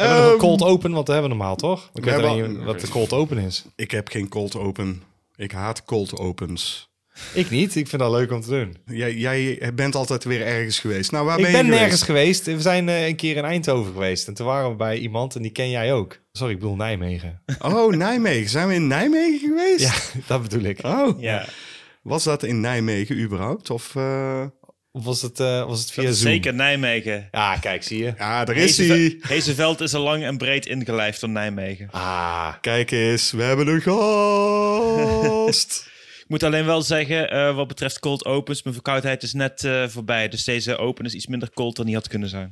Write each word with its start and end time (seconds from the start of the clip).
Hebben 0.00 0.16
we 0.16 0.22
nog 0.22 0.32
een 0.32 0.38
Ehm, 0.38 0.46
cold 0.58 0.62
open? 0.62 0.92
Want 0.92 1.06
dat 1.06 1.14
hebben 1.14 1.30
we 1.32 1.36
normaal, 1.36 1.56
toch? 1.56 1.90
Ik 1.94 2.04
weet 2.04 2.12
hebben 2.12 2.30
alleen 2.30 2.42
al- 2.44 2.50
niet 2.50 2.64
wat 2.64 2.80
de 2.80 2.88
cold 2.88 3.12
open 3.12 3.38
is. 3.38 3.64
Ik 3.76 3.90
heb 3.90 4.08
geen 4.08 4.28
cold 4.28 4.56
open. 4.56 5.02
Ik 5.36 5.52
haat 5.52 5.84
cold 5.84 6.18
opens. 6.18 6.90
Ik 7.34 7.50
niet. 7.50 7.76
Ik 7.76 7.88
vind 7.88 8.02
dat 8.02 8.10
leuk 8.10 8.32
om 8.32 8.40
te 8.40 8.48
doen. 8.48 8.76
Jij, 8.96 9.14
jij 9.14 9.72
bent 9.74 9.94
altijd 9.94 10.24
weer 10.24 10.42
ergens 10.46 10.78
geweest. 10.78 11.10
Nou, 11.12 11.24
waar 11.26 11.36
ik 11.38 11.42
ben 11.44 11.52
ben 11.52 11.64
je 11.64 11.70
nergens 11.70 12.02
geweest? 12.02 12.42
geweest. 12.42 12.56
We 12.64 12.68
zijn 12.70 12.88
eh, 12.88 13.06
een 13.06 13.16
keer 13.16 13.36
in 13.36 13.44
Eindhoven 13.44 13.92
geweest. 13.92 14.28
En 14.28 14.34
toen 14.34 14.46
waren 14.46 14.70
we 14.70 14.76
bij 14.76 14.98
iemand 14.98 15.34
en 15.36 15.42
die 15.42 15.50
ken 15.50 15.70
jij 15.70 15.92
ook. 15.92 16.18
Sorry, 16.32 16.52
ik 16.52 16.58
bedoel 16.58 16.76
Nijmegen. 16.76 17.42
Oh, 17.58 17.92
Nijmegen. 17.94 18.50
Zijn 18.50 18.68
we 18.68 18.74
in 18.74 18.86
Nijmegen 18.86 19.38
geweest? 19.48 19.80
Ja, 19.80 20.20
dat 20.26 20.42
bedoel 20.42 20.62
ik. 20.62 20.78
Oh, 20.84 21.20
Ja, 21.20 21.46
was 22.02 22.24
dat 22.24 22.42
in 22.42 22.60
Nijmegen 22.60 23.18
überhaupt? 23.18 23.70
Of, 23.70 23.94
eh, 23.96 24.44
Of 24.96 25.04
was 25.04 25.22
het, 25.22 25.40
eh, 25.40 25.66
was 25.66 25.80
het 25.80 25.90
via 25.90 26.02
Zoom? 26.02 26.14
zeker 26.14 26.54
Nijmegen. 26.54 27.28
Ja, 27.32 27.56
kijk, 27.56 27.82
zie 27.82 27.98
je. 27.98 28.14
Ja, 28.18 28.44
daar 28.44 28.56
is 28.56 28.78
hij. 28.78 29.16
Hezeveld 29.20 29.80
is 29.80 29.94
al 29.94 30.02
lang 30.02 30.24
en 30.24 30.36
breed 30.36 30.66
ingelijfd 30.66 31.20
door 31.20 31.30
Nijmegen. 31.30 31.88
Ah, 31.90 32.52
Kijk 32.60 32.90
eens, 32.90 33.30
we 33.32 33.42
hebben 33.42 33.66
een 33.68 33.80
gast. 35.42 35.84
Ik 36.22 36.32
moet 36.32 36.42
alleen 36.42 36.64
wel 36.64 36.82
zeggen, 36.82 37.30
eh, 37.30 37.54
wat 37.54 37.68
betreft 37.68 37.98
cold 37.98 38.24
opens, 38.24 38.62
mijn 38.62 38.74
verkoudheid 38.74 39.22
is 39.22 39.32
net 39.32 39.64
eh, 39.64 39.84
voorbij. 39.88 40.28
Dus 40.28 40.44
deze 40.44 40.76
open 40.76 41.04
is 41.04 41.14
iets 41.14 41.26
minder 41.26 41.50
cold 41.54 41.76
dan 41.76 41.86
die 41.86 41.94
had 41.94 42.08
kunnen 42.08 42.28
zijn. 42.28 42.50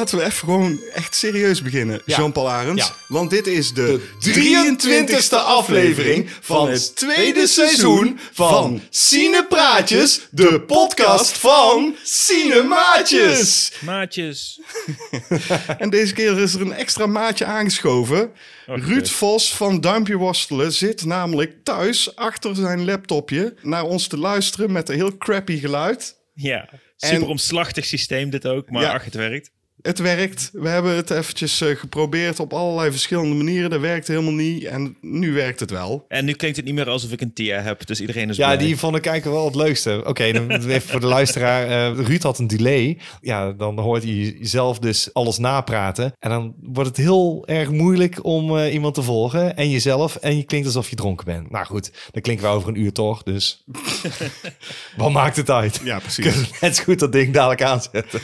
Laten 0.00 0.18
we 0.18 0.24
even 0.24 0.38
gewoon 0.38 0.80
echt 0.94 1.14
serieus 1.14 1.62
beginnen, 1.62 2.02
Ja. 2.04 2.16
Jean-Paul 2.16 2.50
Arends. 2.50 2.86
Ja. 2.86 2.94
Want 3.08 3.30
dit 3.30 3.46
is 3.46 3.72
de, 3.74 4.00
23e 4.20 5.34
aflevering 5.36 6.30
van 6.40 6.68
het 6.70 6.96
tweede 6.96 7.46
seizoen 7.46 8.18
van 8.32 8.80
Cinepraatjes, 8.90 10.20
de 10.30 10.60
podcast 10.66 11.38
van 11.38 11.94
Cinemaatjes. 12.02 13.72
Maatjes. 13.80 14.60
En 15.78 15.90
deze 15.90 16.12
keer 16.14 16.38
is 16.38 16.54
er 16.54 16.60
een 16.60 16.72
extra 16.72 17.06
maatje 17.06 17.44
aangeschoven. 17.44 18.32
Oh, 18.66 18.76
Ruud. 18.86 19.08
Vos 19.08 19.54
van 19.54 19.80
Duimpje 19.80 20.16
Worstelen 20.16 20.72
zit 20.72 21.04
namelijk 21.04 21.64
thuis 21.64 22.16
achter 22.16 22.54
zijn 22.56 22.84
laptopje 22.84 23.54
naar 23.62 23.84
ons 23.84 24.06
te 24.06 24.16
luisteren 24.18 24.72
met 24.72 24.88
een 24.88 24.94
heel 24.94 25.16
crappy 25.18 25.58
geluid. 25.58 26.16
Ja, 26.34 26.68
super 26.96 27.16
En- 27.16 27.26
omslachtig 27.26 27.84
systeem 27.84 28.30
dit 28.30 28.46
ook, 28.46 28.70
maar 28.70 28.82
Ja. 28.82 28.92
ach, 28.94 29.04
het 29.04 29.14
werkt. 29.14 29.50
Het 29.82 29.98
werkt. 29.98 30.50
We 30.52 30.68
hebben 30.68 30.96
het 30.96 31.10
eventjes 31.10 31.60
eh, 31.60 31.76
geprobeerd 31.76 32.40
op 32.40 32.52
allerlei 32.52 32.90
verschillende 32.90 33.34
manieren. 33.34 33.70
Dat 33.70 33.80
werkte 33.80 34.12
helemaal 34.12 34.32
niet 34.32 34.64
en 34.64 34.96
nu 35.00 35.32
werkt 35.32 35.60
het 35.60 35.70
wel. 35.70 36.04
En 36.08 36.24
nu 36.24 36.32
klinkt 36.32 36.56
het 36.56 36.66
niet 36.66 36.74
meer 36.74 36.88
alsof 36.88 37.12
ik 37.12 37.20
een 37.20 37.32
TIA 37.32 37.60
heb, 37.60 37.86
dus 37.86 38.00
iedereen 38.00 38.28
is 38.28 38.36
Ja, 38.36 38.46
blij. 38.54 38.66
die 38.66 38.76
vond 38.76 38.96
ik 38.96 39.06
eigenlijk 39.06 39.36
wel 39.36 39.46
het 39.46 39.54
leukste. 39.54 40.02
Oké, 40.06 40.32
dan 40.32 40.50
even 40.68 40.80
voor 40.88 41.00
de 41.00 41.06
luisteraar. 41.06 41.66
eh, 41.96 42.04
Ruud 42.06 42.22
had 42.22 42.38
een 42.38 42.46
delay. 42.46 42.98
Ja, 43.20 43.52
dan 43.52 43.78
hoort 43.78 44.02
hij 44.02 44.36
zelf 44.40 44.78
dus 44.78 45.14
alles 45.14 45.38
napraten. 45.38 46.12
En 46.18 46.30
dan 46.30 46.54
wordt 46.62 46.88
het 46.88 46.98
heel 46.98 47.42
erg 47.46 47.70
moeilijk 47.70 48.24
om 48.24 48.58
eh, 48.58 48.72
iemand 48.72 48.94
te 48.94 49.02
volgen. 49.02 49.56
En 49.56 49.70
jezelf. 49.70 50.16
En 50.16 50.36
je 50.36 50.42
klinkt 50.42 50.66
alsof 50.66 50.90
je 50.90 50.96
dronken 50.96 51.26
bent. 51.26 51.50
Nou 51.50 51.66
goed, 51.66 51.90
dan 52.10 52.22
klinken 52.22 52.44
we 52.46 52.52
over 52.52 52.68
een 52.68 52.80
uur 52.80 52.92
toch. 52.92 53.22
Dus 53.22 53.64
wat 54.96 55.10
maakt 55.12 55.36
het 55.36 55.50
uit? 55.50 55.80
Ja, 55.84 55.98
precies. 55.98 56.50
net 56.60 56.76
zo 56.76 56.82
goed 56.84 56.98
dat 56.98 57.12
ding 57.12 57.32
dadelijk 57.32 57.62
aanzetten. 57.62 58.20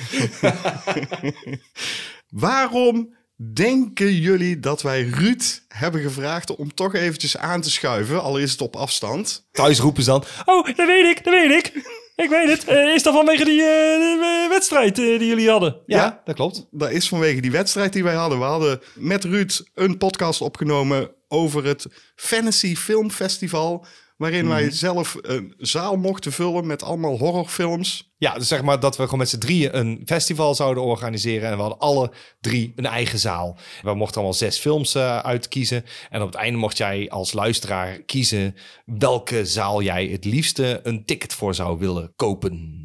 Waarom 2.28 3.14
denken 3.52 4.14
jullie 4.14 4.60
dat 4.60 4.82
wij 4.82 5.02
Ruud 5.02 5.62
hebben 5.68 6.00
gevraagd 6.00 6.56
om 6.56 6.74
toch 6.74 6.94
eventjes 6.94 7.36
aan 7.36 7.60
te 7.60 7.70
schuiven, 7.70 8.22
al 8.22 8.38
is 8.38 8.52
het 8.52 8.60
op 8.60 8.76
afstand? 8.76 9.48
Thuis 9.52 9.78
roepen 9.78 10.02
ze 10.02 10.10
dan. 10.10 10.24
Oh, 10.44 10.64
dat 10.64 10.86
weet 10.86 11.16
ik, 11.16 11.24
dat 11.24 11.34
weet 11.34 11.50
ik. 11.50 11.94
Ik 12.16 12.28
weet 12.28 12.48
het. 12.48 12.64
Eh, 12.64 12.94
is 12.94 13.02
dat 13.02 13.14
vanwege 13.14 13.44
die 13.44 13.62
eh, 13.62 14.48
wedstrijd 14.48 14.98
eh, 14.98 15.18
die 15.18 15.26
jullie 15.26 15.50
hadden? 15.50 15.76
Ja, 15.86 16.20
dat 16.24 16.34
klopt. 16.34 16.66
Dat 16.70 16.90
is 16.90 17.08
vanwege 17.08 17.40
die 17.40 17.50
wedstrijd 17.50 17.92
die 17.92 18.04
wij 18.04 18.14
hadden. 18.14 18.38
We 18.38 18.44
hadden 18.44 18.80
met 18.94 19.24
Ruud 19.24 19.62
een 19.74 19.98
podcast 19.98 20.40
opgenomen 20.40 21.10
over 21.28 21.64
het 21.64 21.86
Fantasy 22.14 22.76
Film 22.76 23.10
Festival. 23.10 23.86
Waarin 24.16 24.48
wij 24.48 24.70
zelf 24.70 25.16
een 25.20 25.54
zaal 25.58 25.96
mochten 25.96 26.32
vullen 26.32 26.66
met 26.66 26.82
allemaal 26.82 27.18
horrorfilms. 27.18 28.14
Ja, 28.18 28.34
dus 28.34 28.48
zeg 28.48 28.62
maar 28.62 28.80
dat 28.80 28.96
we 28.96 29.02
gewoon 29.02 29.18
met 29.18 29.28
z'n 29.28 29.38
drieën 29.38 29.76
een 29.76 30.02
festival 30.04 30.54
zouden 30.54 30.82
organiseren. 30.82 31.48
En 31.48 31.54
we 31.54 31.60
hadden 31.60 31.78
alle 31.78 32.12
drie 32.40 32.72
een 32.76 32.86
eigen 32.86 33.18
zaal. 33.18 33.58
We 33.82 33.94
mochten 33.94 34.16
allemaal 34.16 34.34
zes 34.34 34.58
films 34.58 34.94
eh, 34.94 35.18
uitkiezen. 35.18 35.84
En 36.10 36.20
op 36.20 36.26
het 36.26 36.36
einde 36.36 36.58
mocht 36.58 36.76
jij 36.76 37.10
als 37.10 37.32
luisteraar 37.32 38.02
kiezen 38.02 38.54
welke 38.84 39.44
zaal 39.46 39.82
jij 39.82 40.06
het 40.06 40.24
liefste 40.24 40.80
een 40.82 41.04
ticket 41.04 41.34
voor 41.34 41.54
zou 41.54 41.78
willen 41.78 42.12
kopen. 42.16 42.84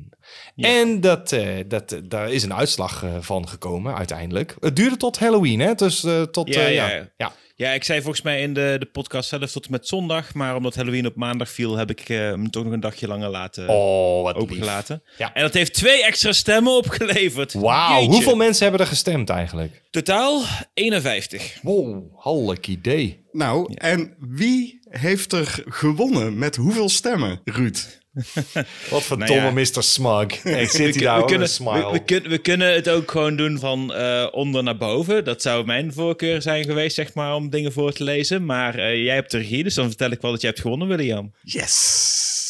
En 0.55 1.01
dat, 1.01 1.31
eh, 1.31 1.57
dat, 1.67 1.91
eh, 1.91 1.99
daar 2.03 2.31
is 2.31 2.43
een 2.43 2.53
uitslag 2.53 3.03
eh, 3.03 3.15
van 3.19 3.47
gekomen 3.47 3.95
uiteindelijk. 3.95 4.55
Het 4.59 4.75
duurde 4.75 4.97
tot 4.97 5.19
Halloween, 5.19 5.59
hè? 5.59 5.75
Dus 5.75 6.03
eh, 6.03 6.21
tot... 6.21 6.53
Ja, 6.53 6.61
eh, 6.61 6.73
ja, 6.73 6.89
ja. 6.89 7.07
ja. 7.17 7.31
Ja. 7.61 7.71
Ik 7.71 7.83
zei 7.83 8.01
volgens 8.01 8.21
mij 8.21 8.41
in 8.41 8.53
de, 8.53 8.75
de 8.79 8.85
podcast 8.85 9.29
zelf 9.29 9.51
tot 9.51 9.65
en 9.65 9.71
met 9.71 9.87
zondag. 9.87 10.33
Maar 10.33 10.55
omdat 10.55 10.75
Halloween 10.75 11.05
op 11.05 11.15
maandag 11.15 11.49
viel, 11.49 11.77
heb 11.77 11.89
ik 11.89 12.09
eh, 12.09 12.17
hem 12.17 12.49
toch 12.49 12.63
nog 12.63 12.73
een 12.73 12.79
dagje 12.79 13.07
langer 13.07 13.29
laten 13.29 13.69
Oh, 13.69 14.23
wat 14.23 14.33
lief. 14.35 14.43
opengelaten. 14.43 15.03
Ja. 15.17 15.33
En 15.33 15.41
dat 15.41 15.53
heeft 15.53 15.73
twee 15.73 16.03
extra 16.05 16.31
stemmen 16.31 16.73
opgeleverd. 16.83 17.53
Wauw, 17.53 18.05
hoeveel 18.05 18.35
mensen 18.35 18.63
hebben 18.63 18.81
er 18.81 18.87
gestemd 18.91 19.29
eigenlijk? 19.29 19.81
Totaal 19.89 20.41
51. 20.73 21.57
Wow, 21.61 22.03
halleck 22.17 22.67
idee. 22.67 23.25
Nou, 23.31 23.73
en 23.73 24.15
wie 24.19 24.79
heeft 24.89 25.31
er 25.33 25.63
gewonnen 25.65 26.37
met 26.37 26.55
hoeveel 26.55 26.89
stemmen, 26.89 27.41
Ruud? 27.43 28.00
Wat 28.89 29.03
voor 29.03 29.17
Nou 29.17 29.33
ja. 29.33 29.43
domme 29.43 29.61
Mr. 29.61 29.83
Smug. 29.83 30.43
Ik 30.43 30.69
zit 30.69 30.77
We, 30.77 30.83
hier 30.83 31.01
daar 31.01 31.19
we, 31.19 31.25
kunnen, 31.25 31.47
een 31.47 31.53
smile. 31.53 31.85
we, 31.85 31.91
we, 31.91 32.03
kun- 32.03 32.27
we 32.29 32.37
kunnen 32.37 32.73
het 32.73 32.89
ook 32.89 33.11
gewoon 33.11 33.35
doen 33.35 33.59
van 33.59 33.93
eh, 33.93 34.27
onder 34.31 34.63
naar 34.63 34.77
boven. 34.77 35.23
Dat 35.23 35.41
zou 35.41 35.65
mijn 35.65 35.93
voorkeur 35.93 36.41
zijn 36.41 36.63
geweest, 36.63 36.95
zeg 36.95 37.13
maar, 37.13 37.35
om 37.35 37.49
dingen 37.49 37.71
voor 37.71 37.91
te 37.93 38.03
lezen. 38.03 38.45
Maar 38.45 38.75
eh, 38.75 39.03
jij 39.03 39.15
hebt 39.15 39.31
de 39.31 39.37
regie, 39.37 39.63
dus 39.63 39.73
dan 39.73 39.87
vertel 39.87 40.11
ik 40.11 40.21
wel 40.21 40.31
dat 40.31 40.41
jij 40.41 40.49
hebt 40.49 40.61
gewonnen, 40.61 40.87
William. 40.87 41.33
Yes! 41.43 42.40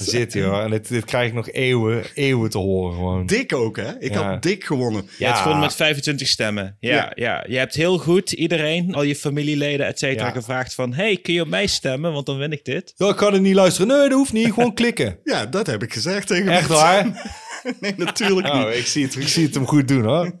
Zit 0.00 0.32
hij 0.34 0.42
hoor. 0.42 0.60
En 0.60 0.70
dit, 0.70 0.88
dit 0.88 1.04
krijg 1.04 1.28
ik 1.28 1.34
nog 1.34 1.50
eeuwen, 1.50 2.04
eeuwen 2.14 2.50
te 2.50 2.58
horen 2.58 2.94
gewoon. 2.94 3.26
Dik 3.26 3.52
ook, 3.54 3.76
hè? 3.76 3.98
Ik 3.98 4.12
Ja. 4.12 4.30
had 4.32 4.42
dik 4.42 4.64
gewonnen. 4.64 5.08
Je 5.18 5.24
hebt 5.24 5.38
gewonnen 5.38 5.60
met 5.62 5.74
25 5.74 6.28
stemmen. 6.28 6.76
Ja, 6.80 6.94
Ja. 6.94 7.12
ja. 7.14 7.44
je 7.48 7.56
hebt 7.58 7.74
heel 7.74 7.98
goed 7.98 8.32
iedereen, 8.32 8.94
al 8.94 9.02
je 9.02 9.16
familieleden, 9.16 9.86
et 9.86 9.98
cetera, 9.98 10.26
Ja. 10.26 10.32
gevraagd 10.32 10.74
van... 10.74 10.92
hey, 10.94 11.16
kun 11.16 11.34
je 11.34 11.40
op 11.40 11.48
mij 11.48 11.66
stemmen, 11.66 12.12
want 12.12 12.26
dan 12.26 12.38
win 12.38 12.52
ik 12.52 12.64
dit. 12.64 12.92
Ja, 12.96 13.08
ik 13.08 13.16
kan 13.16 13.32
het 13.32 13.42
niet 13.42 13.54
luisteren. 13.54 13.88
Nee, 13.88 14.08
dat 14.08 14.18
hoeft 14.18 14.32
niet. 14.32 14.52
Gewoon 14.52 14.74
klikken. 14.74 15.18
Ja, 15.24 15.46
dat 15.46 15.66
heb 15.66 15.82
ik 15.82 15.92
gezegd 15.92 16.26
tegen 16.26 16.48
Echt 16.52 16.68
waar? 16.68 17.04
Nee, 17.80 17.94
natuurlijk 17.96 18.52
niet. 18.54 18.64
Oh, 18.64 18.72
ik 18.72 18.86
zie, 18.86 19.04
het, 19.04 19.16
ik 19.16 19.28
zie 19.28 19.44
het 19.44 19.54
hem 19.54 19.66
goed 19.66 19.88
doen 19.88 20.04
hoor. 20.04 20.32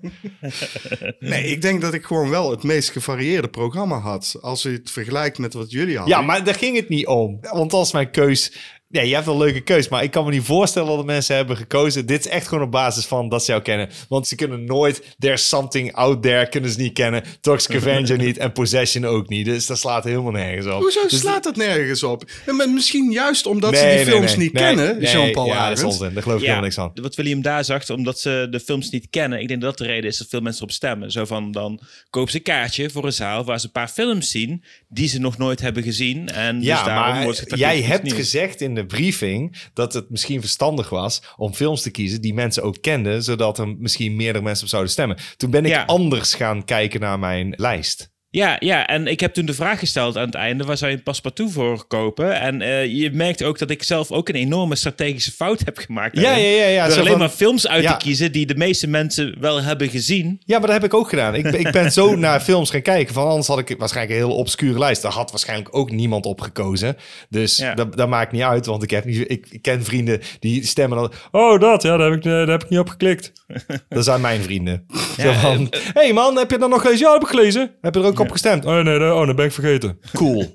Nee, 1.20 1.44
ik 1.44 1.62
denk 1.62 1.80
dat 1.80 1.94
ik 1.94 2.04
gewoon 2.04 2.30
wel 2.30 2.50
het 2.50 2.62
meest 2.62 2.90
gevarieerde 2.90 3.48
programma 3.48 3.98
had. 3.98 4.36
Als 4.40 4.62
je 4.62 4.68
het 4.70 4.90
vergelijkt 4.90 5.38
met 5.38 5.54
wat 5.54 5.70
jullie 5.70 5.96
hadden. 5.96 6.16
Ja, 6.16 6.22
maar 6.22 6.44
daar 6.44 6.54
ging 6.54 6.76
het 6.76 6.88
niet 6.88 7.06
om. 7.06 7.38
Want 7.40 7.72
als 7.72 7.92
mijn 7.92 8.10
keus... 8.10 8.52
Nee, 8.88 9.08
je 9.08 9.14
hebt 9.14 9.26
wel 9.26 9.34
een 9.34 9.40
leuke 9.40 9.60
keus, 9.60 9.88
maar 9.88 10.02
ik 10.02 10.10
kan 10.10 10.24
me 10.24 10.30
niet 10.30 10.44
voorstellen 10.44 10.88
dat 10.88 10.98
de 10.98 11.04
mensen 11.04 11.36
hebben 11.36 11.56
gekozen. 11.56 12.06
Dit 12.06 12.24
is 12.24 12.30
echt 12.30 12.48
gewoon 12.48 12.64
op 12.64 12.70
basis 12.70 13.06
van 13.06 13.28
dat 13.28 13.44
ze 13.44 13.50
jou 13.50 13.62
kennen. 13.62 13.88
Want 14.08 14.26
ze 14.26 14.34
kunnen 14.34 14.64
nooit 14.64 15.02
There's 15.18 15.48
Something 15.48 15.92
Out 15.92 16.22
There 16.22 16.48
kunnen 16.48 16.70
ze 16.70 16.80
niet 16.80 16.92
kennen. 16.92 17.22
Toxic 17.40 17.76
Avenger 17.76 18.18
niet 18.26 18.38
en 18.38 18.52
Possession 18.52 19.04
ook 19.04 19.28
niet. 19.28 19.44
Dus 19.44 19.66
dat 19.66 19.78
slaat 19.78 20.04
helemaal 20.04 20.32
nergens 20.32 20.66
op. 20.66 20.80
Hoezo 20.80 21.02
Dus- 21.08 21.20
slaat 21.20 21.42
dat 21.44 21.56
nergens 21.56 22.02
op? 22.02 22.24
Maar 22.46 22.70
misschien 22.70 23.10
juist 23.10 23.46
omdat 23.46 23.76
ze 23.76 23.84
die 23.84 23.94
nee, 23.94 24.04
films 24.04 24.30
nee, 24.36 24.44
niet 24.44 24.52
nee, 24.52 24.62
kennen, 24.62 24.98
nee, 24.98 25.10
Jean-Paul 25.10 25.46
Ja, 25.46 25.68
dat 25.68 25.78
is 25.78 25.84
onzin. 25.84 26.14
Daar 26.14 26.22
geloof 26.22 26.36
ik 26.36 26.42
helemaal 26.42 26.64
niks 26.64 26.78
aan. 26.78 26.90
wat 26.94 27.14
William 27.14 27.42
daar 27.42 27.64
zag, 27.64 27.90
omdat 27.90 28.20
ze 28.20 28.46
de 28.50 28.60
films 28.60 28.90
niet 28.90 29.06
kennen. 29.10 29.40
Ik 29.40 29.48
denk 29.48 29.60
dat 29.60 29.78
dat 29.78 29.86
de 29.86 29.92
reden 29.92 30.10
is 30.10 30.18
dat 30.18 30.28
veel 30.28 30.40
mensen 30.40 30.62
erop 30.62 30.74
stemmen. 30.74 31.10
Zo 31.10 31.24
van, 31.24 31.52
dan 31.52 31.80
kopen 32.10 32.30
ze 32.30 32.36
een 32.36 32.42
kaartje 32.42 32.90
voor 32.90 33.04
een 33.04 33.12
zaal 33.12 33.44
waar 33.44 33.60
ze 33.60 33.66
een 33.66 33.72
paar 33.72 33.88
films 33.88 34.30
zien... 34.30 34.64
die 34.96 35.08
ze 35.08 35.20
nog 35.20 35.38
nooit 35.38 35.60
hebben 35.60 35.82
gezien. 35.82 36.28
En 36.28 36.62
Ja, 36.62 36.76
dus 36.76 36.84
daarom 36.84 37.14
maar 37.14 37.24
wordt 37.24 37.44
jij 37.54 37.82
hebt 37.82 38.02
nieuws. 38.02 38.16
gezegd 38.16 38.60
in 38.60 38.74
de 38.74 38.86
briefing 38.86 39.56
dat 39.74 39.92
het 39.92 40.10
misschien 40.10 40.40
verstandig 40.40 40.88
was 40.88 41.22
om 41.36 41.54
films 41.54 41.82
te 41.82 41.90
kiezen 41.90 42.20
die 42.20 42.34
mensen 42.34 42.62
ook 42.62 42.76
kenden, 42.80 43.22
zodat 43.22 43.58
er 43.58 43.76
misschien 43.78 44.16
meerdere 44.16 44.44
mensen 44.44 44.64
op 44.64 44.70
zouden 44.70 44.92
stemmen. 44.92 45.16
Toen 45.36 45.50
ben 45.50 45.64
ik 45.64 45.70
Ja. 45.70 45.84
anders 45.84 46.34
gaan 46.34 46.64
kijken 46.64 47.00
naar 47.00 47.18
mijn 47.18 47.54
lijst. 47.56 48.14
Ja, 48.36 48.56
ja, 48.58 48.86
en 48.86 49.06
ik 49.06 49.20
heb 49.20 49.34
toen 49.34 49.46
de 49.46 49.54
vraag 49.54 49.78
gesteld 49.78 50.16
aan 50.16 50.26
het 50.26 50.34
einde: 50.34 50.64
waar 50.64 50.76
zou 50.76 50.90
je 50.90 50.96
een 50.96 51.02
paspartout 51.02 51.52
voor 51.52 51.84
kopen? 51.86 52.40
En 52.40 52.62
eh, 52.62 52.86
je 52.86 53.10
merkt 53.12 53.42
ook 53.42 53.58
dat 53.58 53.70
ik 53.70 53.82
zelf 53.82 54.10
ook 54.10 54.28
een 54.28 54.34
enorme 54.34 54.74
strategische 54.76 55.32
fout 55.32 55.60
heb 55.64 55.78
gemaakt. 55.78 56.20
Ja, 56.20 56.36
ja, 56.36 56.46
ja. 56.48 56.66
ja. 56.66 56.86
Door 56.88 56.96
alleen 56.98 57.10
van- 57.10 57.18
maar 57.18 57.28
films 57.28 57.68
uit 57.68 57.82
Ja. 57.82 57.96
te 57.96 58.04
kiezen 58.04 58.32
die 58.32 58.46
de 58.46 58.54
meeste 58.56 58.86
mensen 58.88 59.36
wel 59.40 59.62
hebben 59.62 59.88
gezien. 59.88 60.40
Ja, 60.44 60.58
maar 60.58 60.66
dat 60.66 60.76
heb 60.76 60.84
ik 60.84 60.94
ook 60.94 61.08
gedaan. 61.08 61.34
Ik, 61.34 61.42
ben- 61.42 61.60
ik 61.60 61.70
ben 61.72 61.92
zo 61.92 62.16
naar 62.26 62.40
films 62.40 62.70
gaan 62.70 62.82
kijken. 62.82 63.14
Van 63.14 63.26
anders 63.28 63.46
had 63.46 63.58
ik 63.58 63.74
waarschijnlijk 63.78 64.20
een 64.20 64.26
heel 64.26 64.36
obscure 64.36 64.78
lijst. 64.78 65.02
Daar 65.02 65.12
had 65.12 65.30
waarschijnlijk 65.30 65.76
ook 65.76 65.90
niemand 65.90 66.26
op 66.26 66.40
gekozen. 66.40 66.96
Dus 67.28 67.56
Ja. 67.56 67.74
dat, 67.74 67.96
dat 67.96 68.08
maakt 68.08 68.32
niet 68.32 68.42
uit. 68.42 68.66
Want 68.66 68.82
ik, 68.82 68.90
heb 68.90 69.04
niet, 69.04 69.30
ik, 69.30 69.46
ik 69.50 69.62
ken 69.62 69.84
vrienden 69.84 70.20
die 70.40 70.66
stemmen 70.66 70.98
dan. 70.98 71.12
Oh, 71.30 71.60
dat. 71.60 71.82
Ja, 71.82 71.96
daar 71.96 72.10
heb 72.10 72.18
ik, 72.18 72.24
eh, 72.24 72.30
daar 72.32 72.48
heb 72.48 72.62
ik 72.64 72.68
niet 72.70 72.78
op 72.78 72.88
geklikt. 72.88 73.32
Dat 73.88 74.04
zijn 74.04 74.20
mijn 74.20 74.42
vrienden. 74.42 74.86
Ja, 75.16 75.32
van, 75.32 75.72
hey 75.92 76.12
man, 76.12 76.36
heb 76.36 76.50
je 76.50 76.58
dat 76.58 76.68
nog 76.70 76.80
gelezen? 76.80 77.06
Ja, 77.06 77.12
heb 77.12 77.22
ik 77.22 77.28
gelezen. 77.28 77.70
Heb 77.80 77.94
je 77.94 78.00
er 78.00 78.06
ook 78.06 78.18
op 78.18 78.25
gestemd? 78.32 78.64
Oh 78.64 78.78
nee, 78.80 78.98
dat- 78.98 79.14
oh, 79.14 79.26
dat 79.26 79.36
ben 79.36 79.44
ik 79.44 79.52
vergeten. 79.52 79.98
Cool. 80.12 80.52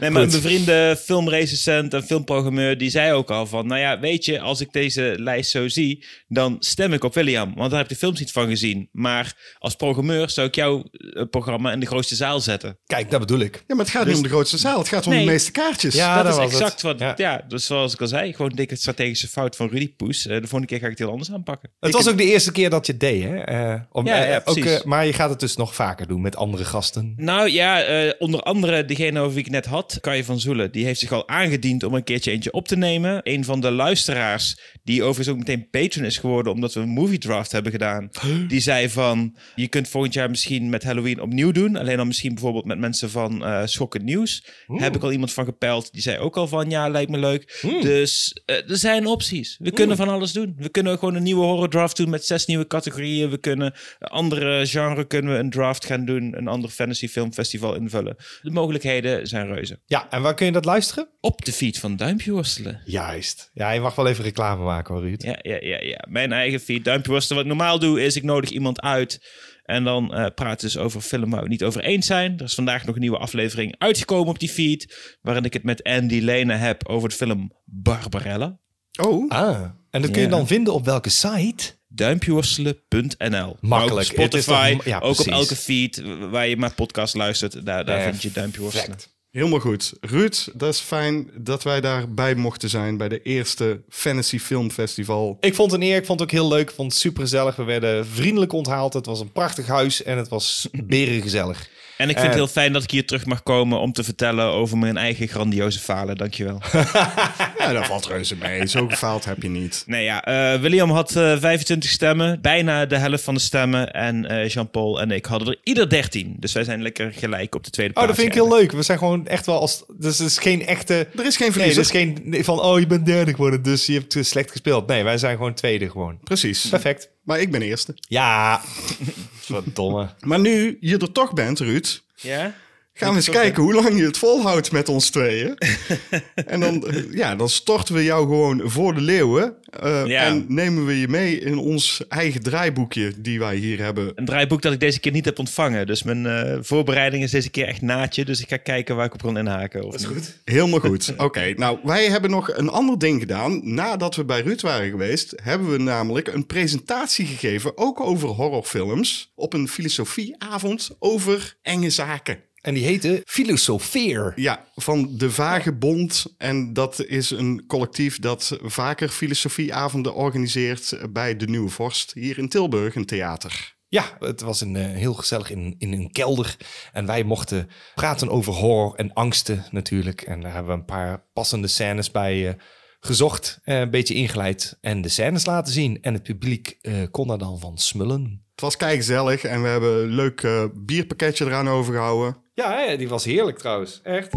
Nee, 0.00 0.10
maar 0.10 0.22
Goed. 0.22 0.32
een 0.34 0.40
bevriende 0.40 0.96
filmrecensent 1.04 1.94
en 1.94 2.02
filmprogrammeur, 2.04 2.78
die 2.78 2.90
zei 2.90 3.12
ook 3.12 3.30
al 3.30 3.46
van, 3.46 3.66
nou 3.66 3.80
ja, 3.80 4.00
weet 4.00 4.24
je, 4.24 4.40
als 4.40 4.60
ik 4.60 4.72
deze 4.72 5.14
lijst 5.18 5.50
zo 5.50 5.68
zie, 5.68 6.04
dan 6.28 6.56
stem 6.58 6.92
ik 6.92 7.04
op 7.04 7.14
William, 7.14 7.54
want 7.54 7.70
daar 7.70 7.78
heb 7.80 7.88
ik 7.90 7.92
de 7.92 7.98
films 7.98 8.18
niet 8.20 8.32
van 8.32 8.48
gezien. 8.48 8.88
Maar 8.92 9.54
als 9.58 9.74
programmeur 9.74 10.30
zou 10.30 10.46
ik 10.46 10.54
jouw 10.54 10.84
eh, 10.90 11.22
programma 11.30 11.72
in 11.72 11.80
de 11.80 11.86
grootste 11.86 12.14
zaal 12.14 12.40
zetten. 12.40 12.78
Kijk, 12.86 13.10
dat 13.10 13.20
bedoel 13.20 13.38
ik. 13.40 13.64
Ja, 13.66 13.74
maar 13.74 13.84
het 13.84 13.94
gaat 13.94 14.06
niet 14.06 14.16
om 14.16 14.22
de 14.22 14.28
grootste 14.28 14.58
zaal. 14.58 14.78
Het 14.78 14.88
gaat 14.88 15.06
om 15.06 15.12
Nee. 15.12 15.24
de 15.24 15.30
meeste 15.30 15.50
kaartjes. 15.50 15.94
Ja, 15.94 16.14
dat, 16.16 16.24
dat 16.24 16.32
is 16.32 16.38
was 16.38 16.52
het. 16.52 16.60
exact 16.62 16.82
wat, 16.82 16.98
Ja. 16.98 17.12
ja. 17.16 17.44
dus 17.48 17.66
zoals 17.66 17.92
ik 17.92 18.00
al 18.00 18.06
zei, 18.06 18.32
gewoon 18.32 18.50
een 18.50 18.56
dikke 18.56 18.76
strategische 18.76 19.28
fout 19.28 19.56
van 19.56 19.68
Rudy 19.68 19.94
Poes. 19.94 20.26
Eh, 20.26 20.34
de 20.34 20.40
volgende 20.40 20.66
keer 20.66 20.78
ga 20.78 20.84
ik 20.84 20.90
het 20.90 20.98
heel 20.98 21.10
anders 21.10 21.32
aanpakken. 21.32 21.70
Het 21.80 21.92
was 21.92 22.08
ook 22.08 22.16
de 22.18 22.24
eerste 22.24 22.52
keer 22.52 22.70
dat 22.70 22.86
je 22.86 22.92
het 22.92 23.00
deed, 23.00 23.22
hè? 23.22 23.36
Eh, 23.38 23.80
om, 23.90 24.06
Ja, 24.06 24.24
ja, 24.24 24.42
ook, 24.44 24.60
precies. 24.60 24.82
maar 24.82 25.06
je 25.06 25.12
gaat 25.12 25.30
het 25.30 25.40
dus 25.40 25.56
nog 25.56 25.74
vaker 25.74 26.06
doen 26.06 26.20
met 26.20 26.36
andere 26.36 26.64
gasten. 26.64 27.12
Nou 27.16 27.50
ja, 27.50 27.82
eh, 27.82 28.12
onder 28.18 28.40
andere 28.42 28.84
degene 28.84 29.20
over 29.20 29.34
wie 29.34 29.44
ik 29.44 29.50
net 29.50 29.66
had, 29.66 29.85
Kai 30.00 30.24
van 30.24 30.40
Zoelen. 30.40 30.72
Die 30.72 30.84
heeft 30.84 31.00
zich 31.00 31.12
al 31.12 31.28
aangediend 31.28 31.82
om 31.82 31.94
een 31.94 32.04
keertje 32.04 32.30
eentje 32.30 32.52
op 32.52 32.68
te 32.68 32.76
nemen. 32.76 33.20
Een 33.22 33.44
van 33.44 33.60
de 33.60 33.70
luisteraars, 33.70 34.58
die 34.84 35.02
overigens 35.02 35.28
ook 35.28 35.38
meteen 35.38 35.70
patron 35.70 36.04
is 36.04 36.18
geworden... 36.18 36.52
omdat 36.52 36.74
we 36.74 36.80
een 36.80 36.88
movie 36.88 37.18
draft 37.18 37.52
hebben 37.52 37.72
gedaan. 37.72 38.10
Die 38.48 38.60
zei 38.60 38.88
van, 38.88 39.36
je 39.54 39.68
kunt 39.68 39.88
volgend 39.88 40.14
jaar 40.14 40.30
misschien 40.30 40.68
met 40.68 40.84
Halloween 40.84 41.20
opnieuw 41.20 41.52
doen. 41.52 41.76
Alleen 41.76 41.96
dan 41.96 42.06
misschien 42.06 42.34
bijvoorbeeld 42.34 42.64
met 42.64 42.78
mensen 42.78 43.10
van 43.10 43.44
eh 43.44 43.62
Schokkend 43.64 44.04
Nieuws. 44.04 44.44
Heb 44.66 44.96
ik 44.96 45.02
al 45.02 45.12
iemand 45.12 45.32
van 45.32 45.44
gepeld. 45.44 45.92
Die 45.92 46.02
zei 46.02 46.18
ook 46.18 46.36
al 46.36 46.48
van, 46.48 46.70
ja, 46.70 46.88
lijkt 46.88 47.10
me 47.10 47.18
leuk. 47.18 47.58
Dus 47.80 48.40
eh, 48.44 48.70
er 48.70 48.76
zijn 48.76 49.06
opties. 49.06 49.56
We 49.58 49.70
kunnen 49.70 49.96
van 49.96 50.08
alles 50.08 50.32
doen. 50.32 50.54
We 50.58 50.68
kunnen 50.68 50.98
gewoon 50.98 51.14
een 51.14 51.22
nieuwe 51.22 51.44
horror 51.44 51.68
draft 51.68 51.96
doen 51.96 52.10
met 52.10 52.24
zes 52.24 52.46
nieuwe 52.46 52.66
categorieën. 52.66 53.30
We 53.30 53.38
kunnen 53.38 53.74
andere 53.98 54.66
genre 54.66 55.06
kunnen 55.06 55.32
we 55.32 55.38
een 55.38 55.50
draft 55.50 55.84
gaan 55.84 56.04
doen. 56.04 56.36
Een 56.36 56.48
ander 56.48 56.70
fantasy 56.70 57.08
filmfestival 57.08 57.74
invullen. 57.74 58.16
De 58.42 58.50
mogelijkheden 58.50 59.26
zijn 59.26 59.46
reuze. 59.46 59.65
Ja, 59.86 60.10
en 60.10 60.22
waar 60.22 60.34
kun 60.34 60.46
je 60.46 60.52
dat 60.52 60.64
luisteren? 60.64 61.08
Op 61.20 61.44
de 61.44 61.52
feed 61.52 61.78
van 61.78 61.96
Duimpje 61.96 62.32
Worstelen. 62.32 62.80
Juist. 62.84 63.50
Ja, 63.52 63.70
je 63.70 63.80
mag 63.80 63.94
wel 63.94 64.06
even 64.06 64.24
reclame 64.24 64.64
maken 64.64 64.94
hoor, 64.94 65.02
Ruud. 65.02 65.22
Ja, 65.22 65.38
ja, 65.42 65.56
ja, 65.60 65.80
ja. 65.82 66.04
Mijn 66.08 66.32
eigen 66.32 66.60
feed. 66.60 66.84
Duimpje 66.84 67.10
Worstelen. 67.10 67.42
Wat 67.42 67.52
ik 67.52 67.58
normaal 67.58 67.78
doe 67.78 68.02
is 68.04 68.16
ik 68.16 68.22
nodig 68.22 68.50
iemand 68.50 68.80
uit. 68.80 69.20
En 69.62 69.84
dan 69.84 70.14
eh 70.14 70.26
praten 70.34 70.66
dus 70.66 70.78
over 70.78 71.00
film 71.00 71.22
waar 71.30 71.36
we 71.42 71.42
het 71.42 71.48
niet 71.50 71.64
over 71.64 71.80
eens 71.84 72.06
zijn. 72.06 72.38
Er 72.38 72.44
is 72.44 72.54
vandaag 72.54 72.84
nog 72.84 72.94
een 72.94 73.00
nieuwe 73.00 73.18
aflevering 73.18 73.74
uitgekomen 73.78 74.28
op 74.28 74.38
die 74.38 74.48
feed. 74.48 75.16
Waarin 75.20 75.44
ik 75.44 75.52
het 75.52 75.62
met 75.62 75.82
Andy 75.82 76.18
Lena 76.20 76.56
heb 76.56 76.88
over 76.88 77.08
de 77.08 77.14
film 77.14 77.52
Barbarella. 77.64 78.58
Oh, 79.00 79.30
Ah, 79.30 79.60
en 79.90 80.02
dat 80.02 80.10
kun 80.10 80.20
je 80.20 80.28
Ja. 80.28 80.34
dan 80.36 80.46
vinden 80.46 80.72
op 80.74 80.84
welke 80.84 81.08
site? 81.10 81.74
duimpjeworstelen.nl. 81.88 83.56
Makkelijk. 83.60 83.98
Ook 84.08 84.14
Spotify, 84.14 84.72
toch- 84.72 84.84
ja, 84.84 84.98
ook 84.98 85.18
op 85.20 85.26
elke 85.26 85.56
feed 85.56 86.02
waar 86.30 86.46
je 86.46 86.56
maar 86.56 86.74
podcast 86.74 87.14
luistert. 87.14 87.66
Daar, 87.66 87.84
daar 87.84 88.02
vind 88.02 88.22
je 88.22 88.32
duimpje 88.32 88.60
worstelen. 88.60 88.86
Perfect. 88.96 89.14
Helemaal 89.36 89.60
goed. 89.60 89.92
Ruud, 90.00 90.46
dat 90.54 90.74
is 90.74 90.80
fijn 90.80 91.30
dat 91.34 91.62
wij 91.62 91.80
daarbij 91.80 92.34
mochten 92.34 92.68
zijn 92.68 92.96
bij 92.96 93.08
de 93.08 93.22
eerste 93.22 93.80
Fantasy 93.88 94.38
Film 94.38 94.70
Festival. 94.70 95.36
Ik 95.40 95.54
vond 95.54 95.70
het 95.72 95.80
een 95.80 95.86
eer. 95.86 95.96
Ik 95.96 96.06
vond 96.06 96.20
het 96.20 96.28
ook 96.28 96.34
heel 96.34 96.48
leuk. 96.48 96.68
Ik 96.68 96.74
vond 96.74 96.92
het 96.92 97.00
super 97.00 97.22
gezellig. 97.22 97.56
We 97.56 97.64
werden 97.64 98.06
vriendelijk 98.06 98.52
onthaald. 98.52 98.92
Het 98.92 99.06
was 99.06 99.20
een 99.20 99.32
prachtig 99.32 99.66
huis 99.66 100.02
en 100.02 100.16
het 100.18 100.28
was 100.28 100.68
berengezellig. 100.84 101.68
En 101.96 102.08
ik 102.08 102.14
vind 102.18 102.26
het 102.26 102.36
Eh. 102.36 102.42
heel 102.42 102.46
fijn 102.52 102.72
dat 102.72 102.82
ik 102.82 102.90
hier 102.90 103.06
terug 103.06 103.26
mag 103.26 103.42
komen 103.42 103.80
om 103.80 103.92
te 103.92 104.04
vertellen 104.04 104.44
over 104.44 104.78
mijn 104.78 104.96
eigen 104.96 105.28
grandioze 105.28 105.78
falen. 105.78 106.16
Dankjewel. 106.16 106.58
Ja, 107.66 107.72
dat 107.72 107.86
valt 107.86 108.06
reuze 108.06 108.36
mee. 108.36 108.66
Zo 108.66 108.86
gefaald 108.88 109.24
heb 109.24 109.42
je 109.42 109.48
niet. 109.48 109.82
nee 109.86 110.04
ja, 110.04 110.24
eh, 110.24 110.60
William 110.60 110.90
had 110.90 111.16
eh, 111.16 111.36
25 111.38 111.90
stemmen. 111.90 112.40
Bijna 112.40 112.86
de 112.86 112.96
helft 112.96 113.22
van 113.24 113.34
de 113.34 113.40
stemmen. 113.40 113.92
En 113.92 114.26
eh, 114.26 114.48
Jean-Paul 114.48 115.00
en 115.00 115.10
ik 115.10 115.24
hadden 115.26 115.48
er 115.48 115.58
ieder 115.62 115.88
13. 115.88 116.36
Dus 116.38 116.52
wij 116.52 116.64
zijn 116.64 116.82
lekker 116.82 117.12
gelijk 117.12 117.54
op 117.54 117.64
de 117.64 117.70
tweede 117.70 117.92
Oh, 117.94 117.98
plaats. 118.02 118.16
dat 118.16 118.24
vind 118.26 118.36
ik 118.36 118.42
heel 118.42 118.58
leuk. 118.58 118.72
We 118.72 118.82
zijn 118.82 118.98
gewoon 118.98 119.26
echt 119.26 119.46
wel 119.46 119.60
als... 119.60 119.84
Dus 119.98 120.18
het 120.18 120.28
is 120.28 120.38
geen 120.38 120.66
echte... 120.66 120.94
Er 121.16 121.26
is 121.26 121.36
geen 121.36 121.46
Nee, 121.46 121.52
verliezer. 121.56 121.82
het 121.82 121.94
is 121.94 122.00
geen 122.00 122.18
nee, 122.24 122.44
van... 122.44 122.60
Oh, 122.60 122.78
je 122.80 122.86
bent 122.86 123.06
derde 123.06 123.30
geworden, 123.30 123.62
dus 123.62 123.86
je 123.86 123.92
hebt 123.92 124.16
slecht 124.26 124.50
gespeeld. 124.50 124.86
Nee, 124.86 125.02
wij 125.04 125.18
zijn 125.18 125.36
gewoon 125.36 125.54
tweede 125.54 125.90
gewoon. 125.90 126.18
Precies. 126.24 126.68
Perfect. 126.68 127.08
Maar 127.22 127.40
ik 127.40 127.50
ben 127.50 127.62
eerste. 127.62 127.94
Ja. 128.08 128.60
Verdomme. 129.40 130.08
Maar 130.20 130.40
nu 130.40 130.76
je 130.80 130.98
er 130.98 131.12
toch 131.12 131.32
bent, 131.32 131.58
Ruud, 131.60 132.00
Ja? 132.14 132.54
Gaan 132.98 133.10
we 133.10 133.16
eens 133.16 133.28
kijken 133.30 133.62
hoe 133.62 133.74
lang 133.74 133.96
je 133.98 134.04
het 134.04 134.18
volhoudt 134.18 134.72
met 134.72 134.88
ons 134.88 135.10
tweeën. 135.10 135.56
en 136.46 136.60
dan, 136.60 136.84
ja, 137.10 137.36
dan 137.36 137.48
storten 137.48 137.94
we 137.94 138.04
jou 138.04 138.22
gewoon 138.22 138.62
voor 138.64 138.94
de 138.94 139.00
leeuwen. 139.00 139.54
eh, 139.82 140.06
Ja. 140.06 140.22
En 140.24 140.44
nemen 140.48 140.86
we 140.86 141.00
je 141.00 141.08
mee 141.08 141.40
in 141.40 141.58
ons 141.58 142.00
eigen 142.08 142.42
draaiboekje 142.42 143.12
die 143.18 143.38
wij 143.38 143.56
hier 143.56 143.78
hebben. 143.82 144.12
Een 144.14 144.24
draaiboek 144.24 144.62
dat 144.62 144.72
ik 144.72 144.80
deze 144.80 145.00
keer 145.00 145.12
niet 145.12 145.24
heb 145.24 145.38
ontvangen. 145.38 145.86
Dus 145.86 146.02
mijn 146.02 146.26
eh, 146.26 146.56
voorbereiding 146.60 147.22
is 147.22 147.30
deze 147.30 147.50
keer 147.50 147.66
echt 147.66 147.82
naadje. 147.82 148.24
Dus 148.24 148.40
ik 148.40 148.48
ga 148.48 148.56
kijken 148.56 148.96
waar 148.96 149.06
ik 149.06 149.14
op 149.14 149.22
kan 149.22 149.38
inhaken. 149.38 149.84
Of 149.84 149.92
niet. 149.92 150.06
goed. 150.06 150.36
Helemaal 150.44 150.80
goed. 150.80 151.14
Oké, 151.26 151.52
nou, 151.56 151.78
wij 151.82 152.08
hebben 152.08 152.30
nog 152.30 152.56
een 152.56 152.68
ander 152.68 152.98
ding 152.98 153.20
gedaan. 153.20 153.74
Nadat 153.74 154.14
we 154.16 154.24
bij 154.24 154.40
Ruud 154.40 154.60
waren 154.60 154.90
geweest, 154.90 155.32
hebben 155.42 155.70
we 155.70 155.78
namelijk 155.78 156.28
een 156.28 156.46
presentatie 156.46 157.26
gegeven, 157.26 157.78
ook 157.78 158.00
over 158.00 158.28
horrorfilms, 158.28 159.32
op 159.34 159.52
een 159.52 159.68
filosofieavond 159.68 160.90
over 160.98 161.56
enge 161.62 161.90
zaken. 161.90 162.38
En 162.66 162.74
die 162.74 162.84
heette 162.84 163.22
Filosofeer. 163.24 164.32
Ja, 164.36 164.64
van 164.74 165.08
de 165.16 165.30
Vagebond. 165.30 166.34
En 166.38 166.72
dat 166.72 167.04
is 167.04 167.30
een 167.30 167.64
collectief 167.66 168.18
dat 168.18 168.58
vaker 168.62 169.08
filosofieavonden 169.08 170.14
organiseert 170.14 170.98
bij 171.10 171.36
de 171.36 171.46
Nieuwe 171.46 171.68
Vorst 171.68 172.12
hier 172.12 172.38
in 172.38 172.48
Tilburg, 172.48 172.94
een 172.94 173.06
theater. 173.06 173.76
Ja, 173.88 174.16
het 174.18 174.40
was 174.40 174.60
een, 174.60 174.76
eh, 174.76 174.84
heel 174.84 175.14
gezellig 175.14 175.50
in, 175.50 175.74
in 175.78 175.92
een 175.92 176.12
kelder. 176.12 176.56
En 176.92 177.06
wij 177.06 177.24
mochten 177.24 177.68
praten 177.94 178.28
over 178.28 178.52
horror 178.52 178.94
en 178.94 179.12
angsten 179.12 179.64
natuurlijk. 179.70 180.20
En 180.20 180.40
daar 180.40 180.52
hebben 180.52 180.72
we 180.72 180.78
een 180.78 180.84
paar 180.84 181.24
passende 181.32 181.68
scènes 181.68 182.10
bij 182.10 182.48
eh, 182.48 182.54
gezocht. 183.00 183.58
eh, 183.64 183.78
een 183.78 183.90
beetje 183.90 184.14
ingeleid 184.14 184.78
en 184.80 185.02
de 185.02 185.08
scènes 185.08 185.46
laten 185.46 185.72
zien. 185.72 186.02
En 186.02 186.12
het 186.14 186.22
publiek 186.22 186.78
kon 187.10 187.28
daar 187.28 187.38
dan 187.38 187.60
van 187.60 187.78
smullen. 187.78 188.44
Het 188.50 188.60
was 188.60 188.76
kei 188.76 188.96
gezellig 188.96 189.44
en 189.44 189.62
we 189.62 189.68
hebben 189.68 190.02
een 190.02 190.14
leuk 190.14 190.70
bierpakketje 190.74 191.44
eraan 191.44 191.68
overgehouden. 191.68 192.44
Ja, 192.56 192.76
hè, 192.76 192.96
die 192.96 193.08
was 193.08 193.24
heerlijk 193.24 193.58
trouwens. 193.58 194.00
Echt. 194.02 194.32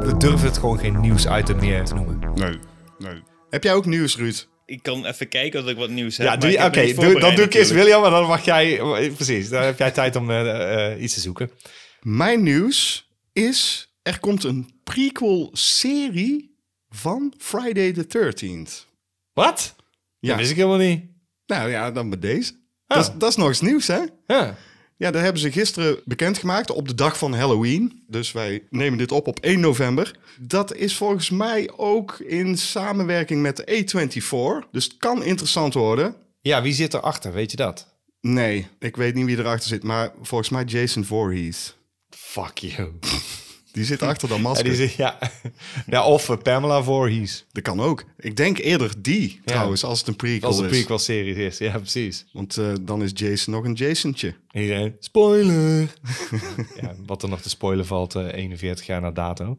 We 0.00 0.14
durven 0.18 0.46
het 0.46 0.58
gewoon 0.58 0.78
geen 0.78 1.00
nieuwsitem 1.00 1.56
meer 1.56 1.84
te 1.84 1.94
noemen. 1.94 2.18
Nee, 2.34 2.58
nee. 2.98 3.22
Heb 3.50 3.62
jij 3.64 3.74
ook 3.74 3.86
nieuws, 3.86 4.16
Ruud? 4.16 4.46
Ik 4.66 4.82
kan 4.82 5.06
even 5.06 5.28
kijken 5.28 5.62
of 5.62 5.68
ik 5.68 5.76
wat 5.76 5.90
nieuws 5.90 6.16
heb. 6.16 6.26
Ja, 6.26 6.32
maar 6.32 6.40
doe 6.40 6.64
oké, 6.64 6.94
doe- 6.94 7.20
dan 7.20 7.34
doe 7.34 7.44
ik 7.44 7.54
eerst 7.54 7.70
natuurlijk. 7.70 7.74
William 7.74 8.04
en 8.04 8.10
dan 8.10 8.26
mag 8.26 8.44
jij... 8.44 8.80
Precies, 9.14 9.48
dan 9.48 9.62
heb 9.62 9.78
jij 9.78 9.90
tijd 9.90 10.16
om 10.16 10.30
eh, 10.30 10.92
eh, 10.92 11.02
iets 11.02 11.14
te 11.14 11.20
zoeken. 11.20 11.50
Mijn 12.00 12.42
nieuws 12.42 13.08
is, 13.32 13.88
er 14.02 14.20
komt 14.20 14.44
een 14.44 14.80
prequel-serie 14.84 16.51
van 16.92 17.34
Friday 17.38 17.92
the 17.92 18.06
13th. 18.06 18.86
Wat? 19.32 19.74
Ja. 20.18 20.28
Dat 20.28 20.38
wist 20.38 20.50
ik 20.50 20.56
helemaal 20.56 20.78
niet. 20.78 21.04
Nou 21.46 21.70
ja, 21.70 21.90
dan 21.90 22.08
met 22.08 22.22
deze. 22.22 22.52
Oh. 22.52 22.96
Dat, 22.96 23.08
is, 23.08 23.18
dat 23.18 23.30
is 23.30 23.36
nog 23.36 23.48
eens 23.48 23.60
nieuws, 23.60 23.86
hè? 23.86 24.00
Ja. 24.26 24.56
Ja, 24.96 25.10
dat 25.10 25.22
hebben 25.22 25.40
ze 25.40 25.52
gisteren 25.52 26.00
bekendgemaakt 26.04 26.70
op 26.70 26.88
de 26.88 26.94
dag 26.94 27.18
van 27.18 27.34
Halloween. 27.34 28.04
Dus 28.06 28.32
wij 28.32 28.66
nemen 28.70 28.98
dit 28.98 29.12
op 29.12 29.26
op 29.26 29.40
1 29.40 29.60
november. 29.60 30.18
Dat 30.40 30.74
is 30.74 30.96
volgens 30.96 31.30
mij 31.30 31.70
ook 31.76 32.18
in 32.18 32.58
samenwerking 32.58 33.42
met 33.42 33.60
A24. 33.60 34.70
Dus 34.70 34.84
het 34.84 34.96
kan 34.98 35.22
interessant 35.22 35.74
worden. 35.74 36.14
ja, 36.40 36.62
wie 36.62 36.72
zit 36.72 36.94
erachter? 36.94 37.32
Weet 37.32 37.50
je 37.50 37.56
dat? 37.56 37.86
Nee, 38.20 38.66
ik 38.78 38.96
weet 38.96 39.14
niet 39.14 39.26
wie 39.26 39.38
erachter 39.38 39.68
zit, 39.68 39.82
maar 39.82 40.12
volgens 40.22 40.48
mij 40.48 40.64
Jason 40.64 41.04
Voorhees. 41.04 41.74
Fuck 42.10 42.58
you. 42.58 42.92
Die 43.72 43.84
zit 43.84 44.02
achter 44.02 44.28
dat 44.28 44.36
Ja, 44.36 44.42
masker. 44.42 44.64
die 44.64 44.74
zit- 44.74 44.92
ja. 44.94 45.18
ja, 45.86 46.06
of 46.06 46.28
eh, 46.28 46.36
Pamela 46.36 46.82
Voorhees. 46.82 47.46
Dat 47.52 47.62
kan 47.62 47.80
ook. 47.80 48.04
Ik 48.18 48.36
denk 48.36 48.58
eerder 48.58 48.94
die, 49.02 49.40
trouwens, 49.44 49.84
als 49.84 49.98
het 49.98 50.08
een 50.08 50.16
prequel 50.16 50.48
Als 50.48 50.58
een 50.58 50.64
is. 50.64 50.70
prequel-serie 50.70 51.34
is. 51.34 51.58
Ja, 51.58 51.78
precies. 51.78 52.26
Want 52.32 52.56
eh, 52.56 52.72
dan 52.80 53.02
is 53.02 53.10
Jason 53.14 53.54
nog 53.54 53.64
een 53.64 53.72
Jasontje. 53.74 54.34
Iedereen, 54.52 54.96
spoiler! 54.98 55.80
ja, 56.80 56.94
wat 57.06 57.22
er 57.22 57.28
nog 57.28 57.40
te 57.40 57.48
spoilen 57.48 57.86
valt, 57.86 58.14
eh 58.14 58.32
41 58.32 58.86
jaar 58.86 59.00
na 59.00 59.10
dato. 59.10 59.50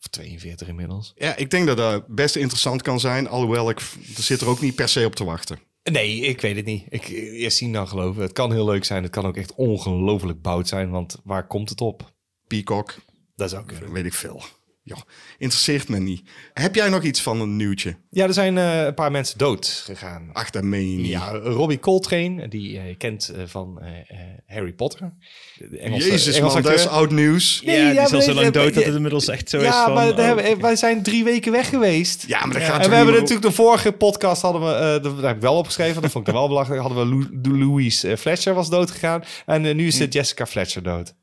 Of 0.00 0.06
42 0.10 0.68
inmiddels. 0.68 1.12
Ja, 1.16 1.36
ik 1.36 1.50
denk 1.50 1.66
dat 1.66 1.76
dat 1.76 2.06
best 2.06 2.36
interessant 2.36 2.82
kan 2.82 3.00
zijn. 3.00 3.28
Alhoewel, 3.28 3.70
ik 3.70 3.78
er 4.16 4.22
zit 4.22 4.40
er 4.40 4.48
ook 4.48 4.60
niet 4.60 4.74
per 4.74 4.88
se 4.88 5.04
op 5.06 5.14
te 5.14 5.24
wachten. 5.24 5.58
Nee, 5.90 6.20
ik 6.20 6.40
weet 6.40 6.56
het 6.56 6.64
niet. 6.64 6.84
Ik 6.88 7.08
eerst 7.08 7.56
zien 7.56 7.72
dan 7.72 7.88
geloven. 7.88 8.22
Het 8.22 8.32
kan 8.32 8.52
heel 8.52 8.64
leuk 8.64 8.84
zijn. 8.84 9.02
Het 9.02 9.12
kan 9.12 9.26
ook 9.26 9.36
echt 9.36 9.54
ongelooflijk 9.54 10.42
bout 10.42 10.68
zijn. 10.68 10.90
Want 10.90 11.16
waar 11.24 11.46
komt 11.46 11.68
het 11.68 11.80
op? 11.80 12.12
Peacock, 12.46 12.94
Dat 13.36 13.52
is 13.52 13.58
ook 13.58 13.66
kunnen. 13.66 13.92
weet 13.92 14.04
ik 14.06 14.14
veel. 14.14 14.42
Ja, 14.86 14.96
interesseert 15.38 15.88
me 15.88 15.98
niet. 15.98 16.22
Heb 16.52 16.74
jij 16.74 16.88
nog 16.88 17.02
iets 17.02 17.22
van 17.22 17.40
een 17.40 17.56
nieuwtje? 17.56 17.96
Ja, 18.10 18.24
er 18.26 18.32
zijn 18.32 18.58
eh, 18.58 18.84
een 18.84 18.94
paar 18.94 19.10
mensen 19.10 19.38
dood 19.38 19.82
gegaan. 19.84 20.30
Ach, 20.32 20.50
dat 20.50 20.62
meen 20.62 20.90
je 20.90 20.96
niet. 20.96 21.06
Ja, 21.06 21.28
Robbie 21.30 21.78
Coltrane, 21.78 22.48
die 22.48 22.72
je 22.72 22.94
kent 22.96 23.28
eh, 23.28 23.42
van 23.46 23.80
eh, 23.80 23.88
eh, 23.88 24.18
Harry 24.46 24.72
Potter. 24.72 25.12
De 25.58 25.78
Engelse- 25.78 26.10
Jezus 26.10 26.36
Engelse 26.36 26.54
man, 26.54 26.62
dat 26.62 26.72
is 26.80 26.86
oud 26.86 27.10
nieuws. 27.10 27.62
Nee, 27.64 27.76
ja, 27.80 27.90
die 27.90 28.00
is 28.00 28.12
al 28.12 28.20
zo 28.22 28.32
lang 28.32 28.50
dood 28.52 28.74
dat 28.74 28.84
het 28.84 28.94
inmiddels 28.94 29.28
echt 29.28 29.50
zo 29.50 29.56
is 29.58 29.62
Ja, 29.64 29.84
van... 29.84 29.94
maar 29.94 30.08
oh, 30.10 30.60
wij 30.60 30.76
zijn 30.76 31.02
drie 31.02 31.24
weken 31.24 31.52
weg 31.52 31.68
geweest. 31.68 32.24
Ja, 32.26 32.44
maar 32.44 32.52
dat 32.52 32.62
Ja, 32.62 32.68
gaat 32.68 32.82
en 32.84 32.90
we 32.90 32.96
hebben 32.96 33.14
natuurlijk 33.14 33.42
de 33.42 33.52
vorige 33.52 33.92
podcast 33.92 34.42
hadden 34.42 34.62
we, 34.62 34.72
eh, 34.72 35.02
de- 35.02 35.14
daar 35.16 35.26
heb 35.26 35.36
ik 35.36 35.42
wel 35.42 35.56
opgeschreven, 35.56 36.02
dat 36.02 36.10
vond 36.10 36.26
ik 36.28 36.32
wel 36.34 36.48
belachelijk. 36.54 36.80
Hadden 36.82 37.08
we 37.08 37.28
Lou- 37.42 37.58
Louise 37.58 38.16
Fletcher 38.16 38.54
was 38.54 38.70
dood 38.70 38.90
gegaan 38.90 39.22
en 39.46 39.76
nu 39.76 39.86
is 39.86 39.98
Jessica 40.08 40.46
Fletcher 40.46 40.82
dood. 40.82 41.14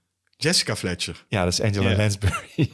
Jessica 0.44 0.76
Fletcher. 0.76 1.26
Ja, 1.28 1.44
dat 1.44 1.54
is 1.54 1.62
Angela 1.62 1.90
Ja. 1.90 1.96
Lansbury. 1.98 2.72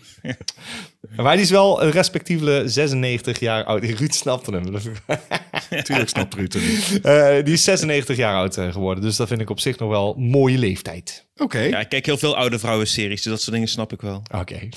maar 1.23 1.33
die 1.33 1.45
is 1.45 1.49
wel 1.49 1.83
een 1.83 1.91
respectievelijk 1.91 2.69
96 2.69 3.39
jaar 3.39 3.63
oud. 3.63 3.83
Ruud 3.83 4.13
snapte 4.13 4.51
hem. 4.51 4.63
Tuurlijk 5.83 6.09
snapt 6.09 6.33
Ruud 6.33 6.53
het 6.53 6.63
niet. 6.63 7.01
Eh, 7.01 7.43
die 7.43 7.53
is 7.53 7.63
96 7.63 8.17
jaar 8.17 8.35
oud 8.35 8.57
eh, 8.57 8.71
geworden, 8.71 9.03
dus 9.03 9.15
dat 9.15 9.27
vind 9.27 9.41
ik 9.41 9.49
op 9.49 9.59
zich 9.59 9.77
nog 9.77 9.89
wel 9.89 10.15
een 10.17 10.23
mooie 10.23 10.57
leeftijd. 10.57 11.25
Oké. 11.35 11.59
Ja, 11.59 11.79
ik 11.79 11.89
kijk 11.89 12.05
heel 12.05 12.17
veel 12.17 12.35
oude 12.37 12.59
vrouwen-series, 12.59 13.21
dus 13.21 13.31
dat 13.31 13.41
soort 13.41 13.53
dingen 13.53 13.67
snap 13.67 13.93
ik 13.93 14.01
wel. 14.01 14.23
Oké. 14.35 14.69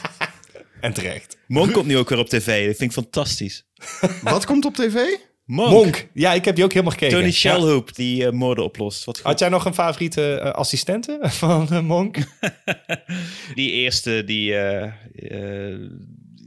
en 0.80 0.92
terecht. 0.92 1.36
Monk 1.46 1.72
komt 1.72 1.86
nu 1.86 1.98
ook 1.98 2.08
weer 2.08 2.18
op 2.18 2.28
tv, 2.28 2.66
dat 2.66 2.76
vind 2.76 2.90
ik 2.90 3.02
fantastisch. 3.02 3.66
Wat 4.22 4.46
komt 4.46 4.64
op 4.64 4.74
tv? 4.74 4.96
Monk, 5.44 5.70
Monk. 5.70 6.08
Ja, 6.12 6.32
ik 6.32 6.44
heb 6.44 6.54
die 6.54 6.64
ook 6.64 6.72
helemaal 6.72 6.92
gekeken. 6.92 7.14
Tony 7.14 7.28
Ja. 7.28 7.32
Shalhoub, 7.32 7.94
die 7.94 8.26
eh, 8.26 8.32
moorden 8.32 8.64
oplost. 8.64 9.04
Wat 9.04 9.16
goed. 9.16 9.26
Had 9.26 9.38
jij 9.38 9.48
nog 9.48 9.64
een 9.64 9.74
favoriete 9.74 10.34
eh, 10.34 10.50
assistente 10.50 11.18
van 11.22 11.68
eh, 11.70 11.80
Monk? 11.80 12.16
Die 13.54 13.70
eerste, 13.70 14.24
die, 14.24 14.54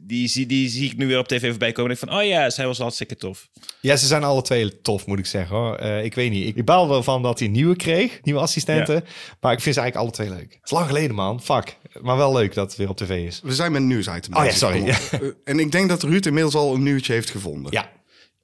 die, 0.08 0.27
zie, 0.27 0.46
die 0.46 0.70
zie 0.70 0.92
ik 0.92 0.98
nu 0.98 1.08
weer 1.08 1.20
op 1.20 1.27
tv 1.27 1.50
voorbij 1.50 1.72
komen. 1.72 1.92
En 1.92 1.98
ik 1.98 2.08
van, 2.10 2.20
oh 2.20 2.25
ja, 2.25 2.50
zij 2.50 2.66
was 2.66 2.77
hartstikke 2.77 3.16
tof. 3.16 3.50
Ja, 3.82 3.96
ze 3.96 4.08
zijn 4.08 4.24
alle 4.24 4.42
twee 4.42 4.82
tof, 4.82 5.06
moet 5.06 5.20
ik 5.20 5.25
zeggen. 5.25 5.56
Hoor. 5.56 5.75
Eh, 5.75 6.04
ik 6.04 6.13
weet 6.16 6.32
niet. 6.32 6.48
Ik, 6.48 6.56
ik 6.56 6.66
baal 6.66 6.89
wel 6.89 7.04
van 7.04 7.22
dat 7.22 7.39
hij 7.39 7.48
nieuwe 7.48 7.75
kreeg, 7.75 8.20
nieuwe 8.24 8.39
assistenten. 8.39 9.04
Maar 9.42 9.54
ik 9.54 9.62
vind 9.62 9.75
ze 9.75 9.82
eigenlijk 9.82 9.96
alle 9.96 10.12
twee 10.12 10.39
leuk. 10.39 10.54
Het 10.54 10.63
is 10.63 10.72
lang 10.72 10.86
geleden, 10.86 11.16
man. 11.16 11.42
Fuck. 11.42 11.77
Maar 12.01 12.18
wel 12.18 12.34
leuk 12.34 12.54
dat 12.54 12.68
het 12.68 12.77
weer 12.77 12.89
op 12.89 12.98
tv 12.98 13.25
is. 13.27 13.39
We 13.44 13.54
zijn 13.54 13.72
met 13.72 13.82
een 13.82 13.88
nieuwsitem. 13.88 14.36
Oh 14.36 14.46
ja, 14.46 14.51
sorry. 14.51 14.94
En 15.44 15.60
ik 15.60 15.72
denk 15.72 15.89
dat 15.89 16.04
Ruud 16.04 16.25
inmiddels 16.25 16.56
al 16.56 16.74
een 16.74 16.84
nieuwtje 16.84 17.13
heeft 17.13 17.30
gevonden. 17.30 17.72
Ja. 17.72 17.89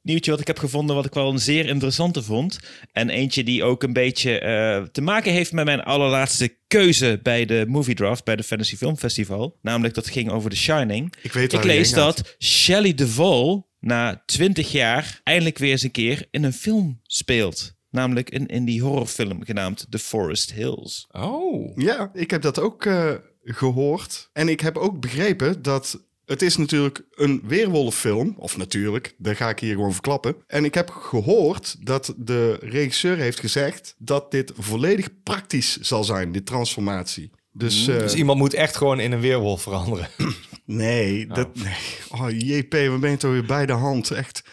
Nieuwtje 0.04 0.32
wat 0.32 0.40
ik 0.40 0.48
heb 0.48 0.60
gevonden, 0.60 0.96
wat 0.96 1.06
ik 1.06 1.14
wel 1.14 1.32
een 1.32 1.40
zeer 1.40 1.66
interessante 1.66 2.24
vond. 2.24 2.60
En 2.92 3.10
eentje 3.10 3.44
die 3.44 3.64
ook 3.64 3.84
een 3.84 3.94
beetje 3.94 4.40
eh, 4.40 4.84
te 4.84 5.02
maken 5.02 5.32
heeft 5.32 5.52
met 5.52 5.66
mijn 5.66 5.84
allerlaatste 5.84 6.56
keuze 6.68 7.20
bij 7.24 7.46
de 7.46 7.66
Movie 7.68 7.96
Draft, 7.96 8.24
bij 8.24 8.36
de 8.36 8.44
Fantasy 8.44 8.76
Film 8.76 8.98
Festival. 8.98 9.58
Namelijk, 9.62 9.94
dat 9.94 10.08
ging 10.08 10.32
over 10.32 10.50
The 10.50 10.56
Shining. 10.56 11.14
Ik 11.22 11.34
weet 11.34 11.54
Ik 11.54 11.64
lees 11.64 11.92
dat 11.92 12.36
Shelley 12.40 12.94
Duvall 12.94 13.64
na 13.80 14.24
20 14.26 14.72
jaar 14.72 15.22
eindelijk 15.24 15.58
weer 15.58 15.72
eens 15.72 15.84
een 15.84 15.92
keer 15.92 16.28
in 16.32 16.44
een 16.44 16.54
film 16.54 17.00
speelt. 17.04 17.74
Namelijk 17.90 18.34
een 18.34 18.48
indie 18.48 18.82
horrorfilm 18.82 19.44
genaamd 19.44 19.86
The 19.90 20.00
Forest 20.00 20.54
Hills. 20.54 21.08
Oh. 21.12 21.78
Ja, 21.78 22.12
ik 22.14 22.32
heb 22.32 22.42
dat 22.42 22.60
ook 22.60 22.86
eh, 22.86 23.14
gehoord. 23.44 24.30
En 24.34 24.50
ik 24.50 24.60
heb 24.60 24.78
ook 24.78 25.00
begrepen 25.00 25.62
dat 25.62 26.04
het 26.34 26.42
is 26.42 26.58
natuurlijk 26.58 27.02
een 27.12 27.42
weerwolffilm. 27.46 28.36
Of 28.38 28.58
natuurlijk, 28.58 29.16
daar 29.18 29.36
ga 29.36 29.50
ik 29.50 29.60
hier 29.60 29.74
gewoon 29.74 29.94
verklappen. 29.94 30.36
En 30.48 30.66
ik 30.66 30.74
heb 30.74 30.90
gehoord 30.90 31.76
dat 31.80 32.14
de 32.18 32.58
regisseur 32.62 33.18
heeft 33.18 33.40
gezegd 33.40 33.96
dat 33.98 34.32
dit 34.32 34.52
volledig 34.58 35.10
praktisch 35.24 35.78
zal 35.78 36.04
zijn, 36.04 36.32
dit 36.32 36.46
transformatie. 36.46 37.32
Dus, 37.52 37.88
eh, 37.88 38.00
Dus 38.00 38.14
iemand 38.14 38.40
moet 38.40 38.54
echt 38.54 38.78
gewoon 38.78 39.00
in 39.00 39.12
een 39.12 39.20
weerwolf 39.20 39.62
veranderen. 39.62 40.08
nee, 40.66 41.28
dat, 41.28 41.56
nee. 41.56 41.76
Oh, 42.12 42.30
JP, 42.30 42.72
we 42.72 42.98
ben 43.00 43.12
je 43.12 43.18
toch 43.18 43.32
weer 43.32 43.46
bij 43.46 43.66
de 43.66 43.74
hand? 43.74 44.12
Echt. 44.12 44.44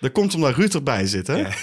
Dat 0.00 0.12
komt 0.12 0.34
omdat 0.34 0.54
Ruud 0.54 0.74
erbij 0.74 1.06
zit, 1.06 1.26
hè? 1.26 1.36
Ja. 1.36 1.54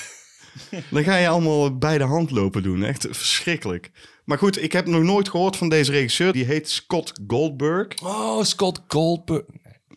Dan 0.91 1.03
ga 1.03 1.17
je 1.17 1.27
allemaal 1.27 1.77
bij 1.77 1.97
de 1.97 2.03
hand 2.03 2.31
lopen 2.31 2.63
doen. 2.63 2.83
Echt 2.83 3.07
verschrikkelijk. 3.11 3.91
Maar 4.25 4.37
goed, 4.37 4.63
ik 4.63 4.71
heb 4.71 4.87
nog 4.87 5.03
nooit 5.03 5.29
gehoord 5.29 5.55
van 5.55 5.69
deze 5.69 5.91
regisseur. 5.91 6.33
Die 6.33 6.45
heet 6.45 6.69
Scott 6.69 7.11
Goldberg. 7.27 7.87
Oh, 8.03 8.43
Scott 8.43 8.81
Goldberg. 8.87 9.43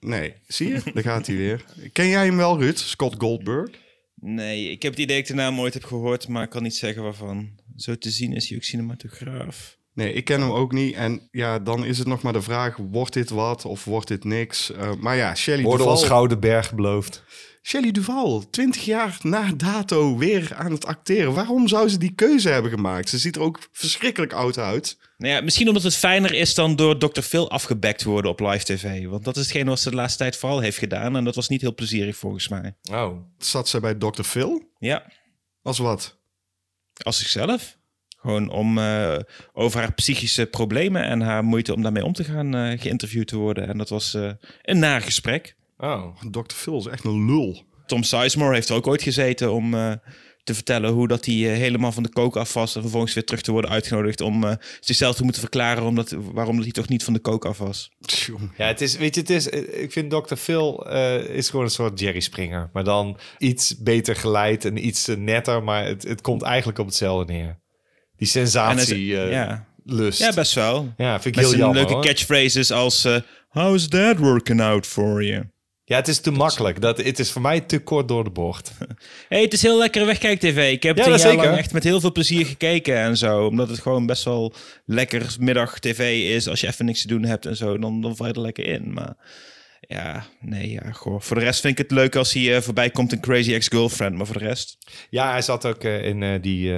Nee, 0.05 0.35
zie 0.47 0.69
je? 0.69 0.81
Daar 0.95 1.03
gaat 1.03 1.27
hij 1.27 1.37
weer. 1.37 1.65
Ken 1.93 2.09
jij 2.09 2.25
hem 2.27 2.37
wel, 2.37 2.59
Ruud? 2.61 2.77
Scott 2.79 3.15
Goldberg? 3.19 3.71
Nee, 4.15 4.71
ik 4.71 4.83
heb 4.83 4.93
het 4.93 5.01
idee 5.01 5.17
dat 5.17 5.29
ik 5.29 5.37
de 5.37 5.43
naam 5.43 5.61
ooit 5.61 5.75
heb 5.75 5.85
gehoord, 5.85 6.29
maar 6.29 6.43
ik 6.43 6.51
kan 6.51 6.63
niet 6.63 6.77
zeggen 6.77 7.03
waarvan. 7.03 7.49
Zo 7.77 7.99
te 7.99 8.11
zien 8.11 8.33
is 8.33 8.49
hij 8.49 8.59
ook 8.59 8.65
cinematograaf. 8.65 9.79
Nee, 9.93 10.13
ik 10.13 10.25
ken 10.25 10.41
hem 10.41 10.51
ook 10.51 10.73
niet. 10.73 10.95
En 10.95 11.29
ja, 11.31 11.59
dan 11.59 11.85
is 11.85 11.99
het 11.99 12.07
nog 12.07 12.23
maar 12.23 12.33
de 12.33 12.43
vraag: 12.43 12.77
wordt 12.77 13.13
dit 13.13 13.31
wat 13.31 13.65
of 13.65 13.85
wordt 13.85 14.09
dit 14.09 14.25
niks? 14.25 14.73
Eh, 14.73 14.93
maar 15.01 15.17
ja, 15.17 15.35
Shelley 15.35 15.65
Worden 15.65 15.87
ons 15.87 16.05
gouden 16.05 16.41
berg 16.41 16.75
beloofd. 16.75 17.25
Shelley 17.67 17.91
Duval, 17.93 18.51
20 18.51 18.85
jaar 18.85 19.19
na 19.23 19.53
dato 19.57 20.17
weer 20.17 20.55
aan 20.55 20.73
het 20.73 20.87
acteren. 20.87 21.35
Waarom 21.35 21.69
zou 21.69 21.89
ze 21.89 21.99
die 21.99 22.15
keuze 22.15 22.49
hebben 22.49 22.71
gemaakt? 22.71 23.09
Ze 23.09 23.19
ziet 23.19 23.37
er 23.37 23.43
ook 23.43 23.69
verschrikkelijk 23.73 24.33
oud 24.33 24.59
uit. 24.59 24.99
Nou 25.19 25.33
ja, 25.35 25.41
misschien 25.41 25.69
omdat 25.69 25.83
het 25.83 25.97
fijner 25.97 26.33
is 26.33 26.55
dan 26.55 26.77
door 26.77 26.99
Dr. 26.99 27.21
Phil 27.21 27.51
afgebekt 27.51 27.99
te 27.99 28.09
worden 28.09 28.31
op 28.31 28.41
live 28.41 28.65
tv. 28.65 29.07
Want 29.07 29.25
dat 29.25 29.37
is 29.37 29.43
hetgeen 29.43 29.67
wat 29.67 29.81
ze 29.81 29.91
de 29.91 29.97
laatste 29.97 30.19
tijd 30.19 30.37
vooral 30.37 30.61
heeft 30.61 30.79
gedaan. 30.79 31.17
En 31.17 31.25
dat 31.25 31.35
was 31.35 31.49
niet 31.49 31.61
heel 31.61 31.75
plezierig 31.75 32.17
volgens 32.17 32.49
mij. 32.49 32.75
Oh. 32.91 33.17
Zat 33.39 33.69
ze 33.69 33.81
bij 33.81 33.95
Dr. 33.95 34.23
Phil? 34.23 34.63
Ja, 34.79 35.07
Als 35.63 35.79
wat? 35.79 36.17
als 37.03 37.19
zichzelf. 37.19 37.77
Gewoon 38.21 38.49
om 38.51 38.79
eh, 38.79 39.17
over 39.53 39.81
haar 39.81 39.93
psychische 39.93 40.47
problemen 40.47 41.03
en 41.05 41.21
haar 41.21 41.45
moeite 41.45 41.75
om 41.75 41.83
daarmee 41.83 42.05
om 42.05 42.13
te 42.13 42.25
gaan 42.25 42.55
eh, 42.55 42.81
geïnterviewd 42.81 43.27
te 43.29 43.37
worden. 43.37 43.69
En 43.69 43.79
dat 43.79 43.89
was 43.89 44.15
eh, 44.15 44.31
een 44.63 44.79
naar 44.79 45.01
gesprek. 45.01 45.55
Oh. 45.85 46.17
Dr. 46.31 46.55
Phil 46.55 46.79
is 46.79 46.87
echt 46.87 47.05
een 47.05 47.27
lul. 47.27 47.63
Tom 47.87 48.03
Sizemore 48.03 48.55
heeft 48.55 48.69
er 48.69 48.75
ook 48.77 48.87
ooit 48.87 49.03
gezeten 49.03 49.53
om 49.53 49.75
eh, 49.75 49.93
te 50.45 50.55
vertellen 50.55 50.91
hoe 50.93 51.09
dat 51.09 51.25
hij 51.25 51.35
eh, 51.35 51.57
helemaal 51.59 51.93
van 51.93 52.03
de 52.03 52.09
kook 52.09 52.37
af 52.37 52.53
was. 52.55 52.75
En 52.75 52.81
vervolgens 52.83 53.15
weer 53.15 53.25
terug 53.25 53.41
te 53.43 53.53
worden 53.53 53.71
uitgenodigd 53.71 54.21
om 54.21 54.45
eh, 54.45 54.53
zichzelf 54.81 55.17
te 55.17 55.23
moeten 55.23 55.41
verklaren 55.41 55.83
omdat, 55.83 56.15
waarom 56.19 56.55
dat 56.55 56.65
hij 56.65 56.73
toch 56.73 56.89
niet 56.89 57.05
van 57.05 57.13
de 57.13 57.19
kook 57.21 57.45
af 57.45 57.59
was. 57.59 57.91
Ja, 58.57 58.67
het 58.67 58.81
is, 58.81 58.97
weet 58.97 59.15
je, 59.15 59.21
het 59.21 59.31
is, 59.31 59.47
ik 59.49 59.93
vind 59.93 60.11
Dr. 60.11 60.35
Phil 60.35 60.87
eh, 60.91 61.25
is 61.25 61.51
gewoon 61.51 61.65
een 61.65 61.71
soort 61.71 62.01
Jerry 62.01 62.21
Springer. 62.21 62.71
Maar 62.73 62.85
dan 62.85 63.19
iets 63.39 63.79
beter 63.83 64.17
geleid 64.17 64.65
en 64.65 64.87
iets 64.87 65.07
netter. 65.19 65.63
Maar 65.63 65.85
het, 65.87 66.03
het 66.03 66.21
komt 66.21 66.43
eigenlijk 66.43 66.79
op 66.79 66.87
hetzelfde 66.87 67.33
neer. 67.33 67.61
Die 68.17 68.27
En 68.27 68.27
sensatie 68.27 69.21
eh, 69.21 69.31
ja. 69.31 69.67
lust. 69.85 70.19
ja, 70.19 70.33
best 70.33 70.55
wel. 70.55 70.93
Ja, 70.97 71.21
vind 71.21 71.37
ik 71.37 71.43
Met 71.43 71.51
heel 71.51 71.59
jammer. 71.59 71.77
leuke 71.77 71.93
hoor. 71.93 72.03
catchphrases 72.05 72.71
als... 72.73 73.05
eh, 73.05 73.17
How's 73.49 73.89
that 73.89 74.19
working 74.19 74.61
out 74.61 74.87
for 74.87 75.25
you? 75.25 75.45
Ja, 75.87 75.97
het 75.97 76.09
is 76.09 76.21
te 76.21 76.31
makkelijk. 76.31 76.81
Dat, 76.81 76.97
het 76.97 77.19
is 77.19 77.33
voor 77.33 77.43
mij 77.43 77.61
te 77.61 77.79
kort 77.79 78.09
door 78.09 78.25
de 78.25 78.31
bocht. 78.31 78.73
hey, 79.29 79.43
het 79.43 79.53
is 79.53 79.63
heel 79.63 79.79
lekker 79.79 80.07
wegkijk-tv. 80.07 80.73
Ik 80.73 80.83
heb 80.83 80.97
Ja, 80.97 81.09
dat 81.09 81.23
jaar 81.23 81.35
lang 81.35 81.57
echt 81.57 81.73
met 81.73 81.85
heel 81.85 82.01
veel 82.01 82.13
plezier 82.13 82.47
gekeken 82.47 82.97
en 82.97 83.17
zo. 83.17 83.47
Omdat 83.47 83.69
het 83.69 83.81
gewoon 83.81 84.07
best 84.07 84.25
wel 84.25 84.55
lekker 84.85 85.37
middag-tv 85.39 86.35
is. 86.35 86.49
Als 86.49 86.61
je 86.61 86.67
even 86.67 86.85
niks 86.85 87.01
te 87.01 87.09
doen 87.09 87.25
hebt 87.25 87.47
en 87.47 87.57
zo, 87.57 87.79
dan, 87.79 88.01
dan 88.01 88.17
val 88.17 88.27
je 88.27 88.33
er 88.33 88.41
lekker 88.41 88.67
in. 88.67 88.93
Maar 88.93 89.17
ja, 89.89 90.27
nee, 90.41 90.71
ja, 90.71 90.93
goh. 90.93 91.21
Voor 91.21 91.37
de 91.37 91.43
rest 91.43 91.61
vind 91.61 91.79
ik 91.79 91.89
het 91.89 91.91
leuk 91.91 92.17
als 92.17 92.33
hij 92.33 92.57
eh, 92.57 92.63
voorbij 92.63 92.91
komt 92.91 93.13
in 93.13 93.21
Crazy 93.21 93.55
Ex-Girlfriend. 93.55 94.17
Maar 94.17 94.27
voor 94.27 94.39
de 94.39 94.45
rest... 94.45 94.79
Ja, 95.11 95.31
hij 95.31 95.43
zat 95.43 95.67
ook 95.67 95.85
eh, 95.85 96.05
in 96.05 96.23
eh, 96.23 96.43
die, 96.43 96.73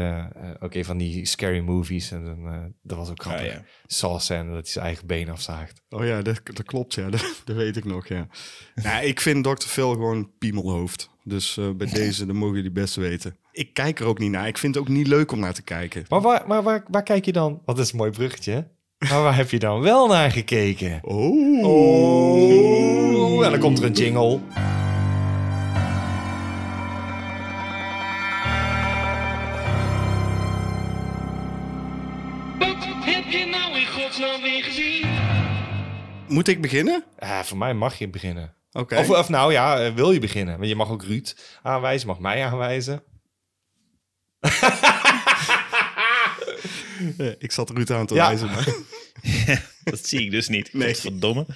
ook 0.60 0.75
een 0.75 0.84
van 0.84 0.98
die 0.98 1.26
scary 1.26 1.60
movies. 1.60 2.10
En 2.10 2.25
dan, 2.25 2.46
eh, 2.46 2.64
dat 2.82 2.98
was 2.98 3.10
ook 3.10 3.22
grappig. 3.22 3.46
Ah, 3.46 3.52
ja. 3.52 3.64
Saw 3.86 4.20
scène 4.20 4.44
dat 4.44 4.54
hij 4.54 4.64
zijn 4.64 4.84
eigen 4.84 5.06
been 5.06 5.28
afzaagt. 5.28 5.82
Oh 5.88 6.04
ja, 6.04 6.22
dat, 6.22 6.40
dat 6.44 6.62
klopt, 6.62 6.94
ja. 6.94 7.10
Dat, 7.16 7.42
dat 7.44 7.56
weet 7.56 7.76
ik 7.76 7.84
nog, 7.84 8.06
ja. 8.08 8.26
nou, 8.75 9.04
ik 9.04 9.20
vind 9.20 9.44
Dr. 9.44 9.66
Phil 9.66 9.90
gewoon 9.90 10.30
piemelhoofd. 10.38 11.10
Dus 11.25 11.56
eh, 11.56 11.70
bij 11.70 11.86
deze, 12.00 12.26
dan 12.26 12.36
mogen 12.36 12.56
jullie 12.56 12.70
best 12.70 12.94
weten. 12.94 13.36
Ik 13.52 13.75
kijk 13.75 14.00
er 14.00 14.06
ook 14.06 14.18
niet 14.18 14.30
naar. 14.30 14.46
Ik 14.46 14.58
vind 14.58 14.75
het 14.75 14.84
ook 14.84 14.90
niet 14.90 15.06
leuk 15.06 15.32
om 15.32 15.40
naar 15.40 15.54
te 15.54 15.62
kijken. 15.62 16.04
Maar 16.08 16.20
waar, 16.20 16.46
maar 16.46 16.62
waar, 16.62 16.84
waar 16.88 17.02
kijk 17.02 17.25
je 17.25 17.32
dan? 17.32 17.62
Wat 17.64 17.78
is 17.78 17.92
een 17.92 17.98
mooi 17.98 18.10
bruggetje. 18.10 18.66
Maar 18.98 19.22
waar 19.22 19.36
heb 19.36 19.50
je 19.50 19.58
dan 19.58 19.80
wel 19.80 20.06
naar 20.06 20.30
gekeken? 20.30 20.98
Oh. 21.02 21.64
Oh, 21.64 23.44
en 23.44 23.50
dan 23.50 23.60
komt 23.60 23.78
er 23.78 23.84
een 23.84 23.92
jingle. 23.92 24.40
Wat 32.58 32.84
heb 33.04 33.24
je 33.24 33.46
nou 33.50 33.78
in 33.78 33.86
godsnaam 33.86 34.42
weer 34.42 34.64
gezien? 34.64 35.04
Moet 36.28 36.48
ik 36.48 36.60
beginnen? 36.60 37.04
Voor 37.42 37.58
mij 37.58 37.74
mag 37.74 37.98
je 37.98 38.08
beginnen. 38.08 38.54
Oké. 38.72 38.96
Of, 38.96 39.10
of 39.10 39.28
nou 39.28 39.52
ja, 39.52 39.80
eh, 39.80 39.94
wil 39.94 40.12
je 40.12 40.20
beginnen? 40.20 40.56
Want 40.56 40.68
je 40.68 40.76
mag 40.76 40.90
ook 40.90 41.02
Ruud 41.04 41.36
aanwijzen, 41.62 42.08
mag 42.08 42.18
mij 42.18 42.44
aanwijzen. 42.44 43.02
Eh, 47.18 47.26
ik 47.38 47.52
zat 47.52 47.70
Ruud 47.70 47.90
aan 47.90 48.06
te 48.06 48.14
Ja. 48.14 48.28
wijzen. 48.28 48.46
Maar... 48.46 48.68
Dat 49.84 50.06
zie 50.06 50.20
ik 50.20 50.30
dus 50.30 50.48
niet. 50.48 50.72
Nee. 50.72 50.94
Verdomme. 50.96 51.46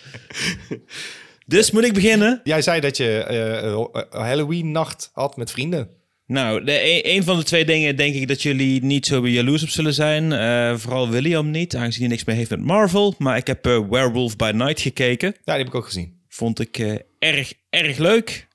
Dus 1.47 1.71
moet 1.71 1.85
ik 1.85 1.93
beginnen? 1.93 2.41
Jij 2.45 2.63
zei 2.63 2.81
dat 2.81 2.97
je 2.97 3.19
eh, 3.25 3.59
eh, 3.73 3.85
Halloween-nacht 4.11 5.11
had 5.13 5.37
met 5.37 5.51
vrienden. 5.51 5.89
Nou, 6.27 6.65
de, 6.65 6.73
e- 6.73 7.17
een 7.17 7.23
van 7.25 7.37
de 7.39 7.45
twee 7.45 7.65
dingen 7.65 7.97
denk 7.97 8.15
ik 8.15 8.29
dat 8.29 8.43
jullie 8.43 8.83
niet 8.85 9.07
zo 9.07 9.29
jaloers 9.29 9.63
op 9.63 9.69
zullen 9.69 9.95
zijn. 9.95 10.33
Eh, 10.33 10.77
vooral 10.77 11.09
William 11.09 11.51
niet, 11.51 11.77
aangezien 11.77 12.01
hij 12.01 12.09
niks 12.11 12.25
meer 12.25 12.37
heeft 12.37 12.51
met 12.51 12.61
Marvel. 12.61 13.15
Maar 13.19 13.37
ik 13.37 13.47
heb 13.47 13.65
Werewolf 13.65 14.37
by 14.37 14.51
Night 14.55 14.81
gekeken. 14.81 15.29
Ja, 15.29 15.55
die 15.55 15.55
heb 15.65 15.67
ik 15.67 15.75
ook 15.75 15.85
gezien. 15.85 16.21
Vond 16.29 16.61
ik 16.61 16.79
eh, 16.79 16.95
erg, 17.19 17.53
erg 17.71 17.99
leuk. 17.99 18.47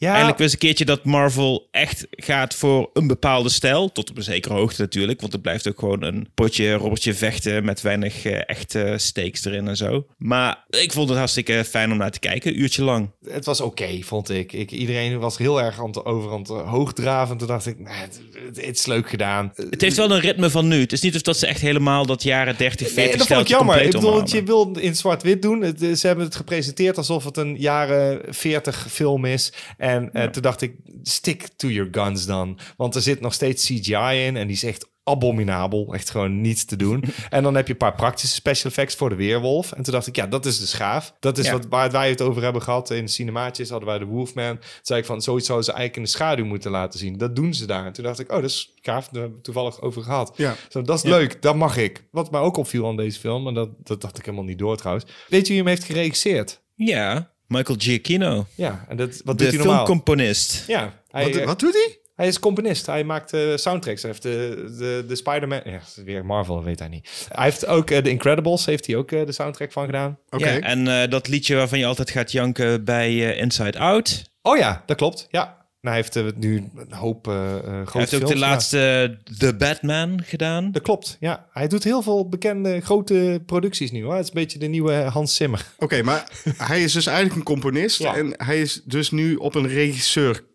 Ja, 0.00 0.12
Eindelijk 0.12 0.38
eens 0.40 0.52
een 0.52 0.58
keertje 0.58 0.84
dat 0.84 1.04
Marvel 1.04 1.68
echt 1.70 2.06
gaat 2.10 2.54
voor 2.54 2.90
een 2.92 3.06
bepaalde 3.06 3.48
stijl. 3.48 3.92
Tot 3.92 4.10
op 4.10 4.16
een 4.16 4.22
zekere 4.22 4.54
hoogte 4.54 4.80
natuurlijk. 4.80 5.20
Want 5.20 5.32
het 5.32 5.42
blijft 5.42 5.68
ook 5.68 5.78
gewoon 5.78 6.02
een 6.02 6.28
potje, 6.34 6.72
robbertje 6.72 7.14
vechten 7.14 7.64
met 7.64 7.80
weinig 7.80 8.24
eh, 8.24 8.40
echte 8.46 8.94
stakes 8.96 9.44
erin 9.44 9.68
en 9.68 9.76
zo. 9.76 10.06
Maar 10.16 10.64
ik 10.70 10.92
vond 10.92 11.08
het 11.08 11.18
hartstikke 11.18 11.64
fijn 11.68 11.92
om 11.92 11.98
naar 11.98 12.10
te 12.10 12.18
kijken. 12.18 12.50
Een 12.52 12.60
uurtje 12.60 12.82
lang. 12.82 13.10
het 13.28 13.44
was 13.44 13.60
oké, 13.60 13.98
vond 14.02 14.30
ik. 14.30 14.52
ik. 14.52 14.70
Iedereen 14.70 15.18
was 15.18 15.38
heel 15.38 15.60
erg 15.62 15.80
aan 15.80 15.86
het, 15.86 16.04
over 16.04 16.32
aan 16.32 16.38
het 16.38 16.48
hoogdraven. 16.48 17.36
Toen 17.36 17.46
dacht 17.48 17.66
ik, 17.66 17.76
het, 17.82 18.20
het- 18.54 18.66
het 18.66 18.78
is 18.78 18.86
leuk 18.86 19.08
gedaan. 19.08 19.52
Het 19.70 19.80
heeft 19.80 19.96
wel 19.96 20.10
een 20.10 20.20
ritme 20.20 20.50
van 20.50 20.68
nu. 20.68 20.80
Het 20.80 20.92
is 20.92 21.00
niet 21.00 21.14
of 21.14 21.22
dat 21.22 21.36
ze 21.38 21.46
echt 21.46 21.60
helemaal 21.60 22.06
dat 22.06 22.22
jaren 22.22 22.56
30, 22.58 22.86
40 22.90 22.96
Nee, 23.06 23.16
dat 23.16 23.26
vond 23.26 23.40
ik 23.40 23.48
jammer. 23.48 23.82
Ik 23.82 23.90
bedoel, 23.90 24.28
je 24.28 24.42
wil 24.42 24.72
in 24.80 24.96
zwart-wit 24.96 25.42
doen. 25.42 25.60
Het, 25.62 25.82
eh, 25.82 25.92
ze 25.92 26.06
hebben 26.06 26.24
het 26.24 26.36
gepresenteerd 26.36 26.96
alsof 26.96 27.24
het 27.24 27.36
een 27.36 27.56
jaren 27.58 28.20
40 28.34 28.86
film 28.90 29.24
is. 29.24 29.52
En 29.76 29.87
eh, 29.96 30.24
toen 30.24 30.42
dacht 30.42 30.60
ik, 30.60 30.74
stick 31.02 31.48
to 31.56 31.68
your 31.68 31.88
guns 31.92 32.26
dan. 32.26 32.58
Want 32.76 32.94
er 32.94 33.02
zit 33.02 33.20
nog 33.20 33.34
steeds 33.34 33.64
CGI 33.66 34.24
in 34.26 34.36
en 34.36 34.46
die 34.46 34.56
is 34.56 34.62
echt 34.62 34.88
abominabel. 35.08 35.94
Echt 35.94 36.10
gewoon 36.10 36.40
niets 36.40 36.64
te 36.64 36.76
doen. 36.76 37.04
en 37.30 37.42
dan 37.42 37.54
heb 37.54 37.66
je 37.66 37.72
een 37.72 37.78
paar 37.78 37.94
praktische 37.94 38.34
special 38.34 38.70
effects 38.70 38.94
voor 38.94 39.08
de 39.08 39.14
weerwolf. 39.14 39.72
En 39.72 39.82
toen 39.82 39.92
dacht 39.92 40.06
ik, 40.06 40.16
ja, 40.16 40.26
dat 40.26 40.46
is 40.46 40.60
de 40.60 40.66
schaaf. 40.66 41.14
Dat 41.20 41.38
is 41.38 41.46
Ja. 41.46 41.52
wat, 41.52 41.66
waar 41.68 41.90
wij 41.90 42.08
het 42.08 42.20
over 42.20 42.42
hebben 42.42 42.62
gehad. 42.62 42.90
In 42.90 43.04
de 43.04 43.10
cinemaatjes 43.10 43.70
hadden 43.70 43.88
wij 43.88 43.98
de 43.98 44.04
Wolfman. 44.04 44.58
Toen 44.58 44.68
zei 44.82 45.00
ik 45.00 45.06
van, 45.06 45.22
zoiets 45.22 45.46
zouden 45.46 45.66
ze 45.66 45.72
eigenlijk 45.72 46.06
in 46.06 46.12
de 46.12 46.18
schaduw 46.18 46.44
moeten 46.44 46.70
laten 46.70 46.98
zien. 46.98 47.18
Dat 47.18 47.36
doen 47.36 47.54
ze 47.54 47.66
daar. 47.66 47.86
En 47.86 47.92
toen 47.92 48.04
dacht 48.04 48.18
ik, 48.18 48.30
oh, 48.32 48.40
dat 48.40 48.50
is 48.50 48.72
gaaf. 48.80 49.08
Daar 49.08 49.20
hebben 49.20 49.38
we 49.38 49.44
toevallig 49.44 49.80
over 49.80 50.02
gehad. 50.02 50.32
Ja. 50.36 50.54
Zo, 50.68 50.82
dat 50.82 50.96
is 50.96 51.02
leuk, 51.02 51.42
dat 51.42 51.56
mag 51.56 51.76
ik. 51.76 52.04
Wat 52.10 52.30
mij 52.30 52.40
ook 52.40 52.56
opviel 52.56 52.86
aan 52.88 52.96
deze 52.96 53.20
film, 53.20 53.46
en 53.48 53.54
dat, 53.54 53.70
dat 53.78 54.00
dacht 54.00 54.18
ik 54.18 54.24
helemaal 54.24 54.46
niet 54.46 54.58
door 54.58 54.76
trouwens. 54.76 55.06
Weet 55.28 55.42
je 55.46 55.48
wie 55.48 55.62
hem 55.62 55.66
heeft 55.66 55.84
geregisseerd? 55.84 56.62
Ja, 56.74 57.32
Michael 57.48 57.78
Giacchino. 57.80 58.46
Ja, 58.54 58.84
en 58.88 58.96
dat, 58.96 59.08
wat 59.24 59.38
De 59.38 59.44
doet 59.44 59.52
hij 59.54 59.64
normaal? 59.64 59.74
filmcomponist. 59.86 60.64
Ja, 60.66 60.92
hij, 61.10 61.24
Wat, 61.24 61.36
eh, 61.36 61.46
wat 61.46 61.58
doet 61.60 61.72
hij? 61.72 61.98
hij 62.14 62.26
is 62.26 62.38
componist. 62.38 62.86
Hij 62.86 63.04
maakt 63.04 63.32
eh, 63.32 63.40
soundtracks. 63.56 64.02
Hij 64.02 64.10
heeft 64.10 64.22
de, 64.22 64.64
de, 64.78 65.04
de 65.08 65.16
Spider-Man... 65.16 65.60
Ja, 65.64 65.80
weer 66.04 66.24
Marvel, 66.26 66.62
weet 66.64 66.78
hij 66.78 66.88
niet. 66.88 67.28
Hij 67.32 67.44
heeft 67.44 67.66
ook 67.66 67.90
eh, 67.90 68.02
de 68.02 68.10
Incredibles, 68.10 68.64
heeft 68.66 68.86
hij 68.86 68.96
ook 68.96 69.08
de 69.08 69.32
soundtrack 69.32 69.72
van 69.72 69.84
gedaan. 69.86 70.18
Oké. 70.30 70.48
Ja, 70.50 70.60
en 70.60 70.88
eh, 71.02 71.10
dat 71.10 71.28
liedje 71.28 71.54
waarvan 71.56 71.78
je 71.78 71.86
altijd 71.86 72.10
gaat 72.10 72.32
janken 72.32 72.84
bij 72.84 73.36
Inside 73.36 73.78
Out. 73.78 74.22
Oh 74.42 74.56
ja, 74.58 74.82
dat 74.86 74.96
klopt. 74.96 75.26
Ja. 75.30 75.56
En 75.80 75.88
hij 75.88 75.96
heeft 75.96 76.16
eh, 76.16 76.24
nu 76.36 76.70
een 76.76 76.92
hoop 76.92 77.28
eh 77.28 77.56
eh, 77.56 77.62
grote 77.62 77.90
Hij 77.92 78.00
heeft 78.00 78.14
ook 78.14 78.28
de 78.28 78.36
laatste 78.36 79.18
The 79.38 79.54
Batman 79.56 80.22
gedaan. 80.24 80.72
Dat 80.72 80.82
klopt, 80.82 81.16
ja. 81.20 81.46
Hij 81.52 81.68
doet 81.68 81.84
heel 81.84 82.02
veel 82.02 82.28
bekende 82.28 82.80
grote 82.80 83.42
producties 83.46 83.90
nu. 83.90 84.02
Hoor. 84.02 84.12
Het 84.12 84.22
is 84.22 84.28
een 84.28 84.34
beetje 84.34 84.58
de 84.58 84.66
nieuwe 84.66 84.92
Hans 84.92 85.34
Zimmer. 85.34 85.66
Oké, 85.78 86.02
maar 86.02 86.30
hij 86.56 86.82
is 86.82 86.92
dus 86.92 87.06
eigenlijk 87.06 87.36
een 87.36 87.42
componist. 87.42 87.98
Ja. 87.98 88.16
En 88.16 88.34
hij 88.36 88.60
is 88.60 88.82
dus 88.84 89.10
nu 89.10 89.34
op 89.34 89.54
een 89.54 89.66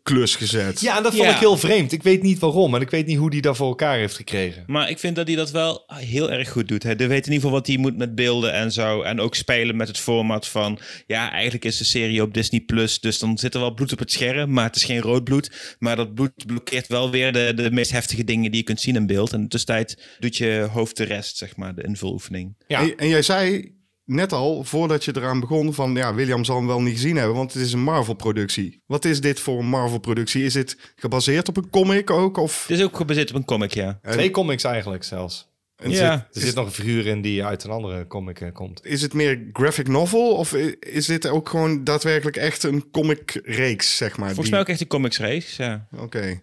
regisseurklus 0.04 0.36
gezet. 0.36 0.82
Ja, 0.82 0.98
en 0.98 1.04
dat 1.04 1.12
vond 1.16 1.28
Ja. 1.28 1.34
ik 1.34 1.40
heel 1.40 1.58
vreemd. 1.58 1.92
Ik 1.92 2.04
weet 2.04 2.22
niet 2.22 2.40
waarom 2.40 2.76
en 2.76 2.82
ik 2.82 2.90
weet 2.90 3.06
niet 3.06 3.18
hoe 3.18 3.30
hij 3.32 3.40
dat 3.40 3.56
voor 3.58 3.68
elkaar 3.68 3.98
heeft 3.98 4.16
gekregen. 4.16 4.64
Maar 4.68 4.90
ik 4.90 5.00
vind 5.00 5.16
dat 5.16 5.28
hij 5.28 5.36
dat 5.36 5.52
wel 5.52 5.84
heel 5.94 6.32
erg 6.32 6.50
goed 6.50 6.68
doet. 6.68 6.84
Hij 6.84 6.96
weet 6.96 7.10
in 7.10 7.16
ieder 7.16 7.34
geval 7.34 7.52
wat 7.52 7.68
hij 7.68 7.78
moet 7.78 7.98
met 7.98 8.16
beelden 8.16 8.54
en 8.54 8.72
zo. 8.72 9.02
En 9.02 9.20
ook 9.20 9.36
spelen 9.36 9.76
met 9.76 9.88
het 9.88 9.98
format 9.98 10.48
van... 10.48 10.80
Ja, 11.08 11.32
eigenlijk 11.32 11.66
is 11.66 11.78
de 11.78 11.84
serie 11.84 12.22
op 12.22 12.34
Disney+. 12.34 12.62
Plus, 12.62 13.00
Dus 13.00 13.20
dan 13.20 13.38
zit 13.38 13.54
er 13.54 13.60
wel 13.60 13.74
bloed 13.74 13.92
op 13.92 14.00
het 14.00 14.12
scherm. 14.12 14.52
Maar 14.54 14.66
het 14.66 14.76
is 14.76 14.84
geen 14.84 15.02
rood 15.02 15.24
bloed. 15.24 15.76
Maar 15.80 15.96
dat 15.96 16.14
bloed 16.14 16.46
blokkeert 16.46 16.88
wel 16.88 17.12
weer 17.12 17.32
de, 17.34 17.54
de 17.56 17.72
meest 17.72 17.92
heftige 17.92 18.24
dingen 18.24 18.52
die 18.52 18.60
je 18.60 18.66
kunt 18.66 18.82
zien 18.82 18.96
in 18.96 19.08
beeld. 19.08 19.30
En 19.32 19.38
in 19.38 19.44
de 19.44 19.50
tussentijd 19.50 20.16
doet 20.20 20.38
je 20.38 20.68
hoofd 20.72 20.98
de 20.98 21.04
rest, 21.04 21.38
zeg 21.38 21.56
maar. 21.56 21.76
De 21.76 21.84
invuloefening. 21.84 22.56
Ja. 22.68 22.80
En, 22.82 22.98
en 22.98 23.08
jij 23.08 23.22
zei 23.22 23.72
net 24.06 24.32
al, 24.34 24.64
voordat 24.64 25.06
je 25.06 25.12
eraan 25.16 25.40
begon, 25.40 25.74
van 25.74 25.96
ja, 25.96 26.14
William 26.14 26.44
zal 26.44 26.58
hem 26.58 26.68
wel 26.68 26.82
niet 26.82 26.94
gezien 26.94 27.16
hebben, 27.16 27.36
want 27.36 27.54
het 27.54 27.62
is 27.62 27.74
een 27.74 27.84
Marvel-productie. 27.84 28.82
Wat 28.86 29.06
is 29.06 29.22
dit 29.22 29.40
voor 29.40 29.60
een 29.60 29.66
Marvel-productie? 29.66 30.44
Is 30.44 30.54
dit 30.54 30.78
gebaseerd 30.96 31.48
op 31.50 31.58
een 31.58 31.70
comic 31.70 32.10
ook? 32.10 32.38
Of 32.38 32.68
Het 32.68 32.78
is 32.78 32.84
ook 32.84 32.96
gebaseerd 32.96 33.30
op 33.30 33.36
een 33.36 33.46
comic, 33.46 33.74
ja. 33.74 34.00
Twee 34.12 34.32
comics 34.32 34.64
eigenlijk 34.64 35.04
zelfs. 35.04 35.52
en 35.76 35.90
Ja. 35.92 36.12
Er 36.34 36.42
zit 36.42 36.56
nog 36.56 36.66
een 36.66 36.72
figuur 36.72 37.06
in 37.08 37.22
die 37.22 37.46
uit 37.46 37.64
een 37.64 37.70
andere 37.72 38.08
comic 38.08 38.42
eh, 38.42 38.52
komt. 38.54 38.86
is 38.86 39.02
het 39.02 39.14
meer 39.14 39.50
graphic 39.54 39.88
novel 39.88 40.36
of 40.36 40.54
is 40.80 41.06
dit 41.06 41.28
ook 41.28 41.50
gewoon 41.50 41.84
daadwerkelijk 41.84 42.38
echt 42.38 42.64
een 42.64 42.90
comic-reeks, 42.92 43.98
zeg 43.98 44.10
maar? 44.18 44.26
Volgens 44.28 44.42
die- 44.46 44.52
mij 44.52 44.60
ook 44.62 44.68
echt 44.70 44.82
een 44.82 44.88
comics 44.88 45.18
race, 45.20 45.64
ja. 45.64 45.88
Oké. 45.98 46.42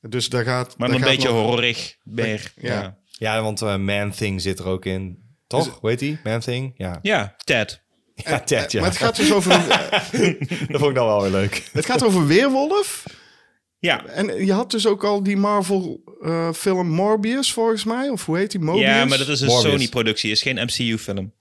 Dus 0.00 0.28
daar 0.28 0.44
gaat... 0.44 0.78
Maar 0.78 0.88
daar 0.88 0.96
een 0.96 1.02
gaat 1.04 1.12
beetje 1.14 1.28
nog- 1.28 1.38
horrorig 1.40 1.96
meer. 2.02 2.52
Ja. 2.60 2.72
Ja. 2.80 2.96
Ja, 3.18 3.42
want 3.42 3.62
eh, 3.62 3.76
Man 3.76 4.10
Thing 4.10 4.40
zit 4.40 4.58
er 4.58 4.66
ook 4.66 4.84
in. 4.84 5.22
Toch? 5.54 5.78
Hoe 5.80 5.90
heet 5.90 5.98
die? 5.98 6.18
Man 6.24 6.40
Thing? 6.40 6.74
Ja. 6.76 6.98
ja, 7.02 7.34
Ted. 7.44 7.82
Ja, 8.14 8.40
Ted, 8.40 8.72
ja. 8.72 8.80
Maar 8.80 8.88
het 8.90 8.98
gaat 8.98 9.16
dus 9.16 9.32
over, 9.32 9.52
een- 9.52 9.66
Dat 10.68 10.80
vond 10.80 10.90
ik 10.90 10.94
dan 10.94 11.06
wel 11.06 11.22
weer 11.22 11.30
leuk. 11.30 11.62
het 11.72 11.84
gaat 11.86 12.02
over 12.04 12.26
Weerwolf. 12.26 13.04
Ja. 13.78 14.04
En 14.06 14.44
je 14.46 14.52
had 14.52 14.70
dus 14.70 14.86
ook 14.86 15.04
al 15.04 15.22
die 15.22 15.36
Marvel-film 15.36 16.88
Morbius, 16.88 17.52
volgens 17.52 17.84
mij. 17.84 18.08
Of 18.08 18.24
hoe 18.26 18.36
heet 18.36 18.50
die? 18.50 18.60
Mobius? 18.60 18.84
ja, 18.84 19.04
maar 19.04 19.18
dat 19.18 19.28
is 19.28 19.40
een. 19.40 19.50
Sony-productie, 19.50 20.30
is 20.30 20.42
geen 20.42 20.56
MCU-film. 20.56 21.32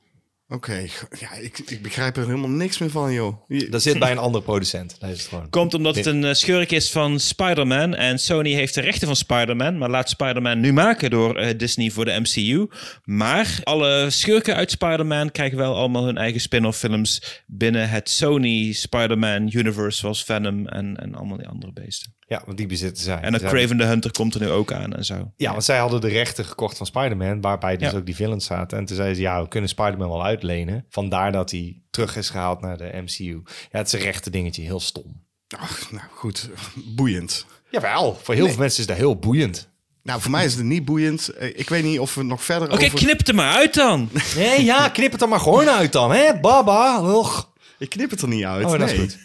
Oké, 0.48 0.86
ja, 1.20 1.34
ik, 1.34 1.60
ik 1.60 1.82
begrijp 1.82 2.18
er 2.18 2.26
helemaal 2.26 2.50
niks 2.50 2.78
meer 2.78 2.90
van, 2.90 3.14
joh. 3.14 3.44
Je- 3.48 3.70
Dat 3.70 3.82
zit 3.82 4.00
bij 4.00 4.12
een 4.12 4.18
andere 4.18 4.44
producent. 4.44 4.96
Dat 5.00 5.10
is 5.10 5.20
het 5.20 5.28
gewoon. 5.28 5.50
Komt 5.50 5.74
omdat 5.74 5.96
het 5.96 6.06
een 6.06 6.24
eh, 6.24 6.34
schurk 6.34 6.72
is 6.72 6.92
van 6.92 7.20
Spider-Man. 7.20 7.96
En 7.96 8.20
Sony 8.20 8.52
heeft 8.54 8.74
de 8.74 8.82
rechten 8.82 9.08
van 9.08 9.16
Spider-Man. 9.16 9.78
Maar 9.78 9.90
laat 9.90 10.10
Spider-Man 10.10 10.60
nu 10.60 10.74
maken 10.74 11.10
door 11.10 11.36
eh, 11.38 11.58
Disney 11.58 11.90
voor 11.90 12.06
de 12.06 12.20
MCU. 12.20 12.68
Maar 13.04 13.60
alle 13.64 14.10
schurken 14.10 14.56
uit 14.56 14.72
Spider-Man 14.72 15.32
krijgen 15.32 15.58
wel 15.58 15.76
allemaal 15.76 16.06
hun 16.06 16.18
eigen 16.18 16.42
spin-off 16.42 16.80
films. 16.80 17.44
binnen 17.48 17.90
het 17.90 18.10
Sony 18.10 18.72
Spider-Man 18.74 19.50
universe. 19.54 19.98
Zoals 20.00 20.24
Venom 20.24 20.68
en, 20.68 20.98
en 20.98 21.16
allemaal 21.16 21.38
die 21.38 21.48
andere 21.48 21.72
beesten. 21.74 22.16
Ja, 22.28 22.42
want 22.46 22.58
die 22.58 22.68
bezitten 22.68 23.04
zij. 23.04 23.20
En 23.22 23.40
Zij- 23.40 23.50
Craven 23.50 23.78
the 23.78 23.84
Hunter 23.84 24.12
komt 24.12 24.34
er 24.36 24.42
nu 24.42 24.50
ook 24.50 24.72
aan 24.74 24.94
en 24.94 25.06
zo. 25.06 25.32
Ja, 25.38 25.52
want 25.52 25.64
zij 25.64 25.78
hadden 25.78 26.02
de 26.02 26.08
rechten 26.08 26.46
gekocht 26.46 26.78
van 26.78 26.86
Spider-Man, 26.86 27.42
waarbij 27.42 27.78
dus 27.78 27.92
Ja. 27.92 27.98
ook 27.98 28.06
die 28.06 28.16
villains 28.16 28.46
zaten. 28.46 28.78
En 28.78 28.86
toen 28.86 28.96
zeiden 28.96 29.16
ze, 29.18 29.22
ja, 29.22 29.42
we 29.42 29.48
kunnen 29.48 29.70
Spider-Man 29.70 30.10
wel 30.10 30.24
uitlenen. 30.34 30.86
Vandaar 30.90 31.32
dat 31.32 31.52
hij 31.52 31.82
terug 31.90 32.16
is 32.18 32.30
gehaald 32.30 32.62
naar 32.62 32.78
de 32.78 32.92
MCU. 33.06 33.42
Ja, 33.72 33.78
het 33.78 33.88
is 33.88 33.94
een 33.94 34.00
rechte 34.00 34.30
dingetje, 34.30 34.62
heel 34.62 34.80
stom. 34.80 35.22
Ach, 35.58 35.92
nou 35.92 36.04
goed, 36.12 36.50
boeiend. 36.96 37.46
Jawel, 37.72 38.20
voor 38.24 38.34
heel 38.36 38.48
veel 38.48 38.58
mensen 38.58 38.80
is 38.82 38.88
dat 38.88 38.98
heel 38.98 39.16
boeiend. 39.16 39.70
Nou, 40.04 40.22
voor 40.22 40.32
mij 40.32 40.46
is 40.46 40.54
het 40.56 40.64
niet 40.64 40.86
boeiend. 40.86 41.28
Eh, 41.30 41.48
Ik 41.60 41.70
weet 41.70 41.84
niet 41.84 42.00
of 42.00 42.16
we 42.16 42.24
nog 42.24 42.44
verder 42.44 42.72
Oké, 42.72 42.86
over... 42.86 42.98
knip 42.98 43.18
het 43.18 43.28
er 43.28 43.36
maar 43.36 43.56
uit 43.56 43.74
dan. 43.74 44.10
Nee, 44.36 44.64
ja, 44.64 44.90
knip 44.90 45.12
het 45.12 45.22
er 45.22 45.30
maar 45.30 45.40
gewoon 45.40 45.70
uit 45.70 45.92
dan, 45.92 46.12
hè, 46.12 46.40
baba. 46.40 47.00
Ugh. 47.04 47.42
Ik 47.80 47.90
knip 47.90 48.10
het 48.10 48.22
er 48.22 48.28
niet 48.28 48.44
uit. 48.44 48.66
Oh, 48.66 48.80
dat 48.80 48.92
is 48.92 49.00
goed. 49.00 49.18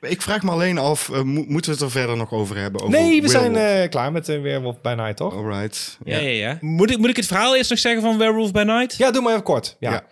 Ik 0.00 0.22
vraag 0.22 0.42
me 0.42 0.50
alleen 0.50 0.78
af, 0.78 1.08
eh, 1.10 1.22
mo- 1.22 1.44
moeten 1.48 1.70
we 1.70 1.76
het 1.76 1.80
er 1.86 1.90
verder 1.90 2.16
nog 2.16 2.32
over 2.32 2.56
hebben? 2.56 2.80
Over 2.82 3.00
Nee, 3.00 3.22
we 3.22 3.28
zijn 3.28 3.56
eh, 3.56 3.88
klaar 3.88 4.12
met 4.12 4.26
de 4.26 4.38
Werewolf 4.40 4.80
by 4.80 4.92
Night, 4.96 5.16
toch? 5.16 5.34
Alright. 5.34 5.98
Ja, 6.04 6.18
ja, 6.18 6.28
ja. 6.28 6.58
Moet, 6.60 6.90
ik, 6.90 6.98
moet 6.98 7.08
ik 7.08 7.16
het 7.16 7.26
verhaal 7.26 7.56
eerst 7.56 7.70
nog 7.70 7.78
zeggen 7.78 8.02
van 8.02 8.18
Werewolf 8.18 8.52
by 8.52 8.62
Night? 8.62 8.96
Ja, 8.96 9.10
doe 9.10 9.22
maar 9.22 9.32
even 9.32 9.44
kort. 9.44 9.76
Ja. 9.80 9.90
Ja. 9.90 10.04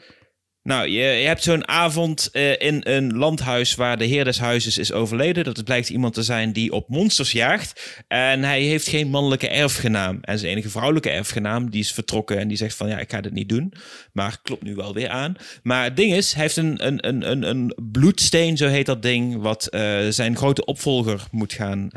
Nou, 0.67 0.89
je, 0.89 1.01
hebt 1.03 1.43
zo'n 1.43 1.69
avond 1.69 2.29
eh, 2.33 2.61
in 2.61 2.81
een 2.83 3.17
landhuis 3.17 3.75
waar 3.75 3.99
de 3.99 4.05
heer 4.05 4.25
des 4.25 4.39
huizes 4.39 4.79
is 4.79 4.93
overleden. 4.93 5.45
Dat 5.45 5.65
blijkt 5.65 5.91
iemand 5.91 6.15
te 6.15 6.23
zijn 6.23 6.53
die 6.53 6.73
op 6.73 6.89
monsters 6.89 7.33
jaagt. 7.33 8.03
En 8.09 8.43
hij 8.43 8.63
heeft 8.63 8.89
geen 8.89 9.09
mannelijke 9.09 9.49
erfgenaam. 9.49 10.19
En 10.21 10.39
zijn 10.39 10.53
enige 10.53 10.69
vrouwelijke 10.71 11.11
erfgenaam, 11.11 11.71
die 11.71 11.81
is 11.81 11.93
vertrokken 11.93 12.39
en 12.39 12.49
die 12.49 12.57
zegt 12.57 12.77
van 12.77 12.89
ja, 12.89 12.99
ik 12.99 13.11
ga 13.11 13.21
dit 13.21 13.33
niet 13.33 13.49
doen. 13.49 13.73
Maar 14.13 14.39
klopt 14.43 14.63
nu 14.63 14.75
wel 14.75 14.95
weer 14.95 15.09
aan. 15.09 15.37
Maar 15.63 15.85
het 15.85 15.97
ding 15.97 16.13
is, 16.13 16.33
hij 16.33 16.43
heeft 16.43 16.57
een, 16.57 16.87
een, 16.87 17.09
een, 17.09 17.31
een, 17.31 17.43
een 17.43 17.75
bloedsteen, 17.93 18.57
zo 18.57 18.69
heet 18.69 18.87
dat 18.87 19.03
ding, 19.03 19.43
wat 19.43 19.67
eh, 19.67 19.99
zijn 20.09 20.37
grote 20.37 20.65
opvolger 20.65 21.27
moet 21.31 21.53
gaan 21.53 21.91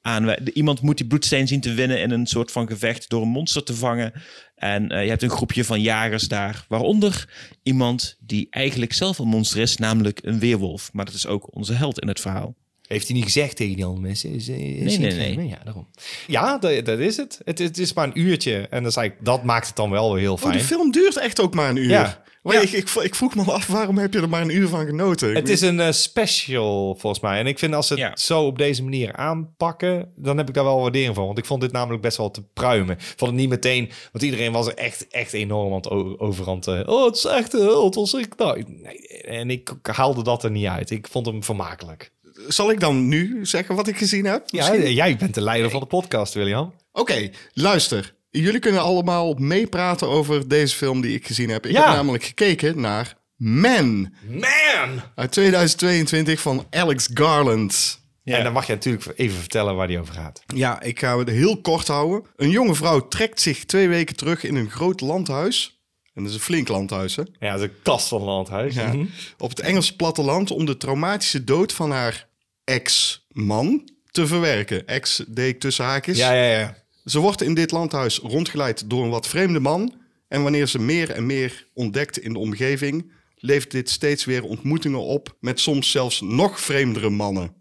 aanwijzen. 0.00 0.50
Iemand 0.52 0.80
moet 0.80 0.96
die 0.96 1.06
bloedsteen 1.06 1.48
zien 1.48 1.60
te 1.60 1.74
winnen 1.74 2.00
in 2.00 2.10
een 2.10 2.26
soort 2.26 2.52
van 2.52 2.66
gevecht 2.66 3.08
door 3.08 3.22
een 3.22 3.28
monster 3.28 3.62
te 3.62 3.74
vangen. 3.74 4.12
En 4.56 4.88
eh, 4.90 5.02
je 5.02 5.08
hebt 5.08 5.22
een 5.22 5.30
groepje 5.30 5.64
van 5.64 5.80
jagers 5.80 6.28
daar, 6.28 6.64
waaronder 6.68 7.28
iemand 7.62 8.16
die 8.20 8.46
eigenlijk 8.50 8.92
zelf 8.92 9.18
een 9.18 9.28
monster 9.28 9.60
is, 9.60 9.76
namelijk 9.76 10.20
een 10.22 10.38
weerwolf. 10.38 10.90
Maar 10.92 11.04
dat 11.04 11.14
is 11.14 11.26
ook 11.26 11.54
onze 11.56 11.72
held 11.72 12.00
in 12.00 12.08
het 12.08 12.20
verhaal. 12.20 12.54
Heeft 12.86 13.06
hij 13.06 13.16
niet 13.16 13.24
gezegd 13.24 13.56
tegen 13.56 13.74
die 13.76 13.84
andere 13.84 14.02
mensen? 14.06 14.30
Is, 14.30 14.48
is 14.48 14.56
Nee, 14.96 14.98
hij 15.12 15.18
nee, 15.18 15.36
nee. 15.36 15.48
Ja, 15.48 15.58
daarom. 15.64 15.86
Ja, 16.26 16.58
dat, 16.58 16.84
dat 16.84 16.98
is 16.98 17.16
het. 17.16 17.40
het. 17.44 17.58
Het 17.58 17.78
is 17.78 17.92
maar 17.92 18.06
een 18.06 18.20
uurtje. 18.20 18.54
En 18.70 18.82
dat, 18.82 18.90
is 18.90 18.96
eigenlijk, 18.96 19.26
dat 19.26 19.44
maakt 19.44 19.66
het 19.66 19.76
dan 19.76 19.90
wel 19.90 20.12
weer 20.12 20.20
heel 20.22 20.32
Oh, 20.32 20.38
fijn. 20.40 20.52
de 20.52 20.64
film 20.64 20.90
duurt 20.92 21.16
echt 21.16 21.40
ook 21.40 21.54
maar 21.54 21.70
een 21.70 21.76
uur. 21.76 21.88
Ja. 21.88 22.22
Maar 22.46 22.54
Ja. 22.54 22.60
ik, 22.60 22.70
ik, 22.72 22.88
ik 22.90 23.14
vroeg 23.14 23.34
me 23.34 23.42
af, 23.52 23.66
waarom 23.66 23.98
heb 23.98 24.12
je 24.12 24.20
er 24.20 24.28
maar 24.28 24.42
een 24.42 24.56
uur 24.56 24.68
van 24.68 24.86
genoten? 24.86 25.30
Ik 25.30 25.36
Het 25.36 25.48
is 25.48 25.60
een 25.60 25.80
eh, 25.80 25.90
special 25.92 26.94
volgens 26.98 27.22
mij. 27.22 27.38
En 27.38 27.46
ik 27.46 27.58
vind 27.58 27.74
als 27.74 27.86
ze 27.86 27.92
het 27.92 28.02
Ja. 28.02 28.16
zo 28.16 28.42
op 28.46 28.58
deze 28.58 28.82
manier 28.82 29.12
aanpakken, 29.16 30.12
dan 30.16 30.36
heb 30.36 30.48
ik 30.48 30.54
daar 30.54 30.64
wel 30.64 30.80
waardering 30.80 31.14
van. 31.14 31.26
Want 31.26 31.38
ik 31.38 31.44
vond 31.44 31.60
dit 31.60 31.72
namelijk 31.72 32.02
best 32.02 32.16
wel 32.16 32.30
te 32.30 32.42
pruimen. 32.52 32.94
Ik 32.96 33.02
vond 33.16 33.30
het 33.30 33.40
niet 33.40 33.48
meteen, 33.48 33.90
want 34.12 34.24
iedereen 34.24 34.52
was 34.52 34.66
er 34.66 34.74
echt, 34.74 35.06
echt 35.08 35.32
enorm 35.32 35.70
aan 35.70 35.76
het 35.76 35.88
o- 35.90 36.14
over 36.18 36.48
aan 36.48 36.56
het... 36.56 36.66
eh, 36.66 36.80
oh, 36.86 37.04
het 37.06 37.16
is 37.16 37.24
echt 37.24 37.52
hult. 37.52 37.94
Was 37.94 38.14
ik, 38.14 38.36
nou, 38.36 38.64
nee. 38.66 38.98
En 39.22 39.50
ik 39.50 39.72
haalde 39.82 40.22
dat 40.22 40.44
er 40.44 40.50
niet 40.50 40.66
uit. 40.66 40.90
Ik 40.90 41.06
vond 41.10 41.26
hem 41.26 41.42
vermakelijk. 41.44 42.10
Zal 42.48 42.70
ik 42.70 42.80
dan 42.80 43.08
nu 43.08 43.46
zeggen 43.46 43.74
wat 43.74 43.88
ik 43.88 43.96
gezien 43.98 44.24
heb? 44.24 44.42
Ja, 44.46 44.76
jij 44.76 45.16
bent 45.16 45.34
de 45.34 45.40
leider 45.40 45.70
van 45.70 45.80
de 45.80 45.86
podcast, 45.86 46.34
William. 46.34 46.72
Oké, 46.92 47.30
luister. 47.52 48.14
Jullie 48.42 48.60
kunnen 48.60 48.82
allemaal 48.82 49.34
meepraten 49.34 50.08
over 50.08 50.48
deze 50.48 50.76
film 50.76 51.00
die 51.00 51.14
ik 51.14 51.26
gezien 51.26 51.48
heb. 51.50 51.66
Ik 51.66 51.72
Ja. 51.72 51.86
heb 51.86 51.94
namelijk 51.96 52.24
gekeken 52.24 52.80
naar 52.80 53.14
Man 53.36 54.12
Man! 54.28 55.02
uit 55.14 55.32
2022 55.32 56.40
van 56.40 56.66
Alex 56.70 57.08
Garland. 57.14 58.00
Ja. 58.22 58.36
En 58.36 58.44
dan 58.44 58.52
mag 58.52 58.66
je 58.66 58.72
natuurlijk 58.72 59.12
even 59.16 59.38
vertellen 59.38 59.74
waar 59.76 59.86
die 59.86 59.98
over 60.00 60.14
gaat. 60.14 60.42
Ja, 60.54 60.82
ik 60.82 60.98
ga 61.00 61.18
het 61.18 61.28
heel 61.28 61.60
kort 61.60 61.86
houden. 61.88 62.30
Een 62.36 62.50
jonge 62.50 62.74
vrouw 62.74 63.08
trekt 63.08 63.40
zich 63.40 63.64
twee 63.64 63.88
weken 63.88 64.16
terug 64.16 64.44
in 64.44 64.54
een 64.54 64.70
groot 64.70 65.00
landhuis. 65.00 65.80
En 66.14 66.22
dat 66.22 66.30
is 66.32 66.38
een 66.38 66.44
flink 66.44 66.68
landhuis, 66.68 67.16
hè? 67.16 67.22
Ja, 67.38 67.50
dat 67.52 67.60
is 67.60 67.66
een 67.66 67.74
kast 67.82 68.08
van 68.08 68.22
landhuis. 68.22 68.74
Ja. 68.74 68.86
Mhm. 68.92 69.04
Op 69.38 69.48
het 69.50 69.60
Engelse 69.60 69.96
platteland 69.96 70.50
om 70.50 70.64
de 70.66 70.76
traumatische 70.76 71.44
dood 71.44 71.72
van 71.72 71.90
haar 71.90 72.26
ex-man 72.64 73.88
te 74.10 74.26
verwerken. 74.26 74.86
Ex 74.86 75.22
deed 75.28 75.54
ik 75.54 75.60
tussen 75.60 75.84
haakjes. 75.84 76.16
ja, 76.18 76.32
ja, 76.32 76.58
ja. 76.58 76.76
Ze 77.06 77.18
wordt 77.18 77.42
in 77.42 77.54
dit 77.54 77.70
landhuis 77.70 78.18
rondgeleid 78.18 78.90
door 78.90 79.04
een 79.04 79.10
wat 79.10 79.26
vreemde 79.26 79.60
man. 79.60 79.94
En 80.28 80.42
wanneer 80.42 80.66
ze 80.66 80.78
meer 80.78 81.10
en 81.10 81.26
meer 81.26 81.66
ontdekt 81.74 82.18
in 82.18 82.32
de 82.32 82.38
omgeving, 82.38 83.12
levert 83.36 83.70
dit 83.70 83.90
steeds 83.90 84.24
weer 84.24 84.44
ontmoetingen 84.44 85.00
op 85.00 85.36
met 85.40 85.60
soms 85.60 85.90
zelfs 85.90 86.20
nog 86.20 86.60
vreemdere 86.60 87.10
mannen. 87.10 87.54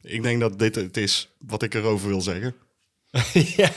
Ik 0.00 0.22
denk 0.22 0.40
dat 0.40 0.58
dit 0.58 0.74
het 0.74 0.96
is 0.96 1.34
wat 1.38 1.62
ik 1.62 1.74
erover 1.74 2.08
wil 2.08 2.20
zeggen. 2.20 2.54
ja. 3.56 3.72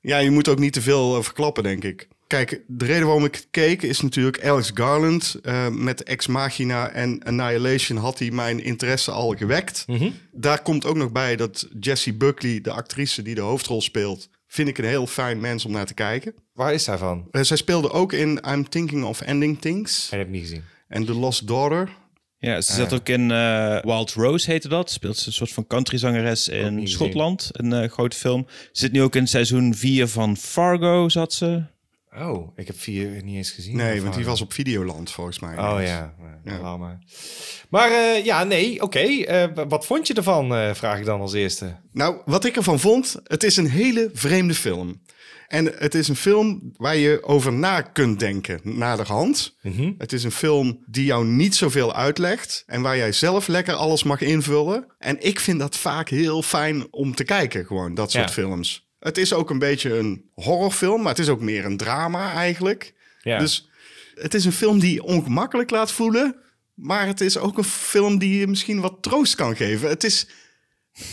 Ja, 0.00 0.18
je 0.18 0.30
moet 0.30 0.48
ook 0.48 0.58
niet 0.58 0.72
te 0.72 0.82
veel 0.82 1.16
eh, 1.16 1.22
verklappen, 1.22 1.62
denk 1.62 1.84
ik. 1.84 2.08
Kijk, 2.32 2.62
de 2.66 2.84
reden 2.84 3.04
waarom 3.04 3.24
ik 3.24 3.34
het 3.34 3.46
keek 3.50 3.82
is 3.82 4.00
natuurlijk 4.00 4.44
Alex 4.44 4.70
Garland. 4.74 5.34
eh, 5.42 5.68
met 5.68 6.02
Ex 6.02 6.26
Machina 6.26 6.88
en 6.90 7.22
Annihilation 7.22 7.98
had 7.98 8.18
hij 8.18 8.30
mijn 8.30 8.64
interesse 8.64 9.10
al 9.10 9.34
gewekt. 9.34 9.84
Daar 10.32 10.62
komt 10.62 10.84
ook 10.86 10.96
nog 10.96 11.12
bij 11.12 11.36
dat 11.36 11.68
Jessie 11.80 12.14
Buckley, 12.14 12.60
de 12.60 12.70
actrice 12.70 13.22
die 13.22 13.34
de 13.34 13.40
hoofdrol 13.40 13.80
speelt, 13.80 14.28
vind 14.46 14.68
ik 14.68 14.78
een 14.78 14.84
heel 14.84 15.06
fijn 15.06 15.40
mens 15.40 15.64
om 15.64 15.72
naar 15.72 15.86
te 15.86 15.94
kijken. 15.94 16.34
Waar 16.52 16.74
is 16.74 16.86
hij 16.86 16.98
van? 16.98 17.28
Eh, 17.30 17.42
zij 17.42 17.56
speelde 17.56 17.90
ook 17.90 18.12
in 18.12 18.40
I'm 18.48 18.68
Thinking 18.68 19.04
of 19.04 19.20
Ending 19.20 19.60
Things 19.60 20.08
Ik 20.12 20.18
heb 20.18 20.28
niet 20.28 20.42
gezien. 20.42 20.62
en 20.88 21.04
The 21.04 21.14
Lost 21.14 21.46
Daughter. 21.46 21.90
Ja, 22.38 22.60
ze 22.60 22.72
zat 22.72 22.92
ook 22.92 23.08
in 23.08 23.30
eh, 23.30 23.82
Wild 23.82 24.12
Rose, 24.12 24.50
heette 24.50 24.68
dat. 24.68 24.90
Speelt 24.90 25.16
ze 25.16 25.26
een 25.26 25.32
soort 25.32 25.52
van 25.52 25.66
countryzangeres 25.66 26.48
in. 26.48 26.88
Schotland. 26.88 27.48
Een 27.52 27.72
eh, 27.72 27.90
grote 27.90 28.16
film. 28.16 28.46
Ze 28.48 28.68
zit 28.72 28.92
nu 28.92 29.02
ook 29.02 29.16
in 29.16 29.26
seizoen 29.26 29.74
4 29.74 30.08
van 30.08 30.36
Fargo, 30.36 31.08
zat 31.08 31.32
ze. 31.32 31.70
Oh, 32.18 32.56
ik 32.56 32.66
heb 32.66 32.80
vier 32.80 33.22
niet 33.24 33.36
eens 33.36 33.50
gezien. 33.50 33.76
Nee, 33.76 34.02
want 34.02 34.14
die 34.14 34.24
was 34.24 34.40
op 34.40 34.52
Videoland 34.52 35.10
volgens 35.10 35.38
mij. 35.38 35.58
Oh 35.58 35.76
ja, 35.82 36.14
ja. 36.44 36.76
Maar. 36.76 36.98
Maar 37.70 37.90
eh, 37.90 38.24
ja, 38.24 38.44
nee, 38.44 38.82
oké. 38.82 38.98
Eh, 38.98 39.48
wat 39.68 39.86
vond 39.86 40.06
je 40.06 40.14
ervan, 40.14 40.54
eh, 40.54 40.74
vraag 40.74 40.98
ik 40.98 41.04
dan 41.04 41.20
als 41.20 41.32
eerste. 41.32 41.76
Nou, 41.92 42.16
wat 42.24 42.44
ik 42.44 42.56
ervan 42.56 42.80
vond, 42.80 43.16
het 43.24 43.42
is 43.42 43.56
een 43.56 43.68
hele 43.70 44.10
vreemde 44.12 44.54
film. 44.54 45.02
En 45.48 45.72
het 45.78 45.94
is 45.94 46.08
een 46.08 46.16
film 46.16 46.72
waar 46.76 46.96
je 46.96 47.22
over 47.22 47.52
na 47.52 47.80
kunt 47.80 48.18
denken, 48.20 48.60
naderhand. 48.62 49.56
Mhm. 49.62 49.92
Het 49.98 50.12
is 50.12 50.24
een 50.24 50.30
film 50.32 50.84
die 50.86 51.04
jou 51.04 51.24
niet 51.26 51.54
zoveel 51.54 51.94
uitlegt 51.94 52.62
en 52.66 52.82
waar 52.82 52.96
jij 52.96 53.12
zelf 53.12 53.46
lekker 53.46 53.74
alles 53.74 54.02
mag 54.02 54.20
invullen. 54.20 54.86
En 54.98 55.16
ik 55.26 55.40
vind 55.40 55.58
dat 55.58 55.76
vaak 55.76 56.08
heel 56.08 56.42
fijn 56.42 56.86
om 56.90 57.14
te 57.14 57.24
kijken, 57.24 57.66
gewoon, 57.66 57.94
dat 57.94 58.10
soort 58.10 58.26
Ja. 58.28 58.32
films. 58.32 58.90
Het 59.02 59.18
is 59.18 59.32
ook 59.32 59.50
een 59.50 59.58
beetje 59.58 59.94
een 59.98 60.24
horrorfilm, 60.34 61.00
maar 61.02 61.10
het 61.10 61.18
is 61.18 61.28
ook 61.28 61.40
meer 61.40 61.64
een 61.64 61.76
drama 61.76 62.32
eigenlijk. 62.32 62.92
Ja. 63.22 63.38
Dus 63.38 63.68
het 64.14 64.34
is 64.34 64.44
een 64.44 64.52
film 64.52 64.78
die 64.78 64.94
je 64.94 65.02
ongemakkelijk 65.02 65.70
laat 65.70 65.92
voelen, 65.92 66.36
maar 66.74 67.06
het 67.06 67.20
is 67.20 67.38
ook 67.38 67.58
een 67.58 67.64
film 67.64 68.18
die 68.18 68.38
je 68.38 68.46
misschien 68.46 68.80
wat 68.80 68.96
troost 69.00 69.34
kan 69.34 69.56
geven. 69.56 69.88
Het 69.88 70.04
is 70.04 70.26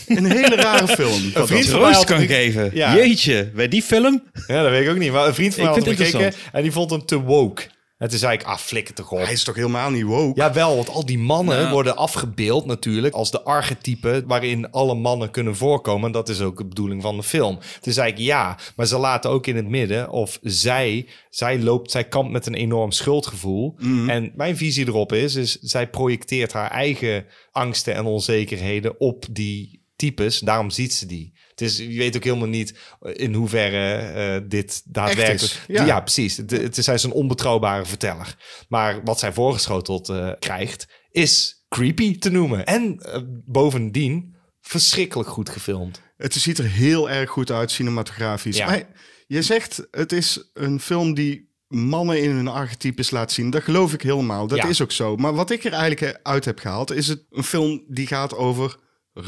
een 0.06 0.24
hele 0.30 0.54
rare 0.56 0.86
film. 1.02 1.32
dat 1.32 1.48
vriend 1.48 1.66
van 1.66 1.80
mij 1.80 1.90
Troost 1.92 2.04
kan 2.06 2.20
een- 2.20 2.26
geven. 2.26 2.70
Ja. 2.74 2.94
Jeetje, 2.96 3.50
bij 3.54 3.68
die 3.68 3.82
film? 3.82 4.22
ja, 4.46 4.62
dat 4.62 4.70
weet 4.70 4.82
ik 4.84 4.90
ook 4.90 4.98
niet. 4.98 5.12
Maar 5.12 5.26
een 5.26 5.34
vriend 5.34 5.54
van 5.54 5.64
mij 5.64 5.72
had 5.72 5.88
gekeken 5.88 6.32
en 6.52 6.62
die 6.62 6.72
vond 6.72 6.90
hem 6.90 7.04
te 7.06 7.20
woke. 7.20 7.62
En 8.00 8.08
toen 8.08 8.18
zei 8.18 8.32
ik, 8.32 8.42
ah, 8.42 8.56
flikker 8.56 8.94
toch 8.94 9.10
op. 9.10 9.18
Hij 9.18 9.32
is 9.32 9.44
toch 9.44 9.54
helemaal 9.54 9.90
niet 9.90 10.04
woke? 10.04 10.40
Ja, 10.40 10.52
wel, 10.52 10.76
want 10.76 10.88
al 10.88 11.06
die 11.06 11.18
mannen 11.18 11.70
worden 11.70 11.96
afgebeeld 11.96 12.66
natuurlijk 12.66 13.14
als 13.14 13.30
de 13.30 13.42
archetypen 13.42 14.26
waarin 14.26 14.70
alle 14.70 14.94
mannen 14.94 15.30
kunnen 15.30 15.56
voorkomen. 15.56 16.06
En 16.06 16.12
dat 16.12 16.28
is 16.28 16.40
ook 16.40 16.56
de 16.56 16.64
bedoeling 16.66 17.02
van 17.02 17.16
de 17.16 17.22
film. 17.22 17.58
Toen 17.80 17.92
zei 17.92 18.10
ik 18.10 18.18
ja, 18.18 18.58
maar 18.76 18.86
ze 18.86 18.98
laten 18.98 19.30
ook 19.30 19.46
in 19.46 19.56
het 19.56 19.68
midden 19.68 20.10
of 20.10 20.38
zij, 20.42 21.08
zij 21.30 21.58
loopt, 21.58 21.90
zij 21.90 22.04
kampt 22.04 22.32
met 22.32 22.46
een 22.46 22.54
enorm 22.54 22.90
schuldgevoel. 22.90 23.74
En 24.06 24.32
mijn 24.36 24.56
visie 24.56 24.86
erop 24.86 25.12
is, 25.12 25.34
is 25.34 25.58
zij 25.60 25.90
projecteert 25.90 26.52
haar 26.52 26.70
eigen 26.70 27.26
angsten 27.50 27.94
en 27.94 28.04
onzekerheden 28.04 29.00
op 29.00 29.24
die 29.30 29.82
types. 29.96 30.38
Daarom 30.38 30.70
ziet 30.70 30.94
ze 30.94 31.06
die. 31.06 31.32
Dus 31.60 31.76
je 31.76 31.98
weet 31.98 32.16
ook 32.16 32.24
helemaal 32.24 32.48
niet 32.48 32.74
in 33.00 33.34
hoeverre 33.34 33.96
eh, 33.96 34.48
dit 34.48 34.82
daadwerkelijk... 34.84 35.40
is, 35.42 35.60
ja. 35.66 35.84
ja, 35.84 36.00
precies. 36.00 36.36
Het, 36.36 36.50
het 36.50 36.78
is, 36.78 36.86
hij 36.86 36.94
is 36.94 37.02
een 37.02 37.12
onbetrouwbare 37.12 37.84
verteller. 37.84 38.36
Maar 38.68 39.00
wat 39.04 39.18
zij 39.18 39.32
voorgeschoteld 39.32 40.08
eh, 40.08 40.30
krijgt, 40.38 40.88
is 41.10 41.64
creepy 41.68 42.18
te 42.18 42.30
noemen. 42.30 42.66
En 42.66 42.98
eh, 42.98 43.20
bovendien 43.44 44.36
verschrikkelijk 44.60 45.28
goed 45.28 45.48
gefilmd. 45.48 46.00
Het 46.16 46.34
ziet 46.34 46.58
er 46.58 46.64
heel 46.70 47.10
erg 47.10 47.30
goed 47.30 47.50
uit, 47.50 47.70
cinematografisch. 47.70 48.56
Ja. 48.56 48.66
Maar 48.66 48.82
je 49.26 49.42
zegt, 49.42 49.86
het 49.90 50.12
is 50.12 50.50
een 50.54 50.80
film 50.80 51.14
die 51.14 51.48
mannen 51.68 52.22
in 52.22 52.30
hun 52.30 52.48
archetypes 52.48 53.10
laat 53.10 53.32
zien. 53.32 53.50
Dat 53.50 53.62
geloof 53.62 53.92
ik 53.92 54.02
helemaal. 54.02 54.46
Dat 54.46 54.58
Ja. 54.58 54.68
is 54.68 54.82
ook 54.82 54.92
zo. 54.92 55.16
Maar 55.16 55.34
wat 55.34 55.50
ik 55.50 55.64
er 55.64 55.72
eigenlijk 55.72 56.18
uit 56.22 56.44
heb 56.44 56.58
gehaald, 56.58 56.92
is 56.92 57.06
het 57.08 57.24
een 57.30 57.44
film 57.44 57.84
die 57.88 58.06
gaat 58.06 58.36
over 58.36 58.76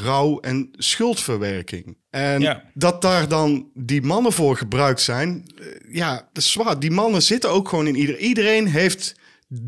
rouw 0.03 0.39
en 0.39 0.69
schuldverwerking. 0.71 1.97
En 2.09 2.41
Ja. 2.41 2.63
dat 2.73 3.01
daar 3.01 3.27
dan 3.27 3.69
die 3.73 4.01
mannen 4.01 4.31
voor 4.33 4.57
gebruikt 4.57 5.01
zijn, 5.01 5.45
eh, 5.57 5.65
ja, 5.95 6.13
dat 6.33 6.43
is 6.43 6.51
zwaar. 6.51 6.79
Die 6.79 6.91
mannen 6.91 7.21
zitten 7.23 7.49
ook 7.49 7.69
gewoon 7.69 7.87
in 7.87 7.95
ieder. 7.95 8.17
Iedereen 8.17 8.67
heeft 8.67 9.15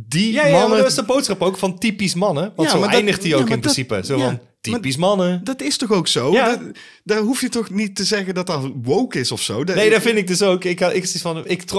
die 0.08 0.32
Ja, 0.34 0.46
ja 0.46 0.52
maar 0.52 0.60
mannen. 0.60 0.78
dat 0.78 0.88
is 0.88 0.96
de 0.96 1.04
boodschap 1.04 1.42
ook 1.42 1.58
van 1.58 1.78
typisch 1.80 2.14
mannen. 2.16 2.54
Want 2.56 2.70
Ja, 2.70 2.76
zo 2.76 2.82
maar 2.82 2.94
eindigt 2.94 3.22
hij 3.22 3.30
ja, 3.30 3.36
ook 3.36 3.42
in 3.44 3.50
dat- 3.50 3.60
principe. 3.60 4.02
Zo 4.06 4.18
ja, 4.18 4.26
van 4.26 4.40
typisch 4.62 4.98
mannen. 4.98 5.44
Dat 5.44 5.62
is 5.62 5.78
toch 5.78 5.92
ook 5.92 6.08
zo? 6.08 6.32
Ja. 6.32 6.56
Dat- 6.56 6.62
daar 7.04 7.20
hoef 7.20 7.42
je 7.42 7.50
toch 7.50 7.70
niet 7.70 7.96
te 7.96 8.04
zeggen 8.04 8.34
dat 8.34 8.48
dat 8.48 8.72
woke 8.84 9.20
is 9.20 9.32
of 9.32 9.42
zo? 9.42 9.64
Dat- 9.64 9.76
Nee, 9.76 9.90
dat 9.90 10.02
vind 10.02 10.18
ik 10.18 10.28
dus 10.28 10.42
ook. 10.42 10.64
Ik, 10.64 10.80
had- 10.80 10.94
ik, 10.96 11.04
is 11.04 11.22
van, 11.22 11.48
ik 11.48 11.72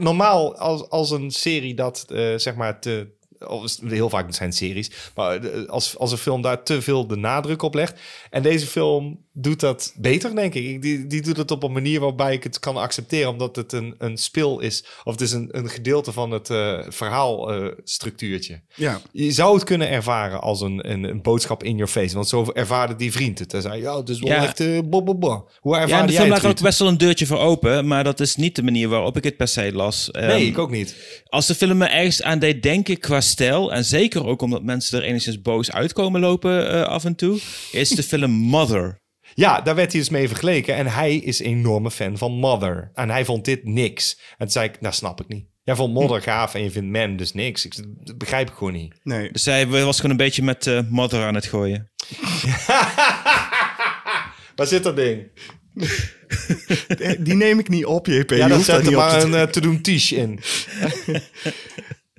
normaal 0.00 0.56
als, 0.56 0.88
als 0.90 1.10
een 1.10 1.30
serie 1.30 1.74
dat 1.74 2.04
eh, 2.08 2.34
zeg 2.36 2.54
maar 2.54 2.80
te. 2.80 3.06
Of 3.48 3.76
heel 3.80 4.08
vaak 4.08 4.34
zijn 4.34 4.52
series, 4.52 4.90
maar 5.14 5.66
als, 5.68 5.98
als 5.98 6.12
een 6.12 6.18
film 6.18 6.42
daar 6.42 6.62
te 6.62 6.82
veel 6.82 7.06
de 7.06 7.16
nadruk 7.16 7.62
op 7.62 7.74
legt. 7.74 8.00
En 8.30 8.42
deze 8.42 8.66
film 8.66 9.23
doet 9.36 9.60
dat 9.60 9.92
beter, 9.96 10.34
denk 10.34 10.54
ik. 10.54 10.82
Die, 10.82 11.06
die 11.06 11.22
doet 11.22 11.36
het 11.36 11.50
op 11.50 11.62
een 11.62 11.72
manier 11.72 12.00
waarbij 12.00 12.32
ik 12.32 12.42
het 12.44 12.58
kan 12.58 12.76
accepteren, 12.76 13.30
omdat 13.30 13.56
het 13.56 13.72
een, 13.72 13.94
een 13.98 14.16
spil 14.16 14.60
is. 14.60 14.84
Of 15.04 15.12
het 15.12 15.20
is 15.20 15.32
een, 15.32 15.48
een 15.50 15.68
gedeelte 15.68 16.12
van 16.12 16.30
het 16.30 16.50
eh 16.50 16.78
verhaalstructuurtje. 16.88 18.60
Ja. 18.74 19.00
Je 19.12 19.32
zou 19.32 19.54
het 19.54 19.64
kunnen 19.64 19.88
ervaren 19.90 20.40
als 20.40 20.60
een, 20.60 20.90
een, 20.90 21.04
een 21.04 21.22
boodschap 21.22 21.62
in 21.62 21.76
your 21.76 21.90
face. 21.92 22.14
Want 22.14 22.28
zo 22.28 22.46
ervaarde 22.52 22.96
die 22.96 23.12
vriend 23.12 23.38
het. 23.38 23.52
Hij 23.52 23.60
zei, 23.60 23.80
ja, 23.80 23.96
het 23.98 24.08
is 24.08 24.18
wel 24.20 24.28
Ja. 24.30 24.42
echt... 24.42 24.60
eh, 24.60 24.78
bo, 24.84 25.02
bo, 25.02 25.14
bo. 25.14 25.48
Hoe 25.60 25.74
Ja, 25.74 25.80
ervaarde 25.80 26.00
en 26.02 26.06
de 26.06 26.12
film 26.12 26.32
het, 26.32 26.42
laat 26.42 26.52
ook 26.52 26.60
best 26.60 26.78
wel 26.78 26.88
een 26.88 26.98
deurtje 26.98 27.26
voor 27.26 27.38
open. 27.38 27.86
Maar 27.86 28.04
dat 28.04 28.20
is 28.20 28.36
niet 28.36 28.56
de 28.56 28.62
manier 28.62 28.88
waarop 28.88 29.16
ik 29.16 29.24
het 29.24 29.36
per 29.36 29.48
se 29.48 29.72
las. 29.72 30.08
Nee, 30.12 30.22
Ehm, 30.24 30.40
ik 30.46 30.58
ook 30.58 30.70
niet. 30.70 31.22
Als 31.28 31.46
de 31.46 31.54
film 31.54 31.76
me 31.76 31.86
ergens 31.86 32.22
aan 32.22 32.38
deed 32.38 32.62
denken 32.62 32.98
qua 32.98 33.20
stijl, 33.20 33.72
en 33.72 33.84
zeker 33.84 34.26
ook 34.26 34.42
omdat 34.42 34.62
mensen 34.62 34.98
er 34.98 35.04
enigszins 35.04 35.42
boos 35.42 35.72
uitkomen 35.72 36.20
lopen 36.20 36.70
eh, 36.70 36.82
af 36.82 37.04
en 37.04 37.14
toe, 37.14 37.38
is 37.72 37.88
de 37.88 38.02
film 38.02 38.30
Mother. 38.30 39.02
Ja, 39.34 39.60
daar 39.60 39.74
werd 39.74 39.92
hij 39.92 40.00
dus 40.00 40.10
mee 40.10 40.28
vergeleken. 40.28 40.74
En 40.74 40.86
hij 40.86 41.16
is 41.16 41.40
een 41.40 41.46
enorme 41.46 41.90
fan 41.90 42.18
van 42.18 42.32
Mother. 42.32 42.90
En 42.94 43.10
hij 43.10 43.24
vond 43.24 43.44
dit 43.44 43.64
niks. 43.64 44.18
En 44.30 44.36
toen 44.38 44.50
zei 44.50 44.68
ik, 44.68 44.80
nou 44.80 44.94
snap 44.94 45.20
ik 45.20 45.28
niet. 45.28 45.46
Jij 45.62 45.74
vond 45.74 45.94
Mother 45.94 46.22
gaaf 46.22 46.54
en 46.54 46.62
je 46.62 46.70
vindt 46.70 46.98
Man 46.98 47.16
dus 47.16 47.32
niks. 47.32 47.64
Ik, 47.64 47.74
dat 48.00 48.18
begrijp 48.18 48.48
ik 48.48 48.54
gewoon 48.54 48.72
niet. 48.72 48.94
Nee. 49.02 49.32
Dus 49.32 49.44
hij 49.44 49.66
was 49.66 49.96
gewoon 49.96 50.10
een 50.10 50.16
beetje 50.16 50.42
met 50.42 50.66
eh, 50.66 50.80
Mother 50.88 51.24
aan 51.24 51.34
het 51.34 51.46
gooien. 51.46 51.90
Waar 54.56 54.66
zit 54.66 54.82
dat 54.82 54.96
ding? 54.96 55.26
Die 57.24 57.34
neem 57.34 57.58
ik 57.58 57.68
niet 57.68 57.84
op, 57.84 58.06
JP. 58.06 58.30
Ja, 58.30 58.48
daar 58.48 58.60
zet 58.60 58.86
er 58.86 58.92
maar 58.92 59.20
te 59.20 59.26
een 59.26 59.34
eh, 59.34 59.42
to-doen 59.42 59.80
tiche 59.80 60.16
in. 60.16 60.38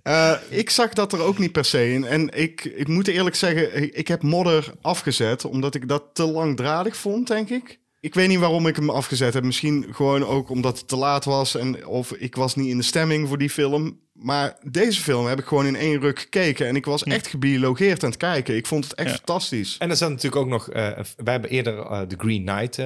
Eh, 0.06 0.32
ik 0.50 0.70
zag 0.70 0.94
dat 0.94 1.14
er 1.14 1.22
ook 1.22 1.38
niet 1.38 1.52
per 1.52 1.66
se 1.66 1.92
in. 1.92 2.04
En 2.06 2.30
ik, 2.34 2.64
ik 2.64 2.88
moet 2.88 3.08
eerlijk 3.08 3.36
zeggen, 3.36 3.98
ik, 3.98 4.08
heb 4.08 4.22
Modder 4.22 4.74
afgezet... 4.82 5.46
omdat 5.46 5.76
ik 5.76 5.88
dat 5.88 6.04
te 6.14 6.26
langdradig 6.26 6.98
vond, 6.98 7.28
denk 7.28 7.50
ik. 7.50 7.80
Ik 8.00 8.14
weet 8.14 8.28
niet 8.28 8.40
waarom 8.40 8.68
ik 8.68 8.76
hem 8.76 8.90
afgezet 8.90 9.34
heb. 9.34 9.44
Misschien 9.44 9.86
gewoon 9.92 10.26
ook 10.26 10.50
omdat 10.50 10.78
het 10.78 10.88
te 10.88 10.96
laat 10.96 11.26
was... 11.26 11.56
En, 11.56 11.86
of 11.88 12.12
ik 12.12 12.36
was 12.36 12.56
niet 12.56 12.70
in 12.70 12.78
de 12.78 12.84
stemming 12.84 13.28
voor 13.28 13.38
die 13.38 13.50
film. 13.50 14.00
Maar 14.14 14.58
deze 14.64 15.02
film 15.02 15.26
heb 15.26 15.40
ik 15.40 15.46
gewoon 15.46 15.66
in 15.66 15.76
één 15.76 16.00
ruk 16.00 16.20
gekeken. 16.20 16.68
En 16.68 16.76
ik 16.76 16.86
was 16.86 17.04
echt 17.04 17.28
gebiologeerd 17.28 18.04
aan 18.04 18.10
het 18.10 18.18
kijken. 18.20 18.56
Ik 18.56 18.66
vond 18.68 18.84
het 18.84 18.94
echt 18.94 19.10
Ja. 19.10 19.16
fantastisch. 19.16 19.76
En 19.80 19.90
er 19.90 19.96
zijn 19.96 20.10
natuurlijk 20.12 20.42
ook 20.42 20.48
nog, 20.50 20.70
eh 20.70 20.92
wij 21.24 21.34
hebben 21.34 21.50
eerder 21.50 21.78
eh, 21.80 22.02
de 22.08 22.16
Green 22.18 22.46
Knight 22.46 22.78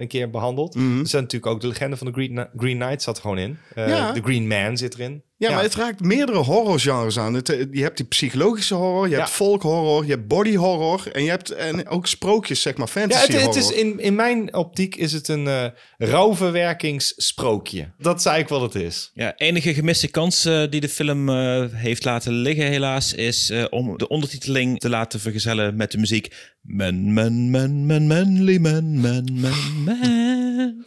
een 0.00 0.08
keer 0.08 0.30
behandeld. 0.30 0.74
Mhm. 0.74 0.98
Er 1.00 1.06
zijn 1.08 1.22
natuurlijk 1.22 1.52
ook 1.52 1.60
de 1.60 1.66
legende 1.66 1.96
van 1.96 2.06
de 2.06 2.12
Green, 2.12 2.46
Green 2.56 2.78
Knight 2.78 3.02
zat 3.02 3.16
er 3.16 3.22
gewoon 3.22 3.38
in. 3.38 3.58
Eh, 3.74 3.88
Ja. 3.88 4.12
De 4.12 4.22
Green 4.22 4.46
Man 4.46 4.76
zit 4.76 4.94
erin. 4.94 5.22
Ja, 5.40 5.50
maar 5.54 5.62
het 5.62 5.74
raakt 5.74 6.00
meerdere 6.00 6.38
horrorgenres 6.38 7.18
aan. 7.18 7.34
Het, 7.34 7.48
eh, 7.48 7.64
je 7.70 7.82
hebt 7.82 7.96
die 7.96 8.06
psychologische 8.06 8.74
horror, 8.74 9.08
je 9.08 9.14
hebt 9.14 9.28
Ja. 9.28 9.34
folk 9.34 9.62
horror, 9.62 10.04
je 10.04 10.10
hebt 10.10 10.26
body 10.28 10.54
horror 10.56 11.08
en 11.12 11.22
je 11.22 11.30
hebt 11.30 11.50
en 11.50 11.88
ook 11.88 12.06
sprookjes, 12.06 12.62
zeg 12.62 12.76
maar, 12.76 12.86
Ja, 12.86 13.00
fantasy 13.00 13.20
het, 13.32 13.32
het 13.32 13.42
horror. 13.44 13.62
is 13.62 13.70
in, 13.70 13.98
in 14.00 14.14
mijn 14.14 14.54
optiek 14.54 14.96
is 14.96 15.12
het 15.12 15.28
een 15.28 15.46
eh 15.46 15.64
rouwverwerkingssprookje. 15.98 17.90
Dat 17.98 18.18
is 18.18 18.24
eigenlijk 18.24 18.62
wat 18.62 18.72
het 18.74 18.82
is. 18.82 19.10
Ja, 19.14 19.36
enige 19.36 19.74
gemiste 19.74 20.08
kans 20.08 20.44
eh, 20.44 20.62
die 20.70 20.80
de 20.80 20.88
film 20.88 21.28
eh, 21.28 21.64
heeft 21.72 22.04
laten 22.04 22.32
liggen, 22.32 22.66
helaas, 22.66 23.14
is 23.14 23.50
eh, 23.50 23.64
om 23.70 23.98
de 23.98 24.08
ondertiteling 24.08 24.78
te 24.78 24.88
laten 24.88 25.20
vergezellen 25.20 25.76
met 25.76 25.90
de 25.90 25.98
muziek. 25.98 26.34
Man, 26.60 27.12
man, 27.12 27.50
man, 27.50 27.86
man, 27.86 28.06
manly 28.06 28.58
man, 28.58 29.00
man, 29.00 29.28
man, 29.32 29.82
man. 29.84 30.86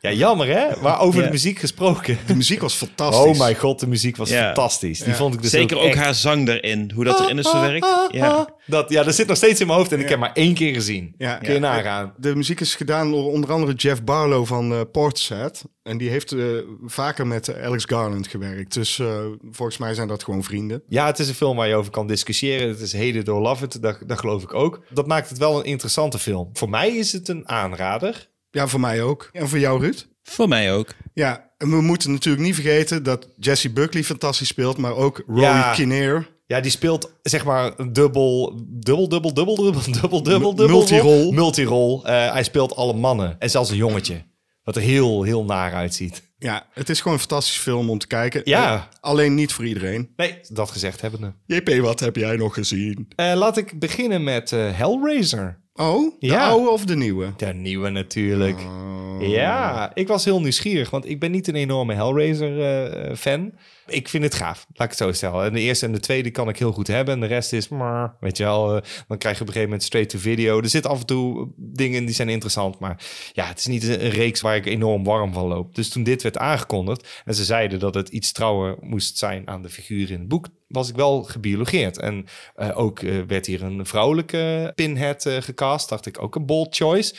Ja, 0.00 0.10
jammer 0.12 0.46
hè? 0.46 0.80
Maar 0.82 1.00
over 1.00 1.20
Ja. 1.20 1.26
de 1.26 1.32
muziek 1.32 1.58
gesproken. 1.58 2.18
De 2.26 2.34
muziek 2.36 2.60
was 2.60 2.74
fantastisch. 2.74 3.24
Oh 3.32 3.38
mijn 3.38 3.56
god, 3.56 3.80
de 3.80 3.86
muziek 3.86 4.16
was 4.16 4.28
Ja. 4.28 4.44
fantastisch. 4.44 4.98
Die 4.98 5.08
Ja. 5.08 5.14
vond 5.14 5.34
ik 5.34 5.42
dus 5.42 5.50
Zeker 5.50 5.76
ook 5.78 5.84
echt- 5.84 5.98
haar 5.98 6.14
zang 6.14 6.48
erin, 6.48 6.90
hoe 6.94 7.04
dat 7.04 7.20
erin 7.20 7.38
is 7.38 7.48
verwerkt. 7.48 7.86
Ja. 8.10 8.48
Dat, 8.66 8.90
ja, 8.90 9.02
dat 9.02 9.14
zit 9.14 9.26
nog 9.26 9.36
steeds 9.36 9.60
in 9.60 9.66
mijn 9.66 9.78
hoofd 9.78 9.92
en 9.92 10.00
ik 10.00 10.08
heb 10.08 10.18
maar 10.18 10.32
één 10.34 10.54
keer 10.54 10.74
gezien. 10.74 11.14
Ja. 11.18 11.34
Kun 11.36 11.52
je 11.52 11.58
nagaan. 11.58 12.14
De 12.16 12.34
muziek 12.36 12.60
is 12.60 12.74
gedaan 12.74 13.10
door 13.10 13.30
onder 13.32 13.52
andere 13.52 13.72
Jeff 13.72 14.02
Barlow 14.04 14.46
van 14.46 14.72
eh 14.72 14.80
Portishead. 14.92 15.64
En 15.82 15.98
die 15.98 16.08
heeft 16.10 16.32
eh, 16.32 16.44
vaker 16.84 17.26
met 17.26 17.48
eh, 17.48 17.64
Alex 17.64 17.84
Garland 17.84 18.28
gewerkt. 18.28 18.74
Dus 18.74 18.98
eh, 18.98 19.06
volgens 19.50 19.78
mij 19.78 19.94
zijn 19.94 20.08
dat 20.08 20.24
gewoon 20.24 20.42
vrienden. 20.42 20.82
Ja, 20.88 21.06
het 21.06 21.18
is 21.18 21.28
een 21.28 21.34
film 21.34 21.56
waar 21.56 21.68
je 21.68 21.74
over 21.74 21.90
kan 21.90 22.06
discussiëren. 22.06 22.68
Het 22.68 22.80
is 22.80 22.92
Hate 22.92 23.06
it 23.18 23.28
or 23.28 23.40
love 23.40 23.64
it, 23.64 23.82
dat, 23.82 23.98
dat 24.06 24.18
geloof 24.18 24.42
ik 24.42 24.54
ook. 24.54 24.80
Dat 24.90 25.06
maakt 25.06 25.28
het 25.28 25.38
wel 25.38 25.58
een 25.58 25.64
interessante 25.64 26.18
film. 26.18 26.50
Voor 26.52 26.70
mij 26.70 26.90
is 26.96 27.12
het 27.12 27.28
een 27.28 27.48
aanrader. 27.48 28.32
Ja, 28.54 28.66
voor 28.66 28.80
mij 28.80 29.02
ook. 29.02 29.28
En 29.32 29.48
voor 29.48 29.58
jou, 29.58 29.80
Ruud? 29.80 30.06
Voor 30.22 30.48
mij 30.48 30.72
ook. 30.72 30.88
Ja, 31.14 31.50
en 31.58 31.70
we 31.70 31.80
moeten 31.80 32.12
natuurlijk 32.12 32.44
niet 32.44 32.54
vergeten 32.54 33.02
dat 33.02 33.28
Jesse 33.36 33.70
Buckley 33.70 34.04
fantastisch 34.04 34.48
speelt, 34.48 34.76
maar 34.78 34.94
ook 34.94 35.22
Rory 35.26 35.40
Ja. 35.40 35.72
Kinnear. 35.72 36.26
Ja, 36.46 36.60
die 36.60 36.70
speelt 36.70 37.12
zeg 37.22 37.44
maar 37.44 37.72
een 37.76 37.92
dubbel, 37.92 38.60
dubbel, 38.66 39.08
dubbel, 39.08 39.34
dubbel, 39.34 39.54
dubbel, 39.54 39.82
dubbel, 39.92 40.22
dubbel, 40.22 40.54
dubbel. 40.54 40.76
multirol. 40.76 41.32
Multirol. 41.32 42.06
Eh, 42.06 42.32
hij 42.32 42.42
speelt 42.42 42.76
alle 42.76 42.92
mannen. 42.94 43.36
En 43.38 43.50
zelfs 43.50 43.70
een 43.70 43.76
jongetje. 43.76 44.22
Wat 44.62 44.76
er 44.76 44.82
heel, 44.82 45.22
heel 45.22 45.44
naar 45.44 45.74
uitziet. 45.74 46.22
Ja, 46.38 46.66
het 46.72 46.88
is 46.88 46.98
gewoon 46.98 47.12
een 47.12 47.18
fantastische 47.20 47.60
film 47.60 47.90
om 47.90 47.98
te 47.98 48.06
kijken. 48.06 48.40
Ja. 48.44 48.74
Eh, 48.74 48.82
alleen 49.00 49.34
niet 49.34 49.52
voor 49.52 49.66
iedereen. 49.66 50.12
Nee, 50.16 50.38
dat 50.48 50.70
gezegd 50.70 51.00
hebbende. 51.00 51.34
JP, 51.46 51.80
wat 51.80 52.00
heb 52.00 52.16
jij 52.16 52.36
nog 52.36 52.54
gezien? 52.54 53.08
Eh 53.16 53.32
laat 53.34 53.56
ik 53.56 53.78
beginnen 53.78 54.24
met 54.24 54.52
eh, 54.52 54.70
Hellraiser. 54.72 55.62
Oh, 55.76 56.14
de 56.20 56.26
Ja. 56.26 56.48
oude 56.48 56.70
of 56.70 56.84
de 56.84 56.96
nieuwe? 56.96 57.32
De 57.36 57.46
nieuwe 57.46 57.88
natuurlijk. 57.90 58.58
Oh. 58.60 58.92
Ja, 59.20 59.90
ik 59.94 60.08
was 60.08 60.24
heel 60.24 60.40
nieuwsgierig, 60.40 60.90
want 60.90 61.08
ik 61.08 61.20
ben 61.20 61.30
niet 61.30 61.48
een 61.48 61.54
enorme 61.54 61.94
Hellraiser-fan. 61.94 63.52
ik 63.86 64.08
vind 64.08 64.24
het 64.24 64.34
gaaf, 64.34 64.66
laat 64.72 64.92
ik 64.92 64.98
het 64.98 65.06
zo 65.06 65.12
stellen. 65.12 65.44
En 65.44 65.52
de 65.52 65.60
eerste 65.60 65.86
en 65.86 65.92
de 65.92 66.00
tweede 66.00 66.30
kan 66.30 66.48
ik 66.48 66.58
heel 66.58 66.72
goed 66.72 66.86
hebben. 66.86 67.14
En 67.14 67.20
de 67.20 67.26
rest 67.26 67.52
is, 67.52 67.68
maar, 67.68 68.16
weet 68.20 68.36
je 68.36 68.44
wel, 68.44 68.76
eh, 68.76 68.82
dan 69.08 69.18
krijg 69.18 69.36
je 69.36 69.42
op 69.42 69.46
een 69.48 69.52
gegeven 69.52 69.62
moment 69.62 69.82
straight 69.82 70.10
to 70.10 70.18
video. 70.18 70.60
Er 70.60 70.68
zitten 70.68 70.90
af 70.90 71.00
en 71.00 71.06
toe 71.06 71.48
dingen 71.56 72.04
die 72.04 72.14
zijn 72.14 72.28
interessant, 72.28 72.78
maar 72.78 73.04
ja, 73.32 73.46
het 73.46 73.58
is 73.58 73.66
niet 73.66 73.82
een 73.88 74.10
reeks 74.10 74.40
waar 74.40 74.56
ik 74.56 74.66
enorm 74.66 75.04
warm 75.04 75.32
van 75.32 75.46
loop. 75.46 75.74
Dus 75.74 75.88
toen 75.88 76.02
dit 76.02 76.22
werd 76.22 76.38
aangekondigd 76.38 77.22
en 77.24 77.34
ze 77.34 77.44
zeiden 77.44 77.78
dat 77.78 77.94
het 77.94 78.08
iets 78.08 78.32
trouwer 78.32 78.76
moest 78.80 79.18
zijn 79.18 79.48
aan 79.48 79.62
de 79.62 79.70
figuur 79.70 80.10
in 80.10 80.18
het 80.18 80.28
boek, 80.28 80.46
was 80.74 80.88
ik 80.88 80.96
wel 80.96 81.22
gebiologeerd. 81.22 81.98
En 81.98 82.26
eh, 82.54 82.78
ook 82.78 82.98
eh, 82.98 83.14
werd 83.26 83.46
hier 83.46 83.62
een 83.62 83.86
vrouwelijke 83.86 84.72
pinhead 84.74 85.26
eh, 85.26 85.36
gecast, 85.36 85.88
dacht 85.88 86.06
ik 86.06 86.22
ook 86.22 86.34
een 86.34 86.46
bold 86.46 86.76
choice. 86.76 87.14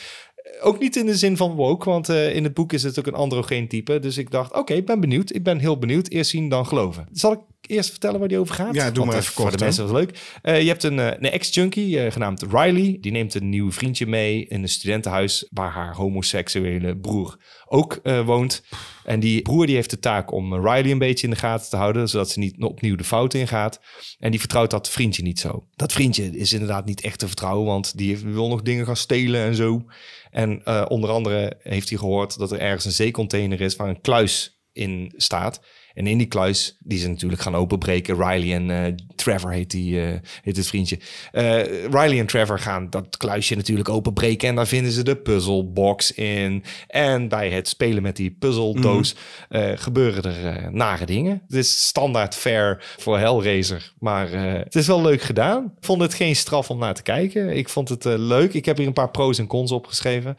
Ook 0.60 0.78
niet 0.78 0.96
in 0.96 1.06
de 1.06 1.16
zin 1.16 1.36
van 1.36 1.54
woke, 1.54 1.90
want 1.90 2.08
in 2.08 2.44
het 2.44 2.54
boek 2.54 2.72
is 2.72 2.82
het 2.82 2.98
ook 2.98 3.06
een 3.06 3.14
androgeen 3.14 3.68
type. 3.68 3.98
Dus 3.98 4.16
ik 4.16 4.30
dacht, 4.30 4.54
oké, 4.54 4.74
ik 4.74 4.86
ben 4.86 5.00
benieuwd. 5.00 5.34
Ik 5.34 5.42
ben 5.42 5.58
heel 5.58 5.78
benieuwd. 5.78 6.08
Eerst 6.08 6.30
zien, 6.30 6.48
dan 6.48 6.66
geloven. 6.66 7.08
Zal 7.12 7.32
ik 7.32 7.38
eerst 7.60 7.90
vertellen 7.90 8.18
waar 8.18 8.28
die 8.28 8.38
over 8.38 8.54
gaat? 8.54 8.74
Ja, 8.74 8.84
doe 8.84 8.94
Want, 8.94 9.06
maar 9.06 9.16
even 9.16 9.32
Voor 9.32 9.44
kort, 9.44 9.58
de 9.58 9.64
mensen 9.64 9.88
was 9.88 9.92
leuk. 9.92 10.18
Je 10.42 10.68
hebt 10.68 10.82
een, 10.82 10.98
een 10.98 11.30
ex-junkie 11.30 12.10
genaamd 12.10 12.42
Riley. 12.42 12.98
Die 13.00 13.12
neemt 13.12 13.34
een 13.34 13.48
nieuw 13.48 13.72
vriendje 13.72 14.06
mee 14.06 14.46
in 14.46 14.62
een 14.62 14.68
studentenhuis... 14.68 15.46
waar 15.50 15.70
haar 15.70 15.94
homoseksuele 15.94 16.96
broer 16.96 17.36
ook 17.64 18.00
woont. 18.24 18.62
En 19.06 19.20
die 19.20 19.42
broer 19.42 19.66
die 19.66 19.74
heeft 19.74 19.90
de 19.90 19.98
taak 19.98 20.32
om 20.32 20.52
eh, 20.52 20.58
Riley 20.58 20.90
een 20.90 20.98
beetje 20.98 21.26
in 21.26 21.32
de 21.32 21.38
gaten 21.38 21.70
te 21.70 21.76
houden... 21.76 22.08
zodat 22.08 22.30
ze 22.30 22.38
niet 22.38 22.62
opnieuw 22.62 22.96
de 22.96 23.04
fout 23.04 23.34
ingaat. 23.34 23.80
En 24.18 24.30
die 24.30 24.40
vertrouwt 24.40 24.70
dat 24.70 24.90
vriendje 24.90 25.22
niet 25.22 25.40
zo. 25.40 25.66
Dat 25.76 25.92
vriendje 25.92 26.38
is 26.38 26.52
inderdaad 26.52 26.86
niet 26.86 27.00
echt 27.00 27.18
te 27.18 27.26
vertrouwen... 27.26 27.66
want 27.66 27.96
die 27.96 28.18
wil 28.18 28.48
nog 28.48 28.62
dingen 28.62 28.86
gaan 28.86 28.96
stelen 28.96 29.40
en 29.40 29.54
zo. 29.54 29.84
En 30.30 30.64
eh, 30.64 30.84
onder 30.88 31.10
andere 31.10 31.56
heeft 31.62 31.88
hij 31.88 31.98
gehoord 31.98 32.38
dat 32.38 32.52
er 32.52 32.60
ergens 32.60 32.84
een 32.84 32.92
zeecontainer 32.92 33.60
is... 33.60 33.76
waar 33.76 33.88
een 33.88 34.00
kluis 34.00 34.60
in 34.72 35.12
staat... 35.16 35.60
En 35.96 36.06
in 36.06 36.18
die 36.18 36.26
kluis, 36.26 36.76
die 36.80 36.98
ze 36.98 37.08
natuurlijk 37.08 37.42
gaan 37.42 37.54
openbreken. 37.54 38.16
Riley 38.16 38.54
en 38.54 38.70
eh, 38.70 38.92
Trevor 39.26 39.52
heet, 39.52 39.70
die, 39.70 40.00
eh, 40.00 40.18
heet 40.42 40.56
het 40.56 40.66
vriendje. 40.66 40.98
Eh, 41.32 41.64
Riley 41.84 42.18
en 42.18 42.26
Trevor 42.26 42.58
gaan 42.58 42.90
dat 42.90 43.16
kluisje 43.16 43.54
natuurlijk 43.54 43.88
openbreken. 43.88 44.48
En 44.48 44.54
daar 44.54 44.66
vinden 44.66 44.92
ze 44.92 45.02
de 45.02 45.16
puzzelbox 45.16 46.12
in. 46.12 46.64
En 46.88 47.28
bij 47.28 47.50
het 47.50 47.68
spelen 47.68 48.02
met 48.02 48.16
die 48.16 48.30
puzzeldoos 48.30 49.14
eh, 49.48 49.72
gebeuren 49.74 50.22
er 50.24 50.72
nare 50.72 51.06
dingen. 51.06 51.42
Het 51.46 51.56
is 51.56 51.86
standaard 51.86 52.34
fair 52.34 52.94
voor 52.96 53.18
Hellraiser. 53.18 53.92
Maar 53.98 54.30
het 54.30 54.74
is 54.74 54.86
wel 54.86 55.02
leuk 55.02 55.22
gedaan. 55.22 55.64
Ik 55.64 55.84
vond 55.84 56.02
het 56.02 56.14
geen 56.14 56.36
straf 56.36 56.70
om 56.70 56.78
naar 56.78 56.94
te 56.94 57.02
kijken. 57.02 57.56
Ik 57.56 57.68
vond 57.68 57.88
het 57.88 58.04
leuk. 58.04 58.54
Ik 58.54 58.64
heb 58.64 58.76
hier 58.76 58.86
een 58.86 58.92
paar 58.92 59.10
pro's 59.10 59.38
en 59.38 59.46
cons 59.46 59.72
opgeschreven. 59.72 60.36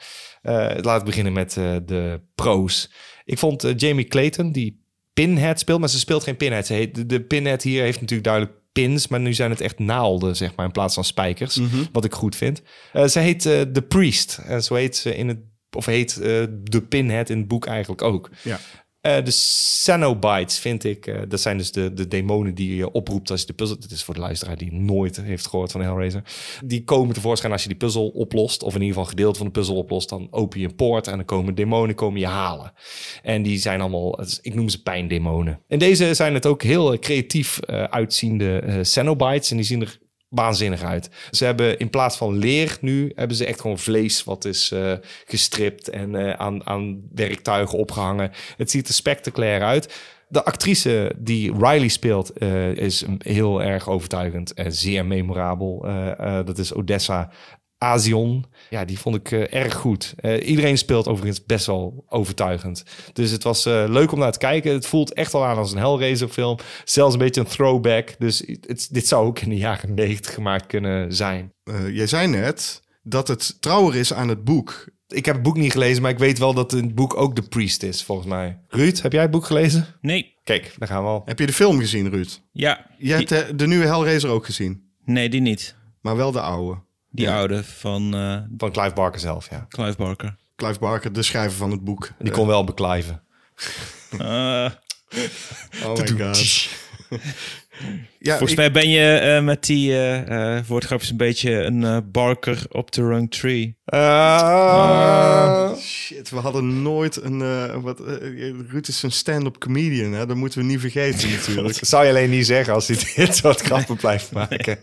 Laat 0.82 1.00
ik 1.00 1.06
beginnen 1.06 1.34
met 1.34 1.54
de 1.86 2.22
pro's. 2.36 2.92
Ik 3.26 3.38
vond 3.38 3.74
Jamie 3.76 4.08
Clayton, 4.08 4.52
die 4.52 4.86
Pinhead 5.24 5.60
speelt, 5.60 5.80
maar 5.80 5.90
ze 5.90 6.00
speelt 6.00 6.24
geen 6.24 6.38
Pinhead. 6.38 6.66
Ze 6.66 6.74
heet, 6.74 6.96
de, 6.96 7.06
de 7.06 7.22
Pinhead 7.22 7.62
hier 7.62 7.82
heeft 7.82 8.02
natuurlijk 8.02 8.28
duidelijk 8.28 8.58
pins, 8.72 9.08
maar 9.08 9.20
nu 9.20 9.34
zijn 9.34 9.50
het 9.50 9.62
echt 9.62 9.80
naalden, 9.80 10.36
zeg 10.36 10.56
maar, 10.56 10.66
in 10.66 10.72
plaats 10.72 10.94
van 10.94 11.04
spijkers. 11.04 11.60
Wat 11.92 12.06
ik 12.06 12.14
goed 12.14 12.36
vind. 12.36 12.62
Eh, 12.94 13.06
ze 13.06 13.20
heet 13.20 13.46
eh 13.46 13.62
The 13.62 13.82
Priest. 13.82 14.40
En 14.46 14.64
zo 14.64 14.74
heet 14.76 14.96
ze 14.96 15.16
in 15.16 15.28
het, 15.28 15.40
of 15.72 15.86
heet 15.86 16.18
eh, 16.18 16.44
de 16.64 16.82
Pinhead 16.90 17.30
in 17.30 17.38
het 17.38 17.48
boek 17.48 17.66
eigenlijk 17.66 18.02
ook. 18.02 18.30
Ja. 18.44 18.60
Eh, 19.02 19.24
de 19.24 19.32
Cenobites 19.32 20.60
vind 20.60 20.84
ik, 20.84 21.08
eh, 21.08 21.22
dat 21.28 21.42
zijn 21.42 21.58
dus 21.58 21.72
de, 21.72 21.94
de 21.94 22.08
demonen 22.08 22.56
die 22.56 22.76
je 22.76 22.92
oproept 22.92 23.32
als 23.32 23.42
je 23.42 23.48
de 23.48 23.54
puzzel... 23.54 23.80
Dit 23.80 23.92
is 23.92 24.04
voor 24.04 24.14
de 24.14 24.20
luisteraar 24.20 24.58
die 24.58 24.74
nooit 24.74 25.22
heeft 25.22 25.48
gehoord 25.48 25.72
van 25.72 25.82
Hellraiser. 25.82 26.24
Die 26.66 26.84
komen 26.84 27.14
tevoorschijn 27.14 27.52
als 27.52 27.62
je 27.62 27.68
die 27.68 27.78
puzzel 27.78 28.08
oplost, 28.08 28.64
of 28.64 28.76
in 28.76 28.82
ieder 28.82 28.88
geval 28.88 29.04
een 29.04 29.18
gedeelte 29.18 29.38
van 29.38 29.48
de 29.48 29.54
puzzel 29.54 29.76
oplost. 29.76 30.10
Dan 30.10 30.28
open 30.32 30.60
je 30.60 30.68
een 30.68 30.76
poort 30.76 31.08
en 31.08 31.16
dan 31.16 31.26
komen 31.26 31.56
demonen 31.56 31.96
komen 31.96 32.20
je 32.20 32.28
halen. 32.28 32.74
En 33.24 33.44
die 33.44 33.58
zijn 33.60 33.82
allemaal, 33.82 34.20
ik 34.42 34.54
noem 34.54 34.70
ze 34.70 34.84
pijndemonen. 34.84 35.60
En 35.68 35.80
deze 35.80 36.14
zijn 36.14 36.34
het 36.34 36.46
ook 36.46 36.64
heel 36.64 37.00
creatief 37.00 37.60
eh, 37.60 37.84
uitziende 37.84 38.80
Cenobites. 38.82 39.52
En 39.52 39.58
die 39.58 39.66
zien 39.66 39.82
er 39.82 40.00
waanzinnig 40.30 40.84
uit. 40.84 41.10
Ze 41.32 41.46
hebben 41.46 41.80
in 41.80 41.90
plaats 41.90 42.18
van 42.18 42.38
leer 42.38 42.78
nu, 42.82 43.12
hebben 43.16 43.38
ze 43.38 43.46
echt 43.46 43.62
gewoon 43.62 43.80
vlees 43.80 44.24
wat 44.24 44.46
is 44.46 44.72
eh, 44.72 44.94
gestript 45.26 45.90
en 45.90 46.16
eh, 46.16 46.34
aan, 46.34 46.68
aan 46.68 47.02
werktuigen 47.14 47.78
opgehangen. 47.78 48.32
Het 48.58 48.72
ziet 48.72 48.88
er 48.88 48.94
spectaculair 48.94 49.64
uit. 49.64 49.96
De 50.30 50.44
actrice 50.44 51.12
die 51.18 51.52
Riley 51.52 51.88
speelt 51.88 52.32
eh, 52.32 52.76
is 52.76 53.06
heel 53.18 53.64
erg 53.64 53.90
overtuigend 53.90 54.54
en 54.54 54.74
zeer 54.74 55.06
memorabel. 55.06 55.86
Dat 56.46 56.58
is 56.58 56.74
Odessa 56.74 57.30
Azion. 57.78 58.46
Ja, 58.70 58.86
die 58.86 59.00
vond 59.00 59.16
ik 59.16 59.32
eh, 59.32 59.54
erg 59.62 59.74
goed. 59.74 60.14
Eh, 60.18 60.48
iedereen 60.50 60.78
speelt 60.78 61.08
overigens 61.08 61.46
best 61.46 61.66
wel 61.66 62.06
overtuigend. 62.10 62.84
Dus 63.14 63.32
het 63.32 63.44
was 63.44 63.66
eh, 63.66 63.84
leuk 63.88 64.12
om 64.12 64.20
naar 64.20 64.32
te 64.32 64.38
kijken. 64.40 64.72
Het 64.74 64.86
voelt 64.88 65.14
echt 65.14 65.32
wel 65.32 65.46
aan 65.46 65.58
als 65.58 65.72
een 65.72 65.78
Hellraiser 65.78 66.28
film. 66.28 66.58
Zelfs 66.84 67.14
een 67.14 67.20
beetje 67.20 67.42
een 67.42 67.48
throwback. 67.48 68.16
Dus 68.20 68.44
het, 68.62 68.88
dit 68.92 69.08
zou 69.08 69.26
ook 69.26 69.40
in 69.40 69.50
de 69.50 69.58
jaren 69.58 69.94
90 69.94 70.34
gemaakt 70.34 70.66
kunnen 70.66 71.14
zijn. 71.16 71.54
Eh, 71.64 71.96
jij 71.96 72.08
zei 72.08 72.28
net 72.28 72.82
dat 73.04 73.28
het 73.28 73.62
trouwer 73.62 73.96
is 73.96 74.14
aan 74.14 74.28
het 74.28 74.44
boek. 74.44 74.88
Ik 75.08 75.26
heb 75.26 75.36
het 75.36 75.44
boek 75.44 75.58
niet 75.58 75.72
gelezen, 75.72 76.02
maar 76.02 76.12
ik 76.12 76.18
weet 76.20 76.38
wel 76.40 76.54
dat 76.54 76.74
in 76.74 76.84
het 76.84 76.96
boek 76.96 77.18
ook 77.18 77.36
de 77.36 77.42
priest 77.42 77.84
is, 77.84 78.04
volgens 78.04 78.28
mij. 78.28 78.60
Ruud, 78.68 79.02
heb 79.02 79.12
jij 79.12 79.22
het 79.22 79.32
boek 79.32 79.46
gelezen? 79.46 79.86
Nee. 80.02 80.36
Kijk, 80.44 80.74
daar 80.78 80.88
gaan 80.88 81.04
we 81.04 81.10
al. 81.10 81.22
Heb 81.26 81.40
je 81.40 81.46
de 81.46 81.54
film 81.54 81.80
gezien, 81.80 82.10
Ruud? 82.10 82.42
Ja. 82.52 82.86
Jij 82.98 83.18
hebt 83.18 83.30
de, 83.30 83.56
de 83.56 83.68
nieuwe 83.68 83.86
Hellraiser 83.86 84.30
ook 84.30 84.46
gezien, 84.46 84.92
Nee, 85.06 85.30
die 85.30 85.42
niet. 85.42 85.76
maar 86.02 86.16
wel 86.16 86.32
de 86.32 86.42
oude. 86.42 86.86
Die 87.12 87.30
oude 87.30 87.64
van 87.64 88.14
eh 88.16 88.38
Van 88.58 88.72
Clive 88.72 88.94
Barker 88.94 89.20
zelf, 89.20 89.50
ja. 89.50 89.66
Clive 89.70 89.98
Barker. 89.98 90.36
Clive 90.56 90.80
Barker, 90.80 91.14
de 91.14 91.24
schrijver 91.24 91.58
van 91.58 91.72
het 91.72 91.84
boek. 91.84 92.10
Die 92.20 92.32
kon 92.32 92.48
wel 92.48 92.64
beklijven. 92.64 93.22
Eh, 94.20 94.72
Oh 95.86 95.96
my 95.98 96.08
god. 96.08 96.68
Ja, 98.20 98.30
Volgens 98.38 98.52
ik- 98.52 98.58
mij 98.58 98.72
ben 98.72 98.90
je 98.90 99.14
eh, 99.14 99.44
met 99.44 99.66
die 99.66 99.92
eh 99.92 100.56
eh 100.58 100.66
woordgrapjes 100.66 101.10
een 101.10 101.18
beetje 101.18 101.52
een 101.52 101.84
eh, 101.84 101.98
barker 102.06 102.64
op 102.70 102.92
the 102.92 103.04
wrong 103.04 103.32
tree. 103.32 103.78
Ah. 103.86 105.76
Shit, 105.78 106.30
we 106.30 106.36
hadden 106.38 106.82
nooit 106.82 107.22
een... 107.24 107.42
eh, 107.42 107.76
wat, 107.76 108.00
eh, 108.00 108.16
Ruud 108.70 108.88
is 108.88 109.04
een 109.04 109.12
stand-up 109.12 109.58
comedian, 109.58 110.12
hè? 110.14 110.26
dat 110.26 110.36
moeten 110.36 110.60
we 110.60 110.66
niet 110.66 110.80
vergeten 110.80 111.30
natuurlijk. 111.38 111.80
Dat 111.80 111.88
zou 111.88 112.04
je 112.04 112.10
alleen 112.10 112.30
niet 112.30 112.46
zeggen 112.46 112.74
als 112.74 112.88
hij 112.88 112.98
dit 113.16 113.36
soort 113.36 113.62
grappen 113.62 113.96
blijft 113.96 114.32
maken. 114.32 114.80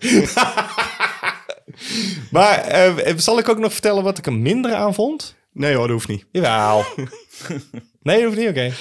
Maar 2.31 2.59
eh, 2.59 3.17
zal 3.17 3.39
ik 3.39 3.49
ook 3.49 3.59
nog 3.59 3.73
vertellen 3.73 4.03
wat 4.03 4.19
ik 4.19 4.27
er 4.27 4.33
minder 4.33 4.75
aan 4.75 4.95
vond? 4.95 5.37
Nee 5.53 5.75
hoor, 5.75 5.83
dat 5.83 5.93
hoeft 5.93 6.09
niet. 6.09 6.27
Jawel. 6.31 6.85
Nee, 8.05 8.17
dat 8.17 8.25
hoeft 8.25 8.39
niet, 8.39 8.49
oké. 8.49 8.73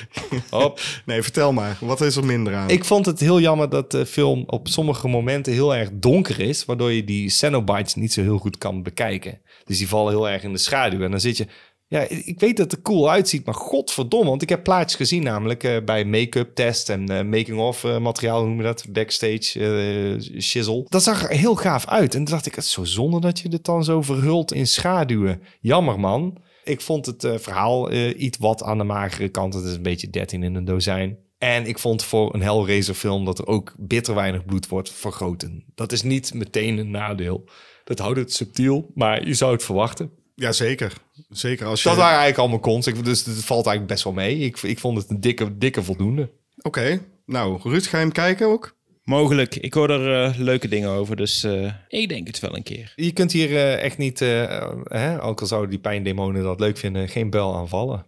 Hop. 0.49 0.79
Nee, 1.05 1.21
vertel 1.21 1.53
maar. 1.53 1.77
Wat 1.79 2.01
is 2.01 2.15
er 2.15 2.25
minder 2.25 2.55
aan? 2.55 2.69
Ik 2.69 2.85
vond 2.85 3.05
het 3.05 3.19
heel 3.19 3.39
jammer 3.39 3.69
dat 3.69 3.91
de 3.91 4.05
film 4.05 4.43
op 4.47 4.67
sommige 4.67 5.07
momenten 5.07 5.53
heel 5.53 5.75
erg 5.75 5.89
donker 5.93 6.39
is, 6.39 6.65
waardoor 6.65 6.91
je 6.91 7.03
die 7.03 7.29
Cenobites 7.29 7.95
niet 7.95 8.13
zo 8.13 8.21
heel 8.21 8.37
goed 8.37 8.57
kan 8.57 8.83
bekijken. 8.83 9.41
Dus 9.65 9.77
die 9.77 9.87
vallen 9.87 10.13
heel 10.13 10.29
erg 10.29 10.43
in 10.43 10.51
de 10.51 10.57
schaduw. 10.57 11.01
En 11.01 11.11
dan 11.11 11.19
zit 11.19 11.37
je, 11.37 11.47
ja, 11.93 11.99
ik 12.09 12.39
weet 12.39 12.57
dat 12.57 12.71
het 12.71 12.73
er 12.73 12.81
cool 12.81 13.09
uitziet, 13.09 13.45
maar 13.45 13.55
godverdomme, 13.55 14.29
want 14.29 14.41
ik 14.41 14.49
heb 14.49 14.63
plaatjes 14.63 14.95
gezien 14.95 15.23
namelijk 15.23 15.63
eh, 15.63 15.83
bij 15.85 16.05
make-up 16.05 16.55
test 16.55 16.89
en 16.89 17.09
eh, 17.09 17.25
making-of 17.25 17.83
eh, 17.83 17.97
materiaal, 17.99 18.39
hoe 18.39 18.47
noem 18.47 18.57
je 18.57 18.63
dat, 18.63 18.85
backstage 18.89 19.59
eh 19.59 20.41
shizzle. 20.41 20.85
Dat 20.89 21.03
zag 21.03 21.23
er 21.23 21.37
heel 21.37 21.55
gaaf 21.55 21.87
uit. 21.87 22.15
En 22.15 22.23
toen 22.23 22.33
dacht 22.33 22.45
ik, 22.45 22.55
het 22.55 22.63
is 22.63 22.71
zo 22.71 22.83
zonde 22.83 23.19
dat 23.19 23.39
je 23.39 23.49
dit 23.49 23.65
dan 23.65 23.83
zo 23.83 24.01
verhult 24.01 24.53
in 24.53 24.67
schaduwen. 24.67 25.41
Jammer 25.59 25.99
man. 25.99 26.37
Ik 26.63 26.81
vond 26.81 27.05
het 27.05 27.27
verhaal 27.35 27.91
iets 27.93 28.37
wat 28.37 28.63
aan 28.63 28.77
de 28.77 28.83
magere 28.83 29.29
kant. 29.29 29.53
Het 29.53 29.63
is 29.63 29.75
een 29.75 29.81
beetje 29.81 30.09
13 30.09 30.43
in 30.43 30.55
een 30.55 30.65
dozijn. 30.65 31.17
En 31.37 31.65
ik 31.65 31.79
vond 31.79 32.03
voor 32.03 32.33
een 32.33 32.41
Hellraiser 32.41 32.93
film 32.93 33.25
dat 33.25 33.39
er 33.39 33.47
ook 33.47 33.75
bitter 33.77 34.15
weinig 34.15 34.45
bloed 34.45 34.67
wordt 34.67 34.91
vergroten. 34.91 35.63
Dat 35.75 35.91
is 35.91 36.01
niet 36.01 36.33
meteen 36.33 36.77
een 36.77 36.91
nadeel. 36.91 37.49
Dat 37.83 37.99
houdt 37.99 38.19
het 38.19 38.33
subtiel, 38.33 38.91
maar 38.93 39.27
je 39.27 39.33
zou 39.33 39.51
het 39.51 39.63
verwachten. 39.63 40.11
Ja, 40.35 40.51
zeker. 40.51 40.93
Zeker 41.29 41.65
als 41.65 41.83
je... 41.83 41.89
Dat 41.89 41.97
waren 41.97 42.17
eigenlijk 42.17 42.39
al 42.39 42.47
mijn 42.47 42.61
cons. 42.61 42.87
Ik, 42.87 43.05
dus 43.05 43.25
het 43.25 43.45
valt 43.45 43.65
eigenlijk 43.65 43.87
best 43.87 44.03
wel 44.03 44.13
mee. 44.13 44.37
Ik, 44.37 44.61
ik 44.61 44.79
vond 44.79 44.97
het 44.97 45.09
een 45.09 45.21
dikke, 45.21 45.57
dikke 45.57 45.83
voldoende. 45.83 46.31
Oké. 46.61 47.01
Nou, 47.25 47.59
Ruud, 47.63 47.83
ga 47.83 47.97
je 47.97 48.03
hem 48.03 48.11
kijken 48.11 48.47
ook? 48.47 48.75
Mogelijk. 49.03 49.55
Ik 49.55 49.73
hoor 49.73 49.89
er 49.89 50.23
eh, 50.23 50.39
leuke 50.39 50.67
dingen 50.67 50.89
over, 50.89 51.15
dus 51.15 51.43
eh, 51.43 51.73
ik 51.87 52.09
denk 52.09 52.27
het 52.27 52.39
wel 52.39 52.55
een 52.55 52.63
keer. 52.63 52.93
Je 52.95 53.11
kunt 53.11 53.31
hier 53.31 53.49
eh, 53.49 53.83
echt 53.83 53.97
niet, 53.97 54.19
hè, 54.19 55.23
ook 55.23 55.41
al 55.41 55.47
zouden 55.47 55.69
die 55.69 55.79
pijndemonen 55.79 56.43
dat 56.43 56.59
leuk 56.59 56.77
vinden, 56.77 57.09
geen 57.09 57.29
bel 57.29 57.55
aanvallen. 57.55 58.05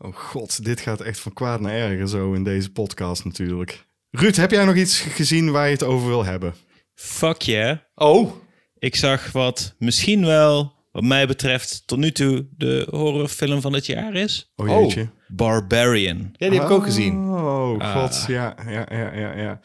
Oh 0.01 0.15
god, 0.15 0.65
dit 0.65 0.81
gaat 0.81 1.01
echt 1.01 1.21
van 1.21 1.33
kwaad 1.33 1.61
naar 1.61 1.73
erger 1.73 2.09
zo 2.09 2.33
in 2.33 2.45
deze 2.45 2.73
podcast 2.73 3.25
natuurlijk. 3.25 3.87
Ruud, 4.11 4.37
heb 4.37 4.51
jij 4.51 4.65
nog 4.65 4.75
iets 4.75 5.01
gezien 5.01 5.51
waar 5.51 5.67
je 5.67 5.73
het 5.73 5.83
over 5.83 6.09
wil 6.09 6.25
hebben? 6.25 6.55
Fuck 6.95 7.43
yeah. 7.43 7.79
Oh, 7.95 8.33
Ik 8.79 8.97
zag 8.97 9.33
wat 9.33 9.75
misschien 9.79 10.27
wel, 10.27 10.73
wat 10.93 11.03
mij 11.03 11.27
betreft, 11.27 11.83
tot 11.87 11.99
nu 11.99 12.13
toe 12.13 12.47
de 12.57 12.87
horrorfilm 12.91 13.61
van 13.61 13.73
het 13.73 13.87
jaar 13.87 14.15
is. 14.15 14.53
Oh 14.57 14.71
Oh. 14.71 14.81
jeetje. 14.83 15.09
Barbarian. 15.29 16.17
ja, 16.33 16.49
die 16.49 16.59
heb 16.59 16.69
ik 16.69 16.75
ook 16.75 16.85
gezien. 16.85 17.15
Oh 17.29 17.93
god, 17.93 18.25
ja, 18.29 18.55
ja, 18.69 18.87
ja, 18.91 19.15
ja, 19.15 19.33
ja. 19.37 19.61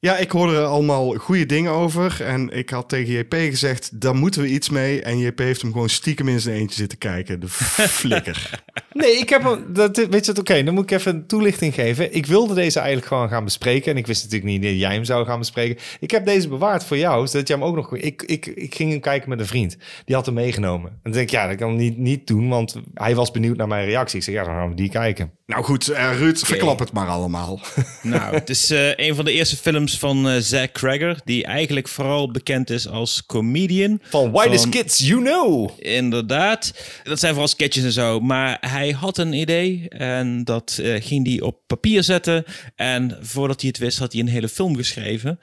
Ja, 0.00 0.16
ik 0.16 0.30
hoorde 0.30 0.56
er 0.56 0.64
allemaal 0.64 1.14
goede 1.14 1.46
dingen 1.46 1.72
over. 1.72 2.22
En 2.24 2.50
ik 2.50 2.70
had 2.70 2.88
tegen 2.88 3.12
JP 3.12 3.34
gezegd, 3.34 4.00
daar 4.00 4.14
moeten 4.14 4.42
we 4.42 4.48
iets 4.48 4.68
mee. 4.68 5.02
En 5.02 5.18
JP 5.18 5.38
heeft 5.38 5.62
hem 5.62 5.72
gewoon 5.72 5.88
stiekem 5.88 6.28
in 6.28 6.40
zijn 6.40 6.56
eentje 6.56 6.76
zitten 6.76 6.98
kijken. 6.98 7.40
De 7.40 7.48
flikker. 7.48 8.50
Nee, 8.92 9.16
ik 9.16 9.28
heb 9.28 9.42
hem. 9.42 9.72
Dat, 9.72 9.96
weet 9.96 10.24
je 10.24 10.30
het? 10.30 10.38
Oké, 10.38 10.62
dan 10.62 10.74
moet 10.74 10.90
ik 10.90 10.98
even 10.98 11.14
een 11.14 11.26
toelichting 11.26 11.74
geven. 11.74 12.14
Ik 12.14 12.26
wilde 12.26 12.54
deze 12.54 12.78
eigenlijk 12.78 13.08
gewoon 13.08 13.28
gaan 13.28 13.44
bespreken. 13.44 13.92
En 13.92 13.98
ik 13.98 14.06
wist 14.06 14.22
natuurlijk 14.22 14.50
niet 14.50 14.62
dat 14.62 14.78
jij 14.78 14.92
hem 14.92 15.04
zou 15.04 15.26
gaan 15.26 15.38
bespreken. 15.38 15.82
Ik 16.00 16.10
heb 16.10 16.24
deze 16.24 16.48
bewaard 16.48 16.84
voor 16.84 16.96
jou, 16.96 17.26
zodat 17.26 17.48
jij 17.48 17.56
hem 17.56 17.66
ook 17.66 17.74
nog. 17.74 17.96
Ik, 17.96 18.22
ik, 18.22 18.46
ik 18.46 18.74
ging 18.74 18.90
hem 18.90 19.00
kijken 19.00 19.28
met 19.28 19.40
een 19.40 19.46
vriend. 19.46 19.76
Die 20.04 20.14
had 20.14 20.26
hem 20.26 20.34
meegenomen. 20.34 20.90
En 20.90 20.98
dan 21.02 21.12
denk 21.12 21.24
ik, 21.24 21.30
ja, 21.30 21.46
dat 21.46 21.56
kan 21.56 21.76
niet, 21.76 21.98
niet 21.98 22.26
doen, 22.26 22.48
want 22.48 22.76
hij 22.94 23.14
was 23.14 23.30
benieuwd 23.30 23.56
naar 23.56 23.68
mijn 23.68 23.86
reactie. 23.86 24.18
Ik 24.18 24.24
zeg, 24.24 24.34
ja, 24.34 24.44
dan 24.44 24.54
gaan 24.54 24.68
we 24.68 24.74
die 24.74 24.90
kijken. 24.90 25.37
Nou 25.48 25.64
goed, 25.64 25.88
eh, 25.88 26.18
Ruud, 26.18 26.38
verklap 26.38 26.78
het 26.78 26.92
maar 26.92 27.06
allemaal. 27.08 27.60
Nou, 28.02 28.34
het 28.34 28.50
is 28.50 28.70
eh, 28.70 28.94
een 28.96 29.14
van 29.14 29.24
de 29.24 29.32
eerste 29.32 29.56
films 29.56 29.98
van 29.98 30.28
eh 30.28 30.36
Zack 30.40 30.72
Cregger, 30.72 31.20
die 31.24 31.44
eigenlijk 31.44 31.88
vooral 31.88 32.30
bekend 32.30 32.70
is 32.70 32.88
als 32.88 33.26
comedian. 33.26 34.00
Van 34.02 34.30
Whitest 34.30 34.68
Kids 34.68 34.98
You 34.98 35.20
Know. 35.22 35.70
Inderdaad. 35.78 36.72
Dat 37.02 37.18
zijn 37.18 37.32
vooral 37.32 37.48
sketches 37.48 37.84
en 37.84 37.92
zo. 37.92 38.20
Maar 38.20 38.56
hij 38.60 38.90
had 38.90 39.18
een 39.18 39.32
idee 39.32 39.88
en 39.88 40.44
dat 40.44 40.80
ging 40.82 41.26
hij 41.26 41.40
op 41.40 41.60
papier 41.66 42.02
zetten. 42.02 42.44
En 42.76 43.18
voordat 43.20 43.60
hij 43.60 43.68
het 43.68 43.78
wist, 43.78 43.98
had 43.98 44.12
hij 44.12 44.20
een 44.20 44.28
hele 44.28 44.48
film 44.48 44.76
geschreven. 44.76 45.40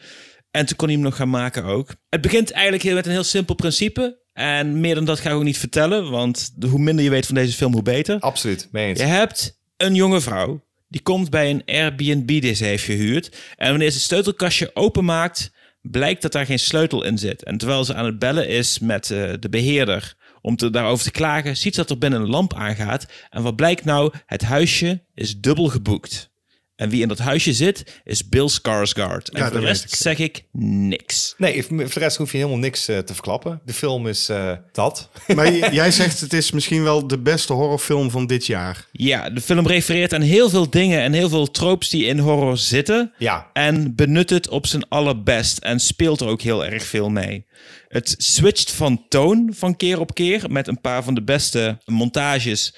En 0.52 0.66
toen 0.66 0.76
kon 0.78 0.88
hij 0.88 0.96
hem 0.96 1.06
nog 1.06 1.16
gaan 1.16 1.30
maken 1.30 1.64
ook. 1.64 1.90
Het 2.10 2.22
begint 2.22 2.52
eigenlijk 2.52 2.84
heel- 2.84 2.96
met 2.96 3.06
een 3.06 3.12
heel 3.12 3.24
simpel 3.24 3.56
principe. 3.56 4.24
En 4.34 4.80
meer 4.80 4.96
dan 4.96 5.06
dat 5.06 5.20
ga 5.20 5.30
ik 5.30 5.36
ook 5.36 5.44
niet 5.44 5.58
vertellen. 5.58 6.12
Want 6.12 6.54
hoe 6.70 6.80
minder 6.80 7.04
je 7.04 7.10
weet 7.10 7.26
van 7.26 7.36
deze 7.36 7.54
film, 7.58 7.74
hoe 7.74 7.82
beter. 7.82 8.20
Absoluut, 8.20 8.68
mee 8.72 8.88
eens. 8.88 9.00
Je 9.00 9.06
hebt 9.06 9.64
een 9.78 9.96
jonge 9.96 10.22
vrouw. 10.22 10.64
Die 10.88 11.02
komt 11.02 11.30
bij 11.30 11.50
een 11.50 11.64
Airbnb 11.66 12.28
die 12.28 12.54
ze 12.54 12.66
heeft 12.66 12.84
gehuurd. 12.84 13.38
En 13.56 13.70
wanneer 13.70 13.90
ze 13.90 13.96
het 13.98 14.06
sleutelkastje 14.06 14.72
openmaakt, 14.74 15.52
blijkt 15.82 16.22
dat 16.22 16.32
daar 16.32 16.46
geen 16.46 16.60
sleutel 16.60 17.04
in 17.04 17.18
zit. 17.18 17.44
En 17.44 17.58
terwijl 17.58 17.84
ze 17.84 17.94
aan 17.94 18.06
het 18.06 18.20
bellen 18.20 18.48
is 18.48 18.80
met 18.80 19.12
eh, 19.12 19.34
de 19.40 19.50
beheerder 19.50 20.16
om 20.42 20.56
te, 20.56 20.70
daarover 20.70 21.06
te 21.06 21.12
klagen, 21.12 21.58
ziet 21.58 21.76
ze 21.76 21.82
dat 21.82 21.90
er 21.90 21.98
binnen 21.98 22.22
een 22.22 22.30
lamp 22.30 22.54
aangaat. 22.54 23.06
En 23.30 23.44
wat 23.44 23.56
blijkt 23.56 23.86
nou? 23.86 24.14
Het 24.26 24.42
huisje 24.42 25.04
is 25.14 25.40
dubbel 25.40 25.68
geboekt. 25.68 26.34
En 26.76 26.90
wie 26.90 27.02
in 27.02 27.08
dat 27.08 27.18
huisje 27.18 27.54
zit, 27.54 28.02
is 28.04 28.30
Bill 28.30 28.50
Skarsgård. 28.50 29.30
En 29.32 29.40
Ja, 29.40 29.50
voor 29.50 29.60
de 29.60 29.66
rest 29.66 29.84
ik. 29.84 29.96
zeg 29.96 30.18
ik 30.18 30.44
niks. 30.52 31.34
Nee, 31.38 31.64
voor 31.64 31.78
de 31.78 32.00
rest 32.00 32.18
hoef 32.18 32.32
je 32.32 32.38
helemaal 32.38 32.60
niks 32.60 32.88
eh, 32.88 32.98
te 32.98 33.14
verklappen. 33.14 33.62
De 33.66 33.74
film 33.74 34.08
is 34.08 34.30
eh, 34.30 34.52
dat. 34.72 35.10
Maar 35.36 35.54
jij 35.74 35.92
zegt 35.92 36.20
het 36.20 36.34
is 36.34 36.52
misschien 36.52 36.84
wel 36.84 37.08
de 37.08 37.20
beste 37.20 37.54
horrorfilm 37.54 38.12
van 38.12 38.28
dit 38.28 38.46
jaar. 38.46 38.86
Ja, 38.92 39.30
de 39.30 39.42
film 39.42 39.68
refereert 39.68 40.14
aan 40.14 40.22
heel 40.22 40.50
veel 40.50 40.70
dingen 40.70 41.02
en 41.02 41.14
heel 41.14 41.30
veel 41.30 41.52
tropes 41.52 41.90
die 41.90 42.06
in 42.06 42.20
horror 42.20 42.58
zitten. 42.58 43.14
Ja. 43.18 43.50
En 43.54 43.96
benut 43.96 44.30
het 44.30 44.50
op 44.50 44.68
zijn 44.68 44.90
allerbest. 44.90 45.58
En 45.58 45.80
speelt 45.80 46.22
er 46.22 46.28
ook 46.28 46.42
heel 46.42 46.66
erg 46.66 46.84
veel 46.84 47.10
mee. 47.10 47.46
Het 47.88 48.16
switcht 48.18 48.72
van 48.72 49.06
toon 49.10 49.54
van 49.56 49.76
keer 49.76 50.00
op 50.00 50.14
keer. 50.14 50.52
Met 50.52 50.68
een 50.68 50.82
paar 50.82 51.04
van 51.04 51.14
de 51.14 51.24
beste 51.24 51.78
montages. 51.86 52.76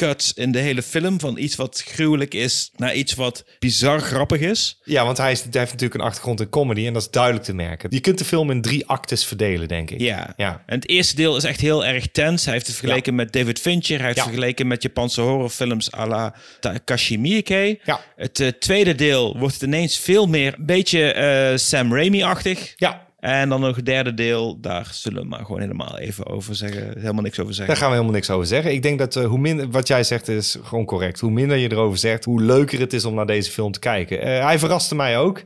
Cuts 0.00 0.32
in 0.34 0.52
de 0.52 0.58
hele 0.58 0.82
film. 0.82 1.20
Van 1.20 1.38
iets 1.38 1.56
wat 1.56 1.82
gruwelijk 1.86 2.34
is 2.34 2.70
naar 2.76 2.94
iets 2.94 3.14
wat 3.14 3.44
bizar 3.58 4.00
grappig 4.00 4.40
is. 4.40 4.80
Ja, 4.84 5.04
want 5.04 5.16
hij, 5.18 5.32
is, 5.32 5.40
hij 5.40 5.48
heeft 5.52 5.70
natuurlijk 5.72 6.00
een 6.00 6.06
achtergrond 6.06 6.40
in 6.40 6.48
comedy 6.48 6.86
en 6.86 6.92
dat 6.92 7.02
is 7.02 7.10
duidelijk 7.10 7.44
te 7.44 7.54
merken. 7.54 7.88
Je 7.92 8.00
kunt 8.00 8.18
de 8.18 8.24
film 8.24 8.50
in 8.50 8.62
drie 8.62 8.86
actes 8.86 9.24
verdelen, 9.24 9.68
denk 9.68 9.90
ik. 9.90 10.00
Ja. 10.00 10.32
Ja. 10.36 10.62
En 10.66 10.74
het 10.74 10.88
eerste 10.88 11.14
deel 11.16 11.36
is 11.36 11.44
echt 11.44 11.60
heel 11.60 11.84
erg 11.84 12.06
tens. 12.12 12.44
Hij 12.44 12.54
heeft 12.54 12.66
het 12.66 12.76
vergeleken 12.76 13.14
met 13.14 13.32
David 13.32 13.58
Fincher. 13.60 13.96
Hij 13.96 14.06
heeft 14.06 14.16
Ja. 14.16 14.22
het 14.22 14.32
vergeleken 14.32 14.66
met 14.66 14.82
Japanse 14.82 15.20
horrorfilms 15.20 15.92
à 15.94 16.06
la 16.06 16.34
Takashi 16.60 17.18
Miike. 17.18 17.78
Ja. 17.84 18.00
Het 18.16 18.40
eh, 18.40 18.48
tweede 18.48 18.94
deel 18.94 19.38
wordt 19.38 19.54
het 19.54 19.62
ineens 19.62 19.98
veel 19.98 20.26
meer 20.26 20.54
een 20.58 20.66
beetje 20.66 21.12
eh, 21.12 21.56
Sam 21.56 21.94
Raimi-achtig. 21.94 22.72
Ja, 22.76 23.06
En 23.20 23.48
dan 23.48 23.60
nog 23.60 23.76
het 23.76 23.86
derde 23.86 24.14
deel, 24.14 24.60
daar 24.60 24.88
zullen 24.92 25.22
we 25.22 25.28
maar 25.28 25.44
gewoon 25.44 25.60
helemaal 25.60 25.98
even 25.98 26.26
over 26.26 26.54
zeggen. 26.54 26.98
Helemaal 26.98 27.22
niks 27.22 27.38
over 27.38 27.44
daar 27.44 27.54
zeggen. 27.54 27.76
gaan 27.76 27.86
we 27.88 27.92
helemaal 27.92 28.14
niks 28.14 28.30
over 28.30 28.46
zeggen. 28.46 28.72
Ik 28.72 28.82
denk 28.82 28.98
dat 28.98 29.16
eh, 29.16 29.24
hoe 29.24 29.38
minder, 29.38 29.70
wat 29.70 29.88
jij 29.88 30.04
zegt 30.04 30.28
is 30.28 30.58
gewoon 30.62 30.84
correct. 30.84 31.20
Hoe 31.20 31.30
minder 31.30 31.56
je 31.56 31.72
erover 31.72 31.98
zegt, 31.98 32.24
hoe 32.24 32.42
leuker 32.42 32.80
het 32.80 32.92
is 32.92 33.04
om 33.04 33.14
naar 33.14 33.26
deze 33.26 33.50
film 33.50 33.72
te 33.72 33.78
kijken. 33.78 34.20
Eh, 34.20 34.44
hij 34.44 34.58
verraste 34.58 34.94
mij 34.94 35.18
ook. 35.18 35.42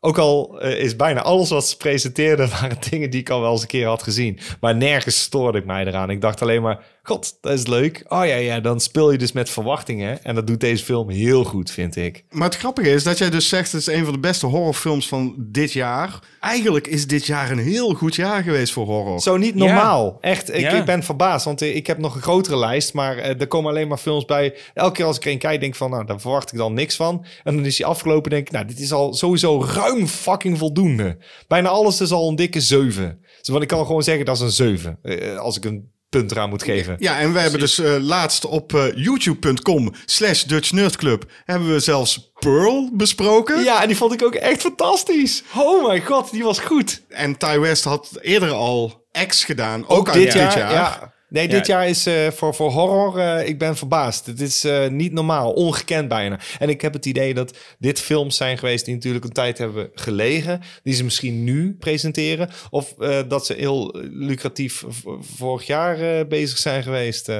Ook 0.00 0.18
al 0.18 0.60
eh, 0.60 0.80
is 0.80 0.96
bijna 0.96 1.22
alles 1.22 1.50
wat 1.50 1.66
ze 1.66 1.76
presenteerden 1.76 2.48
waren 2.60 2.76
dingen 2.90 3.10
die 3.10 3.20
ik 3.20 3.30
al 3.30 3.40
wel 3.40 3.52
eens 3.52 3.62
een 3.62 3.66
keer 3.66 3.86
had 3.86 4.02
gezien. 4.02 4.38
Maar 4.60 4.76
nergens 4.76 5.20
stoorde 5.20 5.58
ik 5.58 5.64
mij 5.64 5.86
eraan. 5.86 6.10
Ik 6.10 6.20
dacht 6.20 6.42
alleen 6.42 6.62
maar, 6.62 6.84
god, 7.06 7.38
dat 7.40 7.52
is 7.52 7.66
leuk. 7.66 8.04
Oh 8.08 8.26
ja, 8.26 8.34
ja, 8.34 8.60
dan 8.60 8.80
speel 8.80 9.12
je 9.12 9.18
dus 9.18 9.32
met 9.32 9.50
verwachtingen. 9.50 10.24
En 10.24 10.34
dat 10.34 10.46
doet 10.46 10.60
deze 10.60 10.84
film 10.84 11.10
heel 11.10 11.44
goed, 11.44 11.70
vind 11.70 11.96
ik. 11.96 12.24
Maar 12.30 12.48
het 12.48 12.56
grappige 12.56 12.90
is 12.90 13.02
dat 13.02 13.18
jij 13.18 13.30
dus 13.30 13.48
zegt... 13.48 13.72
het 13.72 13.80
is 13.80 13.86
een 13.86 14.04
van 14.04 14.12
de 14.12 14.18
beste 14.20 14.46
horrorfilms 14.46 15.08
van 15.08 15.34
dit 15.38 15.72
jaar. 15.72 16.18
Eigenlijk 16.40 16.86
is 16.86 17.06
dit 17.06 17.26
jaar 17.26 17.50
een 17.50 17.58
heel 17.58 17.94
goed 17.94 18.14
jaar 18.14 18.42
geweest 18.42 18.72
voor 18.72 18.86
horror. 18.86 19.20
Zo 19.20 19.36
niet 19.36 19.54
normaal. 19.54 20.18
Echt, 20.20 20.54
ik, 20.54 20.60
Ja. 20.60 20.70
ik 20.70 20.84
ben 20.84 21.02
verbaasd. 21.02 21.44
Want 21.44 21.62
eh, 21.62 21.76
ik 21.76 21.86
heb 21.86 21.98
nog 21.98 22.14
een 22.14 22.22
grotere 22.22 22.56
lijst. 22.58 22.92
Maar 22.94 23.16
eh, 23.18 23.40
er 23.40 23.46
komen 23.46 23.70
alleen 23.70 23.88
maar 23.88 23.98
films 23.98 24.24
bij. 24.24 24.54
Elke 24.74 24.92
keer 24.92 25.04
als 25.04 25.16
ik 25.16 25.24
er 25.24 25.30
een 25.30 25.38
kijk, 25.38 25.60
denk 25.60 25.72
ik 25.72 25.78
van... 25.78 25.90
Nou, 25.90 26.04
daar 26.06 26.20
verwacht 26.20 26.52
ik 26.52 26.58
dan 26.58 26.74
niks 26.74 26.96
van. 26.96 27.24
En 27.44 27.56
dan 27.56 27.64
is 27.64 27.76
die 27.76 27.86
afgelopen, 27.86 28.30
denk 28.30 28.46
ik... 28.46 28.52
Nou, 28.52 28.66
dit 28.66 28.78
is 28.80 28.92
al 28.92 29.14
sowieso 29.14 29.62
ruim 29.64 30.06
fucking 30.06 30.58
voldoende. 30.58 31.16
Bijna 31.48 31.68
alles 31.68 32.00
is 32.00 32.12
al 32.12 32.28
een 32.28 32.36
dikke 32.36 32.60
7. 32.60 33.18
Dus 33.38 33.48
want 33.48 33.62
ik 33.62 33.68
kan 33.68 33.86
gewoon 33.86 34.02
zeggen, 34.02 34.24
dat 34.24 34.36
is 34.36 34.42
een 34.42 34.50
7. 34.50 34.98
eh, 35.02 35.36
als 35.38 35.56
ik 35.56 35.64
een 35.64 35.94
punt 36.08 36.30
eraan 36.30 36.48
moet 36.48 36.62
geven. 36.62 36.96
Ja, 36.98 37.18
en 37.18 37.32
we 37.32 37.38
hebben 37.38 37.60
dus 37.60 37.78
eh, 37.78 37.96
laatst 38.00 38.44
op 38.44 38.74
eh, 38.74 38.84
youtube.com 38.94 39.92
slash 40.04 40.42
Dutch 40.42 40.72
Nerd 40.72 40.96
Club... 40.96 41.24
hebben 41.44 41.72
we 41.72 41.80
zelfs 41.80 42.32
Pearl 42.38 42.90
besproken. 42.92 43.64
Ja, 43.64 43.82
en 43.82 43.86
die 43.86 43.96
vond 43.96 44.12
ik 44.12 44.22
ook 44.22 44.34
echt 44.34 44.60
fantastisch. 44.60 45.42
Oh 45.54 45.86
mijn 45.86 46.04
god, 46.04 46.30
die 46.30 46.42
was 46.44 46.58
goed. 46.58 47.02
En 47.08 47.36
Ty 47.36 47.58
West 47.58 47.84
had 47.84 48.18
eerder 48.20 48.50
al 48.50 49.06
X 49.26 49.44
gedaan, 49.44 49.88
ook, 49.88 50.08
uit 50.08 50.22
dit 50.22 50.32
jaar. 50.32 50.72
ja. 50.72 51.14
Nee, 51.28 51.48
dit 51.48 51.66
jaar 51.66 51.88
is 51.88 52.06
eh, 52.06 52.30
voor, 52.30 52.54
voor 52.54 52.70
horror, 52.70 53.18
eh, 53.18 53.48
ik 53.48 53.58
ben 53.58 53.76
verbaasd. 53.76 54.26
Het 54.26 54.40
is 54.40 54.64
eh, 54.64 54.88
niet 54.88 55.12
normaal, 55.12 55.52
ongekend 55.52 56.08
bijna. 56.08 56.40
En 56.58 56.68
ik 56.68 56.80
heb 56.80 56.92
het 56.92 57.06
idee 57.06 57.34
dat 57.34 57.56
dit 57.78 58.00
films 58.00 58.36
zijn 58.36 58.58
geweest 58.58 58.84
die 58.84 58.94
natuurlijk 58.94 59.24
een 59.24 59.32
tijd 59.32 59.58
hebben 59.58 59.90
gelegen. 59.94 60.60
Die 60.82 60.94
ze 60.94 61.04
misschien 61.04 61.44
nu 61.44 61.76
presenteren. 61.78 62.50
Of 62.70 62.94
dat 63.28 63.46
ze 63.46 63.54
heel 63.54 63.98
lucratief 64.10 64.84
vorig 65.20 65.66
jaar 65.66 66.26
bezig 66.26 66.58
zijn 66.58 66.82
geweest. 66.82 67.32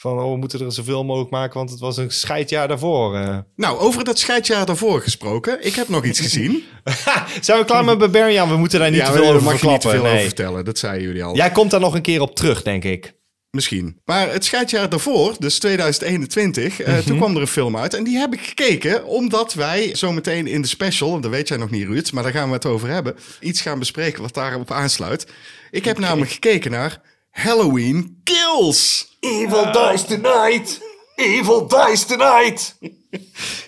Van, 0.00 0.18
oh, 0.18 0.30
we 0.30 0.36
moeten 0.36 0.60
er 0.60 0.72
zoveel 0.72 1.04
mogelijk 1.04 1.30
maken, 1.30 1.54
want 1.58 1.70
het 1.70 1.80
was 1.80 1.96
een 1.96 2.10
scheidjaar 2.10 2.68
daarvoor. 2.68 3.16
eh. 3.16 3.38
Nou, 3.56 3.78
over 3.78 4.04
dat 4.04 4.18
scheidjaar 4.18 4.66
daarvoor 4.66 5.00
gesproken. 5.00 5.66
Ik 5.66 5.74
heb 5.74 5.88
nog 5.88 6.04
iets 6.04 6.20
gezien. 6.20 6.62
Zijn 7.40 7.58
we 7.58 7.64
klaar 7.64 7.84
met 7.84 7.98
Barbarian? 7.98 8.48
We 8.48 8.56
moeten 8.56 8.80
daar 8.80 8.90
niet 8.90 9.04
te 9.04 9.12
veel 9.12 9.28
over 9.30 9.42
mag 9.42 9.60
je 9.60 9.68
niet 9.68 9.80
te 9.80 9.88
veel 9.88 10.02
Nee. 10.02 10.12
over 10.12 10.24
vertellen. 10.24 10.64
Dat 10.64 10.78
zeiden 10.78 11.02
jullie 11.02 11.24
al. 11.24 11.36
Jij 11.36 11.50
komt 11.50 11.70
daar 11.70 11.80
nog 11.80 11.94
een 11.94 12.02
keer 12.02 12.20
op 12.20 12.34
terug, 12.34 12.62
denk 12.62 12.84
ik. 12.84 13.16
Misschien. 13.50 14.00
Maar 14.04 14.32
het 14.32 14.44
scheidjaar 14.44 14.88
daarvoor, 14.88 15.34
dus 15.38 15.58
2021, 15.58 16.80
eh, 16.80 16.94
Mhm. 16.94 17.02
toen 17.06 17.16
kwam 17.16 17.34
er 17.34 17.40
een 17.40 17.46
film 17.46 17.76
uit. 17.76 17.94
En 17.94 18.04
die 18.04 18.16
heb 18.18 18.32
ik 18.32 18.40
gekeken, 18.40 19.04
omdat 19.06 19.54
wij 19.54 19.90
zometeen 19.94 20.46
in 20.46 20.62
de 20.62 20.68
special, 20.68 21.14
en 21.14 21.20
dat 21.20 21.30
weet 21.30 21.48
jij 21.48 21.56
nog 21.56 21.70
niet, 21.70 21.86
Ruud, 21.86 22.10
maar 22.12 22.22
daar 22.22 22.32
gaan 22.32 22.48
we 22.48 22.54
het 22.54 22.66
over 22.66 22.88
hebben, 22.88 23.16
iets 23.40 23.60
gaan 23.60 23.78
bespreken 23.78 24.22
wat 24.22 24.34
daarop 24.34 24.70
aansluit. 24.70 25.26
Ik 25.70 25.84
heb 25.84 25.98
namelijk 25.98 26.30
gekeken 26.30 26.70
naar 26.70 27.00
Halloween 27.30 28.20
Kills. 28.24 29.06
Evil 29.20 29.72
dies 29.72 30.04
tonight! 30.04 30.80
Evil 31.16 31.66
dies 31.66 32.04
tonight! 32.04 32.74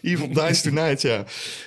Evil 0.02 0.32
Dies 0.32 0.62
Tonight, 0.62 1.02
ja. 1.02 1.24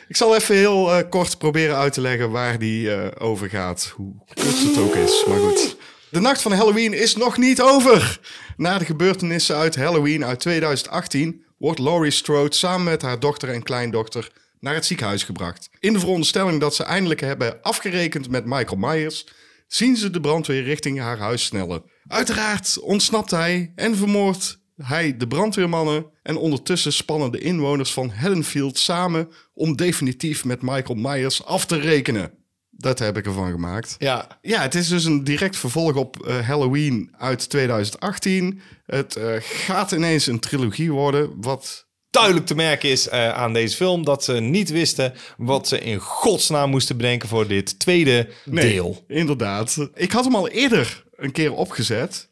Ik 0.07 0.15
zal 0.15 0.35
even 0.35 0.55
heel 0.55 0.91
eh, 0.91 1.09
kort 1.09 1.37
proberen 1.37 1.75
uit 1.75 1.93
te 1.93 2.01
leggen 2.01 2.31
waar 2.31 2.59
die 2.59 2.93
eh, 2.93 3.27
over 3.27 3.49
gaat. 3.49 3.93
Hoe 3.95 4.13
kort 4.33 4.59
het 4.59 4.77
ook 4.77 4.95
is, 4.95 5.25
maar 5.27 5.39
goed. 5.39 5.75
De 6.09 6.19
nacht 6.19 6.41
van 6.41 6.51
Halloween 6.51 6.93
is 6.93 7.15
nog 7.15 7.37
niet 7.37 7.61
over. 7.61 8.19
Na 8.57 8.77
de 8.77 8.85
gebeurtenissen 8.85 9.55
uit 9.55 9.75
Halloween 9.75 10.25
uit 10.25 10.39
2018 10.39 11.43
wordt 11.57 11.79
Laurie 11.79 12.11
Strode 12.11 12.55
samen 12.55 12.83
met 12.83 13.01
haar 13.01 13.19
dochter 13.19 13.49
en 13.49 13.63
kleindochter 13.63 14.31
naar 14.59 14.73
het 14.73 14.85
ziekenhuis 14.85 15.23
gebracht. 15.23 15.69
In 15.79 15.93
de 15.93 15.99
veronderstelling 15.99 16.59
dat 16.59 16.75
ze 16.75 16.83
eindelijk 16.83 17.21
hebben 17.21 17.61
afgerekend 17.61 18.29
met 18.29 18.45
Michael 18.45 18.77
Myers, 18.77 19.27
zien 19.73 19.97
ze 19.97 20.09
de 20.09 20.21
brandweer 20.21 20.63
richting 20.63 20.99
haar 20.99 21.17
huis 21.17 21.45
snellen. 21.45 21.83
Uiteraard 22.07 22.79
ontsnapt 22.79 23.31
hij 23.31 23.71
en 23.75 23.95
vermoordt 23.95 24.59
hij 24.75 25.17
de 25.17 25.27
brandweermannen 25.27 26.05
en 26.23 26.37
ondertussen 26.37 26.93
spannen 26.93 27.31
de 27.31 27.39
inwoners 27.39 27.93
van 27.93 28.09
Haddonfield 28.09 28.77
samen 28.77 29.29
om 29.53 29.75
definitief 29.75 30.45
met 30.45 30.61
Michael 30.61 30.99
Myers 30.99 31.45
af 31.45 31.65
te 31.65 31.79
rekenen. 31.79 32.31
Dat 32.69 32.99
heb 32.99 33.17
ik 33.17 33.25
ervan 33.25 33.51
gemaakt. 33.51 33.95
Ja, 33.99 34.39
Ja, 34.41 34.61
het 34.61 34.75
is 34.75 34.87
dus 34.87 35.05
een 35.05 35.23
direct 35.23 35.57
vervolg 35.57 35.95
op 35.95 36.25
eh, 36.25 36.47
Halloween 36.47 37.13
uit 37.17 37.49
2018. 37.49 38.61
Het 38.85 39.15
eh, 39.15 39.35
gaat 39.39 39.91
ineens 39.91 40.27
een 40.27 40.39
trilogie 40.39 40.91
worden, 40.91 41.41
wat 41.41 41.87
duidelijk 42.13 42.45
te 42.45 42.55
merken 42.55 42.89
is 42.89 43.07
eh, 43.07 43.29
aan 43.29 43.53
deze 43.53 43.75
film 43.75 44.03
dat 44.03 44.23
ze 44.23 44.33
niet 44.33 44.69
wisten 44.69 45.13
wat 45.37 45.67
ze 45.67 45.79
in 45.79 45.99
godsnaam 45.99 46.69
moesten 46.69 46.97
bedenken 46.97 47.29
voor 47.29 47.47
dit 47.47 47.79
tweede 47.79 48.29
deel. 48.45 49.03
Inderdaad. 49.07 49.89
Ik 49.93 50.11
had 50.11 50.23
hem 50.23 50.35
al 50.35 50.49
eerder 50.49 51.03
een 51.15 51.31
keer 51.31 51.53
opgezet. 51.53 52.29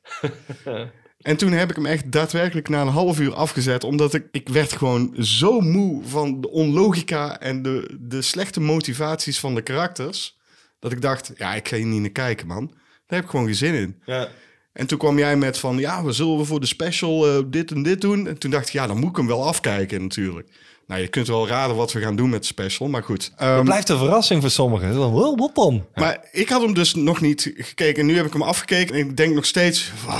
en 1.21 1.37
toen 1.37 1.51
heb 1.51 1.69
ik 1.69 1.75
hem 1.75 1.85
echt 1.85 2.11
daadwerkelijk 2.11 2.69
na 2.69 2.81
een 2.81 2.87
half 2.87 3.19
uur 3.19 3.33
afgezet. 3.33 3.83
Omdat 3.83 4.13
ik, 4.13 4.27
ik 4.31 4.49
werd 4.49 4.71
gewoon 4.71 5.15
zo 5.19 5.59
moe 5.59 6.03
van 6.05 6.41
de 6.41 6.49
onlogica 6.49 7.39
en 7.39 7.61
de, 7.61 7.97
de 7.99 8.21
slechte 8.21 8.59
motivaties 8.59 9.39
van 9.39 9.55
de 9.55 9.61
karakters. 9.61 10.39
Dat 10.79 10.91
ik 10.91 11.01
dacht, 11.01 11.31
ja, 11.35 11.53
ik 11.53 11.67
ga 11.67 11.75
hier 11.75 11.85
niet 11.85 12.01
naar 12.01 12.09
kijken, 12.09 12.47
man. 12.47 12.67
Daar 12.67 13.19
heb 13.19 13.23
ik 13.23 13.29
gewoon 13.29 13.45
geen 13.45 13.55
zin 13.55 13.73
in. 13.73 14.01
Ja. 14.05 14.29
En 14.73 14.87
toen 14.87 14.97
kwam 14.97 15.17
jij 15.17 15.35
met 15.37 15.57
van, 15.57 15.77
ja, 15.77 16.03
we 16.03 16.11
zullen 16.11 16.37
we 16.37 16.45
voor 16.45 16.59
de 16.59 16.65
special 16.65 17.27
eh, 17.27 17.43
dit 17.47 17.71
en 17.71 17.83
dit 17.83 18.01
doen. 18.01 18.27
En 18.27 18.37
toen 18.37 18.51
dacht 18.51 18.67
ik, 18.67 18.73
ja, 18.73 18.87
dan 18.87 18.99
moet 18.99 19.09
ik 19.09 19.15
hem 19.15 19.27
wel 19.27 19.45
afkijken 19.47 20.01
natuurlijk. 20.01 20.47
Nou, 20.87 21.01
je 21.01 21.07
kunt 21.07 21.27
wel 21.27 21.47
raden 21.47 21.75
wat 21.75 21.91
we 21.93 22.01
gaan 22.01 22.15
doen 22.15 22.29
met 22.29 22.41
de 22.41 22.47
special, 22.47 22.87
maar 22.87 23.03
goed. 23.03 23.31
Ehm, 23.37 23.55
Het 23.55 23.63
blijft 23.63 23.89
een 23.89 23.97
verrassing 23.97 24.41
voor 24.41 24.49
sommigen. 24.51 24.97
"Wel, 24.97 25.35
Wat 25.37 25.55
dan? 25.55 25.85
maar 25.95 26.27
ik 26.31 26.49
had 26.49 26.61
hem 26.61 26.73
dus 26.73 26.93
nog 26.95 27.21
niet 27.21 27.51
gekeken. 27.55 28.05
Nu 28.05 28.15
heb 28.15 28.25
ik 28.25 28.33
hem 28.33 28.41
afgekeken 28.41 28.95
en 28.95 29.01
ik 29.09 29.17
denk 29.17 29.35
nog 29.35 29.45
steeds... 29.45 29.91
"Wauw, 30.05 30.19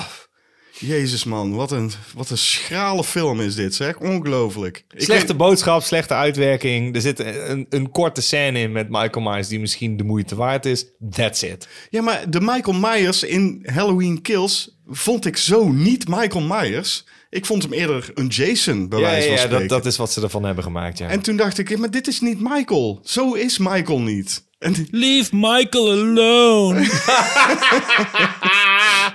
Jezus 0.82 1.24
man, 1.24 1.56
wat 1.56 1.72
een, 1.72 1.92
wat 2.16 2.30
een 2.30 2.38
schrale 2.38 3.04
film 3.04 3.40
is 3.42 3.56
dit, 3.56 3.76
zeg. 3.76 3.98
Ongelooflijk. 3.98 4.84
Slechte 4.96 5.28
weet- 5.28 5.38
boodschap, 5.38 5.82
slechte 5.84 6.14
uitwerking. 6.14 6.96
Er 6.96 7.02
zit 7.02 7.20
een, 7.20 7.66
een 7.70 7.92
korte 7.92 8.22
scène 8.22 8.60
in 8.60 8.72
met 8.72 8.90
Michael 8.90 9.30
Myers 9.32 9.48
die 9.48 9.60
misschien 9.60 9.98
de 9.98 10.04
moeite 10.04 10.36
waard 10.36 10.66
is. 10.66 10.86
That's 11.12 11.42
it. 11.42 11.68
Ja, 11.90 12.02
maar 12.02 12.30
de 12.30 12.42
Michael 12.42 12.78
Myers 12.80 13.24
in 13.24 13.60
Halloween 13.74 14.22
Kills 14.22 14.78
vond 14.88 15.26
ik 15.26 15.38
zo 15.38 15.68
niet 15.72 16.08
Michael 16.08 16.42
Myers. 16.44 17.06
Ik 17.30 17.46
vond 17.46 17.64
hem 17.64 17.74
eerder 17.74 18.12
een 18.14 18.28
Jason, 18.28 18.90
bij 18.90 19.00
Ja, 19.00 19.06
wijze 19.06 19.28
van 19.28 19.36
ja, 19.36 19.42
spreken. 19.42 19.68
dat, 19.68 19.84
dat 19.84 19.92
is 19.92 19.98
wat 19.98 20.12
ze 20.12 20.22
ervan 20.22 20.44
hebben 20.44 20.64
gemaakt. 20.64 20.98
Ja. 20.98 21.08
En 21.08 21.22
toen 21.22 21.36
dacht 21.38 21.58
ik, 21.58 21.70
ja, 21.70 21.78
maar 21.78 21.92
dit 21.92 22.08
is 22.08 22.20
niet 22.22 22.40
Michael. 22.42 23.00
Zo 23.04 23.34
is 23.34 23.58
Michael 23.58 24.02
niet. 24.02 24.44
En 24.60 24.88
Leave 24.92 25.36
Michael 25.36 25.92
alone. 25.92 26.80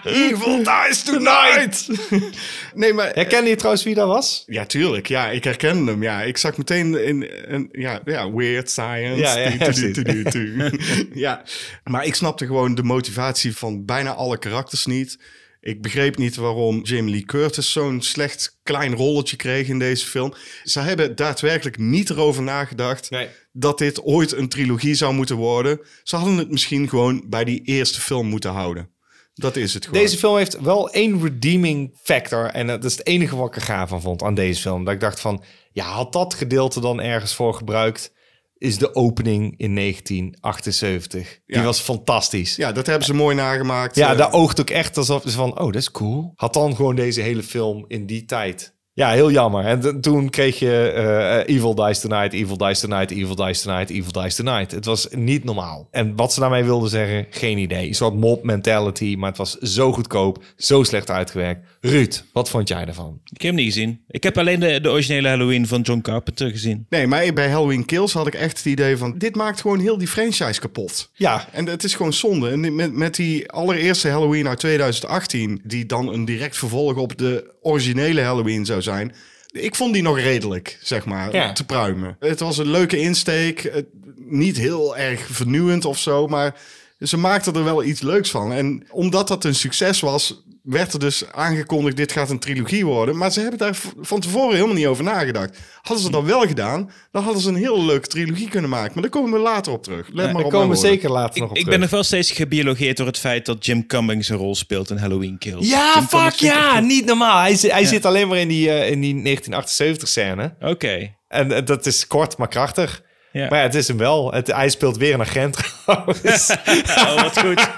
Evil 0.07 0.63
dies 0.63 1.03
tonight! 1.03 1.89
nee, 2.75 2.93
maar... 2.93 3.11
Herkende 3.15 3.51
je 3.51 3.57
trouwens 3.57 3.85
wie 3.85 3.95
dat 3.95 4.07
was? 4.07 4.43
Ja, 4.47 4.67
tuurlijk. 4.67 5.07
Ja, 5.07 5.31
ik 5.31 5.45
herkende 5.45 5.91
hem. 5.91 6.03
Ja, 6.03 6.23
ik 6.23 6.37
zag 6.37 6.57
meteen 6.57 7.05
in 7.05 7.31
een 7.47 7.69
ja, 7.73 8.01
ja, 8.05 8.33
weird 8.33 8.71
science. 8.71 9.23
Ja, 9.23 9.37
ja, 9.37 10.31
tu. 10.31 10.71
ja, 11.15 11.43
maar 11.85 12.05
ik 12.05 12.15
snapte 12.15 12.47
gewoon 12.47 12.75
de 12.75 12.83
motivatie 12.83 13.57
van 13.57 13.85
bijna 13.85 14.15
alle 14.15 14.39
karakters 14.39 14.87
niet. 14.87 15.19
Ik 15.61 15.83
begreep 15.83 16.17
niet 16.17 16.37
waarom 16.37 16.83
Jamie 16.83 17.11
Lee 17.11 17.25
Curtis 17.25 17.73
zo'n 17.73 18.03
slecht 18.03 18.59
klein 18.63 18.95
rolletje 18.95 19.37
kreeg 19.37 19.69
in 19.69 19.79
deze 19.79 20.07
film. 20.07 20.35
Ze 20.65 20.81
hebben 20.81 21.17
daadwerkelijk 21.17 21.79
niet 21.79 22.11
erover 22.11 22.43
nagedacht 22.43 23.11
Nee. 23.11 23.29
dat 23.53 23.79
dit 23.79 24.03
ooit 24.03 24.33
een 24.33 24.49
trilogie 24.49 24.95
zou 24.95 25.15
moeten 25.15 25.37
worden. 25.37 25.81
Ze 26.03 26.17
hadden 26.17 26.37
het 26.37 26.51
misschien 26.51 26.89
gewoon 26.89 27.25
bij 27.27 27.45
die 27.45 27.63
eerste 27.65 28.01
film 28.01 28.27
moeten 28.27 28.51
houden. 28.51 28.91
Dat 29.39 29.57
is 29.57 29.75
het 29.75 29.87
gewoon. 29.87 30.01
Deze 30.03 30.17
film 30.19 30.37
heeft 30.37 30.61
wel 30.61 30.91
één 30.91 31.23
redeeming 31.23 31.99
factor. 32.03 32.45
En 32.47 32.67
dat 32.67 32.85
is 32.85 32.93
het 32.97 33.07
enige 33.07 33.37
wat 33.37 33.47
ik 33.47 33.57
er 33.57 33.63
gaaf 33.63 33.89
van 33.89 34.01
vond 34.01 34.23
aan 34.23 34.35
deze 34.35 34.61
film. 34.61 34.85
Dat 34.85 34.95
ik 34.95 35.01
dacht 35.01 35.21
van, 35.21 35.43
ja, 35.73 35.85
had 35.85 36.13
dat 36.13 36.35
gedeelte 36.35 36.81
dan 36.81 37.01
ergens 37.01 37.35
voor 37.35 37.55
gebruikt? 37.55 38.13
Is 38.59 38.79
de 38.79 38.95
opening 38.95 39.55
in 39.57 39.75
1978. 39.75 41.39
Die 41.47 41.57
Ja. 41.57 41.63
was 41.63 41.81
fantastisch. 41.81 42.57
Ja, 42.57 42.73
dat 42.73 42.87
hebben 42.87 43.07
ze 43.07 43.15
mooi 43.15 43.37
nagemaakt. 43.37 43.97
Ja, 43.97 44.13
Eh, 44.13 44.19
daar 44.19 44.33
oogt 44.33 44.61
ook 44.61 44.71
echt 44.71 44.97
alsof 44.97 45.23
ze 45.23 45.31
van, 45.31 45.51
oh, 45.59 45.67
dat 45.67 45.75
is 45.75 45.91
cool. 45.91 46.33
Had 46.37 46.53
dan 46.55 46.77
gewoon 46.77 46.97
deze 46.97 47.21
hele 47.21 47.43
film 47.43 47.85
in 47.89 48.07
die 48.07 48.25
tijd. 48.25 48.75
Ja, 48.97 49.11
heel 49.11 49.31
jammer. 49.31 49.65
En 49.65 50.01
toen 50.01 50.31
kreeg 50.31 50.59
je 50.59 50.91
eh, 50.91 51.55
Evil 51.55 51.75
Dies 51.75 52.01
Tonight, 52.01 52.33
Evil 52.33 52.57
Dies 52.57 52.81
Tonight, 52.81 53.11
Evil 53.11 53.37
Dies 53.37 53.61
Tonight, 53.61 53.91
Evil 53.91 54.13
Dies 54.13 54.35
Tonight. 54.35 54.71
Het 54.71 54.85
was 54.85 55.09
niet 55.11 55.45
normaal. 55.45 55.89
En 55.91 56.17
wat 56.17 56.33
ze 56.33 56.41
daarmee 56.41 56.65
wilden 56.65 56.91
zeggen, 56.91 57.27
geen 57.31 57.59
idee. 57.59 57.89
Een 57.89 57.95
soort 57.95 58.15
mob 58.15 58.45
mentality, 58.45 59.15
maar 59.19 59.29
het 59.29 59.39
was 59.39 59.59
zo 59.59 59.93
goedkoop, 59.93 60.45
zo 60.57 60.83
slecht 60.83 61.11
uitgewerkt. 61.11 61.67
Ruud, 61.81 62.25
wat 62.33 62.51
vond 62.51 62.69
jij 62.69 62.85
daarvan? 62.85 63.21
Ik 63.25 63.43
heb 63.43 63.55
hem 63.55 63.55
niet 63.55 63.73
gezien. 63.73 64.01
Ik 64.09 64.23
heb 64.23 64.39
alleen 64.39 64.61
de, 64.61 64.81
de 64.81 64.91
originele 64.91 65.29
Halloween 65.29 65.67
van 65.67 65.81
John 65.81 66.01
Carpenter 66.01 66.51
gezien. 66.51 66.87
Nee, 66.89 67.07
maar 67.07 67.33
bij 67.33 67.51
Halloween 67.51 67.85
Kills 67.85 68.13
had 68.13 68.27
ik 68.27 68.35
echt 68.35 68.57
het 68.57 68.67
idee 68.67 68.97
van... 68.97 69.19
dit 69.19 69.37
maakt 69.37 69.61
gewoon 69.61 69.81
heel 69.81 69.99
die 69.99 70.09
franchise 70.09 70.61
kapot. 70.61 71.11
Ja, 71.15 71.49
En 71.53 71.67
het 71.67 71.85
is 71.85 71.95
gewoon 71.95 72.13
zonde. 72.13 72.51
En 72.51 72.75
met, 72.75 72.93
met 72.93 73.15
die 73.15 73.51
allereerste 73.51 74.09
Halloween 74.09 74.49
uit 74.49 74.59
2018... 74.59 75.61
die 75.65 75.87
dan 75.87 76.13
een 76.13 76.25
direct 76.25 76.57
vervolg 76.57 76.97
op 76.97 77.19
de 77.19 77.55
originele 77.61 78.21
Halloween 78.21 78.65
zou 78.65 78.83
zijn... 78.91 79.15
ik 79.51 79.75
vond 79.75 79.93
die 79.93 80.03
nog 80.03 80.19
redelijk, 80.19 80.79
zeg 80.83 81.05
maar, 81.05 81.33
Ja. 81.35 81.53
te 81.53 81.65
pruimen. 81.65 82.17
Het 82.21 82.41
was 82.41 82.59
een 82.59 82.71
leuke 82.71 82.99
insteek. 82.99 83.63
het- 83.63 83.87
niet 84.29 84.57
heel 84.57 84.97
erg 84.97 85.27
vernieuwend 85.31 85.85
of 85.85 85.99
zo, 85.99 86.27
maar... 86.27 86.55
Ze 87.01 87.17
maakten 87.17 87.55
er 87.55 87.65
wel 87.65 87.85
iets 87.85 88.01
leuks 88.01 88.31
van. 88.31 88.53
En 88.53 88.87
omdat 88.91 89.29
dat 89.29 89.45
een 89.45 89.55
succes 89.55 90.01
was, 90.01 90.43
werd 90.67 90.93
er 90.93 90.99
dus 90.99 91.25
aangekondigd: 91.33 91.97
dit 91.97 92.13
gaat 92.13 92.31
een 92.31 92.39
trilogie 92.39 92.87
worden. 92.87 93.17
Maar 93.17 93.33
ze 93.33 93.41
hebben 93.41 93.59
daar 93.59 93.77
van 94.01 94.21
tevoren 94.21 94.55
helemaal 94.55 94.75
niet 94.77 94.87
over 94.87 95.05
nagedacht. 95.05 95.59
Hadden 95.83 96.05
ze 96.05 96.11
dat 96.11 96.25
wel 96.25 96.41
gedaan, 96.47 96.91
dan 97.11 97.23
hadden 97.23 97.43
ze 97.43 97.49
een 97.49 97.55
hele 97.57 97.83
leuke 97.85 98.07
trilogie 98.07 98.49
kunnen 98.49 98.71
maken. 98.71 98.91
Maar 98.95 99.03
daar 99.03 99.11
komen 99.13 99.33
we 99.33 99.39
later 99.39 99.73
op 99.73 99.83
terug. 99.83 100.07
Let 100.07 100.15
maar 100.15 100.25
daar 100.25 100.35
op 100.35 100.41
mijn 100.41 100.53
komen 100.53 100.69
we 100.69 100.77
zeker 100.77 101.11
later 101.11 101.41
nog 101.41 101.51
op 101.51 101.57
Ik 101.57 101.63
terug. 101.63 101.71
ben 101.71 101.81
nog 101.81 101.91
wel 101.91 102.03
steeds 102.05 102.31
gebiologeerd 102.31 102.97
door 102.97 103.07
het 103.07 103.19
feit 103.19 103.47
dat 103.47 103.67
Jim 103.67 103.87
Cummings 103.87 104.29
een 104.29 104.37
rol 104.37 104.55
speelt 104.55 104.91
in 104.91 104.97
Halloween 104.97 105.39
Kills. 105.39 105.69
Ja, 105.69 105.93
Jim 105.95 106.07
fuck 106.07 106.33
ik 106.33 106.39
ja, 106.41 106.81
niet 106.81 107.05
normaal. 107.05 107.41
Hij, 107.41 107.85
zit- 107.85 108.05
alleen 108.05 108.29
maar 108.29 108.39
in 108.39 108.49
die, 108.49 108.71
eh, 108.71 108.91
in 108.91 109.01
die 109.01 109.15
1978 109.15 110.09
scène. 110.09 110.55
Oké. 110.61 111.15
En 111.29 111.53
eh, 111.53 111.65
dat 111.65 111.87
is 111.87 112.07
kort, 112.07 112.37
maar 112.37 112.49
krachtig. 112.49 113.03
Ja. 113.37 113.49
Maar 113.49 113.59
ja, 113.59 113.65
het 113.65 113.75
is 113.75 113.89
hem 113.89 113.97
wel. 113.97 114.33
Het, 114.33 114.47
hij 114.47 114.69
speelt 114.69 114.97
weer 114.97 115.15
een 115.15 115.21
agent 115.21 115.57
trouwens. 115.85 116.51
Oh, 116.99 117.23
wat 117.23 117.39
goed. 117.39 117.59
ja, 117.61 117.69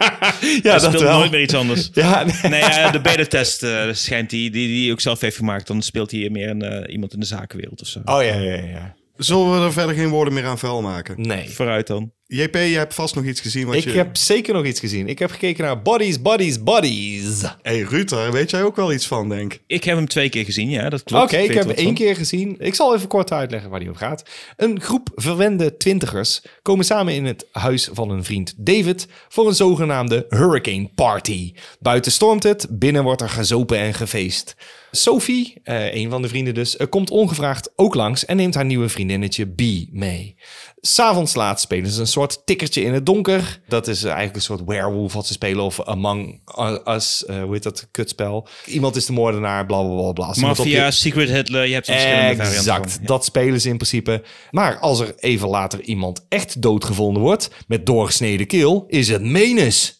Hij 0.40 0.60
dat 0.62 0.82
speelt 0.82 1.00
wel. 1.00 1.18
nooit 1.18 1.30
meer 1.30 1.40
iets 1.40 1.54
anders. 1.54 1.90
Ja, 1.92 2.24
nee. 2.24 2.50
Nee, 2.50 2.90
de 2.90 3.00
beta-test 3.00 3.62
eh, 3.62 3.82
schijnt 3.92 4.30
die, 4.30 4.50
die 4.50 4.66
die 4.68 4.92
ook 4.92 5.00
zelf 5.00 5.20
heeft 5.20 5.36
gemaakt. 5.36 5.66
Dan 5.66 5.82
speelt 5.82 6.10
hij 6.10 6.28
meer 6.30 6.48
een, 6.48 6.62
eh, 6.62 6.92
iemand 6.92 7.12
in 7.12 7.20
de 7.20 7.26
zakenwereld 7.26 7.80
of 7.80 7.86
zo. 7.86 7.98
Oh 8.04 8.22
ja, 8.22 8.34
ja, 8.34 8.54
ja. 8.54 8.94
Zullen 9.18 9.58
we 9.60 9.64
er 9.66 9.72
verder 9.72 9.94
geen 9.94 10.08
woorden 10.08 10.34
meer 10.34 10.46
aan 10.46 10.58
vuil 10.58 10.82
maken? 10.82 11.20
Nee. 11.20 11.50
Vooruit 11.50 11.86
dan. 11.86 12.12
JP, 12.26 12.54
je 12.54 12.60
hebt 12.60 12.94
vast 12.94 13.14
nog 13.14 13.24
iets 13.24 13.40
gezien 13.40 13.66
wat 13.66 13.74
Ik 13.76 13.84
je... 13.84 13.90
heb 13.90 14.16
zeker 14.16 14.54
nog 14.54 14.64
iets 14.64 14.80
gezien. 14.80 15.08
Ik 15.08 15.18
heb 15.18 15.30
gekeken 15.30 15.64
naar 15.64 15.82
Bodies, 15.82 16.22
Bodies, 16.22 16.62
Bodies. 16.62 17.42
hey, 17.62 17.80
Ruud, 17.80 18.08
daar 18.08 18.32
weet 18.32 18.50
jij 18.50 18.62
ook 18.62 18.76
wel 18.76 18.92
iets 18.92 19.06
van, 19.06 19.28
denk 19.28 19.52
ik. 19.54 19.62
Ik 19.66 19.84
heb 19.84 19.96
hem 19.96 20.08
twee 20.08 20.28
keer 20.28 20.44
gezien, 20.44 20.70
ja, 20.70 20.88
dat 20.88 21.00
Oké, 21.00 21.10
klopt. 21.10 21.32
ik 21.32 21.38
weet 21.38 21.54
heb 21.54 21.66
hem 21.66 21.74
één 21.76 21.84
van. 21.84 21.94
keer 21.94 22.16
gezien. 22.16 22.56
Ik 22.58 22.74
zal 22.74 22.94
even 22.94 23.08
kort 23.08 23.32
uitleggen 23.32 23.70
waar 23.70 23.80
die 23.80 23.88
over 23.88 24.00
gaat. 24.00 24.22
Een 24.56 24.80
groep 24.80 25.08
verwende 25.14 25.76
twintigers 25.76 26.42
komen 26.62 26.84
samen 26.84 27.14
in 27.14 27.24
het 27.24 27.46
huis 27.52 27.88
van 27.92 28.10
een 28.10 28.24
vriend 28.24 28.54
David 28.56 29.06
voor 29.28 29.46
een 29.48 29.54
zogenaamde 29.54 30.26
Hurricane 30.28 30.90
Party. 30.94 31.52
Buiten 31.80 32.12
stormt 32.12 32.42
het, 32.42 32.66
binnen 32.70 33.02
wordt 33.02 33.20
er 33.22 33.28
gezopen 33.28 33.78
en 33.78 33.94
gefeest. 33.94 34.54
Sophie, 34.90 35.60
eh, 35.62 35.94
een 35.94 36.10
van 36.10 36.22
de 36.22 36.28
vrienden 36.28 36.54
dus, 36.54 36.76
eh, 36.76 36.86
komt 36.88 37.10
ongevraagd 37.10 37.70
ook 37.76 37.94
langs 37.94 38.24
en 38.24 38.36
neemt 38.36 38.54
haar 38.54 38.64
nieuwe 38.64 38.88
vriendinnetje 38.88 39.44
B 39.46 39.60
mee. 39.90 40.36
S'avonds 40.80 41.34
laat 41.34 41.60
spelen 41.60 41.90
ze 41.90 42.00
een 42.00 42.06
soort 42.06 42.42
tikkertje 42.46 42.82
in 42.82 42.92
het 42.94 43.06
donker. 43.06 43.60
Dat 43.68 43.86
is 43.88 44.04
eigenlijk 44.04 44.34
een 44.36 44.42
soort 44.42 44.62
werewolf 44.66 45.12
wat 45.12 45.26
ze 45.26 45.32
spelen. 45.32 45.64
Of 45.64 45.82
Among 45.84 46.40
Us, 46.86 47.24
eh, 47.24 47.42
hoe 47.42 47.52
heet 47.52 47.62
dat 47.62 47.88
kutspel? 47.90 48.48
Iemand 48.66 48.96
is 48.96 49.06
de 49.06 49.12
moordenaar, 49.12 49.66
bla 49.66 49.82
bla 49.82 50.12
bla. 50.12 50.30
je- 50.34 50.40
Mafia, 50.40 50.90
Secret 50.90 51.28
Hitler, 51.30 51.66
je 51.66 51.74
hebt 51.74 51.86
verschillende 51.86 52.20
varianten 52.36 52.56
Exact, 52.56 52.90
van. 52.92 53.00
Ja. 53.00 53.06
dat 53.06 53.24
spelen 53.24 53.60
ze 53.60 53.68
in 53.68 53.76
principe. 53.76 54.22
Maar 54.50 54.78
als 54.78 55.00
er 55.00 55.14
even 55.16 55.48
later 55.48 55.80
iemand 55.82 56.26
echt 56.28 56.62
doodgevonden 56.62 57.22
wordt 57.22 57.50
met 57.66 57.86
doorgesneden 57.86 58.46
keel, 58.46 58.84
is 58.88 59.08
het 59.08 59.22
menens. 59.22 59.97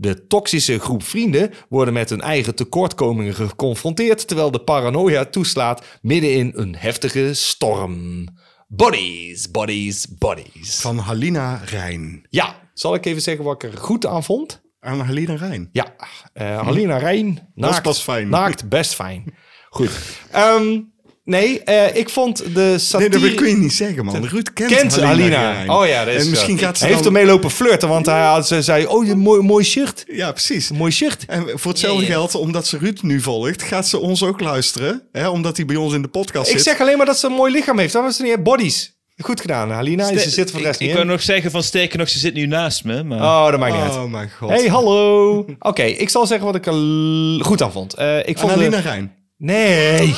De 0.00 0.26
toxische 0.26 0.78
groep 0.78 1.02
vrienden 1.02 1.52
worden 1.68 1.94
met 1.94 2.10
hun 2.10 2.20
eigen 2.20 2.54
tekortkomingen 2.54 3.34
geconfronteerd, 3.34 4.26
terwijl 4.26 4.50
de 4.50 4.60
paranoia 4.60 5.24
toeslaat 5.24 5.84
midden 6.02 6.32
in 6.32 6.52
een 6.54 6.76
heftige 6.76 7.34
storm. 7.34 8.24
Bodies, 8.68 9.50
bodies, 9.50 10.06
bodies. 10.18 10.80
Van 10.80 10.98
Halina 10.98 11.60
Rijn. 11.64 12.26
Ja, 12.30 12.54
zal 12.74 12.94
ik 12.94 13.06
even 13.06 13.22
zeggen 13.22 13.44
wat 13.44 13.62
ik 13.62 13.72
er 13.72 13.78
goed 13.78 14.06
aan 14.06 14.24
vond? 14.24 14.62
Aan 14.80 15.00
Halina 15.00 15.34
Rijn. 15.34 15.68
Ja, 15.72 15.94
eh 16.32 16.60
Halina 16.60 16.96
Rijn. 16.96 17.34
Dat 17.34 17.44
is 17.44 17.70
Naakt, 17.70 17.82
pas 17.82 18.00
fijn. 18.02 18.28
Naakt, 18.28 18.68
best 18.68 18.94
fijn. 18.94 19.34
Goed. 19.70 19.90
Ehm, 20.30 20.80
nee, 21.24 21.62
eh, 21.62 21.96
ik 21.96 22.08
vond 22.08 22.36
de 22.38 22.50
Nee, 22.54 22.78
satire... 22.78 23.18
dat 23.18 23.34
kun 23.34 23.48
je 23.48 23.56
niet 23.56 23.72
zeggen, 23.72 24.04
man. 24.04 24.26
Ruud 24.26 24.50
kent, 24.54 24.72
Kent 24.74 24.96
Halina, 25.00 25.10
Alina. 25.10 25.52
Rijn. 25.52 25.70
Oh 25.70 25.86
ja, 25.86 26.04
dat 26.04 26.14
is 26.14 26.24
En 26.24 26.30
misschien 26.30 26.58
gaat 26.58 26.76
ze 26.78 26.82
Hij 26.84 26.92
heeft 26.92 27.04
dan- 27.04 27.14
ermee 27.16 27.30
lopen 27.30 27.50
flirten, 27.50 27.88
want 27.88 28.06
hij 28.06 28.20
had, 28.26 28.46
ze 28.46 28.62
zei, 28.62 28.86
oh, 28.86 29.06
je 29.06 29.14
mooi, 29.14 29.42
mooi 29.42 29.64
shirt. 29.64 30.04
Ja, 30.06 30.30
precies. 30.32 30.70
Mooi 30.70 30.92
shirt. 30.92 31.24
En 31.26 31.44
voor 31.54 31.70
hetzelfde 31.70 32.04
geld, 32.06 32.34
omdat 32.34 32.66
ze 32.66 32.78
Ruud 32.78 32.98
nu 33.02 33.20
volgt, 33.20 33.62
gaat 33.62 33.88
ze 33.88 33.98
ons 33.98 34.22
ook 34.22 34.40
luisteren. 34.40 35.02
Hè, 35.12 35.28
omdat 35.28 35.56
hij 35.56 35.66
bij 35.66 35.76
ons 35.76 35.94
in 35.94 36.02
de 36.02 36.08
podcast 36.08 36.46
Ik 36.50 36.56
zit. 36.56 36.62
zeg 36.64 36.80
alleen 36.80 36.96
maar 36.96 37.06
dat 37.06 37.18
ze 37.18 37.26
een 37.26 37.32
mooi 37.32 37.52
lichaam 37.52 37.78
heeft. 37.78 37.92
Dat 37.92 38.02
was 38.02 38.18
niet 38.18 38.42
bodies. 38.42 38.98
Goed 39.22 39.40
gedaan, 39.40 39.70
Halina. 39.70 40.04
Ze 40.18 40.30
zit 40.30 40.36
er 40.36 40.50
voor 40.50 40.52
de 40.52 40.58
ik, 40.58 40.64
rest 40.64 40.80
ik 40.80 40.88
niet 40.88 40.96
in. 40.96 41.06
nog 41.06 41.22
zeggen 41.22 41.50
van 41.50 41.62
sterker 41.62 41.98
nog, 41.98 42.08
ze 42.08 42.18
zit 42.18 42.34
nu 42.34 42.46
naast 42.46 42.84
me. 42.84 43.02
Maar... 43.04 43.18
Oh, 43.20 43.50
dat 43.50 43.60
maakt 43.60 43.72
niet 43.72 43.82
uit. 43.82 43.92
Oh 43.94 44.04
mijn 44.10 44.30
god. 44.38 44.48
Hey, 44.50 44.66
hallo. 44.66 45.38
Oké, 45.58 45.82
ik 45.82 46.08
zal 46.08 46.26
zeggen 46.26 46.46
wat 46.46 46.54
ik 46.54 46.66
er 46.66 47.44
goed 47.44 47.62
aan 47.62 47.72
vond. 47.72 47.94
Eh, 47.94 48.18
ik 48.18 48.38
vond 48.38 48.52
de- 48.52 48.58
Halina 48.58 48.78
Rijn. 48.78 49.14
Nee. 49.36 50.14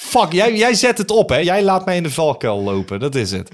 Fuck, 0.00 0.32
jij, 0.32 0.54
jij 0.56 0.74
zet 0.74 0.98
het 0.98 1.10
op, 1.10 1.28
hè? 1.28 1.36
Jij 1.36 1.62
laat 1.62 1.84
mij 1.84 1.96
in 1.96 2.02
de 2.02 2.10
valkuil 2.10 2.62
lopen. 2.62 3.00
Dat 3.00 3.14
is 3.14 3.30
het. 3.30 3.50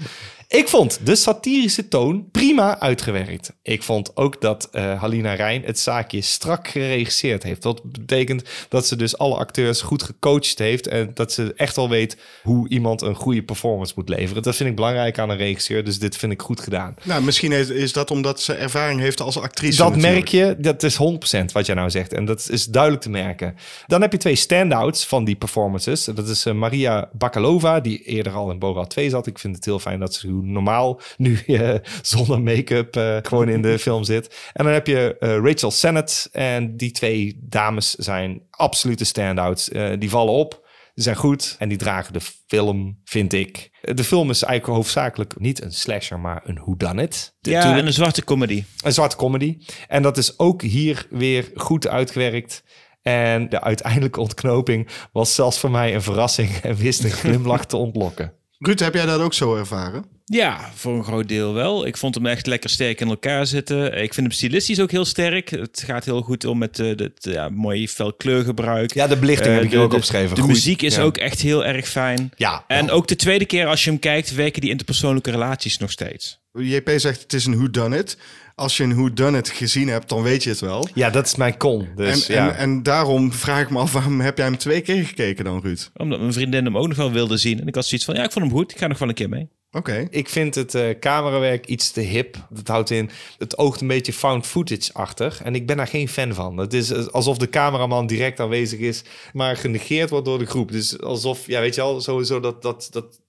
Ik 0.49 0.67
vond 0.67 0.99
de 1.03 1.15
satirische 1.15 1.87
toon 1.87 2.31
prima 2.31 2.79
uitgewerkt. 2.79 3.53
Ik 3.61 3.83
vond 3.83 4.15
ook 4.15 4.41
dat 4.41 4.69
eh, 4.71 4.99
Halina 5.01 5.33
Rijn 5.33 5.63
het 5.63 5.79
zaakje 5.79 6.21
strak 6.21 6.67
geregisseerd 6.67 7.43
heeft. 7.43 7.61
Dat 7.61 7.83
betekent 7.83 8.43
dat 8.69 8.87
ze 8.87 8.95
dus 8.95 9.17
alle 9.17 9.35
acteurs 9.35 9.81
goed 9.81 10.03
gecoacht 10.03 10.57
heeft. 10.57 10.87
En 10.87 11.11
dat 11.13 11.31
ze 11.31 11.53
echt 11.55 11.75
wel 11.75 11.89
weet 11.89 12.17
hoe 12.43 12.69
iemand 12.69 13.01
een 13.01 13.15
goede 13.15 13.43
performance 13.43 13.93
moet 13.95 14.09
leveren. 14.09 14.43
Dat 14.43 14.55
vind 14.55 14.69
ik 14.69 14.75
belangrijk 14.75 15.19
aan 15.19 15.29
een 15.29 15.37
regisseur. 15.37 15.83
Dus 15.83 15.99
dit 15.99 16.17
vind 16.17 16.31
ik 16.31 16.41
goed 16.41 16.59
gedaan. 16.59 16.95
Nou, 17.03 17.23
misschien 17.23 17.51
is, 17.51 17.69
is 17.69 17.93
dat 17.93 18.11
omdat 18.11 18.41
ze 18.41 18.53
ervaring 18.53 18.99
heeft 18.99 19.21
als 19.21 19.39
actrice. 19.39 19.77
Dat 19.77 19.95
natuurlijk. 19.95 20.13
merk 20.13 20.27
je, 20.27 20.55
dat 20.59 20.83
is 20.83 20.97
100% 21.41 21.51
wat 21.51 21.65
jij 21.65 21.75
nou 21.75 21.89
zegt. 21.89 22.13
En 22.13 22.25
dat 22.25 22.49
is 22.49 22.65
duidelijk 22.65 23.03
te 23.03 23.09
merken. 23.09 23.55
Dan 23.87 24.01
heb 24.01 24.11
je 24.11 24.17
twee 24.17 24.35
standouts 24.35 25.05
van 25.05 25.23
die 25.23 25.35
performances. 25.35 26.03
Dat 26.03 26.27
is 26.27 26.45
eh, 26.45 26.53
Maria 26.53 27.09
Bakalova, 27.13 27.79
die 27.79 28.03
eerder 28.03 28.33
al 28.33 28.51
in 28.51 28.59
Borat 28.59 28.89
2 28.89 29.09
zat. 29.09 29.27
Ik 29.27 29.39
vind 29.39 29.55
het 29.55 29.65
heel 29.65 29.79
fijn 29.79 29.99
dat 29.99 30.13
ze 30.13 30.27
normaal 30.43 31.01
nu 31.17 31.39
eh, 31.47 31.73
zonder 32.01 32.41
make-up 32.41 32.95
eh, 32.95 33.17
gewoon 33.21 33.49
in 33.49 33.61
de 33.61 33.79
film 33.87 34.03
zit. 34.03 34.51
En 34.53 34.63
dan 34.63 34.73
heb 34.73 34.87
je 34.87 35.15
eh, 35.19 35.37
Rachel 35.37 35.71
Sennett. 35.71 36.29
En 36.31 36.77
die 36.77 36.91
twee 36.91 37.39
dames 37.41 37.93
zijn 37.93 38.41
absolute 38.49 39.05
standouts. 39.05 39.69
Eh, 39.69 39.89
die 39.99 40.09
vallen 40.09 40.33
op. 40.33 40.65
Die 40.93 41.05
zijn 41.05 41.17
goed 41.17 41.55
en 41.59 41.69
die 41.69 41.77
dragen 41.77 42.13
de 42.13 42.19
film, 42.47 43.01
vind 43.03 43.33
ik. 43.33 43.69
De 43.81 44.03
film 44.03 44.29
is 44.29 44.43
eigenlijk 44.43 44.77
hoofdzakelijk 44.77 45.39
niet 45.39 45.63
een 45.63 45.71
slasher, 45.73 46.19
maar 46.19 46.41
een 46.45 46.55
whodunit. 46.55 47.35
ja, 47.39 47.51
Natuurlijk. 47.51 47.81
en 47.81 47.87
een 47.87 47.93
zwarte 47.93 48.23
comedy. 48.23 48.63
Een 48.83 48.93
zwarte 48.93 49.15
comedy. 49.15 49.57
En 49.87 50.01
dat 50.01 50.17
is 50.17 50.39
ook 50.39 50.61
hier 50.61 51.07
weer 51.09 51.51
goed 51.55 51.87
uitgewerkt. 51.87 52.63
En 53.01 53.49
de 53.49 53.61
uiteindelijke 53.61 54.19
ontknoping 54.19 54.87
was 55.11 55.35
zelfs 55.35 55.59
voor 55.59 55.71
mij 55.71 55.95
een 55.95 56.01
verrassing 56.01 56.49
en 56.49 56.75
wist 56.75 57.03
een 57.03 57.11
glimlach 57.21 57.65
te 57.65 57.77
ontlokken. 57.77 58.33
Ruud, 58.59 58.79
heb 58.79 58.93
jij 58.93 59.05
dat 59.05 59.19
ook 59.19 59.33
zo 59.33 59.55
ervaren? 59.55 60.05
Ja, 60.25 60.71
voor 60.75 60.95
een 60.97 61.03
groot 61.03 61.27
deel 61.27 61.53
wel. 61.53 61.85
Ik 61.85 61.97
vond 61.97 62.15
hem 62.15 62.25
echt 62.25 62.47
lekker 62.47 62.69
sterk 62.69 63.01
in 63.01 63.07
elkaar 63.07 63.45
zitten. 63.45 63.85
Ik 63.85 64.13
vind 64.13 64.27
hem 64.27 64.31
stilistisch 64.31 64.79
ook 64.79 64.91
heel 64.91 65.05
sterk. 65.05 65.49
Het 65.49 65.83
gaat 65.85 66.05
heel 66.05 66.21
goed 66.21 66.45
om 66.45 66.57
met 66.57 66.79
uh, 66.79 66.87
het 66.97 67.17
ja, 67.19 67.49
mooie 67.49 67.87
fel 67.87 68.13
kleurgebruik. 68.13 68.93
Ja, 68.93 69.07
de 69.07 69.17
belichting 69.17 69.53
heb 69.53 69.63
ik 69.63 69.69
hier 69.69 69.79
de, 69.79 69.85
ook 69.85 69.93
opgeschreven. 69.93 70.35
De 70.35 70.41
Goed. 70.41 70.49
muziek 70.49 70.81
is 70.81 70.95
Ja. 70.95 71.01
ook 71.01 71.17
echt 71.17 71.41
heel 71.41 71.65
erg 71.65 71.87
fijn. 71.87 72.31
Ja. 72.35 72.63
En 72.67 72.91
ook 72.91 73.07
de 73.07 73.15
tweede 73.15 73.45
keer 73.45 73.67
als 73.67 73.83
je 73.83 73.89
hem 73.89 73.99
kijkt, 73.99 74.35
werken 74.35 74.61
die 74.61 74.69
interpersoonlijke 74.69 75.31
relaties 75.31 75.77
nog 75.77 75.91
steeds. 75.91 76.39
JP 76.53 76.89
zegt 76.95 77.21
het 77.21 77.33
is 77.33 77.45
een 77.45 77.57
whodunit. 77.57 78.17
Als 78.59 78.77
je 78.77 78.83
een 78.83 78.95
whodunit 78.95 79.49
gezien 79.49 79.87
hebt, 79.87 80.09
dan 80.09 80.21
weet 80.21 80.43
je 80.43 80.49
het 80.49 80.59
wel. 80.59 80.87
Ja, 80.93 81.09
dat 81.09 81.25
is 81.25 81.35
mijn 81.35 81.57
con. 81.57 81.87
Dus 81.95 82.27
en, 82.27 82.33
ja. 82.33 82.49
en, 82.49 82.57
en 82.57 82.83
daarom 82.83 83.33
vraag 83.33 83.61
ik 83.61 83.69
me 83.69 83.79
af, 83.79 83.91
waarom 83.91 84.19
heb 84.19 84.37
jij 84.37 84.45
hem 84.45 84.57
twee 84.57 84.81
keer 84.81 85.05
gekeken 85.05 85.45
dan, 85.45 85.61
Ruud? 85.61 85.89
Omdat 85.93 86.19
mijn 86.19 86.33
vriendin 86.33 86.65
hem 86.65 86.77
ook 86.77 86.87
nog 86.87 86.97
wel 86.97 87.11
wilde 87.11 87.37
zien. 87.37 87.61
En 87.61 87.67
ik 87.67 87.75
had 87.75 87.85
zoiets 87.85 88.05
van, 88.05 88.15
ja, 88.15 88.23
ik 88.23 88.31
vond 88.31 88.45
hem 88.45 88.53
goed. 88.53 88.71
Ik 88.71 88.77
ga 88.77 88.87
nog 88.87 88.99
wel 88.99 89.07
een 89.07 89.13
keer 89.13 89.29
mee. 89.29 89.49
Oké. 89.71 90.07
Ik 90.09 90.29
vind 90.29 90.55
het 90.55 90.75
eh, 90.75 90.99
camerawerk 90.99 91.65
iets 91.65 91.91
te 91.91 92.01
hip. 92.01 92.47
Dat 92.49 92.67
houdt 92.67 92.89
in, 92.89 93.09
het 93.37 93.57
oogt 93.57 93.81
een 93.81 93.87
beetje 93.87 94.13
found 94.13 94.45
footage-achtig. 94.45 95.41
En 95.41 95.55
ik 95.55 95.67
ben 95.67 95.77
daar 95.77 95.87
geen 95.87 96.09
fan 96.09 96.33
van. 96.33 96.57
Het 96.57 96.73
is 96.73 96.89
eh, 96.89 97.05
alsof 97.05 97.37
de 97.37 97.49
cameraman 97.49 98.07
direct 98.07 98.39
aanwezig 98.39 98.79
is, 98.79 99.03
maar 99.33 99.57
genegeerd 99.57 100.09
wordt 100.09 100.25
door 100.25 100.39
de 100.39 100.45
groep. 100.45 100.71
Dus 100.71 101.01
alsof, 101.01 101.47
ja, 101.47 101.59
weet 101.59 101.75
je 101.75 101.81
wel, 101.81 102.01
sowieso 102.01 102.39
dat, 102.39 102.61
dat, 102.61 102.87
dat 102.91 103.19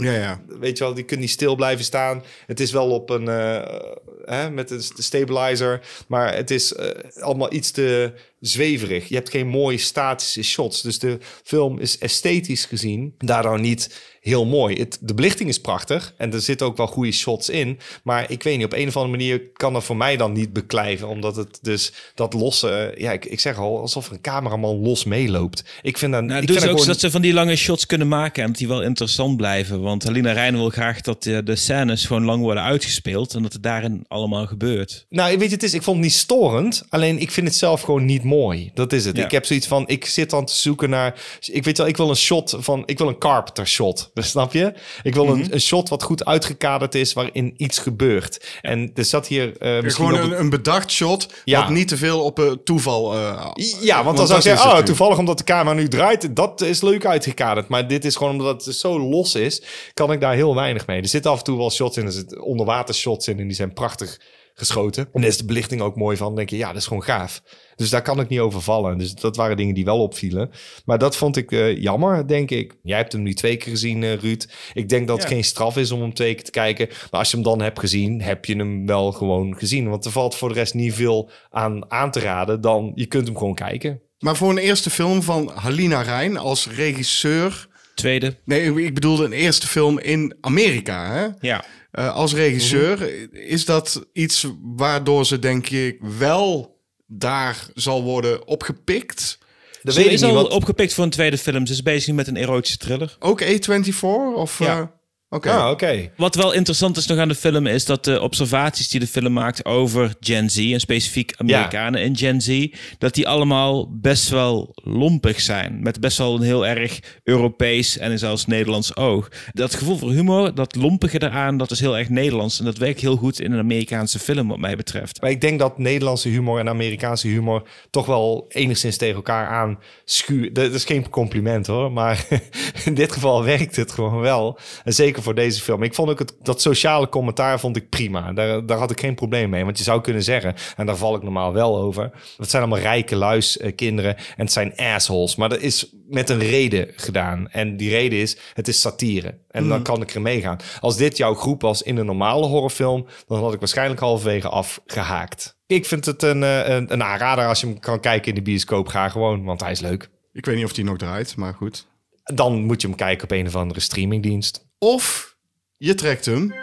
Ja, 0.00 0.12
ja. 0.12 0.40
weet 0.46 0.78
je 0.78 0.84
wel, 0.84 0.94
die 0.94 1.04
kunt 1.04 1.20
niet 1.20 1.30
stil 1.30 1.54
blijven 1.54 1.84
staan. 1.84 2.22
Het 2.46 2.60
is 2.60 2.72
wel 2.72 2.90
op 2.90 3.10
een, 3.10 3.28
eh, 3.28 3.80
hè, 4.24 4.50
met 4.50 4.70
een 4.70 4.82
stabilizer, 4.82 5.80
maar 6.08 6.34
het 6.34 6.50
is 6.50 6.74
eh, 6.74 7.22
allemaal 7.22 7.52
iets 7.52 7.70
te 7.70 8.12
zweverig. 8.40 9.08
Je 9.08 9.14
hebt 9.14 9.30
geen 9.30 9.48
mooie 9.48 9.78
statische 9.78 10.42
shots, 10.42 10.82
dus 10.82 10.98
de 10.98 11.18
film 11.44 11.78
is 11.78 11.98
esthetisch 11.98 12.64
gezien 12.64 13.14
daardoor 13.18 13.60
niet 13.60 14.06
heel 14.20 14.46
mooi. 14.46 14.76
Het, 14.76 14.98
de 15.00 15.14
belichting 15.14 15.48
is 15.48 15.60
prachtig 15.60 16.14
en 16.16 16.32
er 16.32 16.40
zitten 16.40 16.66
ook 16.66 16.76
wel 16.76 16.86
goede 16.86 17.12
shots 17.12 17.48
in, 17.48 17.78
maar 18.02 18.30
ik 18.30 18.42
weet 18.42 18.56
niet, 18.56 18.66
op 18.66 18.72
een 18.72 18.88
of 18.88 18.96
andere 18.96 19.16
manier 19.16 19.42
kan 19.52 19.72
dat 19.72 19.84
voor 19.84 19.96
mij 19.96 20.16
dan 20.16 20.32
niet 20.32 20.52
beklijven, 20.52 21.08
omdat 21.08 21.36
het 21.36 21.58
dus 21.62 21.92
dat 22.14 22.32
losse, 22.32 22.68
eh, 22.70 23.00
ja, 23.00 23.12
ik, 23.12 23.24
ik 23.24 23.40
zeg 23.40 23.58
al, 23.58 23.80
alsof 23.80 24.10
een 24.10 24.20
cameraman 24.20 24.76
los 24.80 25.04
meeloopt. 25.04 25.64
Ik 25.82 25.98
vind 25.98 26.12
dat, 26.12 26.24
Nou, 26.24 26.40
ik 26.40 26.46
dus 26.46 26.56
vind 26.56 26.68
ook 26.70 26.76
dat 26.76 26.80
gewoon- 26.80 26.86
dat 26.86 27.00
ze 27.00 27.10
van 27.10 27.22
die 27.22 27.32
lange 27.32 27.56
shots 27.56 27.86
kunnen 27.86 28.08
maken 28.08 28.42
en 28.42 28.48
dat 28.48 28.58
die 28.58 28.68
wel 28.68 28.82
interessant 28.82 29.36
blijven. 29.36 29.80
Want 29.80 30.04
Halina 30.04 30.32
Rijn 30.32 30.54
wil 30.56 30.70
graag 30.70 31.00
dat 31.00 31.22
de, 31.22 31.42
de 31.42 31.56
scènes 31.56 32.04
gewoon 32.06 32.24
lang 32.24 32.42
worden 32.42 32.62
uitgespeeld 32.62 33.34
en 33.34 33.42
dat 33.42 33.52
het 33.52 33.62
daarin 33.62 34.04
allemaal 34.08 34.46
gebeurt. 34.46 35.06
Nou, 35.08 35.38
weet 35.38 35.48
je, 35.48 35.54
het 35.54 35.62
is, 35.62 35.74
ik 35.74 35.82
vond 35.82 35.96
het 35.96 36.04
niet 36.06 36.14
storend. 36.14 36.84
Alleen 36.88 37.18
ik 37.18 37.30
vind 37.30 37.46
het 37.46 37.56
zelf 37.56 37.80
gewoon 37.80 38.04
niet 38.04 38.24
mooi. 38.28 38.70
Dat 38.74 38.92
is 38.92 39.04
het. 39.04 39.16
Ja. 39.16 39.24
Ik 39.24 39.30
heb 39.30 39.44
zoiets 39.46 39.66
van, 39.66 39.88
ik 39.88 40.04
zit 40.06 40.30
dan 40.30 40.44
te 40.44 40.54
zoeken 40.54 40.90
naar... 40.90 41.20
Ik 41.40 41.64
weet 41.64 41.78
wel, 41.78 41.86
ik 41.86 41.96
wil 41.96 42.08
een 42.08 42.16
shot 42.16 42.56
van... 42.58 42.82
Ik 42.86 42.98
wil 42.98 43.08
een 43.08 43.18
Carpenter 43.18 43.66
shot. 43.66 44.10
Snap 44.14 44.52
je? 44.52 44.72
Ik 45.02 45.14
wil 45.14 45.24
Mhm. 45.24 45.40
een, 45.40 45.52
een 45.54 45.60
shot 45.60 45.88
wat 45.88 46.02
goed 46.02 46.24
uitgekaderd 46.24 46.94
is, 46.94 47.12
waarin 47.12 47.54
iets 47.56 47.78
gebeurt. 47.78 48.46
En 48.62 48.90
er 48.94 49.04
zat 49.04 49.26
hier 49.26 49.56
eh 49.58 49.82
misschien 49.82 50.06
Gewoon 50.06 50.24
op 50.24 50.30
een, 50.30 50.38
een 50.40 50.50
bedacht 50.50 50.90
shot, 50.90 51.28
Ja. 51.44 51.60
wat 51.60 51.70
niet 51.70 51.88
te 51.88 51.96
veel 51.96 52.24
op 52.24 52.38
uh, 52.38 52.50
toeval... 52.64 53.14
uh, 53.16 53.46
Ja, 53.80 54.04
want 54.04 54.16
dan 54.16 54.26
zou 54.26 54.38
ik 54.38 54.44
zeggen, 54.44 54.70
oh, 54.70 54.78
toevallig 54.78 55.18
omdat 55.18 55.38
de 55.38 55.44
camera 55.44 55.76
nu 55.76 55.88
draait, 55.88 56.36
dat 56.36 56.60
is 56.60 56.80
leuk 56.80 57.06
uitgekaderd. 57.06 57.68
Maar 57.68 57.88
dit 57.88 58.04
is 58.04 58.16
gewoon 58.16 58.32
omdat 58.32 58.64
het 58.64 58.74
zo 58.76 59.00
los 59.00 59.34
is, 59.34 59.62
kan 59.94 60.12
ik 60.12 60.20
daar 60.20 60.34
heel 60.34 60.54
weinig 60.54 60.86
mee. 60.86 61.00
Er 61.02 61.08
zitten 61.08 61.30
af 61.30 61.38
en 61.38 61.44
toe 61.44 61.56
wel 61.58 61.70
shots 61.70 61.96
in, 61.96 62.06
er 62.06 62.12
zitten 62.12 62.42
onderwater 62.42 62.94
shots 62.94 63.28
in 63.28 63.38
en 63.40 63.46
die 63.46 63.56
zijn 63.56 63.72
prachtig 63.72 64.20
geschoten. 64.58 65.08
En 65.12 65.20
daar 65.20 65.30
is 65.30 65.36
de 65.36 65.44
belichting 65.44 65.80
ook 65.80 65.96
mooi 65.96 66.16
van. 66.16 66.26
Dan 66.26 66.36
denk 66.36 66.50
je, 66.50 66.56
ja, 66.56 66.68
dat 66.68 66.76
is 66.76 66.86
gewoon 66.86 67.02
gaaf. 67.02 67.42
Dus 67.76 67.90
daar 67.90 68.02
kan 68.02 68.20
ik 68.20 68.28
niet 68.28 68.38
over 68.38 68.60
vallen. 68.60 68.98
Dus 68.98 69.14
dat 69.14 69.36
waren 69.36 69.56
dingen 69.56 69.74
die 69.74 69.84
wel 69.84 70.02
opvielen. 70.02 70.50
Maar 70.84 70.98
dat 70.98 71.16
vond 71.16 71.36
ik 71.36 71.52
eh, 71.52 71.76
jammer, 71.76 72.28
denk 72.28 72.50
ik. 72.50 72.74
Jij 72.82 72.96
hebt 72.96 73.12
hem 73.12 73.22
nu 73.22 73.34
twee 73.34 73.56
keer 73.56 73.70
gezien, 73.70 74.02
eh, 74.02 74.14
Ruud. 74.14 74.48
Ik 74.72 74.88
denk 74.88 75.06
dat 75.06 75.18
het 75.18 75.28
geen 75.28 75.44
straf 75.44 75.76
is 75.76 75.90
om 75.90 76.00
hem 76.00 76.14
twee 76.14 76.34
keer 76.34 76.44
te 76.44 76.50
kijken. 76.50 76.86
Maar 76.88 77.20
als 77.20 77.30
je 77.30 77.36
hem 77.36 77.44
dan 77.44 77.60
hebt 77.60 77.78
gezien, 77.78 78.22
heb 78.22 78.44
je 78.44 78.56
hem 78.56 78.86
wel 78.86 79.12
gewoon 79.12 79.56
gezien. 79.56 79.88
Want 79.88 80.04
er 80.04 80.10
valt 80.10 80.34
voor 80.34 80.48
de 80.48 80.54
rest 80.54 80.74
niet 80.74 80.94
veel 80.94 81.30
aan 81.50 81.90
aan 81.90 82.10
te 82.10 82.20
raden. 82.20 82.60
Dan 82.60 82.92
je 82.94 83.06
kunt 83.06 83.26
hem 83.26 83.36
gewoon 83.36 83.54
kijken. 83.54 84.00
Maar 84.18 84.36
voor 84.36 84.50
een 84.50 84.58
eerste 84.58 84.90
film 84.90 85.22
van 85.22 85.50
Halina 85.54 86.02
Rijn 86.02 86.36
als 86.36 86.68
regisseur... 86.68 87.68
Tweede. 87.94 88.36
Nee, 88.44 88.84
ik 88.84 88.94
bedoelde 88.94 89.24
een 89.24 89.32
eerste 89.32 89.66
film 89.66 89.98
in 89.98 90.36
Amerika. 90.40 91.12
Hè? 91.12 91.26
Ja. 91.48 91.64
Eh, 91.98 92.14
als 92.14 92.34
regisseur, 92.34 93.10
is 93.32 93.64
dat 93.64 94.06
iets 94.12 94.46
waardoor 94.76 95.26
ze 95.26 95.38
denk 95.38 95.68
ik 95.70 95.98
wel 96.18 96.78
daar 97.06 97.66
zal 97.74 98.02
worden 98.02 98.46
opgepikt? 98.46 99.38
Dat 99.82 99.94
Ze 99.94 99.98
weet 100.00 100.08
ik 100.08 100.14
is 100.14 100.20
niet. 100.20 100.30
al 100.30 100.36
want- 100.36 100.48
opgepikt 100.52 100.94
voor 100.94 101.04
een 101.04 101.10
tweede 101.10 101.38
film. 101.38 101.66
Ze 101.66 101.72
is 101.72 101.82
bezig 101.82 102.14
met 102.14 102.26
een 102.26 102.36
erotische 102.36 102.78
thriller. 102.78 103.16
Ook 103.18 103.42
A24? 103.42 104.34
Of, 104.34 104.58
Ja. 104.58 104.78
eh, 104.80 104.86
Oké. 105.30 105.50
Ah, 105.50 105.70
oké. 105.70 106.10
Wat 106.16 106.34
wel 106.34 106.52
interessant 106.52 106.96
is 106.96 107.06
nog 107.06 107.18
aan 107.18 107.28
de 107.28 107.34
film 107.34 107.66
is 107.66 107.84
dat 107.84 108.04
de 108.04 108.20
observaties 108.20 108.88
die 108.88 109.00
de 109.00 109.06
film 109.06 109.32
maakt 109.32 109.64
over 109.64 110.14
Gen 110.20 110.50
Z 110.50 110.72
en 110.72 110.80
specifiek 110.80 111.34
Amerikanen 111.36 112.02
in 112.02 112.16
Gen 112.16 112.40
Z, 112.40 112.66
dat 112.98 113.14
die 113.14 113.28
allemaal 113.28 113.88
best 114.00 114.28
wel 114.28 114.72
lompig 114.74 115.40
zijn. 115.40 115.82
Met 115.82 116.00
best 116.00 116.18
wel 116.18 116.34
een 116.34 116.42
heel 116.42 116.66
erg 116.66 117.00
Europees 117.24 117.98
en 117.98 118.18
zelfs 118.18 118.46
Nederlands 118.46 118.96
oog. 118.96 119.28
Dat 119.52 119.74
gevoel 119.74 119.98
voor 119.98 120.10
humor, 120.10 120.54
dat 120.54 120.76
lompige 120.76 121.22
eraan, 121.22 121.56
dat 121.56 121.70
is 121.70 121.80
heel 121.80 121.98
erg 121.98 122.08
Nederlands. 122.08 122.58
En 122.58 122.64
dat 122.64 122.78
werkt 122.78 123.00
heel 123.00 123.16
goed 123.16 123.40
in 123.40 123.52
een 123.52 123.58
Amerikaanse 123.58 124.18
film 124.18 124.48
wat 124.48 124.58
mij 124.58 124.76
betreft. 124.76 125.20
Maar 125.20 125.30
ik 125.30 125.40
denk 125.40 125.58
dat 125.58 125.78
Nederlandse 125.78 126.28
humor 126.28 126.58
en 126.58 126.68
Amerikaanse 126.68 127.28
humor 127.28 127.68
toch 127.90 128.06
wel 128.06 128.44
enigszins 128.48 128.96
tegen 128.96 129.16
elkaar 129.16 129.46
aan 129.46 129.78
schuwen. 130.04 130.52
Dat 130.52 130.72
is 130.72 130.84
geen 130.84 131.10
compliment 131.10 131.66
hoor, 131.66 131.92
maar 131.92 132.26
in 132.84 132.94
dit 132.94 133.12
geval 133.12 133.44
werkt 133.44 133.76
het 133.76 133.92
gewoon 133.92 134.20
wel. 134.20 134.58
En 134.84 134.92
zeker 134.92 135.16
voor 135.22 135.34
deze 135.34 135.62
film. 135.62 135.82
Ik 135.82 135.94
vond 135.94 136.10
ook 136.10 136.18
het, 136.18 136.34
dat 136.42 136.60
sociale 136.60 137.08
commentaar 137.08 137.60
vond 137.60 137.76
ik 137.76 137.88
prima. 137.88 138.32
Daar, 138.32 138.66
daar 138.66 138.78
had 138.78 138.90
ik 138.90 139.00
geen 139.00 139.14
probleem 139.14 139.50
mee. 139.50 139.64
Want 139.64 139.78
je 139.78 139.84
zou 139.84 140.00
kunnen 140.00 140.22
zeggen, 140.22 140.54
en 140.76 140.86
daar 140.86 140.96
val 140.96 141.14
ik 141.14 141.22
normaal 141.22 141.52
wel 141.52 141.78
over. 141.78 142.10
Het 142.36 142.50
zijn 142.50 142.62
allemaal 142.62 142.82
rijke 142.82 143.16
luis 143.16 143.58
eh, 143.58 143.74
kinderen 143.74 144.16
en 144.16 144.44
het 144.44 144.52
zijn 144.52 144.76
assholes. 144.76 145.36
Maar 145.36 145.48
dat 145.48 145.60
is 145.60 145.94
met 146.08 146.30
een 146.30 146.38
reden 146.38 146.88
gedaan. 146.96 147.48
En 147.48 147.76
die 147.76 147.90
reden 147.90 148.18
is, 148.18 148.36
het 148.54 148.68
is 148.68 148.80
satire. 148.80 149.38
En 149.50 149.68
dan 149.68 149.82
kan 149.82 150.02
ik 150.02 150.14
er 150.14 150.22
mee 150.22 150.40
gaan. 150.40 150.58
Als 150.80 150.96
dit 150.96 151.16
jouw 151.16 151.34
groep 151.34 151.62
was 151.62 151.82
in 151.82 151.96
een 151.96 152.06
normale 152.06 152.46
horrorfilm, 152.46 153.06
dan 153.26 153.42
had 153.42 153.52
ik 153.52 153.58
waarschijnlijk 153.58 154.00
halverwege 154.00 154.48
afgehaakt. 154.48 155.56
Ik 155.66 155.86
vind 155.86 156.04
het 156.04 156.22
een, 156.22 156.42
eh, 156.42 156.68
een, 156.68 156.92
een 156.92 157.02
aanrader 157.02 157.46
als 157.46 157.60
je 157.60 157.66
hem 157.66 157.78
kan 157.78 158.00
kijken 158.00 158.28
in 158.28 158.34
de 158.34 158.42
bioscoop. 158.42 158.88
Ga 158.88 159.08
gewoon, 159.08 159.44
want 159.44 159.60
hij 159.60 159.70
is 159.70 159.80
leuk. 159.80 160.08
Ik 160.32 160.44
weet 160.44 160.56
niet 160.56 160.64
of 160.64 160.72
die 160.72 160.84
nog 160.84 160.96
draait, 160.96 161.36
maar 161.36 161.54
goed. 161.54 161.86
Dan 162.34 162.62
moet 162.62 162.80
je 162.80 162.88
hem 162.88 162.96
kijken 162.96 163.24
op 163.24 163.30
een 163.30 163.46
of 163.46 163.56
andere 163.56 163.80
streamingdienst. 163.80 164.67
Of 164.78 165.36
je 165.76 165.94
trekt 165.94 166.24
hem. 166.24 166.54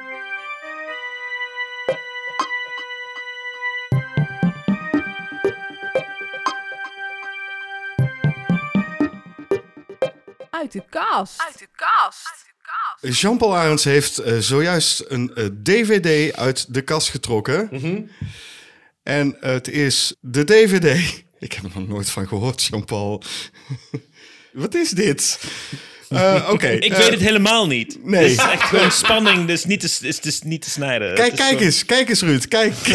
Uit 10.49 10.71
de 10.71 10.83
kast. 10.89 11.41
Uit 11.41 11.59
de 11.59 11.67
kast. 11.75 12.45
Jean-Paul 13.19 13.55
Arends 13.55 13.83
heeft 13.83 14.17
eh, 14.17 14.37
zojuist 14.37 15.03
een 15.07 15.35
eh, 15.35 15.45
DVD 15.63 16.35
uit 16.35 16.73
de 16.73 16.81
kast 16.81 17.09
getrokken. 17.09 17.69
En 19.03 19.37
het 19.39 19.67
is 19.67 20.15
de 20.19 20.43
DVD. 20.43 20.85
Ik 21.39 21.53
heb 21.53 21.63
er 21.63 21.71
nog 21.73 21.87
nooit 21.87 22.09
van 22.09 22.27
gehoord, 22.27 22.63
Jean-Paul. 22.63 23.23
Wat 24.53 24.73
is 24.73 24.89
dit? 24.89 25.39
Eh, 26.15 26.49
Oké. 26.51 26.67
Ik 26.67 26.91
eh, 26.91 26.97
weet 26.97 27.09
het 27.09 27.19
helemaal 27.19 27.67
niet. 27.67 27.97
nee. 28.03 28.21
Het 28.23 28.31
is 28.31 28.37
echt 28.37 28.61
gewoon 28.63 28.91
spanning, 28.91 29.47
dus 29.47 29.65
niet 29.65 29.79
te, 29.79 30.07
is, 30.07 30.19
is 30.19 30.41
niet 30.41 30.61
te 30.61 30.69
snijden. 30.69 31.15
Kijk, 31.15 31.31
is 31.31 31.37
kijk 31.37 31.49
gewoon- 31.49 31.63
eens, 31.63 31.85
kijk 31.85 32.09
eens, 32.09 32.21
Ruud, 32.21 32.45
kijk. 32.47 32.73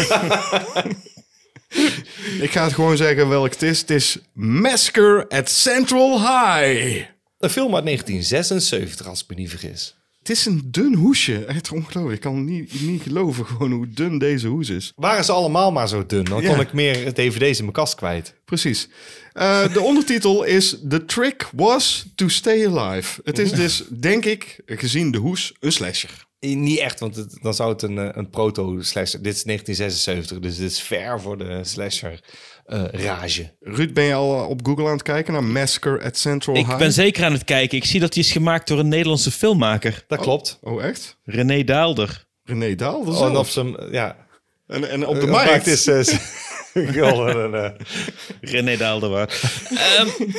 Ik 2.41 2.51
ga 2.51 2.63
het 2.63 2.73
gewoon 2.73 2.97
zeggen 2.97 3.29
welk 3.29 3.51
het 3.53 3.61
is. 3.61 3.79
Het 3.79 3.89
is 3.89 4.17
Massacre 4.33 5.25
at 5.29 5.49
Central 5.49 6.19
High. 6.19 7.05
Een 7.39 7.49
film 7.49 7.75
uit 7.75 7.85
1976, 7.85 9.07
als 9.07 9.21
ik 9.21 9.27
me 9.29 9.35
niet 9.35 9.49
vergis. 9.49 9.95
Het 10.21 10.29
is 10.29 10.45
een 10.45 10.61
dun 10.65 10.93
hoesje. 10.95 11.45
Echt 11.45 11.71
ongelooflijk. 11.71 12.15
Ik 12.15 12.21
kan 12.21 12.45
niet, 12.45 12.81
niet 12.81 13.01
geloven 13.01 13.45
gewoon 13.45 13.71
hoe 13.71 13.87
dun 13.89 14.17
deze 14.17 14.47
hoes 14.47 14.69
is. 14.69 14.91
Waren 14.95 15.25
ze 15.25 15.31
allemaal 15.31 15.71
maar 15.71 15.87
zo 15.87 16.05
dun? 16.05 16.23
Dan 16.23 16.41
Ja. 16.41 16.49
kon 16.49 16.59
ik 16.59 16.73
meer 16.73 17.13
dvd's 17.13 17.57
in 17.57 17.63
mijn 17.63 17.71
kast 17.75 17.95
kwijt. 17.95 18.33
Precies. 18.45 18.89
Eh, 19.33 19.73
de 19.73 19.81
ondertitel 19.81 20.43
is 20.43 20.77
The 20.89 21.05
Trick 21.05 21.49
Was 21.55 22.05
to 22.15 22.27
Stay 22.27 22.67
Alive. 22.67 23.21
Het 23.23 23.39
is 23.39 23.51
dus, 23.51 23.83
denk 23.89 24.25
ik, 24.25 24.59
gezien 24.65 25.11
de 25.11 25.17
hoes, 25.17 25.53
een 25.59 25.71
slasher. 25.71 26.25
Eh, 26.39 26.55
Niet 26.55 26.79
echt, 26.79 26.99
want 26.99 27.15
het- 27.15 27.37
dan 27.41 27.53
zou 27.53 27.71
het 27.71 27.81
een, 27.81 27.97
eh, 27.97 28.09
een 28.11 28.29
proto-slasher... 28.29 29.21
Dit 29.21 29.35
is 29.35 29.43
1976, 29.43 30.39
dus 30.39 30.57
dit 30.57 30.71
is 30.71 30.81
ver 30.81 31.21
voor 31.21 31.37
de 31.37 31.59
slasher-rage. 32.67 33.51
Ruud, 33.59 33.93
ben 33.93 34.03
je 34.03 34.13
al 34.13 34.47
op 34.47 34.59
Google 34.65 34.85
aan 34.85 34.91
het 34.91 35.01
kijken 35.03 35.33
naar 35.33 35.43
Massacre 35.43 36.03
at 36.03 36.17
Central 36.17 36.55
Ik 36.55 36.65
High? 36.65 36.77
ben 36.77 36.93
zeker 36.93 37.25
aan 37.25 37.31
het 37.33 37.43
kijken. 37.43 37.77
Ik 37.77 37.85
zie 37.85 37.99
dat 37.99 38.13
die 38.13 38.23
is 38.23 38.31
gemaakt 38.31 38.67
door 38.67 38.79
een 38.79 38.87
Nederlandse 38.87 39.31
filmmaker. 39.31 40.03
dat 40.07 40.19
klopt. 40.19 40.57
Oh, 40.61 40.83
echt? 40.83 41.17
René 41.23 41.63
Daalder. 41.63 42.25
René 42.43 42.75
Daal? 42.75 43.05
Dat 43.05 43.15
Oh, 43.15 43.21
en 43.25 43.31
zelf. 43.31 43.37
op 43.37 43.47
zijn... 43.47 43.91
Ja, 43.91 44.15
en, 44.67 44.89
en 44.89 45.07
op 45.07 45.13
de 45.15 45.19
de 45.19 45.27
markt. 45.27 45.67
is... 45.67 45.87
eh, 45.87 45.99
eh, 47.53 47.71
René 48.41 48.77
Daalder. 48.77 49.09
waar. 49.09 49.29
Ehm, 49.69 50.07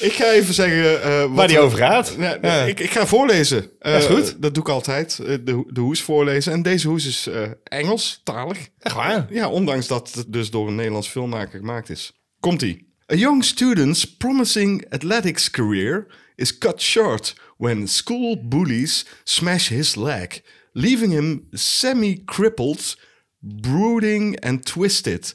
Ik 0.00 0.12
ga 0.12 0.30
even 0.30 0.54
zeggen... 0.54 1.02
eh, 1.02 1.20
wat 1.20 1.30
waar 1.30 1.48
die 1.48 1.58
over 1.58 1.78
gaat. 1.78 2.14
Ja. 2.18 2.64
ik, 2.64 2.80
ik 2.80 2.90
ga 2.90 3.06
voorlezen. 3.06 3.70
Eh, 3.78 3.96
is 3.96 4.04
goed. 4.06 4.42
Dat 4.42 4.54
doe 4.54 4.62
ik 4.62 4.68
altijd. 4.68 5.18
eh, 5.18 5.26
de, 5.26 5.64
de 5.66 5.80
hoes 5.80 6.02
voorlezen. 6.02 6.52
En 6.52 6.62
deze 6.62 6.88
hoes 6.88 7.06
is 7.06 7.26
eh 7.26 7.42
Engels, 7.64 8.20
talig. 8.24 8.68
Echt 8.78 8.94
waar? 8.94 9.26
Ja, 9.30 9.48
ondanks 9.48 9.86
dat 9.86 10.12
het 10.14 10.32
dus 10.32 10.50
door 10.50 10.68
een 10.68 10.74
Nederlands 10.74 11.08
filmmaker 11.08 11.58
gemaakt 11.58 11.90
is. 11.90 12.12
Komt-ie. 12.40 12.86
A 13.12 13.14
young 13.14 13.44
student's 13.44 14.16
promising 14.16 14.84
athletics 14.90 15.50
career 15.50 16.06
is 16.36 16.58
cut 16.58 16.82
short 16.82 17.34
when 17.56 17.88
school 17.88 18.48
bullies 18.48 19.06
smash 19.24 19.68
his 19.68 19.94
leg, 19.94 20.28
leaving 20.72 21.12
him 21.12 21.46
semi-crippled, 21.52 22.96
brooding 23.40 24.40
and 24.44 24.64
twisted. 24.64 25.34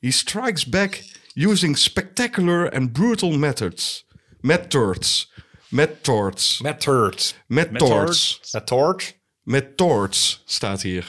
He 0.00 0.10
strikes 0.10 0.64
back 0.68 1.02
using 1.34 1.76
spectacular 1.76 2.64
and 2.66 2.92
brutal 2.92 3.32
methods. 3.38 4.04
Methods. 4.42 5.26
Methods. 5.70 6.60
Methods. 6.60 7.34
Met 7.48 8.66
torch? 8.66 9.14
Methods 9.44 10.42
staat 10.44 10.82
hier. 10.82 11.04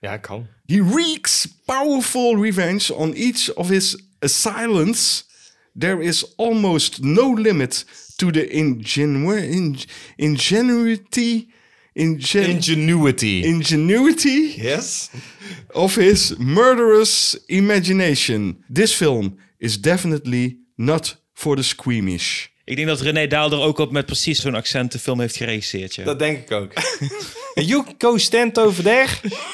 Ja, 0.00 0.16
kan. 0.16 0.46
He 0.66 0.80
wreaks 0.80 1.46
powerful 1.66 2.36
revenge 2.36 2.90
on 2.92 3.12
each 3.14 3.50
of 3.56 3.68
his 3.68 3.96
assailants. 4.22 5.24
There 5.74 6.00
is 6.04 6.24
almost 6.36 7.02
no 7.02 7.30
limit 7.34 7.84
to 8.18 8.30
the 8.30 8.46
ingenu 8.48 9.32
in- 9.42 9.78
ingenuity, 10.16 11.48
ingen- 11.94 12.50
Ingenuity. 12.50 13.42
ingenuity 13.44 14.54
yes? 14.56 15.10
of 15.74 15.94
his 15.96 16.36
murderous 16.38 17.36
imagination. 17.48 18.64
This 18.74 18.92
film 18.94 19.36
is 19.58 19.80
definitely 19.80 20.58
not 20.74 21.22
for 21.32 21.56
the 21.56 21.62
squeamish. 21.62 22.46
ik 22.64 22.76
denk 22.76 22.88
dat 22.88 23.00
René 23.00 23.26
Daalder 23.26 23.60
ook 23.60 23.78
op 23.78 23.92
met 23.92 24.06
precies 24.06 24.40
zo'n 24.40 24.54
accent 24.54 24.92
de 24.92 24.98
film 24.98 25.20
heeft 25.20 25.36
geregisseerd. 25.36 25.94
Ja. 25.94 26.04
Dat 26.04 26.18
denk 26.18 26.38
ik 26.38 26.50
ook. 26.52 26.72
you 27.70 27.84
go 27.98 28.16
stand 28.16 28.58
over 28.58 28.82
there, 28.82 29.08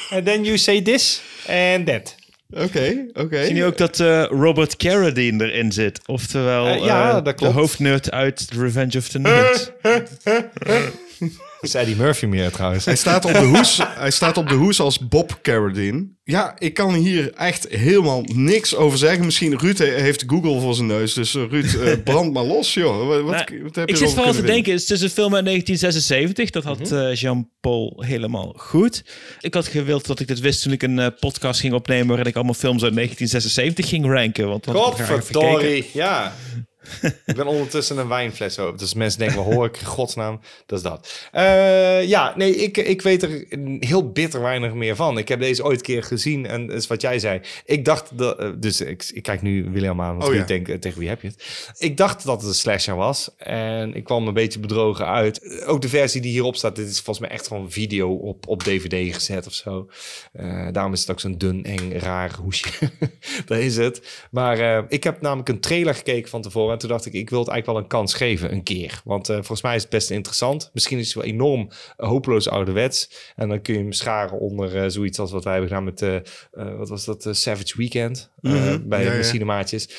and 0.09 0.25
then 0.25 0.43
you 0.43 0.57
say 0.57 0.81
this 0.81 1.21
and 1.47 1.85
that. 1.85 2.15
Oké, 2.49 3.05
oké. 3.13 3.45
Zie 3.45 3.55
je 3.55 3.65
ook 3.65 3.77
dat 3.77 3.99
eh, 3.99 4.23
Robert 4.23 4.75
Carradine 4.75 5.45
erin 5.45 5.71
zit? 5.71 5.99
Oftewel 6.05 6.67
Eh, 6.67 6.85
ja, 6.85 7.17
eh, 7.17 7.23
dat 7.23 7.39
de 7.39 7.45
hoofdnerd 7.45 8.11
uit 8.11 8.47
Revenge 8.57 8.97
of 8.97 9.07
the 9.07 9.19
Nerds. 9.19 9.71
Is 11.65 11.73
Eddie 11.73 11.95
Murphy 11.95 12.25
meer 12.25 12.51
trouwens. 12.51 12.85
Hij 12.85 12.95
staat 12.95 13.25
op 13.25 13.33
de 13.33 13.39
hoes, 13.39 13.79
hij 13.95 14.11
staat 14.11 14.37
op 14.37 14.47
de 14.49 14.55
hoes 14.55 14.79
als 14.79 14.99
Bob 14.99 15.39
Carradine. 15.41 16.07
Ja, 16.23 16.55
ik 16.59 16.73
kan 16.73 16.93
hier 16.93 17.33
echt 17.33 17.67
helemaal 17.69 18.21
niks 18.33 18.75
over 18.75 18.97
zeggen. 18.97 19.25
Misschien 19.25 19.59
Ruud 19.59 19.77
he- 19.77 19.85
heeft 20.01 20.23
Google 20.27 20.59
voor 20.59 20.73
zijn 20.73 20.87
neus. 20.87 21.13
Dus 21.13 21.35
eh, 21.35 21.43
Ruud, 21.49 21.73
eh, 21.75 21.91
brand 22.03 22.33
maar 22.33 22.43
los, 22.43 22.73
joh. 22.73 23.07
Wat, 23.07 23.21
wat, 23.21 23.49
Nou, 23.49 23.63
wat 23.63 23.75
heb 23.75 23.89
ik 23.89 23.97
je 23.97 24.05
zit 24.05 24.13
vooral 24.13 24.33
te 24.33 24.41
denken, 24.41 24.73
het 24.73 24.89
is 24.89 25.01
een 25.01 25.09
film 25.09 25.35
uit 25.35 25.45
1976. 25.45 26.49
Dat 26.49 26.63
had 26.63 26.79
Mhm. 26.79 26.95
eh, 26.95 27.15
Jean-Paul 27.15 28.03
helemaal 28.05 28.53
goed. 28.57 29.03
Ik 29.39 29.53
had 29.53 29.67
gewild 29.67 30.05
dat 30.07 30.19
ik 30.19 30.27
dit 30.27 30.39
wist 30.39 30.61
toen 30.61 30.71
ik 30.71 30.83
een 30.83 31.13
podcast 31.19 31.59
ging 31.59 31.73
opnemen... 31.73 32.07
waarin 32.07 32.25
ik 32.25 32.35
allemaal 32.35 32.53
films 32.53 32.83
uit 32.83 32.93
1976 32.95 33.89
ging 33.89 34.05
ranken. 34.05 34.47
Want. 34.47 34.67
Godverdorie. 34.67 35.89
Ja. 35.93 36.35
ik 37.25 37.35
ben 37.35 37.47
ondertussen 37.47 37.97
een 37.97 38.07
wijnfles 38.07 38.59
open. 38.59 38.77
Dus 38.77 38.93
mensen 38.93 39.19
denken, 39.19 39.37
wat 39.37 39.53
hoor 39.53 39.65
ik? 39.65 39.77
in 39.79 39.85
Godsnaam. 39.85 40.39
Dat 40.65 40.77
is 40.77 40.83
dat. 40.83 41.29
Eh, 41.31 42.03
ja, 42.03 42.33
nee, 42.35 42.55
ik, 42.55 42.77
ik 42.77 43.01
weet 43.01 43.23
er 43.23 43.45
heel 43.79 44.11
bitter 44.11 44.41
weinig 44.41 44.73
meer 44.73 44.95
van. 44.95 45.17
Ik 45.17 45.27
heb 45.27 45.39
deze 45.39 45.63
ooit 45.63 45.77
een 45.77 45.85
keer 45.85 46.03
gezien. 46.03 46.45
En 46.45 46.67
dat 46.67 46.75
is 46.75 46.87
wat 46.87 47.01
jij 47.01 47.19
zei. 47.19 47.41
Ik 47.65 47.85
dacht, 47.85 48.17
dat, 48.17 48.39
eh, 48.39 48.49
dus 48.57 48.81
ik, 48.81 49.05
ik 49.13 49.23
kijk 49.23 49.41
nu 49.41 49.69
William 49.71 50.01
aan. 50.01 50.17
Want 50.17 50.29
Oh, 50.29 50.35
ik 50.35 50.47
denk, 50.47 50.67
eh, 50.67 50.77
tegen 50.77 50.99
wie 50.99 51.09
heb 51.09 51.21
je 51.21 51.27
het? 51.27 51.73
Ik 51.77 51.97
dacht 51.97 52.25
dat 52.25 52.39
het 52.39 52.49
een 52.49 52.55
slasher 52.55 52.95
was. 52.95 53.29
En 53.37 53.93
ik 53.93 54.03
kwam 54.03 54.27
een 54.27 54.33
beetje 54.33 54.59
bedrogen 54.59 55.07
uit. 55.07 55.63
Ook 55.65 55.81
de 55.81 55.89
versie 55.89 56.21
die 56.21 56.31
hierop 56.31 56.55
staat. 56.55 56.75
Dit 56.75 56.89
is 56.89 57.01
volgens 57.01 57.27
mij 57.27 57.37
echt 57.37 57.47
gewoon 57.47 57.71
video 57.71 58.13
op, 58.13 58.47
op 58.47 58.63
DVD 58.63 59.13
gezet 59.13 59.47
of 59.47 59.53
zo. 59.53 59.89
Daarom 60.71 60.93
is 60.93 60.99
het 60.99 61.11
ook 61.11 61.19
zo'n 61.19 61.37
dun, 61.37 61.63
eng, 61.63 61.91
raar 61.93 62.35
hoesje. 62.41 62.67
dat 63.45 63.57
is 63.57 63.77
het. 63.77 64.25
Maar 64.31 64.85
ik 64.89 65.03
heb 65.03 65.21
namelijk 65.21 65.49
een 65.49 65.59
trailer 65.59 65.95
gekeken 65.95 66.29
van 66.29 66.41
tevoren. 66.41 66.74
Maar 66.75 66.83
toen 66.83 66.93
dacht 66.93 67.05
ik, 67.05 67.13
ik 67.13 67.29
wil 67.29 67.39
het 67.39 67.47
eigenlijk 67.47 67.79
wel 67.79 67.87
een 67.87 67.99
kans 67.99 68.13
geven, 68.13 68.51
een 68.51 68.63
keer. 68.63 69.01
Want 69.03 69.29
eh, 69.29 69.35
volgens 69.35 69.61
mij 69.61 69.75
is 69.75 69.81
het 69.81 69.91
best 69.91 70.09
interessant. 70.09 70.69
Misschien 70.73 70.97
is 70.97 71.05
het 71.05 71.15
wel 71.15 71.23
enorm 71.23 71.69
eh, 71.97 72.07
hopeloos 72.07 72.49
ouderwets. 72.49 73.09
En 73.35 73.49
dan 73.49 73.61
kun 73.61 73.73
je 73.73 73.79
hem 73.79 73.91
scharen 73.91 74.39
onder 74.39 74.83
eh, 74.83 74.89
zoiets 74.89 75.19
als 75.19 75.31
wat 75.31 75.43
wij 75.43 75.53
hebben 75.53 75.69
gedaan 75.69 75.83
met, 75.83 76.23
wat 76.77 76.89
was 76.89 77.05
dat, 77.05 77.27
Savage 77.31 77.77
Weekend. 77.77 78.33
Mhm. 78.41 78.87
bij 78.87 79.03
Ja, 79.03 79.15
de 79.15 79.23
cinemaatjes. 79.23 79.89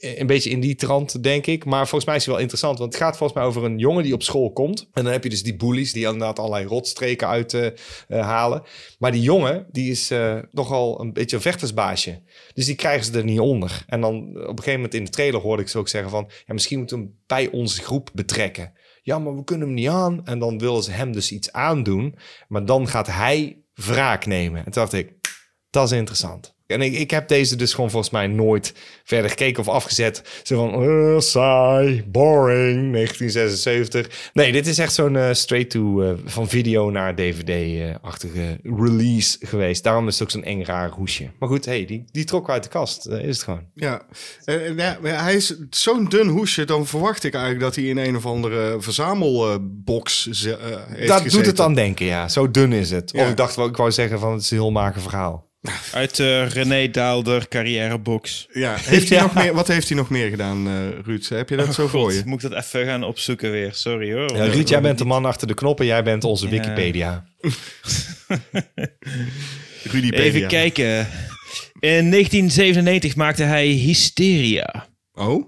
Een 0.00 0.26
beetje 0.26 0.50
in 0.50 0.60
die 0.60 0.74
trant, 0.74 1.22
denk 1.22 1.46
ik. 1.46 1.64
Maar 1.64 1.88
volgens 1.88 2.04
mij 2.04 2.16
is 2.16 2.20
het 2.20 2.30
wel 2.30 2.40
interessant. 2.40 2.78
Want 2.78 2.92
het 2.92 3.02
gaat 3.02 3.16
volgens 3.16 3.38
mij 3.38 3.48
over 3.48 3.64
een 3.64 3.78
jongen 3.78 4.02
die 4.02 4.14
op 4.14 4.22
school 4.22 4.52
komt. 4.52 4.88
En 4.92 5.04
dan 5.04 5.12
heb 5.12 5.22
je 5.22 5.30
dus 5.30 5.42
die 5.42 5.56
bullies 5.56 5.92
die 5.92 6.04
inderdaad 6.04 6.38
allerlei 6.38 6.66
rotstreken 6.66 7.28
uithalen. 7.28 8.62
maar 8.98 9.12
die 9.12 9.22
jongen, 9.22 9.66
die 9.72 9.90
is 9.90 10.12
nogal 10.50 11.00
een 11.00 11.12
beetje 11.12 11.36
een 11.36 11.42
vechtersbaasje. 11.42 12.20
Dus 12.54 12.66
die 12.66 12.74
krijgen 12.74 13.04
ze 13.04 13.18
er 13.18 13.24
niet 13.24 13.40
onder. 13.40 13.84
En 13.86 14.00
dan 14.00 14.16
op 14.28 14.34
een 14.34 14.46
gegeven 14.48 14.72
moment 14.72 14.94
in 14.94 15.04
de 15.04 15.10
trailer 15.10 15.40
hoorde 15.40 15.62
ik 15.62 15.68
ze 15.68 15.78
ook 15.78 15.88
zeggen 15.88 16.10
van... 16.10 16.23
Ja, 16.46 16.52
misschien 16.52 16.78
moeten 16.78 16.98
we 16.98 17.02
hem 17.04 17.18
bij 17.26 17.50
onze 17.50 17.82
groep 17.82 18.10
betrekken. 18.14 18.72
Ja, 19.02 19.18
maar 19.18 19.36
we 19.36 19.44
kunnen 19.44 19.66
hem 19.66 19.76
niet 19.76 19.88
aan. 19.88 20.26
En 20.26 20.38
dan 20.38 20.58
willen 20.58 20.82
ze 20.82 20.90
hem 20.90 21.12
dus 21.12 21.32
iets 21.32 21.52
aandoen. 21.52 22.18
Maar 22.48 22.64
dan 22.64 22.88
gaat 22.88 23.06
hij 23.06 23.62
wraak 23.74 24.26
nemen. 24.26 24.58
En 24.58 24.64
toen 24.64 24.82
dacht 24.82 24.92
ik, 24.92 25.12
dat 25.70 25.90
is 25.90 25.98
interessant. 25.98 26.53
En 26.66 26.80
ik, 26.82 26.94
ik 26.94 27.10
heb 27.10 27.28
deze 27.28 27.56
dus 27.56 27.74
gewoon 27.74 27.90
volgens 27.90 28.12
mij 28.12 28.26
nooit 28.26 28.74
verder 29.04 29.30
gekeken 29.30 29.60
of 29.60 29.68
afgezet. 29.68 30.22
Zo 30.42 30.56
van, 30.56 30.82
eh, 30.82 31.20
saai, 31.20 32.04
boring, 32.06 32.92
1976. 32.92 34.30
Nee, 34.32 34.52
dit 34.52 34.66
is 34.66 34.78
echt 34.78 34.94
zo'n 34.94 35.16
eh, 35.16 35.32
straight 35.32 35.70
to 35.70 36.02
eh, 36.02 36.12
van 36.24 36.48
video 36.48 36.90
naar 36.90 37.14
DVD-achtige 37.14 38.58
release 38.62 39.38
geweest. 39.40 39.84
Daarom 39.84 40.08
is 40.08 40.14
het 40.18 40.22
ook 40.22 40.30
zo'n 40.30 40.44
eng 40.44 40.64
raar 40.64 40.90
hoesje. 40.90 41.30
Maar 41.38 41.48
goed, 41.48 41.64
hey, 41.64 41.84
die, 41.84 42.04
die 42.12 42.24
trok 42.24 42.50
uit 42.50 42.62
de 42.62 42.68
kast. 42.68 43.06
Is 43.06 43.36
het 43.36 43.42
gewoon. 43.42 43.66
Ja, 43.74 44.02
ja, 44.76 44.98
hij 45.02 45.34
is 45.34 45.56
zo'n 45.70 46.04
dun 46.04 46.28
hoesje, 46.28 46.64
dan 46.64 46.86
verwacht 46.86 47.24
ik 47.24 47.34
eigenlijk 47.34 47.64
dat 47.64 47.74
hij 47.74 47.84
in 47.84 47.96
een 47.96 48.16
of 48.16 48.26
andere 48.26 48.76
verzamelbox 48.80 50.24
Dat 50.24 50.34
gezeten. 50.34 51.30
doet 51.30 51.46
het 51.46 51.56
dan 51.56 51.74
denken, 51.74 52.06
ja. 52.06 52.28
Zo 52.28 52.50
dun 52.50 52.72
is 52.72 52.90
het. 52.90 53.10
Ja. 53.10 53.22
Of 53.22 53.30
ik 53.30 53.36
dacht, 53.36 53.56
wel, 53.56 53.66
ik 53.66 53.76
wou 53.76 53.92
zeggen 53.92 54.18
van, 54.18 54.32
het 54.32 54.42
is 54.42 54.50
een 54.50 54.56
heel 54.56 54.70
mager 54.70 55.00
verhaal. 55.02 55.52
Uit 55.92 56.16
de 56.16 56.44
René 56.44 56.90
Daalder 56.90 57.48
carrièrebox. 57.48 58.46
Ja, 58.52 58.76
heeft 58.78 59.08
hij 59.08 59.18
Ja. 59.18 59.24
nog 59.24 59.34
meer, 59.34 59.54
wat 59.54 59.68
heeft 59.68 59.88
hij 59.88 59.96
nog 59.96 60.10
meer 60.10 60.28
gedaan, 60.28 60.66
eh 60.68 60.74
Ruud? 61.04 61.28
Heb 61.28 61.48
je 61.48 61.56
dat 61.56 61.74
zo 61.74 61.86
voor 61.88 62.12
je? 62.12 62.22
Moet 62.24 62.42
ik 62.42 62.50
dat 62.50 62.64
even 62.64 62.86
gaan 62.86 63.04
opzoeken 63.04 63.50
weer? 63.50 63.74
Sorry 63.74 64.12
hoor. 64.12 64.36
Ja, 64.36 64.44
Ruud, 64.44 64.68
jij 64.68 64.80
bent 64.80 64.98
de 64.98 65.04
man 65.04 65.24
achter 65.24 65.46
de 65.46 65.54
knoppen. 65.54 65.86
Jij 65.86 66.02
bent 66.02 66.24
onze. 66.24 66.48
Wikipedia. 66.48 67.24
Rudy 69.82 70.10
Even 70.10 70.48
kijken. 70.48 71.08
In 71.80 72.10
1997 72.10 73.16
maakte 73.16 73.42
hij 73.42 73.66
Hysteria. 73.66 74.88
Oh? 75.12 75.44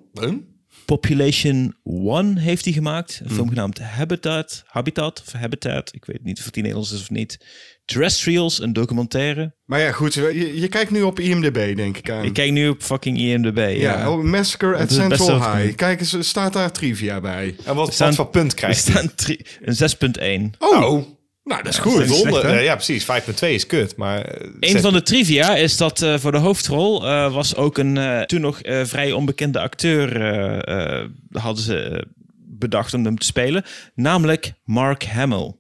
Population 0.85 1.77
One 1.83 2.41
heeft 2.41 2.65
hij 2.65 2.73
gemaakt. 2.75 3.21
Een 3.25 3.31
film 3.31 3.49
genaamd 3.49 3.79
Habitat. 3.79 4.63
Habitat 4.67 5.23
of 5.27 5.33
Habitat. 5.33 5.95
Ik 5.95 6.05
weet 6.05 6.25
niet 6.25 6.39
of 6.39 6.45
het 6.45 6.55
die 6.55 6.63
Nederlands 6.63 6.93
is 6.93 7.01
of 7.01 7.11
niet. 7.11 7.39
Terrestrials, 7.87 8.61
een 8.63 8.73
documentaire. 8.73 9.55
Maar 9.65 9.81
ja, 9.81 9.93
goed, 9.93 10.15
je, 10.15 10.61
je 10.61 10.69
kijkt 10.69 10.91
nu 10.91 11.03
op 11.03 11.21
IMDb, 11.21 11.77
denk 11.77 11.97
ik 11.97 12.11
aan. 12.11 12.25
Ik 12.25 12.33
kijk 12.33 12.51
nu 12.53 12.69
op 12.69 12.83
fucking 12.83 13.19
IMDb. 13.19 13.57
Ja, 13.57 13.73
ja, 13.75 14.11
oh, 14.11 14.23
Massacre 14.23 14.77
at 14.77 14.93
Central 14.93 15.57
High. 15.57 15.75
Kijk 15.75 16.01
eens, 16.01 16.17
staat 16.29 16.53
daar 16.53 16.73
trivia 16.73 17.21
bij. 17.21 17.57
En 17.65 17.75
wat, 17.75 17.95
staan- 17.95 18.07
wat 18.07 18.17
voor 18.17 18.27
punt 18.29 18.55
krijgt 18.55 18.85
hij? 18.87 18.93
staan 18.97 19.15
drie- 19.15 19.47
een 19.63 19.75
6.1. 19.75 20.55
Oh, 20.59 20.83
Oh, 20.83 21.05
nou, 21.45 21.63
dat 21.63 21.73
is 21.73 21.77
Ja, 21.77 21.83
goed. 21.83 21.93
dat 21.99 22.03
is 22.11 22.21
Zonde. 22.21 22.41
slecht, 22.41 22.63
ja, 22.65 22.75
precies. 22.75 23.05
5.2 23.05 23.55
is 23.55 23.67
kut, 23.67 23.97
maar... 23.97 24.21
eh, 24.25 24.51
Een 24.61 24.81
van 24.81 24.93
de 24.93 25.03
trivia 25.03 25.57
is 25.57 25.77
dat 25.77 26.03
eh, 26.03 26.19
voor 26.19 26.33
de 26.33 26.39
hoofdrol 26.39 27.07
eh, 27.07 27.35
was 27.35 27.57
ook 27.57 27.79
een 27.79 27.97
eh, 27.99 28.21
toen 28.23 28.41
nog 28.41 28.61
eh, 28.61 28.85
vrij 28.85 29.13
onbekende 29.13 29.61
acteur 29.61 30.21
eh, 30.21 30.99
eh, 31.01 31.09
hadden 31.33 31.63
ze 31.65 32.07
bedacht 32.59 32.95
om 32.95 33.05
hem 33.05 33.19
te 33.19 33.27
spelen, 33.27 33.65
namelijk 33.95 34.53
Mark 34.65 35.05
Hamill. 35.05 35.53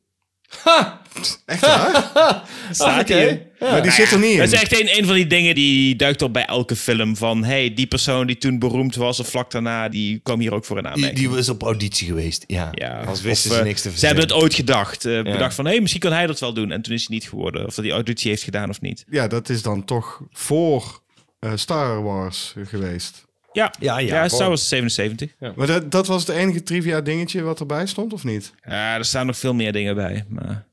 Echt 1.44 1.60
waar? 1.60 2.12
Staat 2.70 3.00
oké. 3.00 3.16
hier. 3.18 3.46
Maar 3.60 3.82
die 3.82 3.90
zit 3.90 4.10
er 4.10 4.18
niet 4.18 4.30
in. 4.32 4.40
Het 4.40 4.52
is 4.52 4.60
echt 4.60 4.80
een, 4.80 4.98
een 4.98 5.04
van 5.06 5.14
die 5.14 5.26
dingen 5.26 5.54
die 5.54 5.96
duikt 5.96 6.22
op 6.22 6.32
bij 6.32 6.44
elke 6.44 6.76
film 6.76 7.16
van 7.16 7.44
hey, 7.44 7.74
die 7.74 7.86
persoon 7.86 8.26
die 8.26 8.38
toen 8.38 8.58
beroemd 8.58 8.94
was 8.94 9.20
of 9.20 9.28
vlak 9.28 9.50
daarna, 9.50 9.88
die 9.88 10.20
kwam 10.22 10.40
hier 10.40 10.54
ook 10.54 10.64
voor 10.64 10.76
een 10.76 10.82
Die, 10.82 10.92
aanmerking. 10.92 11.18
die 11.20 11.30
was 11.30 11.48
op 11.48 11.62
auditie 11.62 12.06
geweest, 12.06 12.44
ja. 12.46 12.68
ja, 12.74 13.00
Als 13.02 13.20
wisten 13.20 13.50
of, 13.50 13.56
ze 13.56 13.62
eh, 13.62 13.66
niks 13.68 13.82
te 13.82 13.90
Ze 13.90 14.06
hebben 14.06 14.22
verzinnen. 14.22 14.22
het 14.36 14.42
ooit 14.44 14.54
gedacht. 14.54 15.04
eh, 15.04 15.22
Bedacht 15.22 15.54
van, 15.54 15.64
hé, 15.64 15.70
hey, 15.70 15.80
misschien 15.80 16.00
kan 16.02 16.12
hij 16.12 16.26
dat 16.26 16.40
wel 16.40 16.52
doen. 16.54 16.70
En 16.70 16.82
toen 16.82 16.94
is 16.94 17.06
hij 17.06 17.16
niet 17.16 17.28
geworden. 17.28 17.66
Of 17.66 17.74
dat 17.74 17.84
hij 17.84 17.94
auditie 17.94 18.30
heeft 18.30 18.42
gedaan 18.42 18.68
of 18.68 18.80
niet. 18.80 19.04
Ja, 19.10 19.26
dat 19.28 19.48
is 19.48 19.62
dan 19.62 19.84
toch 19.84 20.20
voor 20.32 21.00
eh, 21.38 21.50
Star 21.54 22.02
Wars 22.02 22.54
geweest. 22.68 23.24
Ja, 23.56 23.72
Ja, 23.78 23.98
ja, 23.98 24.22
ja, 24.22 24.28
Star. 24.28 24.48
Wars 24.48 24.68
77. 24.68 25.30
Maar 25.56 25.66
dat, 25.66 25.90
dat 25.90 26.06
was 26.06 26.26
het 26.26 26.36
enige 26.36 26.62
trivia 26.62 27.00
dingetje 27.00 27.42
wat 27.42 27.60
erbij 27.60 27.86
stond, 27.86 28.12
of 28.12 28.24
niet? 28.24 28.52
Ja, 28.64 28.96
er 28.96 29.04
staan 29.04 29.26
nog 29.26 29.38
veel 29.38 29.54
meer 29.54 29.72
dingen 29.72 29.94
bij. 29.94 30.24
Maar... 30.28 30.64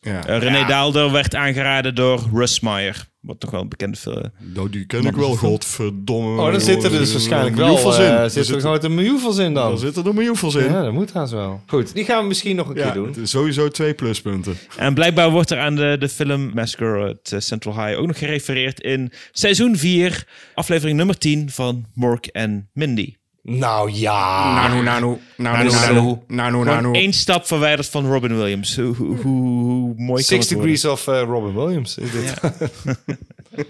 Ja. 0.00 0.26
Eh, 0.26 0.38
René 0.38 0.66
Daalder 0.66 1.12
werd 1.12 1.34
aangeraden 1.34 1.94
door 1.94 2.20
Russ 2.32 2.60
Meyer. 2.60 3.06
Wat 3.20 3.40
toch 3.40 3.50
wel 3.50 3.60
een 3.60 3.68
bekende 3.68 3.96
film. 3.96 4.22
Nou, 4.54 4.70
die 4.70 4.86
ken 4.86 5.04
ik 5.06 5.14
wel, 5.14 5.34
godverdomme. 5.36 6.40
Oh, 6.42 6.50
dan 6.52 6.60
zit 6.60 6.84
er 6.84 6.90
dus 6.90 7.12
waarschijnlijk 7.12 7.56
wel... 7.56 7.94
In. 7.94 8.00
eh, 8.00 8.22
Er 8.22 8.30
zit 8.30 8.48
er 8.48 8.60
gewoon 8.60 8.84
een 8.84 8.94
miljoenvels 8.94 9.38
in 9.38 9.54
Daar 9.54 9.68
dan. 9.68 9.78
zitten 9.78 10.04
er 10.04 10.14
miljoenvels 10.14 10.54
in. 10.54 10.64
Ja, 10.64 10.82
dat 10.82 10.92
moet 10.92 11.12
haast 11.12 11.32
wel. 11.32 11.60
Goed, 11.66 11.94
die 11.94 12.04
gaan 12.04 12.22
we 12.22 12.28
misschien 12.28 12.56
nog 12.56 12.68
een 12.68 12.76
Ja, 12.76 12.90
keer 12.90 12.94
doen. 13.12 13.26
sowieso 13.26 13.68
twee 13.68 13.94
pluspunten. 13.94 14.56
En 14.76 14.94
blijkbaar 14.94 15.30
wordt 15.30 15.50
er 15.50 15.58
aan 15.58 15.74
de, 15.74 15.96
de 15.98 16.08
film 16.08 16.50
Massacre 16.54 17.08
at 17.32 17.42
Central 17.42 17.84
High 17.86 17.98
ook 17.98 18.06
nog 18.06 18.18
gerefereerd 18.18 18.80
in 18.80 19.12
seizoen 19.32 19.76
4, 19.76 20.24
aflevering 20.54 20.96
nummer 20.96 21.18
10 21.18 21.50
van 21.50 21.86
Mork 21.94 22.26
en 22.26 22.68
Mindy. 22.72 23.14
Nou 23.50 23.90
ja. 23.92 24.54
Nanu, 24.68 24.82
nanu, 24.82 25.16
nanu, 25.36 25.68
Nanu, 25.70 25.70
nanu, 25.70 26.18
nanu, 26.26 26.50
Gewoon 26.50 26.66
nanu. 26.66 26.92
één 26.92 27.12
stap 27.12 27.46
verwijderd 27.46 27.88
van 27.88 28.06
Robin 28.06 28.36
Williams. 28.36 28.76
Hoe, 28.76 28.94
hoe, 28.94 29.16
hoe, 29.16 29.42
hoe 29.42 29.94
mooi 29.96 30.12
kan 30.12 30.22
Six 30.22 30.52
worden? 30.52 30.58
Degrees 30.72 30.84
of 30.84 31.06
eh, 31.06 31.20
Robin 31.22 31.54
Williams. 31.54 31.98
Is 31.98 32.10
dit. 32.10 32.34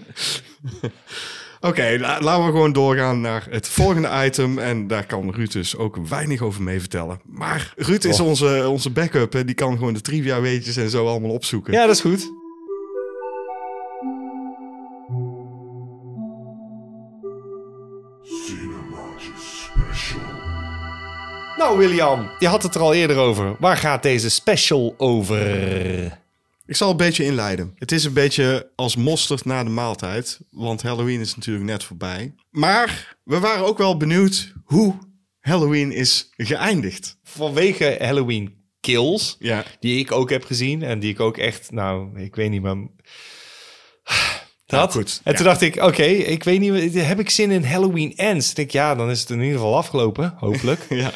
Oké, 1.61 1.95
la- 1.99 2.19
laten 2.21 2.45
we 2.45 2.51
gewoon 2.51 2.73
doorgaan 2.73 3.21
naar 3.21 3.47
het 3.49 3.67
volgende 3.67 4.09
item. 4.25 4.57
En 4.59 4.87
daar 4.87 5.05
kan 5.05 5.31
Ruud 5.31 5.51
dus 5.51 5.77
ook 5.77 5.97
weinig 6.07 6.41
over 6.41 6.61
mee 6.61 6.79
vertellen. 6.79 7.19
Maar 7.25 7.73
Ruud 7.77 8.03
is 8.03 8.19
Oh. 8.19 8.27
onze, 8.27 8.65
onze 8.69 8.89
backup. 8.89 9.33
Hè. 9.33 9.45
Die 9.45 9.55
kan 9.55 9.77
gewoon 9.77 9.93
de 9.93 10.01
trivia 10.01 10.41
weetjes 10.41 10.77
en 10.77 10.89
zo 10.89 11.07
allemaal 11.07 11.31
opzoeken. 11.31 11.73
Ja, 11.73 11.85
dat 11.85 11.95
is 11.95 12.01
goed. 12.01 12.31
Nou, 21.59 21.77
William, 21.77 22.31
je 22.39 22.47
had 22.47 22.63
het 22.63 22.75
er 22.75 22.81
al 22.81 22.93
eerder 22.93 23.17
over. 23.17 23.55
Waar 23.59 23.77
gaat 23.77 24.03
deze 24.03 24.29
special 24.29 24.93
over? 24.97 26.19
Ik 26.65 26.75
zal 26.75 26.89
een 26.89 26.97
beetje 26.97 27.23
inleiden. 27.23 27.73
Het 27.75 27.91
is 27.91 28.03
een 28.03 28.13
beetje 28.13 28.69
als 28.75 28.95
mosterd 28.95 29.45
na 29.45 29.63
de 29.63 29.69
maaltijd. 29.69 30.39
Want 30.51 30.81
Halloween 30.81 31.19
is 31.19 31.35
natuurlijk 31.35 31.65
net 31.65 31.83
voorbij. 31.83 32.33
Maar 32.49 33.15
we 33.23 33.39
waren 33.39 33.65
ook 33.65 33.77
wel 33.77 33.97
benieuwd 33.97 34.53
hoe 34.63 34.95
Halloween 35.39 35.91
is 35.91 36.29
geëindigd. 36.37 37.17
Vanwege 37.23 37.97
Halloween 37.99 38.55
Kills, 38.79 39.35
Ja, 39.39 39.63
die 39.79 39.99
ik 39.99 40.11
ook 40.11 40.29
heb 40.29 40.43
gezien 40.43 40.83
en 40.83 40.99
die 40.99 41.11
ik 41.11 41.19
ook 41.19 41.37
echt, 41.37 41.71
nou, 41.71 42.19
ik 42.19 42.35
weet 42.35 42.49
niet, 42.49 42.61
maar... 42.61 42.77
Nou, 44.69 44.83
Dat. 44.83 44.91
goed. 44.93 45.21
En 45.23 45.35
toen 45.35 45.45
dacht 45.45 45.61
ik, 45.61 45.75
oké, 45.75 46.03
ik 46.03 46.43
weet 46.43 46.59
niet, 46.59 46.93
heb 46.93 47.19
ik 47.19 47.29
zin 47.29 47.51
in 47.51 47.63
Halloween 47.63 48.13
Ends? 48.15 48.49
Ik 48.49 48.55
denk, 48.55 48.71
ja, 48.71 48.95
dan 48.95 49.09
is 49.09 49.19
het 49.19 49.29
in 49.29 49.39
ieder 49.39 49.53
geval 49.53 49.77
afgelopen, 49.77 50.33
hopelijk. 50.37 50.85
ja. 50.89 51.11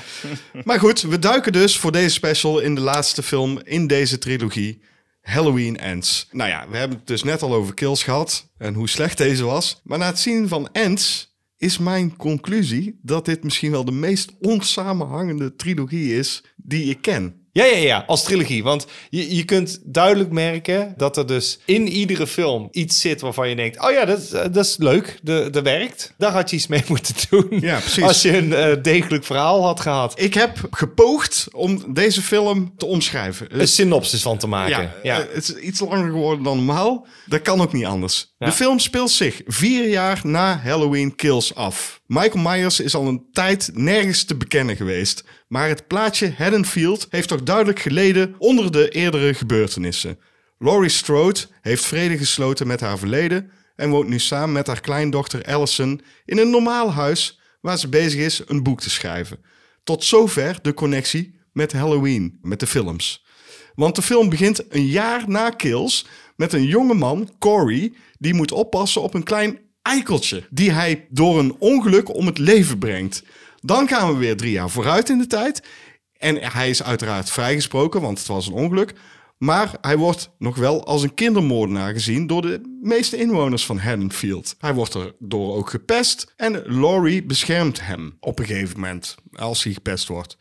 maar 0.64 0.80
goed, 0.80 1.02
we 1.02 1.20
duiken 1.20 1.52
dus 1.52 1.78
voor 1.78 1.92
deze 1.92 2.10
special 2.10 2.60
in 2.60 2.76
de 2.76 2.82
laatste 2.82 3.24
film 3.24 3.60
in 3.64 3.88
deze 3.88 4.18
trilogie. 4.18 4.82
Halloween 5.22 5.78
Ends. 5.78 6.28
Nou 6.32 6.50
ja, 6.50 6.66
we 6.70 6.78
hebben 6.78 6.98
het 6.98 7.08
dus 7.08 7.24
net 7.24 7.42
al 7.42 7.54
over 7.54 7.74
Kills 7.74 8.04
gehad 8.04 8.50
en 8.58 8.74
hoe 8.74 8.90
slecht 8.90 9.18
deze 9.18 9.44
was. 9.44 9.82
Maar 9.84 9.98
na 9.98 10.06
het 10.06 10.20
zien 10.20 10.48
van 10.48 10.70
Ends 10.72 11.36
is 11.58 11.78
mijn 11.78 12.16
conclusie 12.16 13.00
dat 13.02 13.26
dit 13.26 13.44
misschien 13.44 13.72
wel 13.72 13.86
de 13.86 13.92
meest 13.92 14.32
onsamenhangende 14.40 15.56
trilogie 15.56 16.18
is 16.18 16.44
die 16.56 16.90
ik 16.90 17.02
ken. 17.02 17.43
Ja, 17.56 17.66
ja, 17.66 17.78
ja, 17.78 18.04
als 18.08 18.24
trilogie. 18.24 18.64
Want 18.64 18.86
je, 19.10 19.36
je 19.36 19.44
kunt 19.46 19.80
duidelijk 19.84 20.32
merken 20.32 20.94
dat 20.98 21.18
er 21.18 21.28
dus 21.28 21.60
in 21.66 21.88
iedere 21.88 22.28
film 22.28 22.68
iets 22.72 23.00
zit 23.02 23.22
waarvan 23.22 23.50
je 23.50 23.56
denkt... 23.56 23.80
oh 23.82 23.92
ja, 23.92 24.06
dat, 24.06 24.20
is- 24.22 24.30
dat 24.30 24.56
is 24.66 24.76
leuk, 24.80 25.20
dat, 25.24 25.54
dat 25.54 25.64
werkt. 25.64 26.14
Daar 26.18 26.32
had 26.32 26.50
je 26.50 26.56
iets 26.56 26.68
mee 26.68 26.84
moeten 26.88 27.16
doen. 27.30 27.48
Ja, 27.62 27.80
precies. 27.80 28.04
Als 28.04 28.22
je 28.22 28.38
een 28.38 28.54
eh, 28.54 28.82
degelijk 28.82 29.24
verhaal 29.26 29.64
had 29.64 29.80
gehad. 29.80 30.20
Ik 30.20 30.34
heb 30.34 30.68
gepoogd 30.72 31.48
om 31.52 31.94
deze 31.94 32.22
film 32.22 32.74
te 32.78 32.86
omschrijven. 32.86 33.60
Een 33.60 33.68
synopsis 33.68 34.22
van 34.22 34.38
te 34.38 34.48
maken. 34.48 34.82
Ja, 34.82 34.94
Ja, 35.04 35.20
eh, 35.22 35.34
het 35.34 35.44
is 35.50 35.56
iets 35.56 35.80
langer 35.80 36.12
geworden 36.12 36.44
dan 36.44 36.56
normaal. 36.66 37.08
Dat 37.26 37.42
kan 37.42 37.62
ook 37.62 37.74
niet 37.74 37.86
anders. 37.86 38.34
Ja. 38.38 38.46
De 38.46 38.52
film 38.52 38.80
speelt 38.80 39.12
zich 39.12 39.42
vier 39.48 39.90
jaar 39.90 40.20
na 40.24 40.58
Halloween 40.64 41.16
Kills 41.16 41.56
af. 41.56 42.02
Michael 42.06 42.44
Myers 42.44 42.80
is 42.80 42.96
al 42.96 43.08
een 43.08 43.26
tijd 43.32 43.70
nergens 43.74 44.24
te 44.24 44.36
bekennen 44.36 44.76
geweest. 44.76 45.24
Maar 45.48 45.68
het 45.68 45.88
plaatje 45.88 46.34
Haddonfield 46.38 47.08
heeft 47.10 47.28
toch 47.28 47.44
duidelijk 47.44 47.80
geleden 47.80 48.36
onder 48.38 48.72
de 48.72 48.90
eerdere 48.90 49.34
gebeurtenissen. 49.34 50.20
Laurie 50.58 50.90
Strode 50.90 51.40
heeft 51.62 51.86
vrede 51.86 52.18
gesloten 52.18 52.68
met 52.68 52.80
haar 52.80 52.98
verleden 52.98 53.52
en 53.76 53.90
woont 53.90 54.08
nu 54.08 54.20
samen 54.20 54.52
met 54.52 54.68
haar 54.68 54.82
kleindochter 54.82 55.44
Allison 55.44 56.02
in 56.26 56.38
een 56.38 56.50
normaal 56.50 56.92
huis 56.92 57.40
waar 57.62 57.78
ze 57.78 57.90
bezig 57.90 58.20
is 58.20 58.42
een 58.46 58.64
boek 58.64 58.82
te 58.82 58.90
schrijven. 58.90 59.40
Tot 59.84 60.04
zover 60.04 60.60
de 60.62 60.74
connectie 60.74 61.40
met 61.52 61.72
Halloween, 61.72 62.40
met 62.42 62.60
de 62.60 62.68
films. 62.68 63.26
Want 63.76 63.96
de 63.96 64.02
film 64.02 64.30
begint 64.30 64.74
een 64.74 64.86
jaar 64.86 65.24
na 65.30 65.50
Kills 65.50 66.06
met 66.36 66.54
een 66.54 66.66
jonge 66.66 66.94
man, 66.94 67.30
Corey, 67.40 67.94
die 68.20 68.34
moet 68.34 68.52
oppassen 68.52 69.02
op 69.02 69.14
een 69.14 69.24
klein 69.24 69.60
eikeltje 69.84 70.48
die 70.50 70.72
hij 70.72 71.08
door 71.10 71.40
een 71.40 71.56
ongeluk 71.60 72.16
om 72.16 72.26
het 72.26 72.38
leven 72.38 72.78
brengt. 72.78 73.24
Dan 73.62 73.88
gaan 73.88 74.14
we 74.14 74.18
weer 74.18 74.38
drie 74.38 74.52
jaar 74.52 74.70
vooruit 74.70 75.10
in 75.10 75.18
de 75.18 75.28
tijd. 75.28 75.64
En 76.18 76.36
hij 76.36 76.70
is 76.70 76.84
uiteraard 76.84 77.30
vrijgesproken, 77.30 78.02
want 78.02 78.18
het 78.18 78.28
was 78.28 78.48
een 78.48 78.54
ongeluk. 78.54 78.94
Maar 79.38 79.72
hij 79.82 79.98
wordt 79.98 80.30
nog 80.38 80.56
wel 80.56 80.86
als 80.86 81.04
een 81.04 81.14
kindermoordenaar 81.14 81.94
gezien 81.94 82.28
door 82.28 82.42
de 82.42 82.80
meeste 82.82 83.18
inwoners 83.18 83.66
van 83.66 83.78
Haddonfield. 83.78 84.56
Hij 84.58 84.74
wordt 84.74 84.94
er 84.94 85.16
door 85.20 85.56
ook 85.56 85.70
gepest 85.70 86.34
en 86.36 86.64
Laurie 86.66 87.24
beschermt 87.24 87.82
hem 87.82 88.18
op 88.20 88.40
een 88.40 88.46
gegeven 88.46 88.80
moment 88.80 89.16
als 89.34 89.64
hij 89.64 89.74
gepest 89.74 90.08
wordt. 90.08 90.38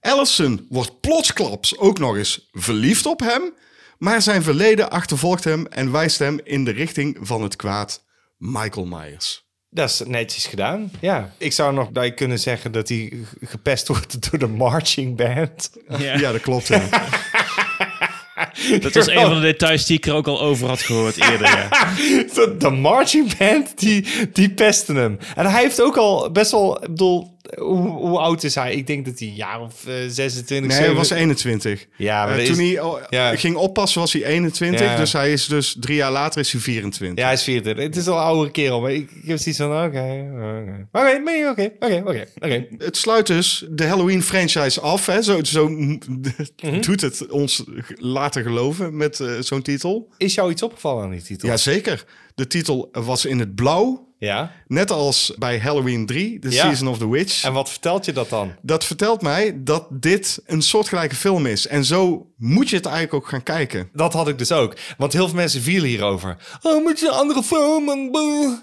Allison 0.00 0.66
wordt 0.68 1.00
plotsklaps 1.00 1.78
ook 1.78 1.98
nog 1.98 2.16
eens 2.16 2.48
verliefd 2.52 3.06
op 3.06 3.20
hem, 3.20 3.52
maar 3.98 4.22
zijn 4.22 4.42
verleden 4.42 4.90
achtervolgt 4.90 5.44
hem 5.44 5.66
en 5.66 5.92
wijst 5.92 6.18
hem 6.18 6.40
in 6.44 6.64
de 6.64 6.70
richting 6.70 7.18
van 7.20 7.42
het 7.42 7.56
kwaad 7.56 8.06
Michael 8.38 8.86
Myers. 8.86 9.46
Dat 9.70 9.88
is 9.88 10.02
netjes 10.06 10.46
gedaan. 10.46 10.90
Ja, 11.00 11.32
ik 11.38 11.52
zou 11.52 11.74
nog 11.74 11.90
bij 11.90 12.14
kunnen 12.14 12.38
zeggen 12.38 12.72
dat 12.72 12.88
hij 12.88 13.12
gepest 13.40 13.88
wordt 13.88 14.16
door 14.30 14.38
de 14.38 14.46
marching 14.46 15.16
band. 15.16 15.70
Ja. 15.88 16.18
Ja, 16.18 16.32
dat 16.32 16.40
klopt. 16.40 16.66
Ja. 16.66 16.88
Dat 18.80 18.94
was 18.94 19.08
een 19.08 19.20
van 19.20 19.34
de 19.34 19.40
details 19.40 19.86
die 19.86 19.96
ik 19.96 20.06
er 20.06 20.14
ook 20.14 20.26
al 20.26 20.40
over 20.40 20.68
had 20.68 20.80
gehoord 20.80 21.16
eerder. 21.16 21.46
Ja. 21.46 21.68
De, 22.34 22.54
de 22.58 22.70
marching 22.70 23.36
band, 23.36 23.78
die, 23.78 24.06
die 24.32 24.50
pesten 24.50 24.96
hem. 24.96 25.18
En 25.34 25.46
hij 25.46 25.62
heeft 25.62 25.82
ook 25.82 25.96
al 25.96 26.30
best 26.30 26.50
wel, 26.50 26.82
ik 26.82 26.88
bedoel, 26.88 27.37
hoe, 27.56 27.88
hoe 27.90 28.18
oud 28.18 28.42
is 28.42 28.54
hij? 28.54 28.74
Ik 28.74 28.86
denk 28.86 29.04
dat 29.04 29.18
hij 29.18 29.28
een 29.28 29.34
jaar 29.34 29.60
of 29.60 29.86
eh, 29.86 29.94
26, 30.08 30.58
Nee, 30.60 30.68
hij 30.68 30.76
7 30.78 30.96
was 30.96 31.10
21. 31.10 31.86
Ja, 31.96 32.24
maar 32.24 32.38
Eh, 32.38 32.46
dat 32.46 32.56
toen 32.56 32.64
hij 32.66 32.80
oh, 32.80 33.00
ja. 33.10 33.36
ging 33.36 33.56
oppassen 33.56 34.00
was 34.00 34.12
hij 34.12 34.24
21, 34.24 34.80
Ja. 34.80 34.96
dus 34.96 35.12
hij 35.12 35.32
is 35.32 35.46
dus 35.46 35.76
drie 35.80 35.96
jaar 35.96 36.12
later 36.12 36.40
is 36.40 36.52
hij 36.52 36.60
24. 36.60 37.18
Ja, 37.18 37.24
hij 37.24 37.34
is 37.34 37.42
24. 37.42 37.84
Het 37.84 37.96
is 37.96 38.06
al 38.08 38.16
een 38.16 38.22
oudere 38.22 38.50
kerel, 38.50 38.80
maar 38.80 38.92
ik, 38.92 39.10
ik 39.10 39.28
heb 39.28 39.38
zoiets 39.38 39.60
van, 39.60 39.84
oké, 39.84 40.26
oké. 40.92 41.70
Oké, 41.80 42.02
oké, 42.04 42.24
oké. 42.40 42.66
Het 42.78 42.96
sluit 42.96 43.26
dus 43.26 43.64
de 43.70 43.84
Halloween 43.86 44.22
franchise 44.22 44.80
af. 44.80 45.06
Hè? 45.06 45.22
Zo, 45.22 45.44
zo 45.44 45.68
Mhm. 46.62 46.80
doet 46.80 47.00
het 47.00 47.26
ons 47.30 47.64
laten 47.94 48.42
geloven 48.42 48.96
met 48.96 49.20
eh, 49.20 49.30
zo'n 49.40 49.62
titel. 49.62 50.08
Is 50.16 50.34
jou 50.34 50.50
iets 50.50 50.62
opgevallen 50.62 51.04
aan 51.04 51.10
die 51.10 51.22
titel? 51.22 51.48
Jazeker. 51.48 52.04
De 52.34 52.46
titel 52.46 52.88
was 52.92 53.24
in 53.24 53.38
het 53.38 53.54
blauw. 53.54 54.07
Ja. 54.18 54.52
Net 54.66 54.90
als 54.90 55.32
bij 55.38 55.58
Halloween 55.58 56.06
3, 56.06 56.38
The 56.38 56.50
Ja. 56.50 56.62
Season 56.62 56.88
of 56.88 56.98
the 56.98 57.10
Witch. 57.10 57.44
En 57.44 57.52
wat 57.52 57.70
vertelt 57.70 58.04
je 58.04 58.12
dat 58.12 58.28
dan? 58.28 58.52
Dat 58.62 58.84
vertelt 58.84 59.22
mij 59.22 59.62
dat 59.62 59.86
dit 59.90 60.42
een 60.46 60.62
soortgelijke 60.62 61.14
film 61.14 61.46
is. 61.46 61.66
En 61.66 61.84
zo 61.84 62.26
moet 62.36 62.70
je 62.70 62.76
het 62.76 62.86
eigenlijk 62.86 63.14
ook 63.14 63.28
gaan 63.28 63.42
kijken. 63.42 63.88
Dat 63.92 64.12
had 64.12 64.28
ik 64.28 64.38
dus 64.38 64.52
ook. 64.52 64.76
Want 64.96 65.12
heel 65.12 65.26
veel 65.26 65.36
mensen 65.36 65.62
vielen 65.62 65.88
hierover. 65.88 66.36
Oh, 66.62 66.84
moet 66.84 67.00
je 67.00 67.06
een 67.06 67.12
andere 67.12 67.42
film? 67.42 67.88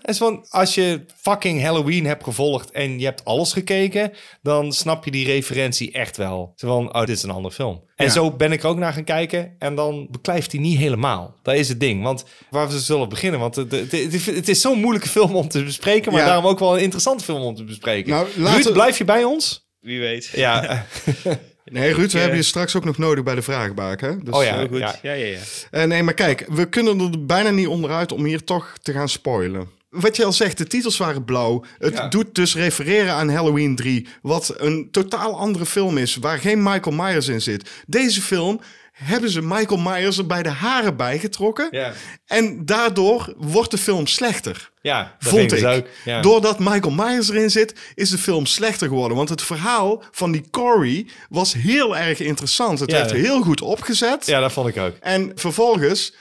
En 0.02 0.16
zo 0.16 0.26
van, 0.26 0.46
als 0.50 0.76
je 0.76 1.06
fucking 1.22 1.62
Halloween 1.62 2.06
hebt 2.06 2.24
gevolgd 2.24 2.72
en 2.72 3.00
je 3.00 3.06
hebt 3.06 3.26
alles 3.26 3.54
gekeken, 3.54 4.12
dan 4.42 4.74
snap 4.74 5.06
je 5.06 5.12
die 5.12 5.26
referentie 5.26 5.92
echt 5.92 6.18
wel. 6.18 6.54
Zo 6.56 6.68
van, 6.68 6.94
oh, 6.94 7.00
dit 7.00 7.16
is 7.16 7.24
een 7.24 7.30
andere 7.30 7.54
film. 7.54 7.84
En 7.96 8.06
Ja. 8.06 8.12
zo 8.12 8.32
ben 8.32 8.52
ik 8.52 8.64
er 8.64 8.70
ook 8.70 8.78
naar 8.78 8.94
gaan 8.94 9.04
kijken 9.04 9.56
en 9.60 9.76
dan 9.76 10.08
beklijft 10.12 10.52
hij 10.52 10.62
niet 10.62 10.78
helemaal. 10.78 11.36
Dat 11.44 11.56
is 11.56 11.70
het 11.70 11.80
ding. 11.80 12.04
Want 12.04 12.26
waar 12.50 12.68
we 12.70 12.80
zullen 12.80 13.10
beginnen, 13.10 13.40
want 13.40 13.56
het, 13.56 13.72
het, 13.72 13.92
het- 13.92 14.26
het 14.26 14.50
is 14.50 14.62
zo'n 14.62 14.80
moeilijke 14.80 15.10
film 15.10 15.36
om 15.36 15.48
te 15.48 15.64
bespreken, 15.64 16.12
maar 16.12 16.22
Ja. 16.22 16.28
daarom 16.28 16.46
ook 16.46 16.60
wel 16.60 16.76
een 16.78 16.84
interessante 16.84 17.24
film 17.24 17.42
om 17.42 17.56
te 17.56 17.64
bespreken. 17.64 18.10
Nou, 18.12 18.28
laten- 18.36 18.64
Ruud, 18.64 18.74
blijf 18.74 18.98
je 18.98 19.04
bij 19.06 19.24
ons? 19.24 19.68
Wie 19.80 20.00
weet. 20.00 20.30
Ja. 20.34 20.86
Nee, 21.72 21.94
Ruud, 21.94 22.08
we 22.12 22.14
eh, 22.14 22.20
hebben 22.20 22.38
je 22.40 22.46
straks 22.46 22.76
ook 22.76 22.86
nog 22.86 22.98
nodig 22.98 23.24
bij 23.24 23.36
de 23.36 23.42
vraagbaak. 23.42 24.02
Hè? 24.02 24.18
Dus, 24.24 24.34
Oh 24.34 24.44
ja. 24.44 24.58
Heel 24.58 24.68
goed. 24.68 24.78
Ja. 24.80 24.96
Ja, 25.02 25.12
ja, 25.14 25.26
ja. 25.26 25.38
Eh, 25.72 25.84
nee, 25.84 26.04
maar 26.04 26.14
kijk, 26.14 26.46
we 26.50 26.70
kunnen 26.70 27.00
er 27.00 27.26
bijna 27.26 27.50
niet 27.50 27.68
onderuit 27.68 28.12
om 28.12 28.26
hier 28.26 28.44
toch 28.44 28.74
te 28.82 28.92
gaan 28.92 29.10
spoilen. 29.10 29.70
Wat 29.96 30.16
je 30.16 30.26
al 30.26 30.34
zegt, 30.34 30.58
de 30.58 30.68
titels 30.68 30.98
waren 30.98 31.26
blauw. 31.26 31.64
Het 31.80 31.94
Ja. 31.94 32.08
doet 32.08 32.36
dus 32.36 32.56
refereren 32.56 33.14
aan 33.14 33.30
Halloween 33.30 33.76
3, 33.76 34.08
wat 34.22 34.54
een 34.58 34.88
totaal 34.92 35.38
andere 35.40 35.66
film 35.66 35.98
is, 35.98 36.16
waar 36.16 36.38
geen 36.40 36.64
Michael 36.64 36.96
Myers 36.96 37.28
in 37.28 37.42
zit. 37.42 37.70
Deze 37.88 38.22
film 38.22 38.60
hebben 38.92 39.30
ze 39.30 39.42
Michael 39.42 39.80
Myers 39.80 40.18
er 40.18 40.26
bij 40.26 40.44
de 40.44 40.50
haren 40.50 40.96
bijgetrokken. 40.98 41.68
Ja. 41.72 41.94
En 42.26 42.66
daardoor 42.66 43.34
wordt 43.38 43.72
de 43.72 43.78
film 43.78 44.08
slechter. 44.08 44.72
Ja, 44.82 45.16
dat 45.20 45.30
Vond 45.30 45.40
vind 45.40 45.52
ik. 45.52 45.60
dus 45.60 45.76
ook. 45.78 45.86
Ja. 46.06 46.22
Doordat 46.22 46.60
Michael 46.60 46.92
Myers 46.96 47.30
erin 47.30 47.50
zit, 47.52 47.74
is 47.96 48.10
de 48.10 48.18
film 48.18 48.46
slechter 48.46 48.88
geworden. 48.88 49.18
Want 49.18 49.30
het 49.30 49.42
verhaal 49.42 50.04
van 50.12 50.32
die 50.32 50.44
Corey 50.52 51.08
was 51.30 51.54
heel 51.54 51.98
erg 51.98 52.20
interessant. 52.20 52.80
Het 52.80 52.92
Ja. 52.92 52.98
werd 52.98 53.12
heel 53.12 53.42
goed 53.42 53.62
opgezet. 53.62 54.26
ja, 54.26 54.40
dat 54.40 54.52
vond 54.54 54.68
ik 54.68 54.78
ook. 54.78 54.94
En 55.00 55.32
vervolgens 55.36 56.14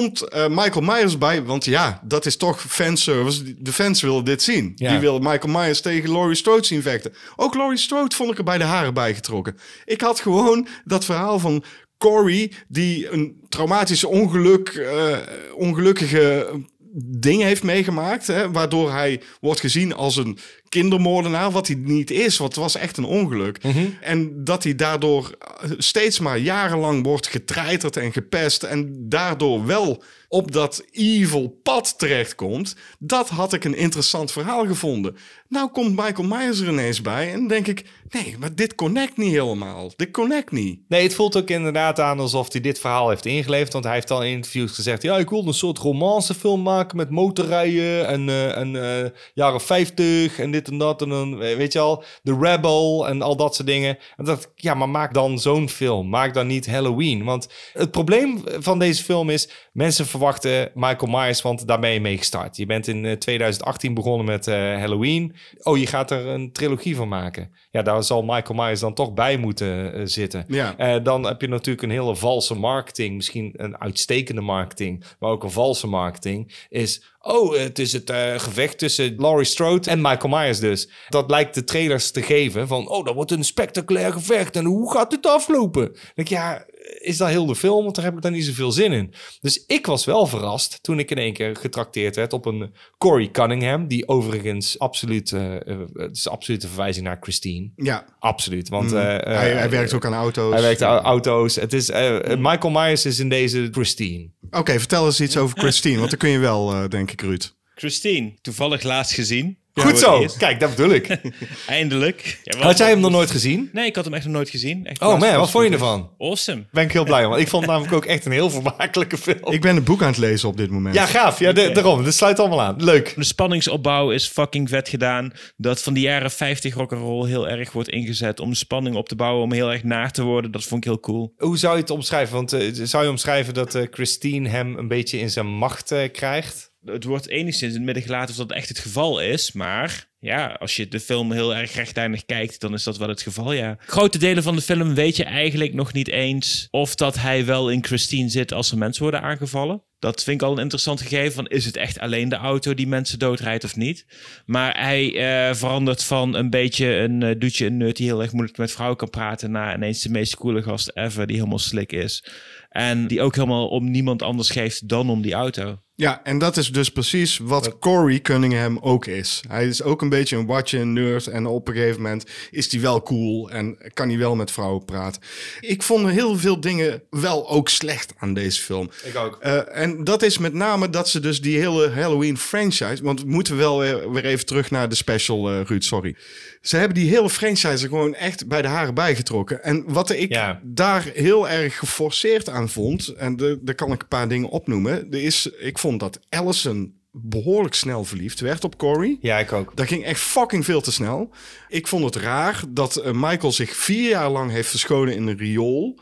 komt 0.00 0.22
eh, 0.22 0.48
Michael 0.48 0.80
Myers 0.80 1.18
bij, 1.18 1.42
want 1.42 1.64
ja, 1.64 2.00
dat 2.04 2.26
is 2.26 2.36
toch 2.36 2.60
fanservice. 2.60 3.62
De 3.62 3.72
fans 3.72 4.02
willen 4.02 4.24
dit 4.24 4.42
zien. 4.42 4.72
Ja. 4.74 4.90
Die 4.90 4.98
willen 4.98 5.22
Michael 5.22 5.52
Myers 5.52 5.80
tegen 5.80 6.12
Laurie 6.12 6.34
Strode 6.34 6.64
zien 6.64 6.82
vechten. 6.82 7.14
Ook 7.36 7.54
Laurie 7.54 7.78
Strode 7.78 8.14
vond 8.14 8.30
ik 8.30 8.38
er 8.38 8.44
bij 8.44 8.58
de 8.58 8.64
haren 8.64 8.94
bijgetrokken. 8.94 9.56
Ik 9.84 10.00
had 10.00 10.20
gewoon 10.20 10.66
dat 10.84 11.04
verhaal 11.04 11.38
van 11.38 11.64
Corey, 11.98 12.52
die 12.68 13.10
een 13.10 13.36
traumatische 13.48 14.08
ongeluk, 14.08 14.68
eh, 14.68 15.18
ongelukkige 15.54 16.50
dingen 16.96 17.46
heeft 17.46 17.62
meegemaakt, 17.62 18.26
hè, 18.26 18.50
waardoor 18.50 18.92
hij 18.92 19.20
wordt 19.40 19.60
gezien 19.60 19.94
als 19.94 20.16
een 20.16 20.38
kindermoordenaar, 20.74 21.50
wat 21.50 21.66
hij 21.66 21.76
niet 21.76 22.10
is, 22.10 22.36
want 22.36 22.54
het 22.54 22.62
was 22.62 22.76
echt 22.76 22.96
een 22.96 23.04
ongeluk. 23.04 23.58
En 24.00 24.44
dat 24.44 24.62
hij 24.62 24.74
daardoor 24.74 25.36
eh, 25.38 25.70
steeds 25.78 26.18
maar 26.18 26.38
jarenlang 26.38 27.04
wordt 27.04 27.26
getreiterd 27.26 27.96
en 27.96 28.12
gepest 28.12 28.62
en 28.62 29.08
daardoor 29.08 29.66
wel 29.66 30.02
op 30.34 30.52
dat 30.52 30.84
evil 30.90 31.60
pad 31.62 31.98
terechtkomt, 31.98 32.76
dat 32.98 33.28
had 33.28 33.52
ik 33.52 33.64
een 33.64 33.76
interessant 33.76 34.32
verhaal 34.32 34.66
gevonden. 34.66 35.16
Nou 35.48 35.70
komt 35.70 35.96
Michael 35.96 36.28
Myers 36.28 36.60
er 36.60 36.68
ineens 36.68 37.00
bij 37.00 37.32
en 37.32 37.46
denk 37.46 37.66
ik, 37.66 37.84
nee, 38.10 38.36
maar 38.38 38.54
dit 38.54 38.74
connect 38.74 39.16
niet 39.16 39.32
helemaal. 39.32 39.92
Dit 39.96 40.10
connect 40.10 40.50
niet. 40.50 40.80
Nee, 40.88 41.02
het 41.02 41.14
voelt 41.14 41.36
ook 41.36 41.48
inderdaad 41.48 42.00
aan 42.00 42.20
alsof 42.20 42.52
hij 42.52 42.60
dit 42.60 42.78
verhaal 42.78 43.08
heeft 43.08 43.26
ingeleverd. 43.26 43.72
Want 43.72 43.84
hij 43.84 43.94
heeft 43.94 44.10
al 44.10 44.22
in 44.22 44.30
interviews 44.30 44.72
gezegd... 44.72 45.02
ja, 45.02 45.18
ik 45.18 45.30
wilde 45.30 45.48
een 45.48 45.54
soort 45.54 45.78
romancefilm 45.78 46.62
maken 46.62 46.96
met 46.96 47.10
motorrijden... 47.10 48.06
en, 48.06 48.28
eh, 48.28 48.56
en 48.56 49.02
eh, 49.04 49.10
jaren 49.34 49.60
50 49.60 50.38
en 50.38 50.50
dit 50.50 50.63
en 50.68 50.78
dat. 50.78 51.02
En 51.02 51.08
dan, 51.08 51.36
weet 51.36 51.72
je 51.72 51.78
al, 51.78 52.04
The 52.22 52.36
Rebel 52.40 53.08
en 53.08 53.22
al 53.22 53.36
dat 53.36 53.54
soort 53.54 53.68
dingen. 53.68 53.98
En 54.16 54.24
dat, 54.24 54.52
ja, 54.54 54.74
maar 54.74 54.88
maak 54.88 55.14
dan 55.14 55.38
zo'n 55.38 55.68
film. 55.68 56.08
Maak 56.08 56.34
dan 56.34 56.46
niet 56.46 56.70
Halloween. 56.70 57.24
Want 57.24 57.48
het 57.72 57.90
probleem 57.90 58.42
van 58.58 58.78
deze 58.78 59.04
film 59.04 59.30
is... 59.30 59.48
mensen 59.72 60.06
verwachten 60.06 60.70
Michael 60.74 61.10
Myers, 61.10 61.42
want 61.42 61.66
daar 61.66 61.80
ben 61.80 61.90
je 61.90 62.00
mee 62.00 62.18
gestart. 62.18 62.56
Je 62.56 62.66
bent 62.66 62.86
in 62.86 63.04
eh, 63.04 63.12
2018 63.12 63.94
begonnen 63.94 64.26
met 64.26 64.46
eh, 64.46 64.54
Halloween. 64.54 65.34
Oh, 65.62 65.78
je 65.78 65.86
gaat 65.86 66.10
er 66.10 66.26
een 66.26 66.52
trilogie 66.52 66.96
van 66.96 67.08
maken. 67.08 67.50
Ja, 67.70 67.82
daar 67.82 68.02
zal 68.02 68.22
Michael 68.22 68.62
Myers 68.62 68.80
dan 68.80 68.94
toch 68.94 69.14
bij 69.14 69.36
moeten 69.36 69.94
eh, 69.94 70.00
zitten. 70.04 70.44
Ja. 70.48 70.76
Eh, 70.76 71.04
dan 71.04 71.24
heb 71.26 71.40
je 71.40 71.48
natuurlijk 71.48 71.82
een 71.82 71.90
hele 71.90 72.16
valse 72.16 72.54
marketing. 72.54 73.16
Misschien 73.16 73.52
een 73.56 73.80
uitstekende 73.80 74.40
marketing, 74.40 75.04
maar 75.18 75.30
ook 75.30 75.42
een 75.42 75.50
valse 75.50 75.86
marketing. 75.86 76.66
Is, 76.68 77.02
oh, 77.24 77.56
het 77.56 77.78
is 77.78 77.92
het 77.92 78.10
eh, 78.10 78.38
gevecht 78.38 78.78
tussen 78.78 79.14
Laurie 79.18 79.44
Strode 79.44 79.90
en 79.90 80.00
Michael 80.00 80.28
Myers 80.28 80.60
dus. 80.60 80.88
Dat 81.08 81.30
lijkt 81.30 81.54
de 81.54 81.64
trailers 81.64 82.10
te 82.10 82.22
geven 82.22 82.68
van, 82.68 82.88
oh, 82.88 83.04
dat 83.04 83.14
wordt 83.14 83.30
een 83.30 83.44
spectaculair 83.44 84.12
gevecht. 84.12 84.56
En 84.56 84.64
hoe 84.64 84.92
gaat 84.92 85.10
dit 85.10 85.26
aflopen? 85.26 85.84
Dan 85.84 86.00
denk 86.14 86.28
ik, 86.28 86.36
ja, 86.36 86.66
is 86.98 87.16
dat 87.16 87.28
heel 87.28 87.46
de 87.46 87.54
film? 87.56 87.82
Want 87.82 87.94
daar 87.96 88.04
heb 88.04 88.14
ik 88.16 88.22
dan 88.22 88.32
niet 88.32 88.44
zoveel 88.44 88.72
zin 88.72 88.92
in. 88.92 89.14
Dus 89.40 89.64
ik 89.66 89.86
was 89.86 90.04
wel 90.04 90.26
verrast 90.26 90.78
toen 90.82 90.98
ik 90.98 91.10
in 91.10 91.16
één 91.18 91.32
keer 91.32 91.56
getrakteerd 91.56 92.16
werd 92.16 92.32
op 92.32 92.46
een 92.46 92.74
Corey 92.98 93.30
Cunningham. 93.30 93.86
Die 93.88 94.08
overigens 94.08 94.78
absoluut, 94.78 95.32
eh, 95.32 95.54
eh, 95.68 95.78
het 95.94 96.16
is 96.16 96.28
absoluut 96.28 96.62
een 96.62 96.68
verwijzing 96.68 97.06
naar 97.06 97.18
Christine. 97.20 97.70
Ja, 97.76 98.04
Absoluut. 98.18 98.68
Want 98.68 98.90
Mm. 98.90 98.96
eh, 98.96 99.14
eh, 99.14 99.22
hij, 99.38 99.50
hij 99.52 99.70
werkt 99.70 99.92
ook 99.94 100.04
aan 100.06 100.14
auto's. 100.14 100.52
hij 100.52 100.62
werkt 100.62 100.82
aan 100.82 100.98
auto's. 101.04 101.54
Het 101.56 101.72
is, 101.72 101.90
eh, 101.90 102.18
Michael 102.38 102.70
Myers 102.70 103.06
is 103.06 103.18
in 103.18 103.28
deze 103.28 103.68
Christine. 103.70 104.30
Oké, 104.50 104.78
vertel 104.78 105.06
eens 105.06 105.20
iets 105.20 105.36
over 105.36 105.58
Christine, 105.58 105.98
want 105.98 106.10
dat 106.10 106.18
kun 106.18 106.28
je 106.30 106.38
wel, 106.38 106.72
eh, 106.72 106.88
denk 106.88 107.10
ik, 107.10 107.20
Ruud. 107.20 107.54
Christine, 107.74 108.34
toevallig 108.40 108.82
laatst 108.82 109.12
gezien. 109.14 109.58
Goed 109.80 109.98
zo. 109.98 110.26
Kijk, 110.38 110.60
dat 110.60 110.70
bedoel 110.70 110.90
ik. 110.90 111.08
Eindelijk. 111.66 112.40
Ja, 112.42 112.58
Had 112.58 112.78
jij 112.78 112.88
hem 112.88 113.00
nog 113.00 113.10
nooit 113.10 113.30
gezien? 113.30 113.70
Nee, 113.72 113.86
ik 113.86 113.94
had 113.96 114.04
hem 114.04 114.14
echt 114.14 114.24
nog 114.24 114.32
nooit 114.34 114.50
gezien. 114.50 114.86
Echt 114.86 115.00
Oh 115.00 115.18
man, 115.20 115.36
wat 115.36 115.50
vond 115.50 115.64
je 115.66 115.70
ervan? 115.72 116.10
Awesome. 116.18 116.64
Ben 116.72 116.84
ik 116.84 116.92
heel 116.92 117.04
blij, 117.04 117.26
want 117.26 117.40
ik 117.40 117.48
vond 117.48 117.62
het 117.62 117.70
namelijk 117.72 117.94
ook 117.96 118.04
echt 118.04 118.24
een 118.24 118.32
heel 118.32 118.50
vermakelijke 118.50 119.18
film. 119.18 119.52
Ik 119.52 119.60
ben 119.60 119.76
een 119.76 119.84
boek 119.84 120.02
aan 120.02 120.08
het 120.08 120.16
lezen 120.16 120.48
op 120.48 120.56
dit 120.56 120.70
moment. 120.70 120.94
Ja, 120.94 121.06
gaaf. 121.06 121.38
Ja, 121.38 121.52
de- 121.52 121.70
daarom. 121.72 122.04
Dat 122.04 122.14
sluit 122.14 122.38
allemaal 122.38 122.60
aan. 122.60 122.84
Leuk. 122.84 123.12
De 123.16 123.24
spanningsopbouw 123.24 124.10
is 124.10 124.26
fucking 124.26 124.68
vet 124.68 124.88
gedaan. 124.88 125.32
Dat 125.56 125.82
van 125.82 125.92
die 125.94 126.02
jaren 126.02 126.30
50 126.30 126.74
rock'n'roll 126.74 127.28
heel 127.28 127.48
erg 127.48 127.72
wordt 127.72 127.88
ingezet 127.88 128.40
om 128.40 128.50
de 128.50 128.56
spanning 128.56 128.96
op 128.96 129.08
te 129.08 129.16
bouwen, 129.16 129.42
om 129.42 129.52
heel 129.52 129.72
erg 129.72 129.82
naar 129.82 130.10
te 130.10 130.22
worden. 130.22 130.50
Dat 130.50 130.64
vond 130.64 130.84
ik 130.84 130.90
heel 130.90 131.00
cool. 131.00 131.32
Hoe 131.36 131.58
zou 131.58 131.74
je 131.74 131.80
het 131.80 131.90
omschrijven? 131.90 132.34
Want 132.34 132.52
eh, 132.52 132.70
zou 132.72 133.04
je 133.04 133.10
omschrijven 133.10 133.54
dat 133.54 133.74
eh, 133.74 133.82
Christine 133.90 134.48
hem 134.48 134.78
een 134.78 134.88
beetje 134.88 135.18
in 135.18 135.30
zijn 135.30 135.46
macht 135.46 135.90
eh, 135.92 136.10
krijgt? 136.12 136.72
Het 136.84 137.04
wordt 137.04 137.28
enigszins 137.28 137.72
in 137.72 137.76
het 137.76 137.84
midden 137.84 138.02
gelaten 138.02 138.30
of 138.30 138.36
dat 138.36 138.56
echt 138.56 138.68
het 138.68 138.78
geval 138.78 139.20
is. 139.20 139.52
Maar 139.52 140.08
ja, 140.18 140.56
als 140.60 140.76
je 140.76 140.88
de 140.88 141.00
film 141.00 141.32
heel 141.32 141.54
erg 141.54 141.74
rechtlijnig 141.74 142.24
kijkt, 142.24 142.60
dan 142.60 142.74
is 142.74 142.82
dat 142.82 142.96
wel 142.96 143.08
het 143.08 143.22
geval, 143.22 143.52
ja. 143.52 143.76
Grote 143.78 144.18
delen 144.18 144.42
van 144.42 144.56
de 144.56 144.62
film 144.62 144.94
weet 144.94 145.16
je 145.16 145.24
eigenlijk 145.24 145.74
nog 145.74 145.92
niet 145.92 146.08
eens 146.08 146.68
of 146.70 146.94
dat 146.94 147.14
hij 147.14 147.44
wel 147.44 147.70
in 147.70 147.84
Christine 147.84 148.28
zit 148.28 148.52
als 148.52 148.70
er 148.70 148.78
mensen 148.78 149.02
worden 149.02 149.22
aangevallen. 149.22 149.82
Dat 149.98 150.22
vind 150.22 150.40
ik 150.40 150.46
al 150.46 150.52
een 150.52 150.62
interessant 150.62 151.00
gegeven. 151.00 151.32
Van, 151.32 151.46
is 151.46 151.64
het 151.64 151.76
echt 151.76 151.98
alleen 151.98 152.28
de 152.28 152.36
auto 152.36 152.74
die 152.74 152.86
mensen 152.86 153.18
doodrijdt 153.18 153.64
of 153.64 153.76
niet? 153.76 154.06
Maar 154.46 154.80
hij 154.80 155.16
eh, 155.16 155.54
verandert 155.54 156.04
van 156.04 156.34
een 156.34 156.50
beetje 156.50 156.86
een 156.96 157.20
uh, 157.20 157.30
doetje, 157.38 157.66
een 157.66 157.76
nerd 157.76 157.96
die 157.96 158.06
heel 158.06 158.22
erg 158.22 158.32
moeilijk 158.32 158.58
met 158.58 158.72
vrouwen 158.72 158.98
kan 158.98 159.10
praten... 159.10 159.50
naar 159.50 159.74
ineens 159.74 160.02
de 160.02 160.10
meest 160.10 160.36
coole 160.36 160.62
gast 160.62 160.90
ever 160.94 161.26
die 161.26 161.36
helemaal 161.36 161.58
slik 161.58 161.92
is. 161.92 162.24
En 162.68 163.06
die 163.06 163.22
ook 163.22 163.34
helemaal 163.34 163.68
om 163.68 163.90
niemand 163.90 164.22
anders 164.22 164.50
geeft 164.50 164.88
dan 164.88 165.10
om 165.10 165.22
die 165.22 165.34
auto. 165.34 165.83
Ja, 165.96 166.20
en 166.24 166.38
dat 166.38 166.56
is 166.56 166.72
dus 166.72 166.88
precies 166.90 167.38
wat 167.38 167.78
Corey 167.78 168.20
Cunningham 168.20 168.78
ook 168.80 169.06
is. 169.06 169.40
Hij 169.48 169.66
is 169.66 169.82
ook 169.82 170.02
een 170.02 170.08
beetje 170.08 170.36
een 170.36 170.46
watje, 170.46 170.84
nerd. 170.84 171.26
En 171.26 171.46
op 171.46 171.68
een 171.68 171.74
gegeven 171.74 172.02
moment 172.02 172.24
is 172.50 172.72
hij 172.72 172.80
wel 172.80 173.02
cool 173.02 173.50
en 173.50 173.78
kan 173.92 174.08
hij 174.08 174.18
wel 174.18 174.34
met 174.36 174.50
vrouwen 174.50 174.84
praten. 174.84 175.22
Ik 175.60 175.82
vond 175.82 176.08
heel 176.08 176.36
veel 176.38 176.60
dingen 176.60 177.02
wel 177.10 177.48
ook 177.50 177.68
slecht 177.68 178.12
aan 178.18 178.34
deze 178.34 178.62
film. 178.62 178.90
Ik 179.04 179.16
ook. 179.16 179.38
Uh, 179.44 179.76
en 179.78 180.04
dat 180.04 180.22
is 180.22 180.38
met 180.38 180.52
name 180.52 180.90
dat 180.90 181.08
ze 181.08 181.20
dus 181.20 181.40
die 181.40 181.58
hele 181.58 181.90
Halloween 181.90 182.38
franchise... 182.38 183.02
Want 183.02 183.20
we 183.20 183.28
moeten 183.30 183.56
wel 183.56 183.78
weer, 183.78 184.12
weer 184.12 184.24
even 184.24 184.46
terug 184.46 184.70
naar 184.70 184.88
de 184.88 184.94
special, 184.94 185.52
uh, 185.52 185.60
Ruud, 185.64 185.82
sorry. 185.82 186.16
Ze 186.60 186.76
hebben 186.76 186.94
die 186.96 187.10
hele 187.10 187.30
franchise 187.30 187.88
gewoon 187.88 188.14
echt 188.14 188.46
bij 188.48 188.62
de 188.62 188.68
haren 188.68 188.94
bijgetrokken. 188.94 189.62
En 189.62 189.84
wat 189.86 190.10
ik 190.10 190.32
Ja. 190.32 190.60
daar 190.62 191.10
heel 191.14 191.48
erg 191.48 191.78
geforceerd 191.78 192.48
aan 192.48 192.68
vond... 192.68 193.08
en 193.08 193.36
daar 193.62 193.74
kan 193.74 193.92
ik 193.92 194.02
een 194.02 194.08
paar 194.08 194.28
dingen 194.28 194.48
opnoemen... 194.48 195.06
Er 195.10 195.22
is, 195.22 195.46
ik 195.58 195.78
vond 195.84 196.00
dat 196.00 196.20
Allison 196.28 196.94
behoorlijk 197.10 197.74
snel 197.74 198.04
verliefd 198.04 198.40
werd 198.40 198.64
op 198.64 198.78
Corey. 198.78 199.18
Ja, 199.20 199.38
ik 199.38 199.52
ook. 199.52 199.76
Dat 199.76 199.86
ging 199.86 200.04
echt 200.04 200.20
fucking 200.20 200.64
veel 200.64 200.80
te 200.80 200.92
snel. 200.92 201.30
Ik 201.68 201.86
vond 201.86 202.04
het 202.04 202.16
raar 202.16 202.62
dat 202.68 202.96
eh, 202.96 203.12
Michael 203.12 203.52
zich 203.52 203.76
vier 203.76 204.08
jaar 204.08 204.30
lang 204.30 204.50
heeft 204.50 204.68
verscholen 204.68 205.14
in 205.14 205.26
een 205.26 205.36
riool. 205.36 205.98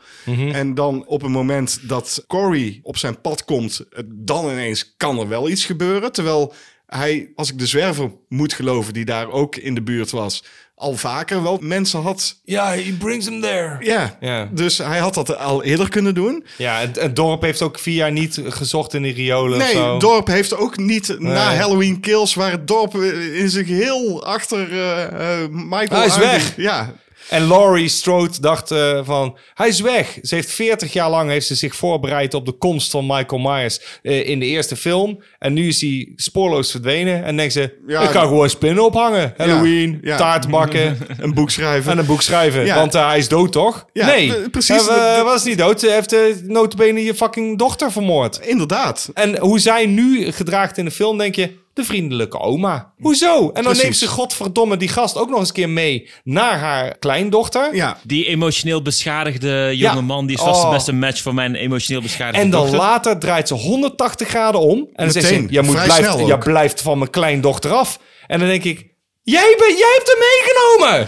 En 0.51 0.73
dan 0.73 1.05
op 1.07 1.21
een 1.21 1.31
moment 1.31 1.89
dat 1.89 2.23
Corey 2.27 2.79
op 2.83 2.97
zijn 2.97 3.21
pad 3.21 3.45
komt, 3.45 3.85
eh, 3.89 4.03
dan 4.07 4.49
ineens 4.49 4.93
kan 4.97 5.19
er 5.19 5.27
wel 5.27 5.49
iets 5.49 5.65
gebeuren. 5.65 6.11
Terwijl 6.11 6.53
hij, 6.85 7.31
als 7.35 7.51
ik 7.51 7.59
de 7.59 7.67
zwerver 7.67 8.11
moet 8.27 8.53
geloven, 8.53 8.93
die 8.93 9.05
daar 9.05 9.29
ook 9.29 9.55
in 9.55 9.75
de 9.75 9.83
buurt 9.83 10.11
was, 10.11 10.43
al 10.83 10.95
vaker 10.95 11.43
wel 11.43 11.57
mensen 11.61 12.01
had. 12.01 12.35
Ja, 12.43 12.65
he 12.71 12.95
brings 12.99 13.25
him 13.25 13.41
there. 13.41 13.77
Ja, 13.79 14.17
Ja. 14.19 14.47
dus 14.51 14.77
hij 14.77 14.99
had 14.99 15.13
dat 15.13 15.37
al 15.37 15.63
eerder 15.63 15.89
kunnen 15.89 16.13
doen. 16.15 16.45
Ja, 16.57 16.79
het, 16.79 17.01
het 17.01 17.15
dorp 17.15 17.41
heeft 17.41 17.61
ook 17.61 17.79
vier 17.79 17.95
jaar 17.95 18.11
niet 18.11 18.41
gezocht 18.47 18.93
in 18.93 19.01
de 19.01 19.11
riolen 19.11 19.61
of 19.61 19.73
Nee, 19.73 19.83
het 19.83 20.01
dorp 20.01 20.27
heeft 20.27 20.57
ook 20.57 20.77
niet 20.77 21.15
na. 21.19 21.55
Halloween 21.55 21.99
Kills, 21.99 22.33
waar 22.33 22.51
het 22.51 22.67
dorp 22.67 22.95
in 23.35 23.49
zijn 23.49 23.65
geheel 23.65 24.25
achter 24.25 24.71
eh, 24.71 25.03
eh, 25.43 25.49
Michael 25.49 25.99
Hij 25.99 26.05
is 26.05 26.17
weg. 26.17 26.53
Ja, 26.55 26.93
En 27.29 27.47
Laurie 27.47 27.87
Strode 27.87 28.39
dacht 28.41 28.71
eh, 28.71 28.99
van, 29.03 29.37
hij 29.53 29.67
is 29.67 29.79
weg. 29.79 30.17
Ze 30.21 30.35
heeft 30.35 30.51
40 30.51 30.93
jaar 30.93 31.09
lang 31.09 31.29
heeft 31.29 31.47
ze 31.47 31.55
zich 31.55 31.75
voorbereid 31.75 32.33
op 32.33 32.45
de 32.45 32.51
komst 32.51 32.91
van 32.91 33.05
Michael 33.05 33.41
Myers 33.41 33.79
eh, 34.01 34.29
in 34.29 34.39
de 34.39 34.45
eerste 34.45 34.75
film. 34.75 35.23
En 35.39 35.53
nu 35.53 35.67
is 35.67 35.81
hij 35.81 36.11
spoorloos 36.15 36.71
verdwenen. 36.71 37.23
En 37.23 37.37
denkt 37.37 37.53
ze, 37.53 37.77
Ja. 37.87 38.01
ik 38.01 38.09
kan 38.09 38.27
gewoon 38.27 38.49
spinnen 38.49 38.83
ophangen. 38.85 39.33
Halloween, 39.37 39.99
ja. 40.01 40.17
taart 40.17 40.49
bakken 40.49 40.97
een 41.17 41.33
boek 41.33 41.49
schrijven. 41.49 41.91
en 41.91 41.97
een 41.97 42.05
boek 42.05 42.21
schrijven. 42.21 42.65
Ja. 42.65 42.75
Want 42.75 42.95
eh, 42.95 43.07
hij 43.07 43.17
is 43.17 43.27
dood, 43.27 43.51
toch? 43.51 43.85
Nee, 43.93 44.49
precies. 44.49 44.87
Hij 44.87 45.23
was 45.23 45.43
niet 45.43 45.57
dood. 45.57 45.79
Ze 45.79 45.89
heeft 45.91 46.13
uh, 46.13 46.19
notabene 46.43 47.03
je 47.03 47.15
fucking 47.15 47.57
dochter 47.57 47.91
vermoord. 47.91 48.39
Inderdaad. 48.41 49.09
En 49.13 49.39
hoe 49.39 49.59
zij 49.59 49.85
nu 49.85 50.31
gedraagt 50.31 50.77
in 50.77 50.85
de 50.85 50.91
film, 50.91 51.17
denk 51.17 51.35
je... 51.35 51.61
De 51.73 51.83
vriendelijke 51.83 52.39
oma. 52.39 52.91
Hoezo? 52.97 53.35
En 53.47 53.53
dan 53.53 53.63
Precies. 53.63 53.81
neemt 53.83 53.95
ze 53.97 54.07
godverdomme 54.07 54.77
die 54.77 54.87
gast 54.87 55.17
ook 55.17 55.29
nog 55.29 55.39
eens 55.39 55.47
een 55.47 55.53
keer 55.53 55.69
mee 55.69 56.09
naar 56.23 56.57
haar 56.59 56.97
kleindochter. 56.97 57.75
Ja, 57.75 57.97
Die 58.03 58.25
emotioneel 58.25 58.81
beschadigde 58.81 59.71
jonge 59.75 59.95
Ja. 59.95 60.01
man, 60.01 60.25
die 60.25 60.35
is 60.35 60.41
vast 60.43 60.63
Oh. 60.63 60.69
de 60.69 60.75
beste 60.75 60.93
match 60.93 61.21
voor 61.21 61.33
mijn 61.33 61.55
emotioneel 61.55 62.01
beschadigde 62.01 62.41
En 62.41 62.49
dan 62.49 62.61
dochter. 62.61 62.79
later 62.79 63.19
draait 63.19 63.47
ze 63.47 63.53
180 63.53 64.27
graden 64.27 64.61
om. 64.61 64.77
En 64.77 65.03
dan 65.03 65.11
zegt 65.11 65.27
ze, 65.27 65.45
jij, 65.49 65.61
moet 65.61 65.83
blijft, 65.83 66.19
jij 66.27 66.37
blijft 66.37 66.81
van 66.81 66.97
mijn 66.97 67.09
kleindochter 67.09 67.71
af. 67.71 67.99
En 68.27 68.39
dan 68.39 68.47
denk 68.47 68.63
ik, 68.63 68.91
jij, 69.23 69.55
ben, 69.57 69.77
jij 69.77 69.97
hebt 69.97 70.15
hem 70.15 70.19
meegenomen. 70.29 71.07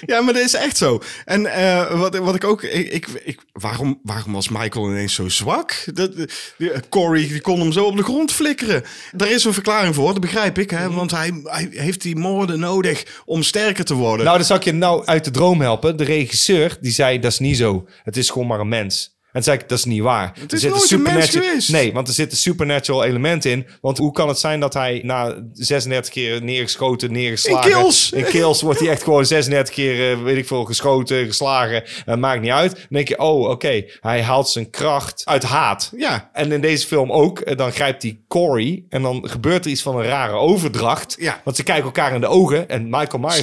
ja, 0.14 0.20
maar 0.20 0.34
dat 0.34 0.42
is 0.42 0.54
echt 0.54 0.76
zo. 0.76 1.02
En 1.24 1.46
eh, 1.46 1.98
wat, 2.00 2.16
wat 2.18 2.34
ik 2.34 2.44
ook... 2.44 2.62
Ik, 2.62 2.88
ik, 2.92 3.06
ik- 3.24 3.42
waarom, 3.52 4.00
waarom 4.02 4.32
was 4.32 4.48
Michael 4.48 4.88
ineens 4.90 5.14
zo 5.14 5.28
zwak? 5.28 5.84
Dat, 5.94 6.12
die, 6.58 6.70
Corey 6.88 7.28
die 7.28 7.40
kon 7.40 7.60
hem 7.60 7.72
zo 7.72 7.84
op 7.84 7.96
de 7.96 8.02
grond 8.02 8.32
flikkeren. 8.32 8.84
Daar 9.12 9.30
is 9.30 9.44
een 9.44 9.52
verklaring 9.52 9.94
voor, 9.94 10.12
dat 10.12 10.20
begrijp 10.20 10.58
ik. 10.58 10.70
Hè? 10.70 10.90
Want 10.90 11.10
hij, 11.10 11.40
hij 11.44 11.68
heeft 11.70 12.02
die 12.02 12.16
moorden 12.16 12.58
nodig 12.60 13.22
om 13.24 13.42
sterker 13.42 13.84
te 13.84 13.94
worden. 13.94 14.24
nou, 14.24 14.36
dan 14.36 14.46
zal 14.46 14.56
ik 14.56 14.64
je 14.64 14.72
nou 14.72 15.04
uit 15.06 15.24
de 15.24 15.30
droom 15.30 15.60
helpen. 15.60 15.96
De 15.96 16.04
regisseur, 16.04 16.76
die 16.80 16.92
zei, 16.92 17.18
dat 17.18 17.32
is 17.32 17.38
niet 17.38 17.56
zo. 17.56 17.86
Het 18.02 18.16
is 18.16 18.30
gewoon 18.30 18.46
maar 18.46 18.60
een 18.60 18.68
mens. 18.68 19.13
En 19.34 19.40
toen 19.40 19.52
zei 19.52 19.58
ik, 19.62 19.68
dat 19.68 19.78
is 19.78 19.84
niet 19.84 20.00
waar. 20.02 20.32
Het 20.40 20.52
is 20.52 20.62
nooit 20.62 20.90
een 20.90 21.02
mens 21.02 21.30
geweest. 21.30 21.70
Nee, 21.72 21.92
want 21.92 22.08
er 22.08 22.14
zit 22.14 22.30
een 22.30 22.36
supernatural 22.36 23.04
element 23.04 23.44
in. 23.44 23.66
Want 23.80 23.98
hoe 23.98 24.12
kan 24.12 24.28
het 24.28 24.38
zijn 24.38 24.60
dat 24.60 24.74
hij 24.74 25.00
na 25.04 25.34
36 25.52 26.12
keer 26.12 26.42
neergeschoten, 26.42 27.12
neergeslagen... 27.12 27.70
In 27.70 27.76
kills. 27.76 28.10
In 28.12 28.24
kills 28.24 28.62
wordt 28.62 28.80
hij 28.80 28.88
echt 28.88 29.02
gewoon 29.02 29.26
36 29.26 29.74
keer, 29.74 30.12
eh, 30.12 30.22
weet 30.22 30.36
ik 30.36 30.46
veel, 30.46 30.64
geschoten, 30.64 31.26
geslagen. 31.26 31.82
Maakt 32.18 32.40
niet 32.40 32.50
uit. 32.50 32.70
Dan 32.74 32.80
denk 32.88 33.08
je, 33.08 33.18
oh, 33.18 33.48
oké. 33.50 33.84
Hij 34.00 34.22
haalt 34.22 34.48
zijn 34.48 34.70
kracht 34.70 35.22
uit 35.24 35.42
haat. 35.42 35.90
Ja. 35.96 36.30
En 36.32 36.52
in 36.52 36.60
deze 36.60 36.86
film 36.86 37.12
ook. 37.12 37.40
eh, 37.40 37.56
Dan 37.56 37.72
grijpt 37.72 38.02
hij 38.02 38.18
Corey. 38.28 38.84
En 38.88 39.02
dan 39.02 39.28
gebeurt 39.28 39.64
er 39.64 39.70
iets 39.70 39.82
van 39.82 39.96
een 39.96 40.04
rare 40.06 40.32
overdracht. 40.34 41.16
Ja. 41.18 41.40
Want 41.44 41.56
ze 41.56 41.62
kijken 41.62 41.84
elkaar 41.84 42.14
in 42.14 42.20
de 42.20 42.26
ogen. 42.26 42.68
En 42.68 42.84
Michael 42.90 43.18
Myers 43.18 43.40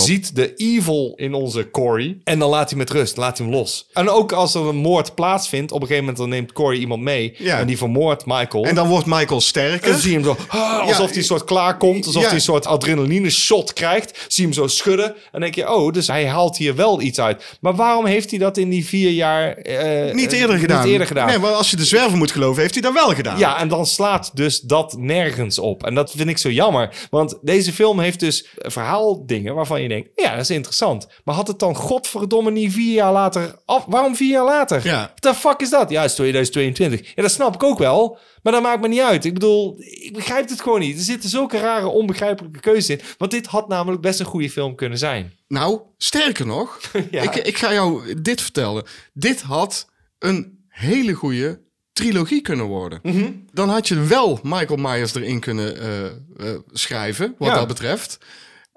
ziet 0.00 0.36
de 0.36 0.54
evil 0.54 1.12
in 1.16 1.34
onze 1.34 1.70
Corey. 1.70 2.18
En 2.24 2.38
dan 2.38 2.48
laat 2.50 2.68
hij 2.70 2.78
met 2.78 2.90
rust. 2.90 3.16
Laat 3.16 3.38
hij 3.38 3.46
hem 3.46 3.56
los. 3.56 3.88
En 3.92 4.08
ook 4.08 4.32
als 4.32 4.54
er 4.54 4.60
een 4.66 4.76
moord 4.76 5.14
plaatsvindt. 5.14 5.30
Op 5.40 5.80
een 5.80 5.86
gegeven 5.86 5.96
moment 5.98 6.16
dan 6.16 6.28
neemt 6.28 6.52
Corey 6.52 6.78
iemand 6.78 7.02
mee. 7.02 7.34
Ja. 7.38 7.58
En 7.58 7.66
die 7.66 7.76
vermoordt 7.78 8.26
Michael. 8.26 8.64
En 8.64 8.74
dan 8.74 8.88
wordt 8.88 9.06
Michael 9.06 9.30
En 9.36 9.40
sterker. 9.40 9.90
dan 9.90 10.00
zie 10.00 10.10
je 10.10 10.16
hem 10.16 10.24
zo, 10.24 10.36
ah, 10.48 10.80
alsof 10.86 11.08
hij 11.08 11.16
een 11.16 11.24
soort 11.24 11.44
klaarkomt. 11.44 12.06
Alsof 12.06 12.22
Ja. 12.22 12.28
hij 12.28 12.36
een 12.36 12.42
soort 12.42 12.66
adrenaline 12.66 13.30
shot 13.30 13.72
krijgt. 13.72 14.24
Zie 14.28 14.44
hem 14.44 14.52
zo 14.52 14.66
schudden. 14.66 15.14
En 15.32 15.40
denk 15.40 15.54
je, 15.54 15.70
oh, 15.74 15.92
dus 15.92 16.06
hij 16.06 16.26
haalt 16.28 16.56
hier 16.56 16.74
wel 16.76 17.00
iets 17.00 17.20
uit. 17.20 17.56
Maar 17.60 17.74
waarom 17.74 18.06
heeft 18.06 18.30
hij 18.30 18.38
dat 18.38 18.56
in 18.56 18.68
die 18.70 18.86
vier 18.86 19.10
jaar 19.10 19.52
eh, 19.52 20.14
Niet 20.14 20.32
eerder 20.32 20.58
gedaan. 20.58 20.82
Niet 20.82 20.92
eerder 20.92 21.06
gedaan. 21.06 21.26
Nee, 21.26 21.38
maar 21.38 21.50
als 21.52 21.70
je 21.70 21.76
de 21.76 21.84
zwerver 21.84 22.16
moet 22.18 22.30
geloven, 22.30 22.62
heeft 22.62 22.74
hij 22.74 22.82
dat 22.82 22.92
wel 22.92 23.08
gedaan. 23.14 23.38
Ja, 23.38 23.58
en 23.60 23.68
dan 23.68 23.86
slaat 23.86 24.30
dus 24.34 24.60
dat 24.60 24.94
nergens 24.98 25.58
op. 25.58 25.84
En 25.86 25.94
dat 25.94 26.10
vind 26.16 26.28
ik 26.28 26.38
zo 26.38 26.50
jammer. 26.50 26.94
Want 27.10 27.38
deze 27.42 27.72
film 27.72 28.00
heeft 28.00 28.20
dus 28.20 28.46
verhaaldingen 28.56 29.54
waarvan 29.54 29.82
je 29.82 29.88
denkt... 29.88 30.08
ja, 30.16 30.30
dat 30.30 30.40
is 30.40 30.50
interessant. 30.50 31.06
Maar 31.24 31.34
had 31.34 31.46
het 31.46 31.58
dan 31.58 31.74
godverdomme 31.76 32.50
niet 32.50 32.72
vier 32.72 32.94
jaar 32.94 33.12
later 33.12 33.54
af? 33.64 33.84
Waarom 33.88 34.16
vier 34.16 34.30
jaar 34.30 34.44
later? 34.44 34.80
Ja. 34.84 35.12
The 35.22 35.34
fuck 35.34 35.60
is 35.60 35.70
dat? 35.70 35.90
Ja, 35.90 36.00
het 36.00 36.10
is 36.10 36.16
2022. 36.16 37.14
Ja, 37.14 37.22
dat 37.22 37.30
snap 37.30 37.54
ik 37.54 37.62
ook 37.62 37.78
wel. 37.78 38.18
Maar 38.42 38.52
dat 38.52 38.62
maakt 38.62 38.80
me 38.80 38.88
niet 38.88 39.00
uit. 39.00 39.24
Ik 39.24 39.34
bedoel, 39.34 39.76
ik 39.78 40.12
begrijp 40.12 40.48
het 40.48 40.60
gewoon 40.62 40.80
niet. 40.80 40.96
Er 40.96 41.02
zitten 41.04 41.30
zulke 41.30 41.58
rare, 41.58 41.86
onbegrijpelijke 41.86 42.60
keuzes 42.60 42.88
in. 42.88 43.00
Want 43.18 43.30
dit 43.30 43.46
had 43.46 43.68
namelijk 43.68 44.02
best 44.02 44.20
een 44.20 44.26
goede 44.26 44.50
film 44.50 44.74
kunnen 44.74 44.98
zijn. 44.98 45.32
Nou, 45.48 45.80
sterker 45.98 46.46
nog, 46.46 46.80
Ja. 47.10 47.22
ik, 47.22 47.34
ik 47.34 47.58
ga 47.58 47.72
jou 47.72 48.20
dit 48.22 48.40
vertellen. 48.40 48.84
Dit 49.12 49.40
had 49.40 49.88
een 50.18 50.64
hele 50.68 51.12
goede 51.12 51.60
trilogie 51.92 52.40
kunnen 52.40 52.66
worden. 52.66 52.98
Mhm. 53.02 53.30
Dan 53.52 53.68
had 53.68 53.88
je 53.88 54.00
wel 54.00 54.40
Michael 54.42 54.78
Myers 54.78 55.14
erin 55.14 55.40
kunnen 55.40 55.80
eh, 55.80 56.04
eh, 56.06 56.58
schrijven, 56.72 57.34
wat 57.38 57.48
Ja. 57.48 57.54
dat 57.54 57.66
betreft. 57.68 58.18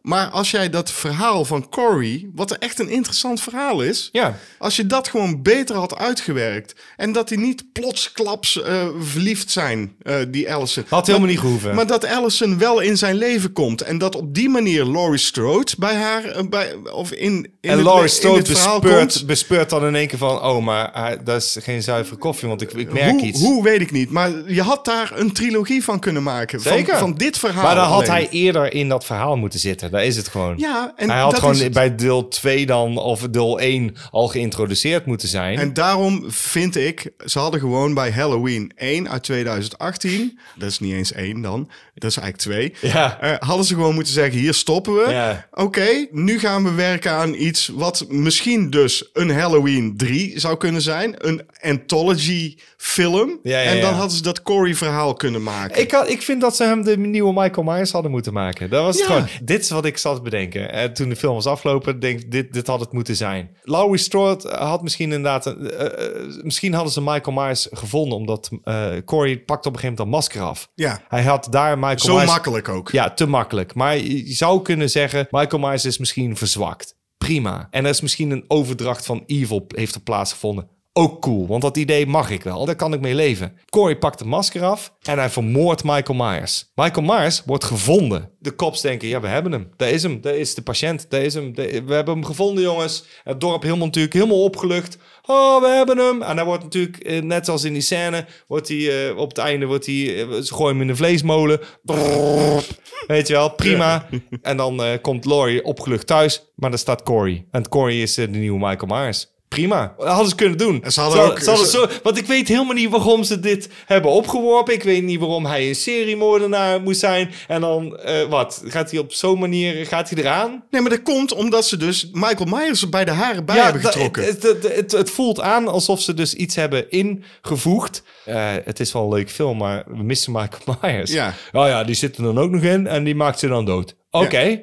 Maar 0.05 0.27
als 0.29 0.51
jij 0.51 0.69
dat 0.69 0.91
verhaal 0.91 1.45
van 1.45 1.69
Corey, 1.69 2.27
wat 2.35 2.51
er 2.51 2.57
echt 2.59 2.79
een 2.79 2.89
interessant 2.89 3.41
verhaal 3.41 3.81
is, 3.81 4.09
Ja. 4.11 4.37
als 4.57 4.75
je 4.75 4.85
dat 4.87 5.07
gewoon 5.07 5.41
beter 5.41 5.75
had 5.75 5.97
uitgewerkt 5.97 6.75
en 6.97 7.11
dat 7.11 7.27
die 7.27 7.37
niet 7.37 7.63
plotsklaps 7.73 8.61
eh, 8.61 8.87
verliefd 8.99 9.51
zijn, 9.51 9.95
eh, 10.01 10.15
die 10.27 10.53
Allison. 10.53 10.83
Had 10.89 11.07
helemaal 11.07 11.27
niet 11.29 11.39
gehoeven. 11.39 11.75
Maar 11.75 11.87
dat 11.87 12.05
Allison 12.05 12.57
wel 12.57 12.79
in 12.79 12.97
zijn 12.97 13.15
leven 13.15 13.53
komt. 13.53 13.81
En 13.81 13.97
dat 13.97 14.15
op 14.15 14.33
die 14.33 14.49
manier 14.49 14.85
Laurie 14.85 15.17
Strode 15.19 15.71
bij 15.77 15.95
haar... 15.95 16.25
eh, 16.25 16.43
bij, 16.49 16.73
of 16.93 17.11
in, 17.11 17.33
in 17.33 17.49
en 17.61 17.71
het, 17.77 17.81
Laurie 17.85 18.07
Strode 18.09 18.41
bespeurt, 18.41 19.13
komt. 19.13 19.25
bespeurt 19.25 19.69
dan 19.69 19.85
in 19.85 19.95
één 19.95 20.07
keer 20.07 20.17
van... 20.17 20.41
oh, 20.43 20.63
maar 20.65 20.89
hij- 20.93 21.23
dat 21.23 21.41
is 21.41 21.57
geen 21.59 21.83
zuivere 21.83 22.15
koffie, 22.17 22.47
want 22.47 22.61
ik, 22.61 22.73
ik 22.73 22.93
merk 22.93 23.09
Hoe, 23.11 23.21
iets. 23.21 23.39
hoe 23.41 23.63
weet 23.63 23.81
ik 23.81 23.91
niet. 23.91 24.09
Maar 24.11 24.31
je 24.51 24.61
had 24.61 24.85
daar 24.85 25.11
een 25.15 25.31
trilogie 25.33 25.83
van 25.83 25.99
kunnen 25.99 26.23
maken. 26.23 26.61
Van, 26.61 26.71
Zeker. 26.71 26.97
van 26.97 27.13
dit 27.15 27.37
verhaal 27.37 27.63
Maar 27.63 27.75
dan 27.75 27.83
had 27.83 27.93
alleen. 28.09 28.11
hij 28.11 28.27
eerder 28.29 28.73
in 28.73 28.89
dat 28.89 29.05
verhaal 29.05 29.35
moeten 29.37 29.59
zitten. 29.59 29.91
Daar 29.95 30.05
is 30.05 30.17
het 30.17 30.27
gewoon. 30.27 30.53
Ja, 30.57 30.93
en 30.95 31.09
Hij 31.09 31.19
had 31.19 31.39
gewoon 31.39 31.71
bij 31.71 31.95
deel 31.95 32.27
2 32.27 32.65
dan, 32.65 32.97
of 32.97 33.21
deel 33.21 33.59
1, 33.59 33.95
al 34.11 34.27
geïntroduceerd 34.27 35.05
moeten 35.05 35.27
zijn. 35.27 35.59
En 35.59 35.73
daarom 35.73 36.23
vind 36.31 36.75
ik, 36.75 37.11
ze 37.25 37.39
hadden 37.39 37.59
gewoon 37.59 37.93
bij 37.93 38.11
Halloween 38.11 38.71
1 38.75 39.09
uit 39.09 39.23
2018, 39.23 40.39
dat 40.55 40.69
is 40.69 40.79
niet 40.79 40.93
eens 40.93 41.11
1 41.11 41.41
dan, 41.41 41.69
dat 41.93 42.09
is 42.09 42.17
eigenlijk 42.17 42.37
2, 42.81 42.91
Ja. 42.91 43.17
eh, 43.21 43.35
hadden 43.47 43.65
ze 43.65 43.73
gewoon 43.73 43.93
moeten 43.95 44.13
zeggen, 44.13 44.39
hier 44.39 44.53
stoppen 44.53 44.93
we. 44.95 45.09
Ja. 45.11 45.47
Oké, 45.53 46.07
nu 46.11 46.39
gaan 46.39 46.63
we 46.63 46.71
werken 46.73 47.11
aan 47.11 47.33
iets 47.33 47.67
wat 47.73 48.05
misschien 48.09 48.69
dus 48.69 49.09
een 49.13 49.29
Halloween 49.31 49.93
3 49.97 50.39
zou 50.39 50.57
kunnen 50.57 50.81
zijn. 50.81 51.15
Een 51.27 51.41
anthology 51.61 52.55
film. 52.77 53.39
Ja, 53.43 53.59
ja, 53.59 53.69
en 53.71 53.81
dan 53.81 53.93
hadden 53.93 54.17
ze 54.17 54.21
dat 54.23 54.41
Corey 54.41 54.75
verhaal 54.75 55.13
kunnen 55.13 55.43
maken. 55.43 55.81
Ik, 55.81 55.91
had, 55.91 56.09
ik 56.09 56.21
vind 56.21 56.41
dat 56.41 56.55
ze 56.55 56.63
hem 56.63 56.83
de 56.83 56.97
nieuwe 56.97 57.33
Michael 57.41 57.63
Myers 57.63 57.91
hadden 57.91 58.11
moeten 58.11 58.33
maken. 58.33 58.69
Dat 58.69 58.83
was 58.83 58.97
het 58.97 59.05
gewoon. 59.05 59.27
Dit 59.43 59.61
is 59.61 59.69
wat 59.69 59.84
ik 59.85 59.97
zat 59.97 60.15
te 60.15 60.21
bedenken. 60.21 60.71
En 60.71 60.93
toen 60.93 61.09
de 61.09 61.15
film 61.15 61.33
was 61.33 61.45
afgelopen, 61.45 61.99
denk 61.99 62.19
ik, 62.19 62.31
dit, 62.31 62.53
dit 62.53 62.67
had 62.67 62.79
het 62.79 62.91
moeten 62.91 63.15
zijn. 63.15 63.57
Laurie 63.63 63.97
Strode 63.97 64.49
had 64.49 64.81
misschien 64.81 65.05
inderdaad... 65.11 65.45
een- 65.45 65.71
eh, 65.71 65.85
eh, 65.85 66.43
misschien 66.43 66.73
hadden 66.73 66.93
ze 66.93 67.01
Michael 67.01 67.31
Myers 67.37 67.67
gevonden, 67.71 68.17
omdat 68.17 68.49
eh, 68.63 68.87
Corey 69.05 69.37
pakt 69.39 69.65
op 69.65 69.73
een 69.73 69.79
gegeven 69.79 69.81
moment 69.81 69.97
dat 69.97 70.07
masker 70.07 70.41
af. 70.41 70.69
ja, 70.75 71.01
Hij 71.07 71.23
had 71.23 71.47
daar 71.51 71.77
Michael 71.79 71.99
zo 71.99 72.13
Myers... 72.15 72.29
makkelijk 72.31 72.69
ook. 72.69 72.91
Ja, 72.91 73.13
te 73.13 73.25
makkelijk. 73.27 73.73
Maar 73.73 73.97
je 73.97 74.33
zou 74.33 74.61
kunnen 74.61 74.89
zeggen, 74.89 75.27
Michael 75.29 75.61
Myers 75.61 75.85
is 75.85 75.97
misschien 75.97 76.37
verzwakt. 76.37 76.95
Prima. 77.17 77.67
En 77.71 77.83
er 77.83 77.89
is 77.89 78.01
misschien 78.01 78.31
een 78.31 78.45
overdracht 78.47 79.05
van 79.05 79.23
evil 79.25 79.65
heeft 79.67 79.95
er 79.95 80.01
plaatsgevonden. 80.01 80.67
Ook 80.97 81.21
cool, 81.21 81.47
want 81.47 81.61
dat 81.61 81.77
idee 81.77 82.05
mag 82.05 82.29
ik 82.29 82.43
wel. 82.43 82.65
Daar 82.65 82.75
kan 82.75 82.93
ik 82.93 82.99
mee 82.99 83.15
leven. 83.15 83.57
Corey 83.69 83.97
pakt 83.97 84.19
de 84.19 84.25
masker 84.25 84.63
af 84.63 84.93
en 85.01 85.17
hij 85.17 85.29
vermoordt 85.29 85.83
Michael 85.83 86.17
Myers. 86.17 86.71
Michael 86.75 87.05
Myers 87.05 87.43
wordt 87.45 87.63
gevonden. 87.63 88.29
De 88.39 88.55
cops 88.55 88.81
denken, 88.81 89.07
ja, 89.07 89.19
we 89.19 89.27
hebben 89.27 89.51
hem. 89.51 89.69
Daar 89.77 89.89
is 89.89 90.03
hem. 90.03 90.21
Daar 90.21 90.35
is 90.35 90.55
de 90.55 90.61
patiënt. 90.61 91.05
Daar 91.09 91.21
is 91.21 91.33
hem. 91.33 91.53
Daar- 91.55 91.85
We 91.85 91.93
hebben 91.93 92.13
hem 92.13 92.25
gevonden, 92.25 92.63
jongens. 92.63 93.05
Het 93.23 93.39
dorp 93.41 93.61
helemaal 93.63 93.85
natuurlijk 93.85 94.13
helemaal 94.13 94.43
opgelucht. 94.43 94.97
Oh, 95.25 95.61
we 95.61 95.67
hebben 95.67 95.97
hem. 95.97 96.21
En 96.21 96.35
hij 96.35 96.45
wordt 96.45 96.63
natuurlijk, 96.63 96.97
eh, 96.97 97.21
net 97.21 97.49
als 97.49 97.63
in 97.63 97.73
die 97.73 97.81
scène, 97.81 98.25
wordt 98.47 98.67
hij 98.67 99.09
eh, 99.09 99.17
op 99.17 99.29
het 99.29 99.37
einde, 99.37 99.65
wordt 99.65 99.85
hij, 99.85 100.21
eh, 100.21 100.31
ze 100.41 100.53
gooien 100.53 100.71
hem 100.71 100.81
in 100.81 100.87
de 100.87 100.95
vleesmolen. 100.95 101.59
Brrr. 101.83 102.63
Weet 103.07 103.27
je 103.27 103.33
wel, 103.33 103.49
prima. 103.49 104.07
En 104.41 104.57
dan 104.57 104.81
komt 105.01 105.25
Laurie 105.25 105.63
opgelucht 105.63 106.07
thuis, 106.07 106.45
maar 106.55 106.69
daar 106.69 106.79
staat 106.79 107.03
Corey. 107.03 107.45
En 107.51 107.69
Corey 107.69 108.01
is 108.01 108.13
de 108.13 108.27
nieuwe 108.27 108.67
Michael 108.67 109.01
Myers. 109.01 109.33
Prima. 109.47 109.93
Dat 109.97 110.07
hadden 110.07 110.29
ze 110.29 110.35
kunnen 110.35 110.57
doen. 110.57 110.83
En 110.83 110.91
ze 110.91 111.01
hadden 111.01 111.21
ook- 111.23 111.39
ze 111.39 111.49
hadden 111.49 111.67
ze- 111.67 111.71
zo, 111.77 111.87
want 112.03 112.17
ik 112.17 112.25
weet 112.25 112.47
helemaal 112.47 112.73
niet 112.73 112.89
waarom 112.89 113.23
ze 113.23 113.39
dit 113.39 113.69
hebben 113.85 114.11
opgeworpen. 114.11 114.73
Ik 114.73 114.83
weet 114.83 115.03
niet 115.03 115.19
waarom 115.19 115.45
hij 115.45 115.67
een 115.67 115.75
seriemoordenaar 115.75 116.81
moest 116.81 116.99
zijn. 116.99 117.31
En 117.47 117.61
dan, 117.61 117.97
eh, 117.97 118.23
wat? 118.29 118.61
Gaat 118.65 118.91
hij 118.91 118.99
op 118.99 119.13
zo'n 119.13 119.39
manier, 119.39 119.85
gaat 119.85 120.09
hij 120.09 120.19
eraan? 120.23 120.63
Nee, 120.69 120.81
maar 120.81 120.89
dat 120.89 121.01
komt 121.01 121.33
omdat 121.33 121.65
ze 121.65 121.77
dus 121.77 122.09
Michael 122.11 122.45
Myers 122.49 122.81
er 122.81 122.89
bij 122.89 123.05
de 123.05 123.11
haren 123.11 123.45
bij 123.45 123.55
hebben 123.63 123.81
getrokken. 123.81 124.23
Het, 124.25 124.43
het, 124.43 124.75
het, 124.75 124.91
het 124.91 125.09
voelt 125.09 125.41
aan 125.41 125.67
alsof 125.67 126.01
ze 126.01 126.13
dus 126.13 126.33
iets 126.33 126.55
hebben 126.55 126.89
ingevoegd. 126.89 128.03
Eh, 128.25 128.51
het 128.63 128.79
is 128.79 128.91
wel 128.91 129.03
een 129.03 129.13
leuk 129.13 129.31
film, 129.31 129.57
maar 129.57 129.83
we 129.87 130.03
missen 130.03 130.31
Michael 130.31 130.77
Myers. 130.81 131.11
Ja. 131.11 131.33
Oh 131.51 131.67
ja, 131.67 131.83
die 131.83 131.95
zit 131.95 132.17
er 132.17 132.23
dan 132.23 132.37
ook 132.37 132.51
nog 132.51 132.61
in 132.61 132.87
en 132.87 133.03
die 133.03 133.15
maakt 133.15 133.39
ze 133.39 133.47
dan 133.47 133.65
dood. 133.65 133.95
Oké. 134.11 134.61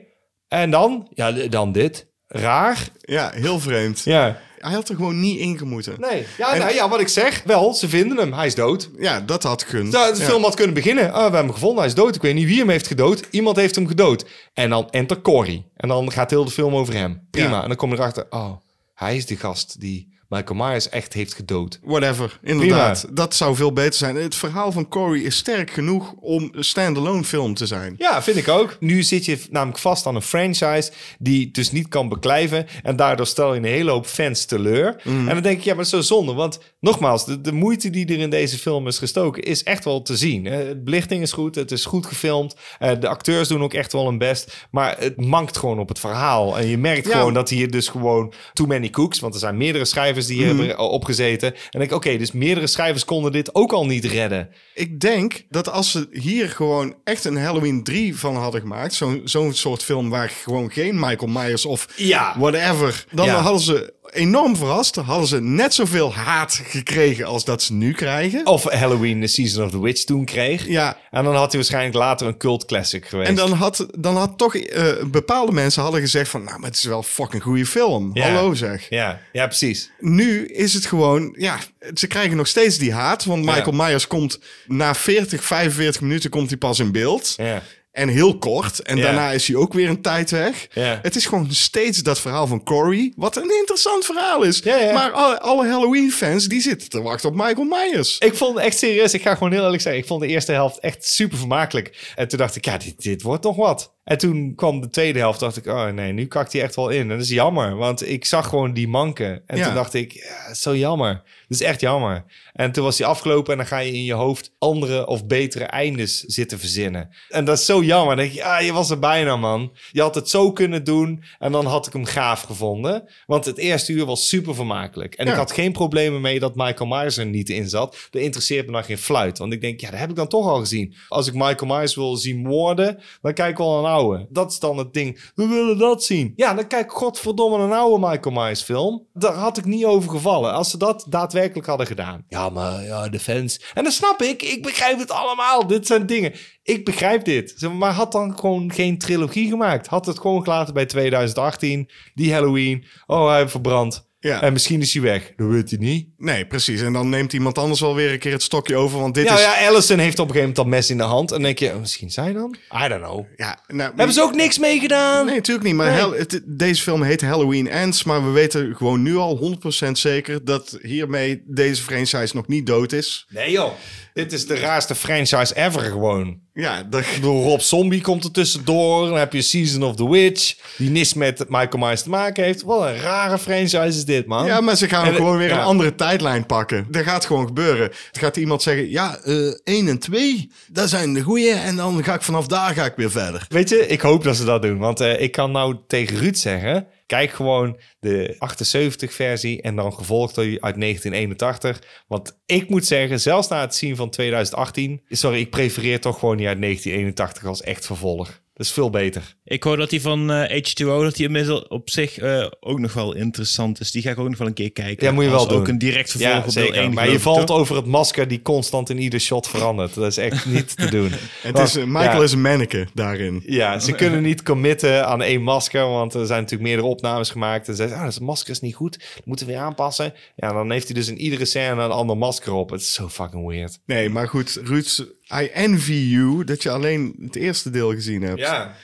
En 0.48 0.70
dan? 0.70 1.06
Ja, 1.14 1.30
dan 1.32 1.72
dit. 1.72 2.10
Raar. 2.26 2.88
ja, 3.00 3.30
heel 3.34 3.60
vreemd. 3.60 4.00
Ja. 4.04 4.40
Hij 4.62 4.72
had 4.72 4.88
er 4.88 4.94
gewoon 4.94 5.20
niet 5.20 5.38
in 5.38 5.58
gemoeten. 5.58 5.94
Nee. 6.00 6.26
Ja, 6.38 6.52
En- 6.52 6.58
nou, 6.60 6.74
ja, 6.74 6.88
wat 6.88 7.00
ik 7.00 7.08
zeg. 7.08 7.42
Wel, 7.44 7.74
ze 7.74 7.88
vinden 7.88 8.16
hem. 8.18 8.32
Hij 8.32 8.46
is 8.46 8.54
dood. 8.54 8.90
Ja, 8.98 9.20
dat 9.20 9.42
had 9.42 9.62
gekund. 9.62 9.92
Nou, 9.92 10.14
de 10.14 10.20
Ja. 10.20 10.26
film 10.28 10.42
had 10.42 10.54
kunnen 10.54 10.74
beginnen. 10.74 11.04
Oh, 11.08 11.14
we 11.14 11.20
hebben 11.20 11.40
hem 11.40 11.52
gevonden. 11.52 11.78
Hij 11.78 11.86
is 11.86 11.94
dood. 11.94 12.14
Ik 12.14 12.22
weet 12.22 12.34
niet 12.34 12.46
wie 12.46 12.58
hem 12.58 12.68
heeft 12.68 12.86
gedood. 12.86 13.22
Iemand 13.30 13.56
heeft 13.56 13.74
hem 13.74 13.86
gedood. 13.86 14.24
En 14.54 14.70
dan 14.70 14.90
enter 14.90 15.20
Corey. 15.20 15.64
En 15.76 15.88
dan 15.88 16.12
gaat 16.12 16.30
heel 16.30 16.44
de 16.44 16.50
film 16.50 16.74
over 16.74 16.94
hem. 16.94 17.26
Prima. 17.30 17.48
Ja. 17.50 17.62
En 17.62 17.68
dan 17.68 17.76
kom 17.76 17.90
je 17.90 17.96
erachter. 17.96 18.26
Oh, 18.30 18.52
hij 18.94 19.16
is 19.16 19.26
de 19.26 19.36
gast 19.36 19.80
die 19.80 20.11
Michael 20.32 20.58
Myers 20.68 20.88
echt 20.88 21.12
heeft 21.12 21.34
gedood. 21.34 21.78
Whatever, 21.82 22.38
inderdaad. 22.42 23.06
Dat 23.10 23.34
zou 23.34 23.56
veel 23.56 23.72
beter 23.72 23.94
zijn. 23.98 24.16
Het 24.16 24.34
verhaal 24.34 24.72
van 24.72 24.88
Corey 24.88 25.20
is 25.20 25.36
sterk 25.36 25.70
genoeg 25.70 26.12
om 26.20 26.50
een 26.52 26.64
standalone 26.64 27.24
film 27.24 27.54
te 27.54 27.66
zijn. 27.66 27.94
Ja, 27.98 28.22
vind 28.22 28.36
ik 28.36 28.48
ook. 28.48 28.76
Nu 28.80 29.02
zit 29.02 29.24
je 29.24 29.38
namelijk 29.50 29.78
vast 29.78 30.06
aan 30.06 30.14
een 30.14 30.22
franchise 30.22 30.90
die 31.18 31.50
dus 31.50 31.72
niet 31.72 31.88
kan 31.88 32.08
beklijven. 32.08 32.66
En 32.82 32.96
daardoor 32.96 33.26
stel 33.26 33.52
je 33.54 33.58
een 33.58 33.64
hele 33.66 33.90
hoop 33.90 34.06
fans 34.06 34.44
teleur. 34.44 34.96
En 35.04 35.26
dan 35.26 35.42
denk 35.42 35.58
ik, 35.58 35.64
ja, 35.64 35.74
maar 35.74 35.84
zo 35.86 36.00
zonde. 36.00 36.32
Want 36.32 36.58
nogmaals, 36.80 37.24
de, 37.24 37.40
de 37.40 37.52
moeite 37.52 37.90
die 37.90 38.06
er 38.06 38.18
in 38.18 38.30
deze 38.30 38.58
film 38.58 38.86
is 38.86 38.98
gestoken 38.98 39.42
is 39.42 39.62
echt 39.62 39.84
wel 39.84 40.02
te 40.02 40.16
zien. 40.16 40.46
Eh, 40.46 40.58
De 40.58 40.80
belichting 40.84 41.22
is 41.22 41.32
goed, 41.32 41.54
het 41.54 41.70
is 41.70 41.84
goed 41.84 42.06
gefilmd. 42.06 42.54
Eh, 42.78 42.90
de 43.00 43.08
acteurs 43.08 43.48
doen 43.48 43.62
ook 43.62 43.74
echt 43.74 43.92
wel 43.92 44.06
hun 44.06 44.18
best. 44.18 44.66
Maar 44.70 44.96
het 44.98 45.20
mankt 45.20 45.56
gewoon 45.56 45.78
op 45.78 45.88
het 45.88 45.98
verhaal. 45.98 46.58
En 46.58 46.66
je 46.66 46.78
merkt 46.78 47.06
Ja. 47.06 47.12
gewoon 47.18 47.34
dat 47.34 47.48
hier 47.48 47.70
dus 47.70 47.88
gewoon 47.88 48.32
too 48.52 48.66
many 48.66 48.90
cooks. 48.90 49.20
Want 49.20 49.34
er 49.34 49.40
zijn 49.40 49.56
meerdere 49.56 49.84
schrijvers 49.84 50.21
die 50.26 50.36
hier 50.36 50.46
hebben 50.46 50.78
opgezeten. 50.78 51.54
En 51.54 51.58
denk 51.78 51.90
ik, 51.90 51.96
oké, 51.96 52.16
dus 52.16 52.32
meerdere 52.32 52.66
schrijvers 52.66 53.04
konden 53.04 53.32
dit 53.32 53.54
ook 53.54 53.72
al 53.72 53.86
niet 53.86 54.04
redden. 54.04 54.48
Ik 54.74 55.00
denk 55.00 55.44
dat 55.50 55.68
als 55.70 55.90
ze 55.90 56.08
hier 56.12 56.48
gewoon 56.48 56.94
echt 57.04 57.24
een 57.24 57.36
Halloween 57.36 57.82
3 57.84 58.16
van 58.18 58.36
hadden 58.36 58.60
gemaakt, 58.60 58.94
zo'n 58.94 59.20
zo'n 59.24 59.54
soort 59.54 59.82
film 59.82 60.10
waar 60.10 60.28
gewoon 60.28 60.70
geen 60.70 60.94
Michael 61.00 61.30
Myers 61.32 61.66
of 61.66 61.88
Ja. 61.96 62.34
whatever, 62.38 63.04
dan 63.12 63.26
Ja. 63.26 63.40
hadden 63.40 63.60
ze 63.62 63.92
enorm 64.10 64.56
verrast. 64.56 64.96
Hadden 64.96 65.26
ze 65.28 65.40
net 65.40 65.74
zoveel 65.74 66.14
haat 66.14 66.60
gekregen 66.64 67.24
als 67.24 67.44
dat 67.44 67.62
ze 67.62 67.72
nu 67.72 67.92
krijgen. 67.92 68.46
Of 68.46 68.64
Halloween, 68.64 69.20
The 69.20 69.26
Season 69.26 69.64
of 69.64 69.70
the 69.70 69.80
Witch 69.80 70.04
toen 70.04 70.24
kreeg. 70.24 70.66
Ja, 70.66 70.96
En 71.10 71.24
dan 71.24 71.34
had 71.34 71.46
hij 71.52 71.60
waarschijnlijk 71.60 71.94
later 71.94 72.26
een 72.26 72.36
cult 72.36 72.64
classic 72.64 73.06
geweest. 73.06 73.28
en 73.28 73.34
dan 73.34 73.52
had, 73.52 73.86
dan 73.98 74.16
had 74.16 74.38
toch 74.38 74.56
eh, 74.56 74.86
bepaalde 75.06 75.52
mensen 75.52 75.82
hadden 75.82 76.00
gezegd 76.00 76.30
van, 76.30 76.44
nou, 76.44 76.58
maar 76.58 76.68
het 76.68 76.78
is 76.78 76.84
wel 76.84 76.98
een 76.98 77.02
fucking 77.04 77.42
goede 77.42 77.66
film. 77.66 78.10
Ja. 78.14 78.28
Hallo 78.32 78.54
zeg. 78.54 78.86
Ja, 78.88 79.20
ja, 79.32 79.46
precies. 79.46 79.90
Nu 79.98 80.46
is 80.46 80.74
het 80.74 80.86
gewoon, 80.86 81.34
ja, 81.38 81.58
ze 81.94 82.06
krijgen 82.06 82.36
nog 82.36 82.46
steeds 82.46 82.78
die 82.78 82.92
haat. 82.92 83.24
Want 83.24 83.44
Ja. 83.44 83.54
Michael 83.54 83.76
Myers 83.76 84.06
komt 84.06 84.38
na 84.66 84.94
40, 84.94 85.44
45 85.44 86.00
minuten 86.00 86.30
komt 86.30 86.48
hij 86.48 86.58
pas 86.58 86.78
in 86.78 86.92
beeld. 86.92 87.34
Ja. 87.36 87.62
En 87.92 88.08
heel 88.08 88.38
kort. 88.38 88.82
En 88.82 89.00
daarna 89.00 89.30
is 89.30 89.46
hij 89.46 89.56
ook 89.56 89.72
weer 89.72 89.88
een 89.88 90.02
tijd 90.02 90.30
weg. 90.30 90.66
Het 91.02 91.16
is 91.16 91.26
gewoon 91.26 91.46
steeds 91.50 91.98
dat 91.98 92.20
verhaal 92.20 92.46
van 92.46 92.64
Corey. 92.64 93.12
Wat 93.16 93.36
een 93.36 93.58
interessant 93.58 94.04
verhaal 94.04 94.42
is. 94.42 94.62
Maar 94.92 95.10
alle, 95.10 95.40
alle 95.40 95.66
Halloween-fans 95.68 96.48
die 96.48 96.60
zitten 96.60 96.88
te 96.88 97.02
wachten 97.02 97.28
op 97.28 97.34
Michael 97.34 97.64
Myers. 97.64 98.18
Ik 98.18 98.34
vond 98.34 98.58
echt 98.58 98.78
serieus, 98.78 99.14
ik 99.14 99.22
ga 99.22 99.34
gewoon 99.34 99.52
heel 99.52 99.64
eerlijk 99.64 99.82
zeggen, 99.82 100.02
ik 100.02 100.06
vond 100.08 100.20
de 100.20 100.26
eerste 100.26 100.52
helft 100.52 100.78
echt 100.78 101.06
super 101.08 101.38
vermakelijk. 101.38 102.12
En 102.14 102.28
toen 102.28 102.38
dacht 102.38 102.56
ik, 102.56 102.64
ja, 102.64 102.78
dit, 102.78 103.02
dit 103.02 103.22
wordt 103.22 103.44
nog 103.44 103.56
wat. 103.56 103.94
En 104.04 104.18
toen 104.18 104.54
kwam 104.54 104.80
de 104.80 104.88
tweede 104.88 105.18
helft, 105.18 105.40
dacht 105.40 105.56
ik, 105.56 105.66
oh 105.66 105.86
nee, 105.86 106.12
nu 106.12 106.26
kakt 106.26 106.52
hij 106.52 106.62
echt 106.62 106.74
wel 106.76 106.88
in. 106.88 107.00
En 107.00 107.08
dat 107.08 107.20
is 107.20 107.28
jammer, 107.28 107.76
want 107.76 108.08
ik 108.08 108.24
zag 108.24 108.48
gewoon 108.48 108.72
die 108.72 108.88
manken. 108.88 109.42
En 109.46 109.56
Ja. 109.58 109.64
toen 109.64 109.74
dacht 109.74 109.94
ik, 109.94 110.12
ja, 110.12 110.54
zo 110.54 110.76
jammer. 110.76 111.12
Dat 111.48 111.60
is 111.60 111.66
echt 111.66 111.80
jammer. 111.80 112.24
En 112.52 112.72
toen 112.72 112.84
was 112.84 112.98
hij 112.98 113.06
afgelopen 113.06 113.52
en 113.52 113.58
dan 113.58 113.66
ga 113.66 113.78
je 113.78 113.92
in 113.92 114.04
je 114.04 114.12
hoofd 114.12 114.54
andere 114.58 115.06
of 115.06 115.26
betere 115.26 115.64
eindes 115.64 116.20
zitten 116.20 116.58
verzinnen. 116.58 117.08
En 117.28 117.44
dat 117.44 117.58
is 117.58 117.64
zo 117.66 117.82
jammer. 117.82 118.16
Dan 118.16 118.24
denk 118.24 118.36
je, 118.36 118.40
ja, 118.40 118.58
je 118.60 118.72
was 118.72 118.90
er 118.90 118.98
bijna, 118.98 119.36
man. 119.36 119.72
Je 119.90 120.00
had 120.00 120.14
het 120.14 120.30
zo 120.30 120.52
kunnen 120.52 120.84
doen 120.84 121.24
en 121.38 121.52
dan 121.52 121.66
had 121.66 121.86
ik 121.86 121.92
hem 121.92 122.04
gaaf 122.04 122.40
gevonden. 122.42 123.08
Want 123.26 123.44
het 123.44 123.58
eerste 123.58 123.92
uur 123.92 124.04
was 124.06 124.28
super 124.28 124.54
vermakelijk. 124.54 125.14
En 125.14 125.26
Ja. 125.26 125.32
ik 125.32 125.38
had 125.38 125.52
geen 125.52 125.72
problemen 125.72 126.20
mee 126.20 126.40
dat 126.40 126.54
Michael 126.54 126.88
Myers 126.90 127.16
er 127.16 127.26
niet 127.26 127.48
in 127.50 127.68
zat. 127.68 128.08
Dat 128.10 128.22
interesseert 128.22 128.66
me 128.66 128.72
dan 128.72 128.84
geen 128.84 128.98
fluit. 128.98 129.38
Want 129.38 129.52
ik 129.52 129.60
denk, 129.60 129.80
ja, 129.80 129.90
dat 129.90 129.98
heb 129.98 130.10
ik 130.10 130.16
dan 130.16 130.28
toch 130.28 130.46
al 130.46 130.58
gezien. 130.58 130.94
Als 131.08 131.26
ik 131.26 131.34
Michael 131.34 131.66
Myers 131.76 131.94
wil 131.94 132.16
zien 132.16 132.38
moorden, 132.42 132.98
dan 133.22 133.32
kijk 133.34 133.50
ik 133.50 133.56
wel 133.56 133.78
een 133.78 133.90
Dat 134.28 134.50
is 134.50 134.58
dan 134.58 134.78
het 134.78 134.92
ding. 134.92 135.30
We 135.34 135.46
willen 135.46 135.78
dat 135.78 136.04
zien. 136.04 136.32
Ja, 136.36 136.54
dan 136.54 136.66
kijk 136.66 136.92
godverdomme 136.92 137.58
een 137.58 137.72
oude 137.72 138.08
Michael 138.08 138.34
Myers 138.34 138.62
film. 138.62 139.06
Daar 139.12 139.34
had 139.34 139.58
ik 139.58 139.64
niet 139.64 139.84
over 139.84 140.10
gevallen. 140.10 140.52
Als 140.52 140.70
ze 140.70 140.76
dat 140.76 141.06
daadwerkelijk 141.08 141.66
hadden 141.66 141.86
gedaan. 141.86 142.24
Ja, 142.28 142.48
maar 142.48 142.82
ja, 142.82 143.08
de 143.08 143.20
fans. 143.20 143.72
En 143.74 143.84
dat 143.84 143.92
snap 143.92 144.22
ik. 144.22 144.42
Ik 144.42 144.62
begrijp 144.62 144.98
het 144.98 145.10
allemaal. 145.10 145.66
Dit 145.66 145.86
zijn 145.86 146.06
dingen. 146.06 146.32
Ik 146.62 146.84
begrijp 146.84 147.24
dit. 147.24 147.68
Maar 147.72 147.92
had 147.92 148.12
dan 148.12 148.38
gewoon 148.38 148.72
geen 148.72 148.98
trilogie 148.98 149.48
gemaakt. 149.48 149.86
Had 149.86 150.06
het 150.06 150.18
gewoon 150.18 150.42
gelaten 150.42 150.74
bij 150.74 150.86
2018. 150.86 151.90
Die 152.14 152.32
Halloween. 152.32 152.84
Oh, 153.06 153.28
hij 153.28 153.48
verbrand. 153.48 154.10
Ja. 154.28 154.42
En 154.42 154.52
misschien 154.52 154.80
is 154.80 154.92
hij 154.92 155.02
weg. 155.02 155.32
Dat 155.36 155.48
weet 155.48 155.70
hij 155.70 155.78
niet. 155.78 156.06
Nee, 156.18 156.46
precies. 156.46 156.80
En 156.80 156.92
dan 156.92 157.08
neemt 157.08 157.32
iemand 157.32 157.58
anders 157.58 157.80
wel 157.80 157.94
weer 157.94 158.12
een 158.12 158.18
keer 158.18 158.32
het 158.32 158.42
stokje 158.42 158.76
over. 158.76 158.98
Want 159.00 159.14
dit 159.14 159.24
Ja, 159.28 159.34
is... 159.34 159.40
ja, 159.40 159.68
Allison 159.68 159.98
heeft 159.98 160.18
op 160.18 160.28
een 160.28 160.34
gegeven 160.34 160.38
moment 160.38 160.56
dat 160.56 160.66
mes 160.66 160.90
in 160.90 160.96
de 160.96 161.02
hand. 161.02 161.28
En 161.30 161.34
dan 161.36 161.44
denk 161.44 161.58
je, 161.58 161.68
oh, 161.72 161.80
misschien 161.80 162.10
zij 162.10 162.32
dan? 162.32 162.56
I 162.84 162.88
don't 162.88 163.02
know. 163.02 163.24
Ja, 163.36 163.58
nou, 163.66 163.92
Hebben 163.96 164.14
ze 164.14 164.22
ook 164.22 164.34
niks 164.34 164.58
mee 164.58 164.80
gedaan? 164.80 165.26
Nee, 165.26 165.34
natuurlijk 165.34 165.66
niet. 165.66 165.74
Maar 165.74 165.90
Nee. 165.90 165.96
Hell- 166.00 166.18
het- 166.18 166.42
deze 166.46 166.82
film 166.82 167.02
heet 167.02 167.20
Halloween 167.20 167.68
Ends. 167.68 168.04
Maar 168.04 168.24
we 168.24 168.30
weten 168.30 168.76
gewoon 168.76 169.02
nu 169.02 169.16
al 169.16 169.36
100% 169.36 169.98
zeker 169.98 170.44
dat 170.44 170.78
hiermee 170.82 171.42
deze 171.46 171.82
franchise 171.82 172.36
nog 172.36 172.46
niet 172.46 172.66
dood 172.66 172.92
is. 172.92 173.26
Nee 173.28 173.50
joh. 173.50 173.72
Dit 174.14 174.32
is 174.32 174.46
de 174.46 174.54
raarste 174.56 174.94
franchise 174.94 175.56
ever 175.56 175.80
gewoon. 175.80 176.40
Ja, 176.54 176.82
dat, 176.82 177.04
Rob 177.22 177.60
Zombie 177.60 178.00
komt 178.00 178.24
er 178.24 178.30
tussendoor. 178.30 179.08
Dan 179.08 179.18
heb 179.18 179.32
je 179.32 179.42
Season 179.42 179.82
of 179.82 179.96
the 179.96 180.10
Witch. 180.10 180.54
Die 180.76 180.90
niks 180.90 181.14
met 181.14 181.44
Michael 181.48 181.78
Myers 181.78 182.02
te 182.02 182.08
maken 182.08 182.44
heeft. 182.44 182.62
Wat 182.62 182.86
een 182.86 182.96
rare 183.00 183.38
franchise 183.38 183.86
is 183.86 184.04
dit. 184.04 184.26
man? 184.26 184.46
Ja, 184.46 184.60
maar 184.60 184.76
ze 184.76 184.88
gaan 184.88 185.06
En, 185.06 185.14
gewoon 185.14 185.36
weer 185.36 185.48
ja. 185.48 185.58
een 185.58 185.64
andere 185.64 185.94
tijdlijn 185.94 186.46
pakken. 186.46 186.86
Dat 186.90 187.02
gaat 187.02 187.24
gewoon 187.24 187.46
gebeuren. 187.46 187.88
Dan 187.88 188.22
gaat 188.22 188.36
iemand 188.36 188.62
zeggen, 188.62 188.90
ja, 188.90 189.16
eh 189.24 189.54
1 189.64 189.88
en 189.88 189.98
2, 189.98 190.50
dat 190.68 190.88
zijn 190.88 191.12
de 191.14 191.22
goeie. 191.22 191.52
En 191.52 191.76
dan 191.76 192.04
ga 192.04 192.14
ik 192.14 192.22
vanaf 192.22 192.46
daar 192.46 192.74
ga 192.74 192.84
ik 192.84 192.96
weer 192.96 193.10
verder. 193.10 193.46
Weet 193.48 193.68
je, 193.68 193.86
ik 193.86 194.00
hoop 194.00 194.24
dat 194.24 194.36
ze 194.36 194.44
dat 194.44 194.62
doen. 194.62 194.78
Want 194.78 195.00
eh, 195.00 195.20
ik 195.20 195.32
kan 195.32 195.50
nou 195.50 195.76
tegen 195.86 196.16
Ruud 196.16 196.36
zeggen... 196.36 196.86
Kijk 197.12 197.30
gewoon 197.30 197.78
de 198.00 198.34
78-versie 198.34 199.60
en 199.62 199.76
dan 199.76 199.92
gevolgd 199.92 200.34
door 200.34 200.44
uit 200.44 200.80
1981. 200.80 201.82
Want 202.06 202.40
ik 202.46 202.68
moet 202.68 202.84
zeggen, 202.84 203.20
zelfs 203.20 203.48
na 203.48 203.60
het 203.60 203.74
zien 203.74 203.96
van 203.96 204.10
2018... 204.10 205.02
Sorry, 205.08 205.38
ik 205.38 205.50
prefereer 205.50 206.00
toch 206.00 206.18
gewoon 206.18 206.36
die 206.36 206.48
uit 206.48 206.60
1981 206.60 207.44
als 207.44 207.62
echt 207.62 207.86
vervolg. 207.86 208.41
Dat 208.54 208.66
is 208.66 208.72
veel 208.72 208.90
beter. 208.90 209.36
Ik 209.44 209.62
hoor 209.62 209.76
dat 209.76 209.90
die 209.90 210.00
van 210.00 210.30
eh, 210.30 210.62
H2O, 210.62 210.86
dat 210.86 211.16
die 211.16 211.26
inmiddels 211.26 211.68
op 211.68 211.90
zich 211.90 212.18
eh, 212.18 212.46
ook 212.60 212.78
nog 212.78 212.92
wel 212.92 213.14
interessant 213.14 213.80
is. 213.80 213.90
Die 213.90 214.02
ga 214.02 214.10
ik 214.10 214.18
ook 214.18 214.28
nog 214.28 214.38
wel 214.38 214.46
een 214.46 214.54
keer 214.54 214.72
kijken. 214.72 215.06
Ja, 215.06 215.12
moet 215.12 215.24
je 215.24 215.30
wel 215.30 215.46
doen. 215.46 215.58
ook 215.58 215.68
een 215.68 215.78
direct 215.78 216.10
vervolg 216.10 216.32
Ja, 216.32 216.38
op 216.38 216.44
deel 216.44 216.52
zeker. 216.52 216.82
1. 216.82 216.92
maar 216.92 217.10
je 217.10 217.20
valt 217.20 217.46
toch? 217.46 217.56
over 217.56 217.76
het 217.76 217.86
masker 217.86 218.28
die 218.28 218.42
constant 218.42 218.90
in 218.90 218.98
ieder 218.98 219.20
shot 219.20 219.48
verandert. 219.48 219.94
Dat 219.94 220.06
is 220.06 220.16
echt 220.16 220.46
niet 220.54 220.76
te 220.76 220.90
doen. 220.90 221.10
Het 221.42 221.58
is, 221.58 221.76
Michael 221.76 222.16
ja, 222.16 222.22
is 222.22 222.32
een 222.32 222.40
manneke 222.40 222.86
daarin. 222.94 223.42
Ja, 223.46 223.78
ze 223.78 223.92
kunnen 224.02 224.22
niet 224.22 224.42
committen 224.42 225.06
aan 225.06 225.22
één 225.22 225.42
masker, 225.42 225.88
want 225.88 226.14
er 226.14 226.26
zijn 226.26 226.40
natuurlijk 226.40 226.68
meerdere 226.68 226.88
opnames 226.88 227.30
gemaakt. 227.30 227.68
En 227.68 227.74
ze 227.74 227.82
zeggen, 227.82 227.98
ah, 227.98 228.04
dat 228.04 228.20
masker 228.20 228.50
is 228.50 228.60
niet 228.60 228.74
goed, 228.74 228.98
dat 229.14 229.26
moeten 229.26 229.46
we 229.46 229.52
weer 229.52 229.60
aanpassen. 229.62 230.14
Ja, 230.36 230.52
dan 230.52 230.70
heeft 230.70 230.86
hij 230.86 230.94
dus 230.94 231.08
in 231.08 231.18
iedere 231.18 231.44
scène 231.44 231.82
een 231.82 231.90
ander 231.90 232.16
masker 232.16 232.52
op. 232.52 232.70
Het 232.70 232.80
is 232.80 232.92
zo 232.92 233.08
fucking 233.08 233.46
weird. 233.46 233.78
Nee, 233.86 234.08
maar 234.08 234.28
goed, 234.28 234.60
Ruud, 234.64 235.04
I 235.40 235.46
envy 235.52 235.92
you 235.92 236.44
dat 236.44 236.62
je 236.62 236.70
alleen 236.70 237.14
het 237.22 237.36
eerste 237.36 237.70
deel 237.70 237.92
gezien 237.92 238.22
hebt. 238.22 238.38
Ja. 238.38 238.74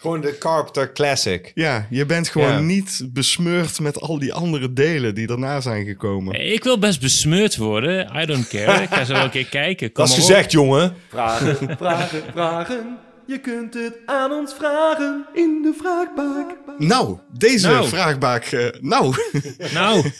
Gewoon 0.00 0.20
de 0.20 0.38
Carpenter 0.38 0.92
Classic. 0.92 1.52
Ja, 1.54 1.86
je 1.90 2.06
bent 2.06 2.28
gewoon 2.28 2.52
Ja. 2.52 2.58
niet 2.60 3.06
besmeurd 3.12 3.80
met 3.80 4.00
al 4.00 4.18
die 4.18 4.32
andere 4.32 4.72
delen 4.72 5.14
die 5.14 5.26
daarna 5.26 5.60
zijn 5.60 5.84
gekomen. 5.86 6.52
Ik 6.52 6.64
wil 6.64 6.78
best 6.78 7.00
besmeurd 7.00 7.56
worden. 7.56 8.10
I 8.22 8.26
don't 8.26 8.48
care. 8.48 8.82
Ik 8.82 8.88
ga 8.88 9.04
zo 9.04 9.12
wel 9.18 9.24
een 9.24 9.30
keer 9.30 9.46
kijken. 9.48 9.92
Kom 9.92 10.04
Dat 10.04 10.12
is 10.12 10.18
maar 10.18 10.24
op. 10.26 10.30
gezegd, 10.32 10.52
jongen. 10.52 10.94
Vragen, 11.08 11.76
vragen, 11.78 12.22
vragen. 12.32 12.98
Je 13.28 13.38
kunt 13.40 13.74
het 13.74 13.94
aan 14.06 14.32
ons 14.32 14.54
vragen 14.54 15.26
in 15.34 15.60
de 15.62 15.72
vraagbaak. 15.78 16.56
Nou, 16.78 17.18
deze 17.38 17.66
Nou. 17.68 17.88
vraagbaak... 17.88 18.44
eh, 18.44 18.66
nou, 18.80 19.14
Nou, 19.72 20.10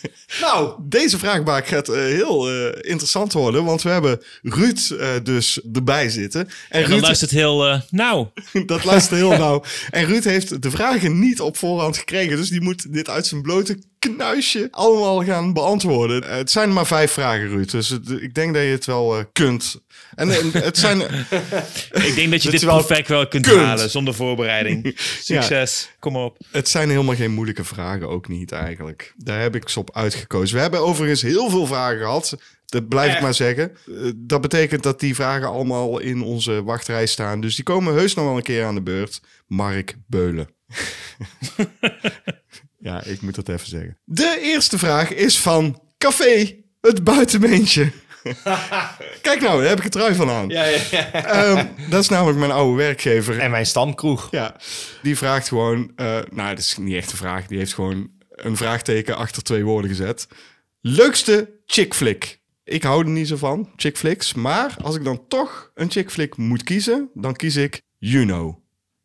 nou, 0.40 0.74
deze 0.82 1.18
vraagbaak 1.18 1.66
gaat 1.66 1.88
eh, 1.88 2.00
heel 2.00 2.50
eh, 2.50 2.90
interessant 2.90 3.32
worden. 3.32 3.64
Want 3.64 3.82
we 3.82 3.88
hebben 3.88 4.22
Ruud 4.42 4.78
eh, 4.98 5.08
dus 5.22 5.60
erbij 5.72 6.08
zitten. 6.08 6.40
En, 6.40 6.82
en 6.82 6.84
Ruud, 6.84 7.00
luistert 7.00 7.30
heel... 7.30 7.66
eh, 7.66 7.80
nou, 7.90 8.26
dat 8.66 8.84
luistert 8.84 9.20
heel 9.20 9.36
nauw. 9.38 9.62
En 9.90 10.04
Ruud 10.04 10.24
heeft 10.24 10.62
de 10.62 10.70
vragen 10.70 11.18
niet 11.18 11.40
op 11.40 11.56
voorhand 11.56 11.96
gekregen. 11.96 12.36
Dus 12.36 12.48
die 12.48 12.60
moet 12.60 12.92
dit 12.92 13.08
uit 13.08 13.26
zijn 13.26 13.42
blote 13.42 13.78
knuisje 13.98 14.68
allemaal 14.70 15.24
gaan 15.24 15.52
beantwoorden. 15.52 16.22
Eh, 16.24 16.36
het 16.36 16.50
zijn 16.50 16.72
maar 16.72 16.86
vijf 16.86 17.12
vragen, 17.12 17.48
Ruud. 17.48 17.70
Dus 17.70 17.88
het- 17.88 18.10
ik 18.10 18.34
denk 18.34 18.54
dat 18.54 18.62
je 18.62 18.68
het 18.68 18.84
wel 18.86 19.18
eh, 19.18 19.24
kunt. 19.32 19.80
En 20.14 20.28
het 20.52 20.78
zijn... 20.78 21.00
ik 22.08 22.14
denk 22.14 22.30
dat 22.30 22.42
je 22.42 22.50
Dat 22.50 22.50
dit 22.50 22.62
wel 22.62 22.76
perfect 22.76 23.08
wel 23.08 23.28
kunt, 23.28 23.46
kunt. 23.46 23.60
halen 23.60 23.90
zonder 23.90 24.14
voorbereiding. 24.14 24.92
Succes, 25.22 25.90
kom 25.98 26.16
op. 26.16 26.38
Het 26.50 26.68
zijn 26.68 26.90
helemaal 26.90 27.14
geen 27.14 27.30
moeilijke 27.32 27.64
vragen, 27.64 28.08
ook 28.08 28.28
niet 28.28 28.52
eigenlijk. 28.52 29.12
Daar 29.16 29.40
heb 29.40 29.54
ik 29.54 29.68
ze 29.68 29.78
op 29.78 29.96
uitgekozen. 29.96 30.54
We 30.56 30.62
hebben 30.62 30.80
overigens 30.80 31.22
heel 31.22 31.50
veel 31.50 31.66
vragen 31.66 31.98
gehad. 31.98 32.36
Dat 32.66 32.88
blijf 32.88 33.14
ik 33.14 33.20
maar 33.20 33.34
zeggen. 33.34 33.76
Eh, 33.86 34.10
Dat 34.16 34.40
betekent 34.40 34.82
dat 34.82 35.00
die 35.00 35.14
vragen 35.14 35.48
allemaal 35.48 35.98
in 35.98 36.22
onze 36.22 36.62
wachtrij 36.62 37.06
staan. 37.06 37.40
Dus 37.40 37.54
die 37.54 37.64
komen 37.64 37.94
heus 37.94 38.14
nog 38.14 38.24
wel 38.24 38.36
een 38.36 38.42
keer 38.42 38.64
aan 38.64 38.74
de 38.74 38.82
beurt. 38.82 39.20
Mark 39.46 39.96
Beulen. 40.06 40.48
ja, 42.78 43.04
ik 43.04 43.20
moet 43.20 43.34
dat 43.34 43.48
even 43.48 43.68
zeggen. 43.68 43.98
De 44.04 44.38
eerste 44.42 44.78
vraag 44.78 45.12
is 45.14 45.38
van 45.38 45.82
Café 45.98 46.56
Het 46.80 47.04
Buitenbeentje. 47.04 47.90
Kijk 49.22 49.40
nou, 49.40 49.60
daar 49.60 49.68
heb 49.68 49.78
ik 49.78 49.84
een 49.84 49.90
trui 49.90 50.14
van 50.14 50.30
aan. 50.30 50.48
Ja, 50.48 50.64
ja, 50.64 50.80
ja. 50.90 51.12
Ehm, 51.12 51.66
dat 51.90 52.00
is 52.02 52.08
namelijk 52.08 52.38
mijn 52.38 52.50
oude 52.50 52.76
werkgever. 52.76 53.38
En 53.38 53.50
mijn 53.50 53.66
stamkroeg. 53.66 54.28
Ja, 54.30 54.56
die 55.02 55.16
vraagt 55.16 55.48
gewoon... 55.48 55.92
eh, 55.96 56.18
nou, 56.30 56.48
dat 56.48 56.58
is 56.58 56.76
niet 56.78 56.96
echt 56.96 57.10
een 57.12 57.18
vraag. 57.18 57.46
Die 57.46 57.58
heeft 57.58 57.74
gewoon 57.74 58.10
een 58.28 58.56
vraagteken 58.56 59.16
achter 59.16 59.42
twee 59.42 59.64
woorden 59.64 59.90
gezet. 59.90 60.28
Leukste 60.80 61.50
chick 61.66 61.94
flick. 61.94 62.40
Ik 62.64 62.82
hou 62.82 63.04
er 63.04 63.10
niet 63.10 63.28
zo 63.28 63.36
van, 63.36 63.72
chick 63.76 63.96
flicks. 63.96 64.34
Maar 64.34 64.76
als 64.82 64.96
ik 64.96 65.04
dan 65.04 65.24
toch 65.28 65.70
een 65.74 65.90
chick 65.90 66.10
flick 66.10 66.36
moet 66.36 66.62
kiezen... 66.62 67.10
dan 67.14 67.36
kies 67.36 67.56
ik 67.56 67.80
You 67.98 68.24
Know. 68.24 68.56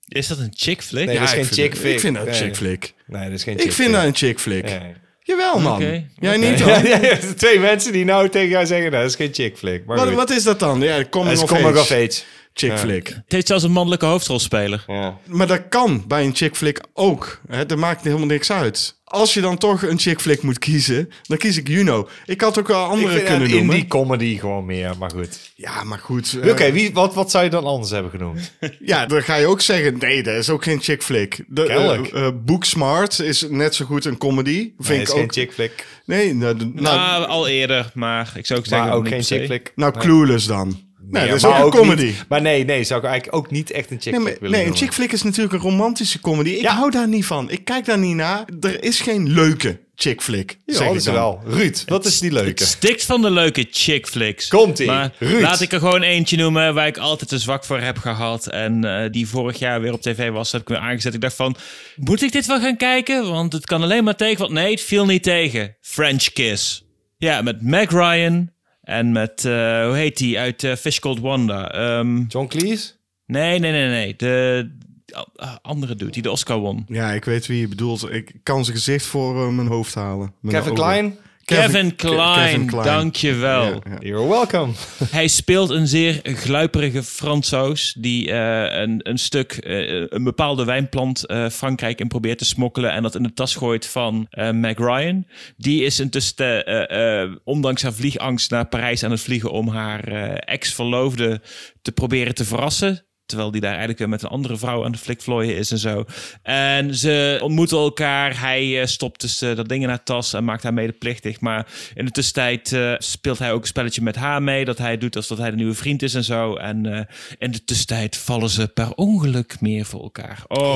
Is 0.07 0.27
dat 0.27 0.38
een 0.38 0.51
chick 0.55 0.81
flick? 0.81 1.05
Nee, 1.05 1.15
dat 1.19 1.23
is 1.23 1.30
ik 1.31 1.35
geen 1.35 1.45
vind 1.45 1.59
chick 1.59 1.69
dat- 1.71 1.80
flick. 1.80 1.93
Ik 1.93 1.99
vind 1.99 2.15
dat 2.15 2.25
een 2.25 2.31
Nee. 2.31 2.41
chick 2.41 2.55
flick. 2.55 2.93
Nee, 3.05 3.23
dat 3.23 3.31
is 3.31 3.43
geen 3.43 3.53
Ik 3.53 3.61
chick 3.61 3.71
vind 3.71 3.89
flick. 3.89 3.99
dat 4.01 4.03
een 4.09 4.15
chick 4.15 4.39
flick. 4.39 4.69
Ja. 4.69 4.81
Jawel, 5.25 5.59
man. 5.59 5.75
Oké, 5.75 6.05
Jij 6.19 6.38
niet 6.38 6.59
Ja, 6.59 6.65
dan? 6.65 6.85
ja, 7.01 7.17
twee 7.38 7.59
mensen 7.59 7.91
die 7.91 8.05
nou 8.05 8.30
tegen 8.30 8.49
jou 8.49 8.65
zeggen, 8.65 8.91
nou, 8.91 9.01
dat 9.03 9.11
is 9.11 9.17
geen 9.17 9.34
chick 9.34 9.57
flick. 9.57 9.85
Maar 9.85 10.13
Wat, 10.15 10.30
is 10.30 10.43
dat 10.43 10.59
dan? 10.59 10.81
Ja, 10.81 11.03
coming 11.09 11.31
is 11.31 11.41
of 11.41 11.51
age. 11.53 11.67
of 11.80 11.91
age. 11.91 12.21
Chick 12.53 12.69
Ja. 12.71 12.77
flick. 12.77 13.07
Het 13.07 13.23
heeft 13.27 13.47
zelfs 13.47 13.63
een 13.63 13.71
mannelijke 13.71 14.05
hoofdrolspeler. 14.05 14.84
Ja. 14.88 15.17
Maar 15.27 15.47
dat 15.47 15.61
kan 15.69 16.03
bij 16.07 16.25
een 16.25 16.35
chick 16.35 16.55
flick 16.55 16.80
ook. 16.93 17.39
Hè? 17.47 17.65
Dat 17.65 17.77
maakt 17.77 18.03
helemaal 18.03 18.25
niks 18.25 18.51
uit. 18.51 19.01
Als 19.03 19.34
je 19.34 19.41
dan 19.41 19.57
toch 19.57 19.81
een 19.84 19.99
chick 19.99 20.21
flick 20.21 20.41
moet 20.41 20.59
kiezen, 20.59 21.09
dan 21.23 21.38
kies 21.38 21.57
ik 21.57 21.67
Juno. 21.67 22.09
Ik 22.25 22.41
had 22.41 22.59
ook 22.59 22.67
wel 22.67 22.84
Ik 22.85 22.89
andere 22.91 23.13
vind 23.13 23.23
kunnen 23.27 23.43
een 23.49 23.55
noemen. 23.55 23.73
indie 23.75 23.88
comedy 23.89 24.38
gewoon 24.39 24.65
meer, 24.65 24.93
maar 24.99 25.09
goed. 25.11 25.51
Ja, 25.55 25.84
maar 25.84 25.99
goed. 25.99 26.39
eh, 26.41 26.49
Oké, 26.51 26.71
wie 26.71 26.93
wat, 26.93 27.13
wat 27.13 27.31
zou 27.31 27.43
je 27.43 27.49
dan 27.49 27.63
anders 27.65 27.91
hebben 27.91 28.11
genoemd? 28.11 28.51
Ja, 28.80 29.05
dan 29.05 29.21
ga 29.23 29.35
je 29.35 29.45
ook 29.47 29.61
zeggen, 29.61 29.97
nee, 29.99 30.23
dat 30.23 30.35
is 30.35 30.49
ook 30.49 30.63
geen 30.63 30.81
chick 30.81 31.03
flick. 31.03 31.43
De, 31.47 31.63
Kennelijk. 31.63 32.07
eh, 32.07 32.25
eh, 32.25 32.34
Booksmart 32.45 33.19
is 33.19 33.45
net 33.49 33.75
zo 33.75 33.85
goed 33.85 34.05
een 34.05 34.17
comedy. 34.17 34.71
Vind 34.80 34.88
Nee, 34.89 34.97
ik 34.99 35.03
is 35.07 35.09
ook. 35.13 35.17
geen 35.19 35.31
chick 35.31 35.53
flick. 35.53 35.85
Nee, 36.05 36.34
nou, 36.35 36.55
nou, 36.55 36.71
Nou, 36.73 37.25
al 37.27 37.47
eerder, 37.47 37.91
maar 37.93 38.31
ik 38.35 38.45
zou 38.45 38.59
ook 38.59 38.65
zeggen... 38.65 38.88
Maar 38.88 38.97
ook 38.97 39.03
niet 39.03 39.13
geen 39.13 39.23
chick 39.23 39.45
flick. 39.45 39.71
nou 39.75 39.93
Clueless 39.99 40.45
dan. 40.47 40.81
Nee, 41.19 41.27
dat 41.27 41.38
is 41.38 41.45
ook 41.45 41.73
een 41.73 41.80
comedy. 41.80 42.03
niet- 42.03 42.26
maar 42.27 42.41
nee, 42.41 42.65
nee, 42.65 42.84
zou 42.84 42.99
ik 42.99 43.06
eigenlijk 43.06 43.35
ook 43.38 43.52
niet 43.52 43.72
echt 43.72 43.91
een 43.91 44.02
chick 44.02 44.11
Nee, 44.14 44.22
flick 44.22 44.31
maar, 44.34 44.41
willen 44.49 44.57
nee, 44.65 44.68
een 44.68 44.77
chick 44.77 44.94
flick 44.94 45.11
is 45.11 45.23
natuurlijk 45.23 45.53
een 45.53 45.60
romantische 45.60 46.19
comedy. 46.19 46.49
Ik 46.49 46.61
Ja. 46.61 46.73
hou 46.76 46.91
daar 46.91 47.07
niet 47.07 47.26
van. 47.26 47.49
Ik 47.49 47.65
kijk 47.65 47.85
daar 47.85 47.98
niet 47.98 48.15
naar. 48.15 48.45
Er 48.61 48.84
is 48.84 48.99
geen 49.02 49.30
leuke 49.34 49.80
chick 49.95 50.22
flick. 50.22 50.57
Ja, 50.65 50.73
zeg 50.73 50.81
dat 50.84 50.91
ik 50.91 50.95
is 50.99 51.03
dan. 51.03 51.14
wel. 51.14 51.41
Ruud, 51.45 51.84
wat 51.85 52.06
is 52.06 52.19
die 52.19 52.30
Het 52.34 52.44
leuke? 52.44 52.65
stikt 52.65 53.06
van 53.06 53.22
de 53.22 53.31
leuke 53.31 53.68
chick 53.72 54.07
flicks. 54.07 54.48
Komt-ie. 54.48 54.85
Maar 54.85 55.11
Ruud. 55.19 55.41
laat 55.41 55.61
ik 55.61 55.72
er 55.72 55.80
gewoon 55.80 56.02
eentje 56.02 56.38
noemen 56.38 56.73
waar 56.73 56.88
ik 56.88 56.98
altijd 56.98 57.31
een 57.31 57.40
zwak 57.40 57.65
voor 57.65 57.80
heb 57.80 57.98
gehad. 57.98 58.48
En 58.48 58.84
eh, 58.84 59.11
die 59.11 59.27
vorig 59.27 59.60
jaar 59.60 59.81
weer 59.81 59.94
op 59.94 60.02
tv 60.02 60.30
was, 60.30 60.52
heb 60.52 60.61
ik 60.61 60.68
weer 60.68 60.77
aangezet. 60.77 61.14
Ik 61.14 61.22
dacht 61.22 61.35
van, 61.35 61.56
moet 61.95 62.22
ik 62.22 62.31
dit 62.31 62.45
wel 62.45 62.60
gaan 62.60 62.77
kijken? 62.77 63.30
Want 63.30 63.53
het 63.53 63.65
kan 63.65 63.81
alleen 63.81 64.03
maar 64.03 64.15
tegen. 64.15 64.38
Want 64.40 64.52
nee, 64.52 64.72
het 64.72 64.81
viel 64.81 65.06
niet 65.06 65.23
tegen. 65.23 65.76
French 65.81 66.23
Kiss. 66.23 66.85
Ja, 67.18 67.41
met 67.41 67.61
Meg 67.61 67.90
Ryan. 67.90 68.52
En 68.84 69.11
met, 69.11 69.45
eh, 69.45 69.85
hoe 69.85 69.95
heet 69.95 70.18
die, 70.18 70.39
uit 70.39 70.64
eh, 70.64 70.76
Fish 70.76 70.99
Called 70.99 71.19
Wanda. 71.19 71.72
Ehm, 71.72 72.23
John 72.27 72.47
Cleese? 72.47 72.91
nee, 73.26 73.60
nee, 73.60 73.72
nee, 73.72 73.88
nee. 73.88 74.15
De 74.15 74.69
uh, 75.15 75.55
andere 75.61 75.95
dude 75.95 76.11
die 76.11 76.22
de 76.22 76.31
Oscar 76.31 76.57
won. 76.57 76.85
Ja, 76.88 77.11
ik 77.11 77.26
weet 77.26 77.47
wie 77.47 77.60
je 77.60 77.68
bedoelt. 77.68 78.11
Ik 78.11 78.31
kan 78.43 78.64
zijn 78.65 78.77
gezicht 78.77 79.05
voor 79.05 79.45
eh, 79.45 79.49
mijn 79.49 79.68
hoofd 79.68 79.95
halen. 79.95 80.34
Kevin. 80.47 80.73
Klein? 80.73 81.18
Kevin, 81.45 81.95
Ke- 81.95 82.07
Klein, 82.07 82.45
Kevin 82.52 82.68
Klein. 82.68 82.86
dankjewel. 82.86 83.82
You're 83.99 84.28
welcome. 84.30 84.74
Hij 85.11 85.28
speelt 85.28 85.70
een 85.70 85.88
zeer 85.88 86.20
gluiperige 86.24 87.03
Fransoos 87.03 87.95
die 87.99 88.32
eh, 88.32 88.82
een, 88.82 88.99
een 89.10 89.18
stuk, 89.18 89.52
eh, 89.52 90.03
een 90.10 90.24
bepaalde 90.24 90.65
wijnplant 90.65 91.26
eh, 91.26 91.49
Frankrijk 91.49 91.99
in 91.99 92.07
probeert 92.07 92.38
te 92.38 92.45
smokkelen 92.45 92.91
en 92.91 93.02
dat 93.03 93.15
in 93.15 93.24
de 93.24 93.34
tas 93.34 93.56
gooit 93.56 93.88
van 93.88 94.28
eh 94.30 94.49
Meg 94.52 94.78
Ryan. 94.78 95.28
Die 95.57 95.84
is 95.84 95.99
intussen, 95.99 96.65
eh, 96.65 97.22
eh, 97.22 97.32
ondanks 97.44 97.82
haar 97.82 97.94
vliegangst, 97.94 98.52
naar 98.52 98.68
Parijs 98.68 99.03
aan 99.03 99.11
het 99.11 99.22
vliegen 99.22 99.52
om 99.52 99.68
haar 99.68 100.03
eh, 100.07 100.53
ex-verloofde 100.53 101.41
te 101.82 101.91
proberen 101.91 102.36
te 102.36 102.45
verrassen. 102.45 103.06
Terwijl 103.26 103.52
die 103.52 103.62
daar 103.62 103.70
eigenlijk 103.70 104.00
weer 104.00 104.10
met 104.10 104.24
een 104.24 104.30
andere 104.30 104.58
vrouw 104.58 104.86
aan 104.86 104.91
de 104.91 104.98
flikvlooien 104.98 105.56
is 105.56 105.72
en 105.72 105.78
zo. 105.78 106.06
En 106.41 106.95
ze 106.95 107.40
ontmoeten 107.41 107.78
elkaar. 107.78 108.40
Hij 108.40 108.82
eh, 108.82 108.88
stopt 108.88 109.22
dus 109.22 109.41
eh, 109.41 109.56
dat 109.56 109.70
ding 109.70 109.84
in 109.84 109.90
haar 109.90 110.04
tas 110.04 110.34
en 110.34 110.44
maakt 110.44 110.64
haar 110.64 110.74
medeplichtig. 110.74 111.40
Maar 111.40 111.68
in 111.94 112.06
de 112.06 112.12
tussentijd 112.12 112.74
eh, 112.74 112.94
speelt 112.98 113.40
hij 113.40 113.52
ook 113.52 113.62
een 113.62 113.68
spelletje 113.68 114.02
met 114.02 114.16
haar 114.16 114.44
mee. 114.44 114.66
Dat 114.66 114.78
hij 114.78 114.98
doet 114.98 115.16
alsof 115.16 115.38
hij 115.38 115.50
de 115.50 115.56
nieuwe 115.56 115.74
vriend 115.74 116.02
is 116.02 116.14
en 116.14 116.24
zo. 116.24 116.56
En 116.56 117.08
in 117.38 117.52
de 117.52 117.64
tussentijd 117.64 118.18
vallen 118.18 118.50
ze 118.50 118.68
per 118.68 118.94
ongeluk 118.95 119.62
meer 119.62 119.86
voor 119.86 120.02
elkaar. 120.02 120.44
Oh, 120.48 120.76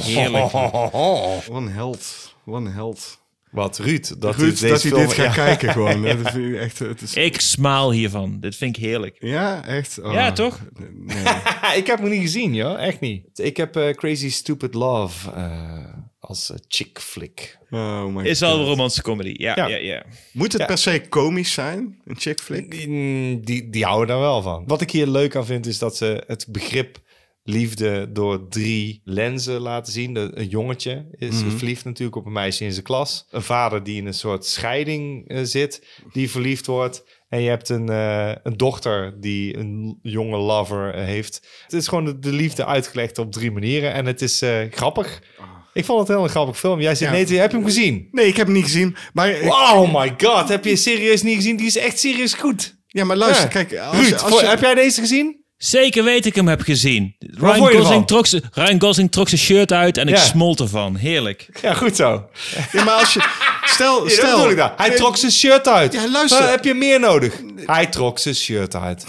heerlijk. 0.00 0.52
Wat 0.52 1.48
een 1.48 1.68
held. 1.68 2.34
Wat 2.44 2.60
een 2.60 2.72
held. 2.72 3.17
Wat, 3.50 3.78
Ruud? 3.78 4.20
Dat, 4.20 4.36
Ruud, 4.36 4.50
deze 4.50 4.68
dat 4.68 4.82
hij 4.82 4.90
film- 4.90 5.02
dit 5.02 5.12
gaat 5.12 5.34
ja. 5.34 5.44
kijken 5.44 5.72
gewoon. 5.72 6.02
Dat 6.22 6.30
vind 6.32 6.54
ik 6.54 6.60
echt, 6.60 6.78
het 6.78 7.00
is, 7.02 7.14
Ik 7.14 7.40
smaal 7.40 7.92
hiervan. 7.92 8.40
Dit 8.40 8.56
vind 8.56 8.76
ik 8.76 8.82
heerlijk. 8.82 9.16
ja, 9.20 9.64
echt. 9.66 10.00
Oh. 10.02 10.12
Ja, 10.12 10.32
toch? 10.32 10.60
Nee. 10.94 11.16
ik 11.80 11.86
heb 11.86 11.98
hem 11.98 12.08
niet 12.10 12.20
gezien, 12.20 12.54
joh. 12.54 12.82
Echt 12.82 13.00
niet. 13.00 13.38
Ik 13.38 13.56
heb 13.56 13.76
eh, 13.76 13.90
Crazy 13.94 14.30
Stupid 14.30 14.74
Love 14.74 15.30
eh, 15.30 15.94
als 16.20 16.50
eh, 16.50 16.56
chick 16.68 16.98
flick. 17.00 17.58
Oh 17.70 18.04
my 18.06 18.24
Is 18.26 18.40
wel 18.40 18.50
God. 18.50 18.60
een 18.60 18.66
romantische 18.66 19.02
comedy. 19.02 19.34
Ja, 19.36 19.52
ja, 19.56 19.66
Ja. 19.66 19.76
ja. 19.76 20.02
Moet 20.32 20.52
het 20.52 20.60
Ja. 20.60 20.66
per 20.66 20.78
se 20.78 21.00
komisch 21.08 21.52
zijn, 21.52 22.00
een 22.04 22.16
chick 22.18 22.40
flick? 22.40 22.70
Die, 22.70 23.40
die, 23.40 23.70
die 23.70 23.84
houden 23.84 24.06
daar 24.08 24.18
wel 24.18 24.42
van. 24.42 24.64
Wat 24.66 24.80
ik 24.80 24.90
hier 24.90 25.06
leuk 25.06 25.36
aan 25.36 25.46
vind, 25.46 25.66
is 25.66 25.78
dat 25.78 25.96
ze 25.96 26.22
het 26.26 26.46
begrip 26.48 26.98
liefde 27.48 28.12
door 28.12 28.48
drie 28.48 29.00
lenzen 29.04 29.60
laten 29.60 29.92
zien. 29.92 30.38
Een 30.40 30.48
jongetje 30.48 31.06
is 31.10 31.42
Mhm. 31.42 31.56
verliefd 31.56 31.84
natuurlijk 31.84 32.16
op 32.16 32.26
een 32.26 32.32
meisje 32.32 32.64
in 32.64 32.72
zijn 32.72 32.84
klas. 32.84 33.26
Een 33.30 33.42
vader 33.42 33.82
die 33.82 33.96
in 33.96 34.06
een 34.06 34.14
soort 34.14 34.44
scheiding 34.44 35.28
eh, 35.28 35.40
zit, 35.42 35.86
die 36.12 36.30
verliefd 36.30 36.66
wordt. 36.66 37.04
En 37.28 37.40
je 37.42 37.48
hebt 37.48 37.68
een, 37.68 37.88
eh, 37.88 38.32
een 38.42 38.56
dochter 38.56 39.20
die 39.20 39.56
een 39.56 39.98
jonge 40.02 40.36
lover 40.36 40.94
eh, 40.94 41.04
heeft. 41.04 41.48
Het 41.62 41.72
is 41.72 41.88
gewoon 41.88 42.04
de, 42.04 42.18
de 42.18 42.32
liefde 42.32 42.64
uitgelegd 42.66 43.18
op 43.18 43.32
drie 43.32 43.50
manieren. 43.50 43.92
En 43.92 44.06
het 44.06 44.22
is 44.22 44.42
grappig. 44.70 45.22
Ik 45.72 45.84
vond 45.84 45.98
het 45.98 46.08
heel 46.08 46.22
een 46.22 46.28
grappig 46.30 46.58
film. 46.58 46.80
Jij 46.80 46.94
zit 46.94 47.08
Ah. 47.08 47.18
Ja. 47.18 47.24
nee, 47.28 47.38
heb 47.38 47.50
je 47.50 47.56
hem 47.56 47.66
gezien? 47.66 48.08
Nee, 48.10 48.26
ik 48.26 48.36
heb 48.36 48.46
hem 48.46 48.54
niet 48.54 48.64
gezien. 48.64 48.96
Maar, 49.12 49.40
Oh 49.42 49.94
my 50.00 50.14
god, 50.18 50.48
heb 50.48 50.64
je 50.64 50.76
serieus 50.76 51.22
niet 51.22 51.34
gezien? 51.36 51.56
Die 51.56 51.66
is 51.66 51.76
echt 51.76 51.98
serieus 51.98 52.32
goed. 52.34 52.76
ja, 52.86 53.04
maar 53.04 53.16
luister, 53.16 53.44
Ja. 53.44 53.50
kijk. 53.50 53.76
Als, 53.80 53.96
Ruud, 53.96 54.12
als 54.12 54.32
voor- 54.32 54.42
heb 54.48 54.60
jij 54.60 54.74
deze 54.74 55.00
gezien? 55.00 55.44
Zeker 55.58 56.04
weet 56.04 56.26
ik 56.26 56.34
hem 56.34 56.48
heb 56.48 56.60
gezien. 56.60 57.14
Ryan 57.18 57.56
vond 57.56 57.70
je 57.72 57.76
ervan? 57.76 57.80
Gosling, 57.82 58.06
trok 58.06 58.26
z'n- 58.26 58.42
Ryan 58.52 58.80
Gosling 58.80 59.12
trok 59.12 59.28
zijn 59.28 59.40
shirt 59.40 59.72
uit 59.72 59.96
en 59.96 60.08
ik 60.08 60.14
Ja. 60.16 60.22
smolt 60.22 60.60
ervan. 60.60 60.96
Heerlijk. 60.96 61.48
Ja, 61.62 61.74
goed 61.74 61.96
zo. 61.96 62.28
ja, 62.72 62.84
maar 62.84 62.94
als 62.94 63.14
je... 63.14 63.20
Stel, 63.64 63.96
Ja, 63.96 64.02
dat 64.02 64.12
stel... 64.12 64.36
bedoel 64.36 64.50
ik 64.50 64.56
dan. 64.56 64.70
Hij 64.76 64.90
trok 64.90 65.16
zijn 65.16 65.32
shirt 65.32 65.68
uit. 65.68 65.92
Ja, 65.92 66.10
luister. 66.10 66.40
Wat 66.40 66.50
heb 66.50 66.64
je 66.64 66.74
meer 66.74 67.00
nodig? 67.00 67.34
Hij 67.66 67.86
trok 67.86 68.18
zijn 68.18 68.34
shirt 68.34 68.74
uit. 68.74 69.04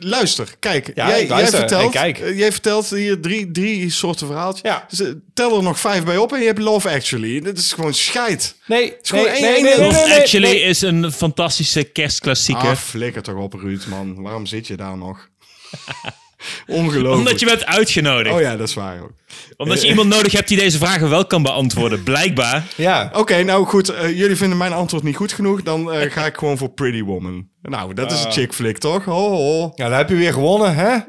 Luister, 0.00 0.54
kijk. 0.58 0.90
Ja, 0.94 1.08
jij, 1.08 1.22
ik 1.22 1.28
luister 1.28 1.58
jij 1.58 1.68
vertelt, 1.68 1.92
kijk. 1.92 2.18
eh, 2.18 2.38
jij 2.38 2.52
vertelt 2.52 2.90
hier 2.90 3.20
drie, 3.20 3.50
drie 3.50 3.90
soorten 3.90 4.26
verhaaltjes. 4.26 4.70
Ja. 4.70 4.84
Dus, 4.88 5.00
eh, 5.00 5.08
tel 5.34 5.56
er 5.56 5.62
nog 5.62 5.80
vijf 5.80 6.04
bij 6.04 6.16
op 6.16 6.32
en 6.32 6.40
je 6.40 6.46
hebt 6.46 6.58
Love 6.58 6.90
Actually. 6.90 7.40
Dit 7.40 7.58
is 7.58 7.72
gewoon 7.72 7.94
scheid. 7.94 8.54
Nee, 8.66 8.94
is 9.02 9.10
gewoon 9.10 9.24
nee, 9.24 9.32
één- 9.32 9.42
nee, 9.42 9.54
één- 9.54 9.62
nee, 9.64 9.76
nee, 9.76 9.86
Love 9.86 10.06
nee, 10.08 10.20
Actually 10.20 10.46
nee. 10.50 10.60
is 10.62 10.80
een 10.80 11.12
fantastische 11.12 11.82
kerstklassieker. 11.82 12.68
Ah, 12.68 12.76
flikker 12.76 13.22
toch 13.22 13.36
op, 13.36 13.52
Ruud, 13.52 13.82
man. 13.86 14.22
Waarom 14.22 14.46
zit 14.46 14.66
je 14.66 14.76
daar 14.76 14.96
nog? 14.96 15.28
Ongelooflijk. 16.66 17.14
omdat 17.14 17.40
je 17.40 17.46
bent 17.46 17.66
uitgenodigd. 17.66 18.34
Oh 18.34 18.40
ja, 18.40 18.56
dat 18.56 18.68
is 18.68 18.74
waar 18.74 19.02
ook. 19.02 19.12
Omdat 19.56 19.82
je 19.82 19.88
iemand 19.88 20.08
nodig 20.08 20.32
hebt 20.32 20.48
die 20.48 20.56
deze 20.58 20.78
vragen 20.78 21.10
wel 21.10 21.26
kan 21.26 21.42
beantwoorden. 21.42 22.02
Blijkbaar. 22.12 22.64
Ja, 22.76 23.10
Oké, 23.14 23.42
nou 23.42 23.66
goed. 23.66 23.88
eh, 23.88 24.18
jullie 24.18 24.36
vinden 24.36 24.58
mijn 24.58 24.72
antwoord 24.72 25.02
niet 25.02 25.16
goed 25.16 25.32
genoeg. 25.32 25.62
Dan 25.62 25.92
eh, 25.92 26.10
ga 26.12 26.26
ik 26.26 26.36
gewoon 26.36 26.58
voor 26.58 26.68
Pretty 26.68 27.02
Woman. 27.02 27.48
Nou, 27.62 27.94
dat 27.94 28.12
is 28.12 28.24
een 28.24 28.32
chick 28.32 28.54
flick, 28.54 28.78
toch? 28.78 29.06
Oh, 29.06 29.32
oh. 29.32 29.72
ja, 29.74 29.88
dan 29.88 29.98
heb 29.98 30.08
je 30.08 30.14
weer 30.14 30.32
gewonnen, 30.32 30.74
hè? 30.74 30.96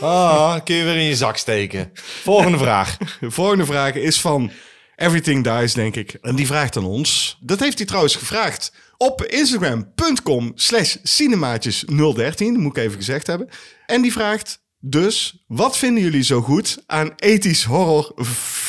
Ah, 0.00 0.54
kun 0.64 0.74
je 0.74 0.84
weer 0.84 0.96
in 0.96 1.02
je 1.04 1.16
zak 1.16 1.36
steken. 1.36 1.90
Volgende 2.22 2.58
vraag. 2.58 2.96
De 3.20 3.30
volgende 3.30 3.64
vraag 3.64 3.94
is 3.94 4.20
van 4.20 4.50
Everything 5.00 5.44
Dies, 5.44 5.74
denk 5.74 5.96
ik. 5.96 6.12
En 6.12 6.36
die 6.36 6.46
vraagt 6.46 6.76
aan 6.76 6.84
ons. 6.84 7.38
Dat 7.40 7.60
heeft 7.60 7.78
hij 7.78 7.86
trouwens 7.86 8.16
gevraagd 8.16 8.72
op 8.96 9.24
instagram.com 9.24 10.52
slash 10.54 10.96
cinemaatjes013. 10.96 12.36
Moet 12.36 12.76
ik 12.76 12.82
even 12.82 12.96
gezegd 12.96 13.26
hebben. 13.26 13.48
En 13.86 14.02
die 14.02 14.12
vraagt 14.12 14.60
dus, 14.78 15.44
wat 15.46 15.76
vinden 15.76 16.02
jullie 16.02 16.22
zo 16.22 16.40
goed 16.40 16.82
aan 16.86 17.12
ethisch 17.16 17.64
horror 17.64 18.12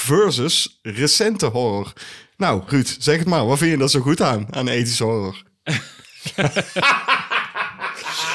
versus 0.06 0.80
recente 0.82 1.46
horror? 1.46 1.94
Nou, 2.38 2.64
Ruud, 2.68 2.96
zeg 3.00 3.18
het 3.18 3.28
maar. 3.28 3.46
Wat 3.46 3.58
vind 3.58 3.72
je 3.72 3.78
daar 3.78 3.90
zo 3.90 4.00
goed 4.00 4.22
aan, 4.22 4.56
aan 4.56 4.68
ethisch 4.68 5.00
horror? 5.00 5.44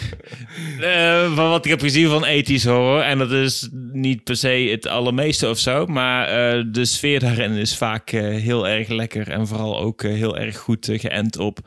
Eh, 0.80 1.34
van 1.34 1.48
wat 1.48 1.64
ik 1.64 1.70
heb 1.70 1.80
gezien 1.80 2.08
van 2.08 2.24
ethisch 2.24 2.64
horror. 2.64 3.00
En 3.00 3.18
dat 3.18 3.30
is 3.32 3.68
niet 3.92 4.24
per 4.24 4.36
se 4.36 4.48
het 4.48 4.86
allermeeste 4.86 5.48
of 5.48 5.58
zo. 5.58 5.86
Maar 5.86 6.26
eh, 6.28 6.64
de 6.72 6.84
sfeer 6.84 7.20
daarin 7.20 7.52
is 7.52 7.76
vaak 7.76 8.10
eh, 8.10 8.20
heel 8.20 8.68
erg 8.68 8.88
lekker. 8.88 9.30
En 9.30 9.46
vooral 9.46 9.78
ook 9.80 10.02
heel 10.02 10.38
erg 10.38 10.56
goed 10.56 10.88
geënt 10.92 11.38
op 11.38 11.58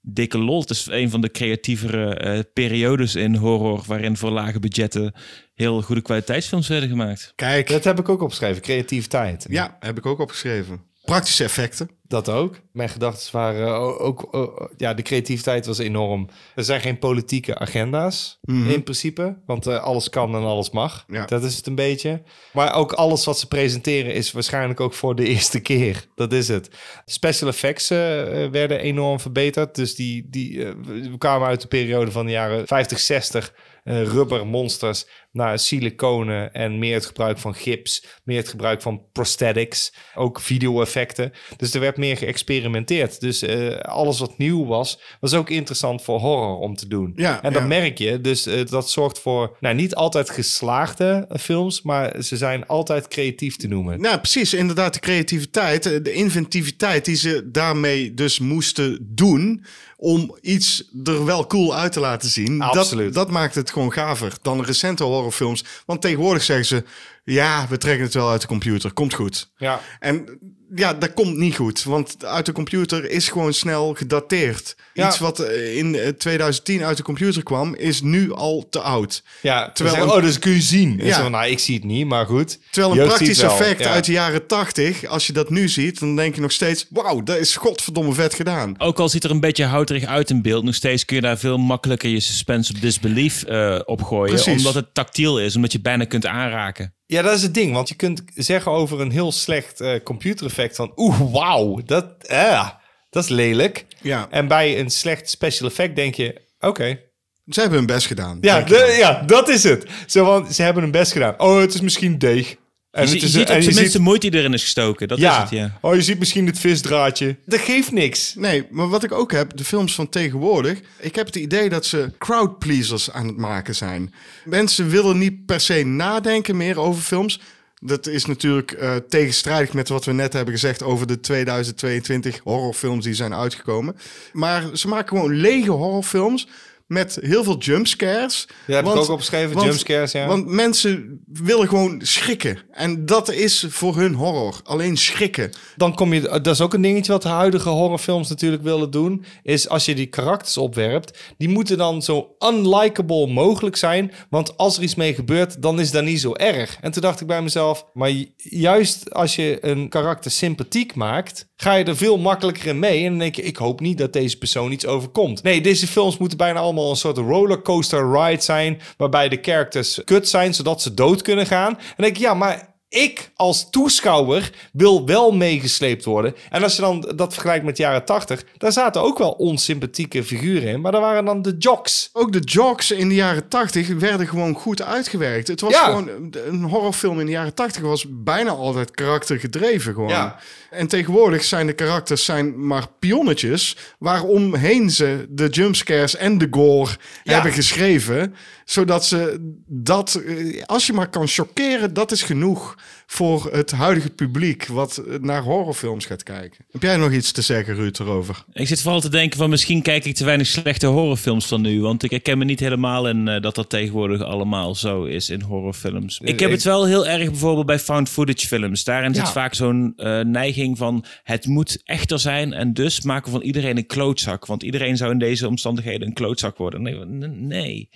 dikke 0.00 0.38
lol. 0.38 0.60
Het 0.60 0.70
is 0.70 0.86
een 0.90 1.10
van 1.10 1.20
de 1.20 1.30
creatievere 1.30 2.14
eh, 2.14 2.38
periodes 2.52 3.14
in 3.14 3.34
horror. 3.34 3.82
Waarin 3.86 4.16
voor 4.16 4.30
lage 4.30 4.58
budgetten 4.58 5.12
heel 5.54 5.82
goede 5.82 6.02
kwaliteitsfilms 6.02 6.68
werden 6.68 6.88
gemaakt. 6.88 7.32
Kijk, 7.34 7.68
Dat 7.68 7.84
heb 7.84 7.98
ik 7.98 8.08
ook 8.08 8.22
opgeschreven, 8.22 8.62
creativiteit. 8.62 9.46
ja, 9.48 9.76
heb 9.80 9.98
ik 9.98 10.06
ook 10.06 10.18
opgeschreven. 10.18 10.80
Praktische 11.06 11.44
effecten. 11.44 11.90
Dat 12.08 12.28
ook. 12.28 12.60
Mijn 12.72 12.88
gedachten 12.88 13.32
waren 13.32 13.68
o- 13.68 13.98
ook... 13.98 14.34
o- 14.34 14.68
ja, 14.76 14.94
de 14.94 15.02
creativiteit 15.02 15.66
was 15.66 15.78
enorm. 15.78 16.28
Er 16.54 16.64
zijn 16.64 16.80
geen 16.80 16.98
politieke 16.98 17.58
agenda's 17.58 18.38
in 18.46 18.82
principe. 18.82 19.36
Want 19.46 19.66
eh, 19.66 19.82
alles 19.82 20.08
kan 20.08 20.34
en 20.34 20.42
alles 20.42 20.70
mag. 20.70 21.04
Ja. 21.08 21.24
Dat 21.24 21.42
is 21.44 21.56
het 21.56 21.66
een 21.66 21.74
beetje. 21.74 22.22
Maar 22.52 22.74
ook 22.74 22.92
alles 22.92 23.24
wat 23.24 23.38
ze 23.38 23.48
presenteren 23.48 24.14
is 24.14 24.32
waarschijnlijk 24.32 24.80
ook 24.80 24.94
voor 24.94 25.14
de 25.14 25.24
eerste 25.34 25.60
keer. 25.60 26.06
Dat 26.14 26.32
is 26.32 26.48
het. 26.48 26.70
Special 27.04 27.48
effects 27.50 27.90
eh, 27.90 28.44
eh, 28.44 28.50
werden 28.50 28.80
enorm 28.80 29.20
verbeterd. 29.20 29.74
Dus 29.74 29.94
die, 29.94 30.26
die, 30.30 30.66
we 30.86 31.14
kwamen 31.18 31.48
uit 31.48 31.60
de 31.60 31.68
periode 31.68 32.10
van 32.10 32.26
de 32.26 32.32
jaren 32.32 32.66
50, 32.66 32.98
60... 32.98 33.52
eh 33.84 34.02
rubber 34.02 34.46
monsters 34.46 35.06
naar 35.36 35.58
siliconen 35.58 36.52
en 36.52 36.78
meer 36.78 36.94
het 36.94 37.06
gebruik 37.06 37.38
van 37.38 37.54
gips, 37.54 38.04
meer 38.24 38.36
het 38.36 38.48
gebruik 38.48 38.82
van 38.82 39.02
prosthetics, 39.12 39.92
ook 40.14 40.40
video-effecten. 40.40 41.32
Dus 41.56 41.74
er 41.74 41.80
werd 41.80 41.96
meer 41.96 42.16
geëxperimenteerd. 42.16 43.20
Dus 43.20 43.42
eh, 43.42 43.76
alles 43.78 44.18
wat 44.18 44.38
nieuw 44.38 44.66
was, 44.66 45.00
was 45.20 45.34
ook 45.34 45.50
interessant 45.50 46.02
voor 46.02 46.20
horror 46.20 46.58
om 46.58 46.76
te 46.76 46.88
doen. 46.88 47.12
Ja, 47.16 47.42
en 47.42 47.52
dat 47.52 47.62
ja. 47.62 47.68
merk 47.68 47.98
je. 47.98 48.20
Dus 48.20 48.46
eh, 48.46 48.66
dat 48.66 48.90
zorgt 48.90 49.18
voor, 49.18 49.56
nou 49.60 49.74
niet 49.74 49.94
altijd 49.94 50.30
geslaagde 50.30 51.26
eh, 51.28 51.38
films, 51.38 51.82
maar 51.82 52.22
ze 52.22 52.36
zijn 52.36 52.66
altijd 52.66 53.08
creatief 53.08 53.56
te 53.56 53.68
noemen. 53.68 54.00
Nou, 54.00 54.18
precies. 54.18 54.54
Inderdaad, 54.54 54.94
de 54.94 55.00
creativiteit, 55.00 55.82
de 55.82 56.12
inventiviteit 56.12 57.04
die 57.04 57.16
ze 57.16 57.50
daarmee 57.50 58.14
dus 58.14 58.38
moesten 58.38 58.98
doen 59.00 59.64
om 60.06 60.36
iets 60.40 60.90
er 61.04 61.24
wel 61.24 61.46
cool 61.46 61.74
uit 61.74 61.92
te 61.92 62.00
laten 62.00 62.28
zien. 62.28 62.60
Absoluut. 62.60 63.14
Dat, 63.14 63.24
dat 63.24 63.32
maakt 63.32 63.54
het 63.54 63.70
gewoon 63.70 63.92
gaver 63.92 64.32
dan 64.42 64.64
recente 64.64 65.04
horrorfilms. 65.04 65.64
Want 65.86 66.00
tegenwoordig 66.00 66.42
zeggen 66.42 66.66
ze, 66.66 66.84
ja, 67.24 67.66
we 67.68 67.78
trekken 67.78 68.04
het 68.04 68.14
wel 68.14 68.30
uit 68.30 68.40
de 68.40 68.46
computer. 68.46 68.92
Komt 68.92 69.14
goed. 69.14 69.50
Ja. 69.56 69.80
En 70.00 70.38
ja, 70.74 70.94
dat 70.94 71.14
komt 71.14 71.36
niet 71.36 71.54
goed. 71.56 71.82
Want 71.82 72.24
uit 72.24 72.46
de 72.46 72.52
computer 72.52 73.10
is 73.10 73.28
gewoon 73.28 73.52
snel 73.54 73.94
gedateerd. 73.94 74.76
Ja. 74.94 75.06
Iets 75.08 75.18
wat 75.18 75.38
eh, 75.40 75.76
in 75.76 75.94
eh, 75.94 76.08
2010 76.08 76.82
uit 76.84 76.96
de 76.96 77.02
computer 77.02 77.42
kwam, 77.42 77.74
is 77.74 78.02
nu 78.02 78.32
al 78.32 78.66
te 78.70 78.80
oud. 78.80 79.22
Ja, 79.42 79.70
Terwijl 79.72 80.02
een- 80.02 80.10
oh, 80.10 80.20
dus 80.22 80.38
kun 80.38 80.52
je 80.52 80.60
zien. 80.60 81.00
En 81.00 81.06
Ja. 81.06 81.14
zo 81.14 81.22
van, 81.22 81.30
nou, 81.30 81.46
ik 81.50 81.58
zie 81.58 81.74
het 81.74 81.84
niet, 81.84 82.06
maar 82.06 82.26
goed. 82.26 82.58
Terwijl 82.70 82.92
een 82.92 82.98
Jeugd 82.98 83.14
praktisch 83.14 83.38
effect 83.42 83.80
Ja. 83.80 83.90
uit 83.90 84.04
de 84.04 84.12
jaren 84.12 84.46
80, 84.46 85.04
als 85.06 85.26
je 85.26 85.32
dat 85.32 85.50
nu 85.50 85.68
ziet, 85.68 86.00
dan 86.00 86.16
denk 86.16 86.34
je 86.34 86.40
nog 86.40 86.52
steeds: 86.52 86.86
wauw, 86.90 87.22
dat 87.22 87.36
is 87.38 87.56
godverdomme 87.56 88.12
vet 88.12 88.34
gedaan. 88.34 88.74
Ook 88.80 88.98
al 89.00 89.08
ziet 89.08 89.24
er 89.24 89.30
een 89.30 89.40
beetje 89.40 89.64
houterig 89.64 90.04
uit 90.04 90.30
in 90.30 90.42
beeld, 90.42 90.64
nog 90.64 90.74
steeds 90.74 91.04
kun 91.04 91.16
je 91.16 91.22
daar 91.22 91.38
veel 91.38 91.58
makkelijker 91.58 92.08
je 92.10 92.20
suspense 92.20 92.72
of 92.72 92.78
disbelief 92.80 93.42
eh 93.42 93.78
op 93.84 94.02
gooien. 94.02 94.34
Precies. 94.34 94.56
Omdat 94.56 94.74
het 94.74 94.94
tactiel 94.94 95.40
is, 95.40 95.56
omdat 95.56 95.72
je 95.72 95.80
bijna 95.80 96.04
kunt 96.04 96.26
aanraken. 96.26 96.94
Ja, 97.06 97.22
dat 97.22 97.34
is 97.36 97.42
het 97.42 97.54
ding. 97.54 97.72
Want 97.72 97.88
je 97.88 97.94
kunt 97.94 98.22
zeggen 98.34 98.72
over 98.72 99.00
een 99.00 99.10
heel 99.10 99.32
slecht 99.32 99.80
eh 99.80 100.00
computereffect 100.04 100.76
van... 100.76 100.92
Oeh, 100.96 101.32
wauw, 101.32 101.80
dat, 101.84 102.06
eh, 102.20 102.68
dat 103.10 103.22
is 103.22 103.28
lelijk. 103.28 103.86
Ja, 104.00 104.26
En 104.30 104.48
bij 104.48 104.78
een 104.80 104.90
slecht 104.90 105.30
special 105.30 105.68
effect 105.68 105.96
denk 105.96 106.14
je... 106.14 106.40
Oké. 106.60 107.00
ze 107.46 107.60
hebben 107.60 107.78
hun 107.78 107.86
best 107.86 108.06
gedaan. 108.06 108.38
Ja, 108.40 108.60
de- 108.60 108.94
ja, 108.98 109.22
dat 109.26 109.48
is 109.48 109.62
het. 109.62 109.86
Zo 110.06 110.24
van, 110.24 110.52
ze 110.52 110.62
hebben 110.62 110.82
hun 110.82 110.92
best 110.92 111.12
gedaan. 111.12 111.40
Oh, 111.40 111.60
het 111.60 111.74
is 111.74 111.80
misschien 111.80 112.18
deeg. 112.18 112.56
En 112.96 113.02
Je, 113.06 113.14
het 113.14 113.22
is, 113.22 113.32
je 113.32 113.38
ziet 113.38 113.50
op 113.50 113.62
zijn 113.62 113.90
ziet- 113.90 113.98
moeite 114.00 114.28
die 114.30 114.40
erin 114.40 114.52
is 114.52 114.62
gestoken. 114.62 115.08
Dat 115.08 115.18
is 115.18 115.24
ja. 115.24 115.40
het, 115.40 115.50
ja. 115.50 115.78
Oh, 115.80 115.94
je 115.94 116.02
ziet 116.02 116.18
misschien 116.18 116.46
het 116.46 116.58
visdraadje. 116.58 117.36
Dat 117.46 117.60
geeft 117.60 117.92
niks. 117.92 118.34
Nee, 118.34 118.66
maar 118.70 118.88
wat 118.88 119.04
ik 119.04 119.12
ook 119.12 119.32
heb, 119.32 119.56
de 119.56 119.64
films 119.64 119.94
van 119.94 120.08
tegenwoordig. 120.08 120.80
Ik 120.98 121.14
heb 121.14 121.26
het 121.26 121.36
idee 121.36 121.68
dat 121.68 121.86
ze 121.86 122.12
crowd 122.18 122.58
pleasers 122.58 123.10
aan 123.10 123.26
het 123.26 123.36
maken 123.36 123.74
zijn. 123.74 124.14
Mensen 124.44 124.88
willen 124.88 125.18
niet 125.18 125.46
per 125.46 125.60
se 125.60 125.82
nadenken 125.84 126.56
meer 126.56 126.80
over 126.80 127.02
films. 127.02 127.40
Dat 127.80 128.06
is 128.06 128.24
natuurlijk 128.26 128.72
eh, 128.72 128.94
tegenstrijdig 129.08 129.72
met 129.72 129.88
wat 129.88 130.04
we 130.04 130.12
net 130.12 130.32
hebben 130.32 130.54
gezegd 130.54 130.82
over 130.82 131.06
de 131.06 131.20
2022 131.20 132.40
horrorfilms 132.44 133.04
die 133.04 133.14
zijn 133.14 133.34
uitgekomen. 133.34 133.96
Maar 134.32 134.64
ze 134.72 134.88
maken 134.88 135.08
gewoon 135.08 135.34
lege 135.36 135.70
horrorfilms 135.70 136.48
met 136.86 137.18
heel 137.20 137.44
veel 137.44 137.58
jumpscares. 137.58 138.46
Ja, 138.66 138.74
heb 138.74 138.84
ik 138.84 138.90
Want- 138.90 139.00
ook 139.06 139.08
opgeschreven, 139.10 139.54
want- 139.54 139.66
jumpscares, 139.66 140.12
ja. 140.12 140.26
Want 140.26 140.46
mensen 140.46 141.20
willen 141.26 141.68
gewoon 141.68 142.00
schrikken. 142.04 142.58
En 142.70 143.06
dat 143.06 143.30
is 143.32 143.64
voor 143.68 143.96
hun 143.96 144.14
horror. 144.14 144.60
Alleen 144.64 144.96
schrikken. 144.96 145.50
dan 145.76 145.94
kom 145.94 146.12
je, 146.12 146.20
dat 146.20 146.46
is 146.46 146.60
ook 146.60 146.74
een 146.74 146.82
dingetje 146.82 147.12
wat 147.12 147.22
de 147.22 147.28
huidige 147.28 147.68
horrorfilms 147.68 148.28
natuurlijk 148.28 148.62
willen 148.62 148.90
doen, 148.90 149.24
is 149.42 149.68
als 149.68 149.84
je 149.84 149.94
die 149.94 150.06
karakters 150.06 150.56
opwerpt, 150.56 151.18
die 151.38 151.48
moeten 151.48 151.78
dan 151.78 152.02
zo 152.02 152.36
unlikable 152.38 153.26
mogelijk 153.26 153.76
zijn, 153.76 154.12
want 154.30 154.56
als 154.56 154.76
er 154.76 154.82
iets 154.82 154.94
mee 154.94 155.14
gebeurt, 155.14 155.62
dan 155.62 155.80
is 155.80 155.90
dat 155.90 156.04
niet 156.04 156.20
zo 156.20 156.32
erg. 156.34 156.78
En 156.80 156.92
toen 156.92 157.02
dacht 157.02 157.20
ik 157.20 157.26
bij 157.26 157.42
mezelf, 157.42 157.84
maar 157.92 158.10
ju- 158.10 158.28
juist 158.36 159.12
als 159.14 159.36
je 159.36 159.58
een 159.60 159.88
karakter 159.88 160.30
sympathiek 160.30 160.94
maakt, 160.94 161.46
ga 161.56 161.74
je 161.74 161.84
er 161.84 161.96
veel 161.96 162.18
makkelijker 162.18 162.66
in 162.66 162.78
mee 162.78 163.04
en 163.04 163.08
dan 163.10 163.18
denk 163.18 163.34
je, 163.36 163.42
ik 163.42 163.56
hoop 163.56 163.80
niet 163.80 163.98
dat 163.98 164.12
deze 164.12 164.38
persoon 164.38 164.72
iets 164.72 164.86
overkomt. 164.86 165.42
Nee, 165.42 165.60
deze 165.60 165.86
films 165.86 166.18
moeten 166.18 166.38
bijna 166.38 166.58
allemaal 166.60 166.75
een 166.78 166.96
soort 166.96 167.18
rollercoaster 167.18 168.12
ride 168.12 168.42
zijn, 168.42 168.80
waarbij 168.96 169.28
de 169.28 169.38
characters 169.42 170.00
kut 170.04 170.28
zijn, 170.28 170.54
zodat 170.54 170.82
ze 170.82 170.94
dood 170.94 171.22
kunnen 171.22 171.46
gaan. 171.46 171.78
En 171.78 171.94
denk 171.96 172.16
ik, 172.16 172.22
ja, 172.22 172.34
maar 172.34 172.74
ik 172.88 173.30
als 173.34 173.70
toeschouwer 173.70 174.50
wil 174.72 175.06
wel 175.06 175.32
meegesleept 175.32 176.04
worden. 176.04 176.34
En 176.50 176.62
als 176.62 176.74
je 176.76 176.82
dan 176.82 177.12
dat 177.16 177.32
vergelijkt 177.32 177.64
met 177.64 177.76
de 177.76 177.82
jaren 177.82 178.04
80, 178.04 178.44
daar 178.58 178.72
zaten 178.72 179.02
ook 179.02 179.18
wel 179.18 179.30
onsympathieke 179.30 180.24
figuren 180.24 180.68
in. 180.68 180.80
Maar 180.80 180.92
daar 180.92 181.00
waren 181.00 181.24
dan 181.24 181.42
de 181.42 181.54
jocks. 181.58 182.10
Ook 182.12 182.32
de 182.32 182.38
jokes 182.40 182.90
in 182.90 183.08
de 183.08 183.14
jaren 183.14 183.48
80 183.48 183.88
werden 183.88 184.28
gewoon 184.28 184.54
goed 184.54 184.82
uitgewerkt. 184.82 185.48
Het 185.48 185.60
was 185.60 185.72
Ja. 185.72 185.84
gewoon 185.84 186.10
een 186.46 186.62
horrorfilm 186.62 187.20
in 187.20 187.26
de 187.26 187.32
jaren 187.32 187.54
80 187.54 187.82
was 187.82 188.06
bijna 188.08 188.50
altijd 188.50 188.90
karaktergedreven 188.90 189.94
gewoon. 189.94 190.08
Ja. 190.08 190.38
En 190.70 190.86
tegenwoordig 190.86 191.44
zijn 191.44 191.66
de 191.66 191.72
karakters 191.72 192.24
zijn 192.24 192.66
maar 192.66 192.86
pionnetjes 192.98 193.76
waaromheen 193.98 194.90
ze 194.90 195.26
de 195.28 195.48
jumpscares 195.48 196.16
en 196.16 196.38
de 196.38 196.46
gore 196.50 196.90
Ja. 197.22 197.32
hebben 197.32 197.52
geschreven, 197.52 198.34
zodat 198.64 199.04
ze 199.04 199.36
dat 199.66 200.14
eh, 200.26 200.62
als 200.66 200.86
je 200.86 200.92
maar 200.92 201.08
kan 201.08 201.26
chockeren, 201.28 201.94
dat 201.94 202.12
is 202.12 202.22
genoeg 202.22 202.75
voor 203.06 203.48
het 203.52 203.70
huidige 203.70 204.10
publiek 204.10 204.66
wat 204.66 205.02
naar 205.20 205.42
horrorfilms 205.42 206.04
gaat 206.06 206.22
kijken. 206.22 206.64
Heb 206.70 206.82
jij 206.82 206.96
nog 206.96 207.12
iets 207.12 207.32
te 207.32 207.42
zeggen 207.42 207.74
Ruud 207.74 207.98
erover? 207.98 208.44
Ik 208.52 208.66
zit 208.66 208.82
vooral 208.82 209.00
te 209.00 209.08
denken 209.10 209.38
van 209.38 209.50
misschien 209.50 209.82
kijk 209.82 210.04
ik 210.04 210.14
te 210.14 210.24
weinig 210.24 210.46
slechte 210.46 210.86
horrorfilms 210.86 211.46
van 211.46 211.60
nu. 211.60 211.80
Want 211.80 212.02
ik 212.02 212.10
herken 212.10 212.38
me 212.38 212.44
niet 212.44 212.60
helemaal 212.60 213.08
in 213.08 213.28
eh, 213.28 213.40
dat 213.42 213.54
dat 213.54 213.70
tegenwoordig 213.70 214.22
allemaal 214.22 214.74
zo 214.74 215.04
is 215.04 215.30
in 215.30 215.40
horrorfilms. 215.40 216.20
Ik 216.22 216.40
heb 216.40 216.50
het 216.50 216.62
wel 216.62 216.86
heel 216.86 217.06
erg 217.06 217.30
bijvoorbeeld 217.30 217.66
bij 217.66 217.78
found 217.78 218.08
footage 218.08 218.46
films. 218.46 218.84
Daarin 218.84 219.14
zit 219.14 219.24
Ja. 219.26 219.32
vaak 219.32 219.54
zo'n 219.54 219.92
eh, 219.96 220.20
neiging 220.20 220.78
van 220.78 221.04
het 221.22 221.46
moet 221.46 221.80
echter 221.84 222.18
zijn. 222.18 222.52
En 222.52 222.72
dus 222.72 223.00
maken 223.00 223.24
we 223.24 223.30
van 223.38 223.46
iedereen 223.46 223.76
een 223.76 223.86
klootzak. 223.86 224.46
Want 224.46 224.62
iedereen 224.62 224.96
zou 224.96 225.10
in 225.10 225.18
deze 225.18 225.48
omstandigheden 225.48 226.06
een 226.06 226.14
klootzak 226.14 226.56
worden. 226.56 226.82
Nee, 226.82 226.94
nee. 227.30 227.88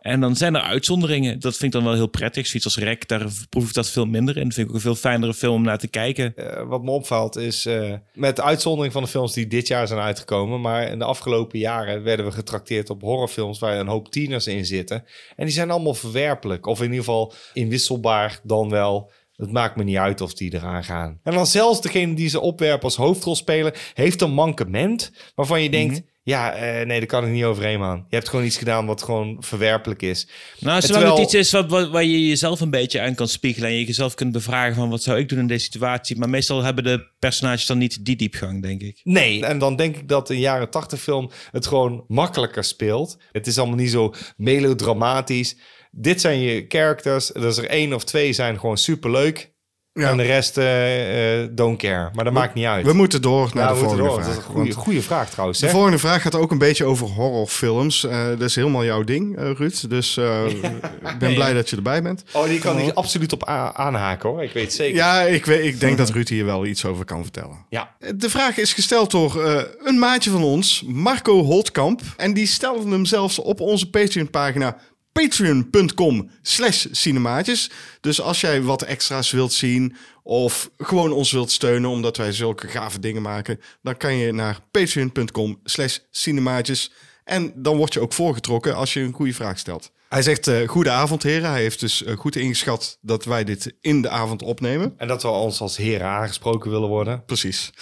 En 0.00 0.20
dan 0.20 0.36
zijn 0.36 0.54
er 0.54 0.62
uitzonderingen. 0.62 1.40
Dat 1.40 1.56
vind 1.56 1.62
ik 1.62 1.80
dan 1.80 1.88
wel 1.88 1.98
heel 1.98 2.06
prettig. 2.06 2.46
Zoiets 2.46 2.64
als 2.64 2.84
Rek, 2.84 3.08
daar 3.08 3.26
proef 3.48 3.68
ik 3.68 3.74
dat 3.74 3.90
veel 3.90 4.06
minder 4.06 4.36
in. 4.36 4.44
Dat 4.44 4.54
vind 4.54 4.66
ik 4.66 4.72
ook 4.72 4.74
een 4.74 4.82
veel 4.82 4.94
fijnere 4.94 5.34
film 5.34 5.54
om 5.54 5.62
naar 5.62 5.78
te 5.78 5.88
kijken. 5.88 6.36
Eh, 6.36 6.68
wat 6.68 6.82
me 6.82 6.90
opvalt 6.90 7.36
is, 7.36 7.66
eh, 7.66 7.92
met 8.14 8.36
de 8.36 8.42
uitzondering 8.42 8.92
van 8.92 9.02
de 9.02 9.08
films 9.08 9.32
die 9.32 9.46
dit 9.46 9.66
jaar 9.66 9.86
zijn 9.86 10.00
uitgekomen, 10.00 10.60
maar 10.60 10.90
in 10.90 10.98
de 10.98 11.04
afgelopen 11.04 11.58
jaren 11.58 12.02
werden 12.02 12.26
we 12.26 12.32
getrakteerd 12.32 12.90
op 12.90 13.02
horrorfilms 13.02 13.58
waar 13.58 13.78
een 13.78 13.86
hoop 13.86 14.10
tieners 14.10 14.46
in 14.46 14.66
zitten. 14.66 15.04
En 15.36 15.44
die 15.44 15.54
zijn 15.54 15.70
allemaal 15.70 15.94
verwerpelijk, 15.94 16.66
of 16.66 16.78
in 16.78 16.84
ieder 16.84 16.98
geval 16.98 17.32
inwisselbaar 17.52 18.40
dan 18.42 18.70
wel. 18.70 19.10
Het 19.36 19.52
maakt 19.52 19.76
me 19.76 19.84
niet 19.84 19.96
uit 19.96 20.20
of 20.20 20.34
die 20.34 20.54
eraan 20.54 20.84
gaan. 20.84 21.20
En 21.22 21.34
dan 21.34 21.46
zelfs 21.46 21.80
degene 21.80 22.14
die 22.14 22.28
ze 22.28 22.40
opwerpen 22.40 22.84
als 22.84 22.96
hoofdrolspeler 22.96 23.90
heeft 23.94 24.20
een 24.20 24.32
mankement 24.32 25.12
waarvan 25.34 25.62
je 25.62 25.70
denkt, 25.70 26.02
ja, 26.22 26.52
eh, 26.54 26.86
nee, 26.86 26.98
daar 26.98 27.06
kan 27.08 27.24
ik 27.26 27.30
niet 27.32 27.44
overheen, 27.44 27.78
man. 27.78 28.04
Je 28.08 28.16
hebt 28.16 28.28
gewoon 28.28 28.44
iets 28.44 28.56
gedaan 28.56 28.86
wat 28.86 29.02
gewoon 29.02 29.36
verwerpelijk 29.40 30.02
is. 30.02 30.26
Nou, 30.58 30.80
zolang 30.80 30.82
terwijl- 30.86 31.10
het 31.14 31.20
iets 31.24 31.34
is 31.34 31.50
wat, 31.52 31.70
wat- 31.70 31.90
waar 31.90 32.04
je 32.04 32.28
jezelf 32.28 32.60
een 32.60 32.70
beetje 32.70 33.00
aan 33.00 33.14
kan 33.14 33.28
spiegelen 33.28 33.68
en 33.68 33.74
je 33.74 33.84
jezelf 33.84 34.14
kunt 34.14 34.32
bevragen 34.32 34.74
van 34.74 34.90
wat 34.90 35.02
zou 35.02 35.18
ik 35.18 35.28
doen 35.28 35.38
in 35.38 35.46
deze 35.46 35.64
situatie. 35.64 36.18
Maar 36.18 36.28
meestal 36.30 36.62
hebben 36.62 36.84
de 36.84 37.06
personages 37.18 37.66
dan 37.66 37.78
niet 37.78 38.04
die 38.04 38.16
diepgang, 38.16 38.62
denk 38.62 38.80
ik. 38.82 39.00
Nee, 39.02 39.44
en 39.46 39.58
dan 39.58 39.76
denk 39.76 39.96
ik 39.96 40.08
dat 40.08 40.30
een 40.30 40.38
jaren 40.38 40.70
80 40.70 41.00
film 41.00 41.30
het 41.50 41.66
gewoon 41.66 42.04
makkelijker 42.08 42.64
speelt. 42.64 43.16
Het 43.32 43.46
is 43.46 43.58
allemaal 43.58 43.76
niet 43.76 43.90
zo 43.90 44.14
melodramatisch. 44.36 45.56
Dit 45.90 46.20
zijn 46.20 46.40
je 46.40 46.64
characters. 46.68 47.26
Dus 47.26 47.56
er 47.56 47.66
één 47.68 47.92
of 47.92 48.04
twee 48.04 48.32
zijn 48.32 48.58
gewoon 48.58 48.78
superleuk. 48.78 49.52
Ja. 49.92 50.08
En 50.10 50.16
de 50.16 50.22
rest 50.22 50.58
eh, 50.58 51.42
eh, 51.42 51.48
don't 51.52 51.78
care. 51.78 52.10
Maar 52.14 52.24
dat 52.24 52.32
maakt 52.32 52.54
niet 52.54 52.64
uit. 52.64 52.86
We 52.86 52.92
moeten 52.92 53.22
door 53.22 53.50
naar 53.54 53.64
Ja, 53.64 53.72
de 53.72 53.78
volgende 53.78 54.04
vraag. 54.04 54.16
Dat 54.16 54.66
is 54.66 54.74
een 54.74 54.80
goede, 54.80 55.02
vraag 55.02 55.30
trouwens. 55.30 55.58
De 55.58 55.66
Hè? 55.66 55.72
volgende 55.72 55.98
vraag 55.98 56.22
gaat 56.22 56.34
ook 56.34 56.50
een 56.50 56.58
beetje 56.58 56.84
over 56.84 57.06
horrorfilms. 57.06 58.04
Eh, 58.04 58.26
dat 58.26 58.40
is 58.40 58.54
helemaal 58.54 58.84
jouw 58.84 59.04
ding, 59.04 59.36
eh, 59.36 59.50
Ruud. 59.50 59.88
Dus 59.88 60.16
ik 61.12 61.18
ben 61.18 61.34
blij 61.34 61.52
dat 61.52 61.70
je 61.70 61.76
erbij 61.76 62.02
bent. 62.02 62.24
Oh, 62.32 62.44
die 62.44 62.58
kan 62.58 62.76
hier 62.78 62.94
absoluut 62.94 63.32
op 63.32 63.44
aanhaken 63.74 64.28
hoor. 64.28 64.42
Ik 64.42 64.52
weet 64.52 64.72
zeker. 64.72 64.96
Ja, 64.96 65.20
ik, 65.20 65.44
weet, 65.46 65.64
ik 65.64 65.80
denk 65.80 65.98
dat 66.02 66.10
Ruud 66.10 66.28
hier 66.28 66.44
wel 66.44 66.66
iets 66.66 66.84
over 66.84 67.04
kan 67.04 67.22
vertellen. 67.22 67.64
Ja. 67.68 67.94
De 68.14 68.30
vraag 68.30 68.56
is 68.58 68.72
gesteld 68.72 69.10
door 69.10 69.44
een 69.84 69.98
maatje 69.98 70.30
van 70.30 70.42
ons, 70.42 70.84
Marco 70.86 71.42
Holtkamp. 71.42 72.00
En 72.16 72.34
die 72.34 72.46
stelde 72.46 72.90
hem 72.90 73.04
zelfs 73.04 73.38
op 73.38 73.60
onze 73.60 73.90
Patreon-pagina 73.90 74.76
patreon.com 75.12 76.30
slash 76.42 76.86
cinemaatjes. 76.90 77.70
Dus 78.00 78.20
als 78.20 78.40
jij 78.40 78.62
wat 78.62 78.82
extra's 78.82 79.30
wilt 79.30 79.52
zien 79.52 79.96
of 80.22 80.70
gewoon 80.76 81.12
ons 81.12 81.32
wilt 81.32 81.50
steunen 81.50 81.90
omdat 81.90 82.16
wij 82.16 82.32
zulke 82.32 82.68
gave 82.68 83.00
dingen 83.00 83.22
maken, 83.22 83.60
dan 83.82 83.96
kan 83.96 84.14
je 84.14 84.32
naar 84.32 84.60
patreon.com 84.70 85.60
slash 85.64 85.98
cinemaatjes. 86.10 86.92
En 87.24 87.52
dan 87.56 87.76
word 87.76 87.92
je 87.92 88.00
ook 88.00 88.12
voorgetrokken 88.12 88.76
als 88.76 88.92
je 88.92 89.00
een 89.00 89.12
goede 89.12 89.34
vraag 89.34 89.58
stelt. 89.58 89.92
Hij 90.08 90.22
zegt, 90.22 90.50
goede 90.66 90.90
avond 90.90 91.22
heren. 91.22 91.50
Hij 91.50 91.60
heeft 91.60 91.80
dus 91.80 92.04
eh, 92.04 92.16
goed 92.16 92.36
ingeschat 92.36 92.98
dat 93.00 93.24
wij 93.24 93.44
dit 93.44 93.74
in 93.80 94.02
de 94.02 94.08
avond 94.08 94.42
opnemen. 94.42 94.94
En 94.96 95.08
dat 95.08 95.22
we 95.22 95.28
ons 95.28 95.60
als 95.60 95.76
heren 95.76 96.06
aangesproken 96.06 96.70
willen 96.70 96.88
worden. 96.88 97.24
Precies. 97.24 97.72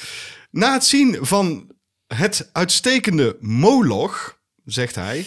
Na 0.50 0.72
het 0.72 0.84
zien 0.84 1.18
van 1.20 1.70
het 2.06 2.50
uitstekende 2.52 3.36
Moloch, 3.40 4.37
zegt 4.68 4.94
hij, 4.94 5.26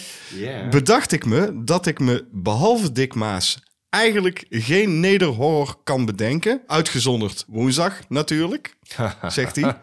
bedacht 0.70 1.12
ik 1.12 1.26
me 1.26 1.64
dat 1.64 1.86
ik 1.86 1.98
me 1.98 2.28
behalve 2.32 2.92
Dick 2.92 3.14
Maas 3.14 3.62
eigenlijk 3.88 4.46
geen 4.50 5.00
nederhorror 5.00 5.76
kan 5.84 6.04
bedenken. 6.04 6.62
Uitgezonderd 6.66 7.44
woensdag 7.48 8.08
natuurlijk, 8.08 8.76
zegt 9.26 9.56
hij. 9.56 9.76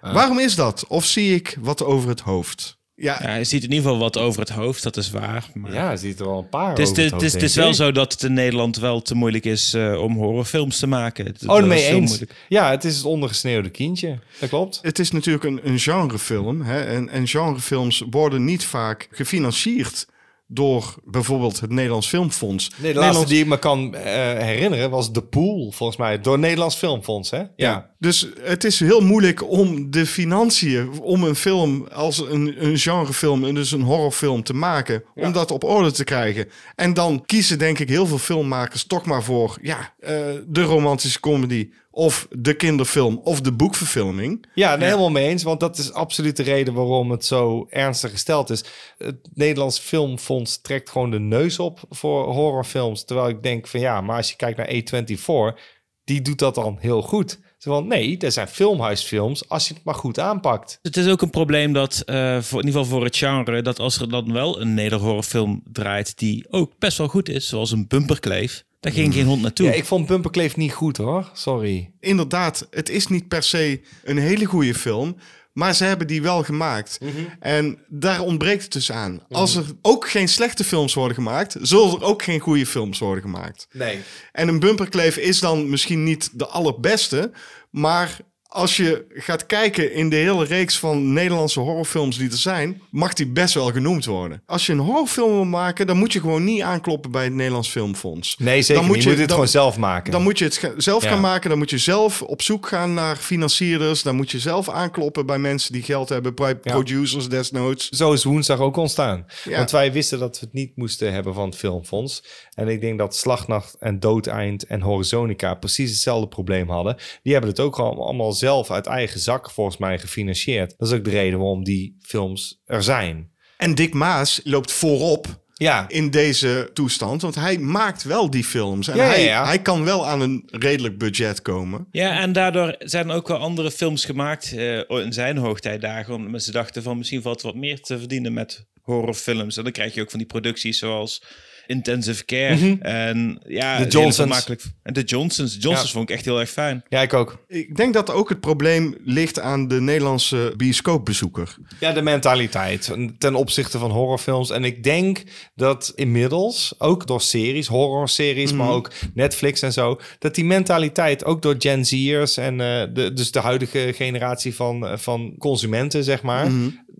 Waarom 0.00 0.38
is 0.38 0.54
dat? 0.54 0.86
Of 0.86 1.04
zie 1.04 1.34
ik 1.34 1.56
wat 1.60 1.84
over 1.84 2.08
het 2.08 2.20
hoofd? 2.20 2.80
Ja, 2.94 3.18
Ja, 3.22 3.34
je 3.34 3.44
ziet 3.44 3.62
in 3.64 3.68
ieder 3.70 3.84
geval 3.84 3.98
wat 3.98 4.18
over 4.18 4.40
het 4.40 4.48
hoofd, 4.48 4.82
dat 4.82 4.96
is 4.96 5.10
waar. 5.10 5.46
Maar 5.54 5.72
Ja, 5.72 5.90
je 5.90 5.96
ziet 5.96 6.20
er 6.20 6.26
wel 6.26 6.38
een 6.38 6.48
paar 6.48 6.68
het 6.68 6.78
is, 6.78 6.90
over 6.90 7.02
het, 7.02 7.12
het 7.12 7.22
is, 7.22 7.32
hoofd 7.32 7.34
het 7.34 7.50
is 7.50 7.56
wel 7.56 7.74
zo 7.74 7.92
dat 7.92 8.12
het 8.12 8.22
in 8.22 8.32
Nederland 8.32 8.76
wel 8.76 9.02
te 9.02 9.14
moeilijk 9.14 9.44
is 9.44 9.74
eh, 9.74 10.02
om 10.02 10.16
horrorfilms 10.16 10.78
te 10.78 10.86
maken. 10.86 11.26
Oh, 11.26 11.56
dat 11.56 11.66
mee 11.66 11.84
eens. 11.84 12.08
moeilijk. 12.08 12.34
Ja, 12.48 12.70
het 12.70 12.84
is 12.84 12.96
het 12.96 13.04
ondergesneeuwde 13.04 13.70
kindje. 13.70 14.18
Dat 14.38 14.48
klopt. 14.48 14.78
het 14.82 14.98
is 14.98 15.10
natuurlijk 15.10 15.44
een, 15.44 15.60
een 15.62 15.78
genrefilm. 15.78 16.62
Hè? 16.62 16.80
En, 16.80 17.08
en 17.08 17.28
genrefilms 17.28 18.02
worden 18.10 18.44
niet 18.44 18.64
vaak 18.64 19.08
gefinancierd 19.10 20.06
door 20.54 20.94
bijvoorbeeld 21.04 21.60
het 21.60 21.70
Nederlands 21.70 22.08
Filmfonds. 22.08 22.70
Nee, 22.76 22.92
de 22.92 22.98
laatste 22.98 23.26
die 23.26 23.40
ik 23.40 23.46
me 23.46 23.58
kan 23.58 23.94
eh, 23.94 24.02
herinnereren 24.38 24.90
was 24.90 25.12
De 25.12 25.22
Pool, 25.22 25.70
volgens 25.70 25.98
mij, 25.98 26.20
door 26.20 26.32
het 26.32 26.42
Nederlands 26.42 26.76
Filmfonds, 26.76 27.30
hè? 27.30 27.42
Ja. 27.56 27.90
Dus 27.98 28.28
het 28.40 28.64
is 28.64 28.80
heel 28.80 29.00
moeilijk 29.00 29.50
om 29.50 29.90
de 29.90 30.06
financiën, 30.06 31.00
om 31.00 31.24
een 31.24 31.36
film 31.36 31.86
als 31.92 32.18
een, 32.18 32.64
een 32.66 32.78
genrefilm, 32.78 33.44
en 33.44 33.54
dus 33.54 33.72
een 33.72 33.82
horrorfilm 33.82 34.42
te 34.42 34.54
maken, 34.54 35.04
om 35.14 35.32
dat 35.32 35.50
op 35.50 35.64
orde 35.64 35.92
te 35.92 36.04
krijgen. 36.04 36.48
En 36.74 36.94
dan 36.94 37.22
kiezen 37.26 37.58
denk 37.58 37.78
ik 37.78 37.88
heel 37.88 38.06
veel 38.06 38.18
filmmakers 38.18 38.84
toch 38.84 39.06
maar 39.06 39.22
voor, 39.22 39.58
ja, 39.62 39.94
eh, 40.00 40.16
de 40.46 40.62
romantische 40.62 41.20
comedy 41.20 41.68
of 41.94 42.26
de 42.30 42.54
kinderfilm 42.54 43.20
of 43.24 43.40
de 43.40 43.52
boekverfilming. 43.52 44.46
Ja, 44.54 44.76
nee, 44.76 44.86
helemaal 44.86 45.10
mee 45.10 45.28
eens. 45.28 45.42
Want 45.42 45.60
dat 45.60 45.78
is 45.78 45.92
absoluut 45.92 46.36
de 46.36 46.42
reden 46.42 46.74
waarom 46.74 47.10
het 47.10 47.24
zo 47.24 47.66
ernstig 47.70 48.10
gesteld 48.10 48.50
is. 48.50 48.64
Het 48.98 49.28
Nederlands 49.34 49.78
Filmfonds 49.78 50.60
trekt 50.60 50.90
gewoon 50.90 51.10
de 51.10 51.18
neus 51.18 51.58
op 51.58 51.80
voor 51.90 52.32
horrorfilms. 52.32 53.04
Terwijl 53.04 53.28
ik 53.28 53.42
denk 53.42 53.66
van 53.66 53.80
ja, 53.80 54.00
maar 54.00 54.16
als 54.16 54.30
je 54.30 54.36
kijkt 54.36 54.58
naar 54.58 54.74
A24, 54.74 55.60
die 56.04 56.22
doet 56.22 56.38
dat 56.38 56.54
dan 56.54 56.76
heel 56.80 57.02
goed. 57.02 57.38
Terwijl 57.58 57.84
nee, 57.84 58.18
er 58.18 58.32
zijn 58.32 58.48
filmhuisfilms 58.48 59.48
als 59.48 59.68
je 59.68 59.74
het 59.74 59.84
maar 59.84 59.94
goed 59.94 60.18
aanpakt. 60.18 60.78
Het 60.82 60.96
is 60.96 61.08
ook 61.08 61.22
een 61.22 61.30
probleem 61.30 61.72
dat, 61.72 62.02
eh, 62.06 62.40
voor, 62.40 62.60
in 62.60 62.66
ieder 62.66 62.80
geval 62.80 62.96
voor 62.96 63.04
het 63.04 63.16
genre, 63.16 63.62
dat 63.62 63.78
als 63.78 63.98
er 63.98 64.08
dan 64.08 64.32
wel 64.32 64.60
een 64.60 64.74
nederhorrorfilm 64.74 65.62
draait 65.72 66.18
die 66.18 66.46
ook 66.50 66.72
best 66.78 66.98
wel 66.98 67.08
goed 67.08 67.28
is, 67.28 67.48
zoals 67.48 67.70
een 67.70 67.86
bumperkleef, 67.86 68.64
daar 68.82 68.92
ging 68.92 69.14
geen 69.14 69.26
hond 69.26 69.42
naartoe. 69.42 69.66
Ja, 69.66 69.72
ik 69.72 69.84
vond 69.84 70.06
Bumperkleef 70.06 70.56
niet 70.56 70.72
goed 70.72 70.96
hoor. 70.96 71.30
Sorry. 71.32 71.90
Inderdaad, 72.00 72.66
het 72.70 72.88
is 72.88 73.06
niet 73.06 73.28
per 73.28 73.42
se 73.42 73.80
een 74.04 74.18
hele 74.18 74.44
goede 74.44 74.74
film. 74.74 75.16
Maar 75.52 75.74
ze 75.74 75.84
hebben 75.84 76.06
die 76.06 76.22
wel 76.22 76.42
gemaakt. 76.42 76.98
En 77.40 77.78
daar 77.88 78.20
ontbreekt 78.20 78.62
het 78.62 78.72
dus 78.72 78.92
aan. 78.92 79.22
Als 79.28 79.54
er 79.54 79.64
ook 79.82 80.10
geen 80.10 80.28
slechte 80.28 80.64
films 80.64 80.94
worden 80.94 81.14
gemaakt, 81.14 81.56
zullen 81.60 81.94
er 81.94 82.02
ook 82.02 82.22
geen 82.22 82.40
goede 82.40 82.66
films 82.66 82.98
worden 82.98 83.22
gemaakt. 83.22 83.66
Nee. 83.72 83.98
En 84.32 84.48
een 84.48 84.60
bumperkleef 84.60 85.16
is 85.16 85.40
dan 85.40 85.70
misschien 85.70 86.02
niet 86.02 86.30
de 86.32 86.46
allerbeste, 86.46 87.30
maar 87.70 88.18
als 88.52 88.76
je 88.76 89.04
gaat 89.08 89.46
kijken 89.46 89.92
in 89.94 90.08
de 90.08 90.16
hele 90.16 90.44
reeks 90.44 90.78
van 90.78 91.12
Nederlandse 91.12 91.60
horrorfilms 91.60 92.18
die 92.18 92.30
er 92.30 92.36
zijn, 92.36 92.80
mag 92.90 93.12
die 93.12 93.26
best 93.26 93.54
wel 93.54 93.70
genoemd 93.72 94.04
worden. 94.04 94.42
Als 94.46 94.66
je 94.66 94.72
een 94.72 94.78
horrorfilm 94.78 95.32
wil 95.32 95.44
maken, 95.44 95.86
dan 95.86 95.96
moet 95.96 96.12
je 96.12 96.20
gewoon 96.20 96.44
niet 96.44 96.62
aankloppen 96.62 97.10
bij 97.10 97.24
het 97.24 97.32
Nederlands 97.32 97.68
Filmfonds. 97.68 98.36
Nee, 98.38 98.62
zeker 98.62 98.74
Dan 98.74 98.84
moet 98.84 98.94
niet. 98.94 99.02
je- 99.04 99.10
moet 99.10 99.18
het 99.18 99.28
dan- 99.28 99.36
gewoon 99.36 99.52
zelf 99.52 99.76
maken. 99.76 100.12
Dan 100.12 100.22
moet 100.22 100.38
je 100.38 100.44
het 100.44 100.72
zelf 100.76 101.02
Ja. 101.02 101.08
gaan 101.10 101.20
maken. 101.20 101.48
Dan 101.50 101.58
moet 101.58 101.70
je 101.70 101.78
zelf 101.78 102.22
op 102.22 102.42
zoek 102.42 102.66
gaan 102.68 102.94
naar 102.94 103.16
financierders. 103.16 104.02
Dan 104.02 104.16
moet 104.16 104.30
je 104.30 104.38
zelf 104.38 104.68
aankloppen 104.68 105.26
bij 105.26 105.38
mensen 105.38 105.72
die 105.72 105.82
geld 105.82 106.08
hebben. 106.08 106.34
Bij 106.34 106.58
Ja. 106.62 106.72
producers 106.72 107.28
desnoods. 107.28 107.88
Zo 107.88 108.12
is 108.12 108.24
woensdag 108.24 108.58
ook 108.58 108.76
ontstaan. 108.76 109.26
Ja. 109.44 109.56
Want 109.56 109.70
wij 109.70 109.92
wisten 109.92 110.18
dat 110.18 110.38
we 110.40 110.44
het 110.44 110.54
niet 110.54 110.76
moesten 110.76 111.12
hebben 111.12 111.34
van 111.34 111.44
het 111.44 111.56
filmfonds. 111.56 112.24
En 112.54 112.68
ik 112.68 112.80
denk 112.80 112.98
dat 112.98 113.16
Slagnacht 113.16 113.76
en 113.78 114.00
Doodeind 114.00 114.66
en 114.66 114.80
Horizonica 114.80 115.54
precies 115.54 115.90
hetzelfde 115.90 116.28
probleem 116.28 116.68
hadden. 116.68 116.96
Die 117.22 117.32
hebben 117.32 117.50
het 117.50 117.60
ook 117.60 117.78
allemaal 117.78 118.32
zelf 118.42 118.70
uit 118.70 118.86
eigen 118.86 119.20
zak 119.20 119.50
volgens 119.50 119.76
mij 119.76 119.98
gefinancierd. 119.98 120.74
Dat 120.78 120.88
is 120.88 120.94
ook 120.94 121.04
de 121.04 121.10
reden 121.10 121.38
waarom 121.38 121.64
die 121.64 121.96
films 122.00 122.60
er 122.64 122.82
zijn. 122.82 123.30
En 123.56 123.74
Dick 123.74 123.94
Maas 123.94 124.40
loopt 124.44 124.72
voorop 124.72 125.26
Ja. 125.54 125.84
in 125.88 126.10
deze 126.10 126.70
toestand. 126.72 127.22
Want 127.22 127.34
hij 127.34 127.58
maakt 127.58 128.02
wel 128.02 128.30
die 128.30 128.44
films. 128.44 128.88
En 128.88 128.96
Ja, 128.96 129.04
hij, 129.04 129.24
ja. 129.24 129.44
hij 129.46 129.58
kan 129.62 129.84
wel 129.84 130.06
aan 130.06 130.20
een 130.20 130.42
redelijk 130.50 130.98
budget 130.98 131.42
komen. 131.42 131.86
Ja, 131.90 132.20
en 132.20 132.32
daardoor 132.32 132.74
zijn 132.78 133.08
er 133.08 133.14
ook 133.16 133.28
wel 133.28 133.36
andere 133.38 133.70
films 133.70 134.04
gemaakt 134.04 134.52
eh, 134.56 134.78
in 134.78 135.12
zijn 135.12 135.36
hoogtijdagen. 135.36 136.14
Omdat 136.14 136.42
ze 136.42 136.50
dachten 136.52 136.82
van 136.82 136.98
misschien 136.98 137.22
valt 137.22 137.40
er 137.40 137.46
wat 137.46 137.56
meer 137.56 137.80
te 137.80 137.98
verdienen 137.98 138.32
met 138.32 138.66
horrorfilms. 138.80 139.56
En 139.56 139.62
dan 139.62 139.72
krijg 139.72 139.94
je 139.94 140.00
ook 140.00 140.10
van 140.10 140.18
die 140.18 140.28
producties 140.28 140.78
zoals 140.78 141.22
Intensive 141.66 142.24
Care. 142.24 142.76
En 142.80 143.38
ja, 143.46 143.78
De 143.78 143.86
Johnsons. 143.88 144.16
vermakelijk- 144.16 144.62
En 144.82 144.92
de 144.92 145.02
Johnsons. 145.02 145.56
Johnsons 145.60 145.86
Ja. 145.86 145.92
vond 145.92 146.08
ik 146.10 146.14
echt 146.16 146.24
heel 146.24 146.40
erg 146.40 146.50
fijn. 146.50 146.82
Ja, 146.88 147.00
ik 147.02 147.12
ook. 147.14 147.44
Ik 147.48 147.76
denk 147.76 147.94
dat 147.94 148.10
ook 148.10 148.28
het 148.28 148.40
probleem 148.40 148.94
ligt 149.04 149.40
aan 149.40 149.68
de 149.68 149.80
Nederlandse 149.80 150.54
bioscoopbezoeker. 150.56 151.56
Ja, 151.80 151.92
de 151.92 152.02
mentaliteit 152.02 152.90
ten 153.18 153.34
opzichte 153.34 153.78
van 153.78 153.90
horrorfilms. 153.90 154.50
En 154.50 154.64
ik 154.64 154.84
denk 154.84 155.22
dat 155.54 155.92
inmiddels, 155.94 156.74
ook 156.78 157.06
door 157.06 157.20
series, 157.20 157.66
horrorseries, 157.66 158.52
maar 158.52 158.68
ook 158.70 158.90
Netflix 159.14 159.62
en 159.62 159.72
zo, 159.72 160.00
dat 160.18 160.34
die 160.34 160.44
mentaliteit 160.44 161.24
ook 161.24 161.42
door 161.42 161.54
Gen 161.58 161.84
Z'ers 161.86 162.36
en 162.36 162.60
eh, 162.60 162.82
de, 162.94 163.12
dus 163.12 163.30
de 163.30 163.38
huidige 163.40 163.92
generatie 163.96 164.54
van, 164.54 164.86
eh, 164.86 164.96
van 164.98 165.34
consumenten, 165.38 166.04
zeg 166.04 166.22
maar, 166.22 166.46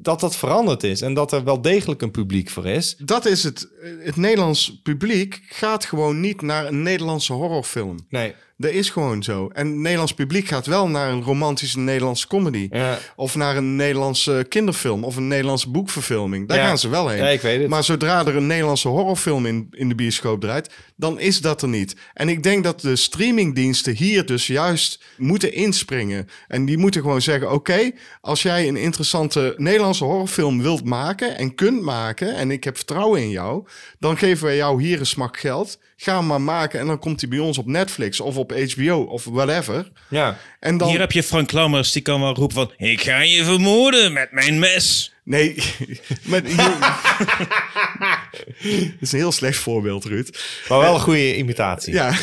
dat 0.02 0.20
dat 0.20 0.36
veranderd 0.36 0.82
is. 0.82 1.00
En 1.00 1.14
dat 1.14 1.32
er 1.32 1.44
wel 1.44 1.60
degelijk 1.60 2.02
een 2.02 2.10
publiek 2.10 2.50
voor 2.50 2.66
is. 2.66 2.96
Dat 2.98 3.26
is 3.26 3.42
het. 3.42 3.68
Het 4.04 4.16
Nederlands 4.16 4.80
publiek 4.82 5.40
gaat 5.46 5.84
gewoon 5.84 6.20
niet 6.20 6.42
naar 6.42 6.66
een 6.66 6.82
Nederlandse 6.82 7.32
horrorfilm. 7.32 8.06
Nee. 8.08 8.34
Dat 8.56 8.70
is 8.70 8.90
gewoon 8.90 9.22
zo. 9.22 9.50
En 9.52 9.66
het 9.66 9.76
Nederlands 9.76 10.14
publiek 10.14 10.46
gaat 10.48 10.66
wel 10.66 10.88
naar 10.88 11.10
een 11.10 11.22
romantische 11.22 11.78
Nederlandse 11.78 12.26
comedy. 12.26 12.68
Ja. 12.70 12.98
Of 13.16 13.34
naar 13.36 13.56
een 13.56 13.76
Nederlandse 13.76 14.46
kinderfilm. 14.48 15.04
Of 15.04 15.16
een 15.16 15.28
Nederlandse 15.28 15.70
boekverfilming. 15.70 16.48
Daar 16.48 16.56
Ja. 16.58 16.66
gaan 16.66 16.78
ze 16.78 16.88
wel 16.88 17.08
heen. 17.08 17.18
Ja, 17.18 17.28
ik 17.28 17.40
weet 17.40 17.60
het. 17.60 17.68
Maar 17.68 17.84
zodra 17.84 18.26
er 18.26 18.36
een 18.36 18.46
Nederlandse 18.46 18.88
horrorfilm 18.88 19.46
in, 19.46 19.66
in 19.70 19.88
de 19.88 19.94
bioscoop 19.94 20.40
draait, 20.40 20.70
dan 20.96 21.20
is 21.20 21.40
dat 21.40 21.62
er 21.62 21.68
niet. 21.68 21.96
En 22.14 22.28
ik 22.28 22.42
denk 22.42 22.64
dat 22.64 22.80
de 22.80 22.96
streamingdiensten 22.96 23.94
hier 23.96 24.26
dus 24.26 24.46
juist 24.46 25.04
moeten 25.16 25.52
inspringen. 25.52 26.28
En 26.48 26.64
die 26.64 26.78
moeten 26.78 27.00
gewoon 27.00 27.22
zeggen: 27.22 27.52
oké, 27.52 27.90
als 28.20 28.42
jij 28.42 28.68
een 28.68 28.76
interessante 28.76 29.54
Nederlandse 29.56 30.04
horrorfilm 30.04 30.62
wilt 30.62 30.84
maken 30.84 31.36
en 31.36 31.54
kunt 31.54 31.82
maken, 31.82 32.34
en 32.34 32.50
ik 32.50 32.64
heb 32.64 32.76
vertrouwen 32.76 33.20
in 33.20 33.30
jou, 33.30 33.66
dan 33.98 34.16
geven 34.18 34.44
wij 34.46 34.56
jou 34.56 34.82
hier 34.82 34.98
een 35.00 35.06
smak 35.06 35.38
geld. 35.38 35.78
Ga 36.02 36.16
hem 36.16 36.26
maar 36.26 36.40
maken 36.40 36.80
en 36.80 36.86
dan 36.86 36.98
komt 36.98 37.20
hij 37.20 37.28
bij 37.30 37.38
ons 37.38 37.58
op 37.58 37.66
Netflix 37.66 38.20
of 38.20 38.36
op 38.36 38.52
HBO 38.52 39.02
of 39.02 39.24
whatever. 39.24 39.90
Ja. 40.08 40.38
En 40.60 40.76
dan. 40.76 40.88
Hier 40.88 40.98
heb 40.98 41.12
je 41.12 41.22
Frank 41.22 41.52
Lammers, 41.52 41.92
die 41.92 42.02
kan 42.02 42.20
wel 42.20 42.34
roepen 42.34 42.56
van... 42.56 42.72
Ik 42.76 43.00
ga 43.00 43.20
je 43.20 43.44
vermoorden 43.44 44.12
met 44.12 44.32
mijn 44.32 44.58
mes. 44.58 45.14
Nee, 45.24 45.54
met, 46.22 46.56
dat 46.56 46.66
is 49.00 49.12
een 49.12 49.18
heel 49.18 49.32
slecht 49.32 49.58
voorbeeld, 49.58 50.04
Ruud. 50.04 50.38
Maar 50.68 50.78
wel 50.78 50.94
een 50.94 51.00
goede 51.00 51.36
imitatie. 51.36 51.92
Ja. 51.92 52.10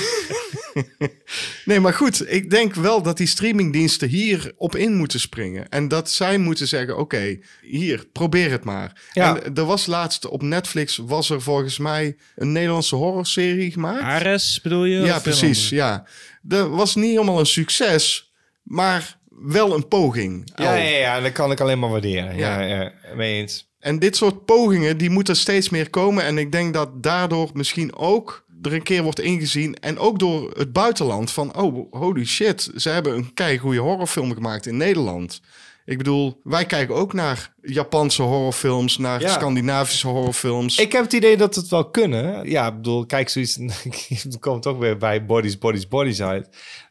nee, 1.65 1.79
maar 1.79 1.93
goed. 1.93 2.31
Ik 2.31 2.49
denk 2.49 2.73
wel 2.73 3.01
dat 3.01 3.17
die 3.17 3.27
streamingdiensten 3.27 4.09
hier 4.09 4.53
op 4.57 4.75
in 4.75 4.95
moeten 4.95 5.19
springen. 5.19 5.69
En 5.69 5.87
dat 5.87 6.11
zij 6.11 6.37
moeten 6.37 6.67
zeggen, 6.67 6.97
oké, 6.97 7.39
hier, 7.61 8.05
probeer 8.11 8.51
het 8.51 8.63
maar. 8.63 9.01
Ja. 9.13 9.39
En 9.41 9.55
er 9.55 9.65
was 9.65 9.85
laatst 9.85 10.27
op 10.27 10.41
Netflix, 10.41 10.97
was 10.97 11.29
er 11.29 11.41
volgens 11.41 11.77
mij 11.77 12.17
een 12.35 12.51
Nederlandse 12.51 12.95
horrorserie 12.95 13.71
gemaakt. 13.71 14.01
Ares 14.01 14.59
bedoel 14.63 14.85
je? 14.85 14.99
ja, 14.99 15.19
precies, 15.19 15.69
ja. 15.69 16.07
Dat 16.41 16.69
was 16.69 16.95
niet 16.95 17.11
helemaal 17.11 17.39
een 17.39 17.45
succes, 17.45 18.33
maar 18.63 19.17
wel 19.29 19.75
een 19.75 19.87
poging. 19.87 20.51
Ja, 20.55 20.65
al. 20.69 20.75
ja, 20.75 20.97
ja, 20.97 21.19
dat 21.19 21.31
kan 21.31 21.51
ik 21.51 21.59
alleen 21.59 21.79
maar 21.79 21.89
waarderen. 21.89 22.37
Ja, 22.37 22.61
Ja. 22.61 22.75
ja, 22.75 22.91
mee 23.15 23.33
eens. 23.35 23.67
En 23.79 23.99
dit 23.99 24.15
soort 24.15 24.45
pogingen, 24.45 24.97
die 24.97 25.09
moeten 25.09 25.35
steeds 25.35 25.69
meer 25.69 25.89
komen. 25.89 26.23
En 26.23 26.37
ik 26.37 26.51
denk 26.51 26.73
dat 26.73 27.03
daardoor 27.03 27.49
misschien 27.53 27.95
ook 27.95 28.45
er 28.61 28.73
een 28.73 28.83
keer 28.83 29.03
wordt 29.03 29.19
ingezien. 29.19 29.75
En 29.75 29.97
ook 29.97 30.19
door 30.19 30.51
het 30.57 30.73
buitenland. 30.73 31.31
Van, 31.31 31.55
oh, 31.57 31.93
holy 31.93 32.25
shit. 32.25 32.71
Ze 32.75 32.89
hebben 32.89 33.15
een 33.15 33.33
keigoede 33.33 33.79
horrorfilm 33.79 34.33
gemaakt 34.33 34.65
in 34.65 34.77
Nederland. 34.77 35.41
Ik 35.85 35.97
bedoel, 35.97 36.39
wij 36.43 36.65
kijken 36.65 36.95
ook 36.95 37.13
naar 37.13 37.53
Japanse 37.61 38.21
horrorfilms. 38.21 38.97
Naar 38.97 39.21
Ja. 39.21 39.27
Scandinavische 39.29 40.07
horrorfilms. 40.07 40.77
Ik 40.79 40.91
heb 40.91 41.03
het 41.03 41.13
idee 41.13 41.37
dat 41.37 41.55
het 41.55 41.67
wel 41.67 41.89
kunnen. 41.89 42.49
Ja, 42.49 42.67
ik 42.67 42.75
bedoel, 42.75 43.05
kijk, 43.05 43.29
zoiets. 43.29 43.59
Komt 44.39 44.67
ook 44.67 44.79
weer 44.79 44.97
bij 44.97 45.25
bodies, 45.25 45.57
bodies, 45.57 45.87
bodies 45.87 46.21
uit. 46.21 46.45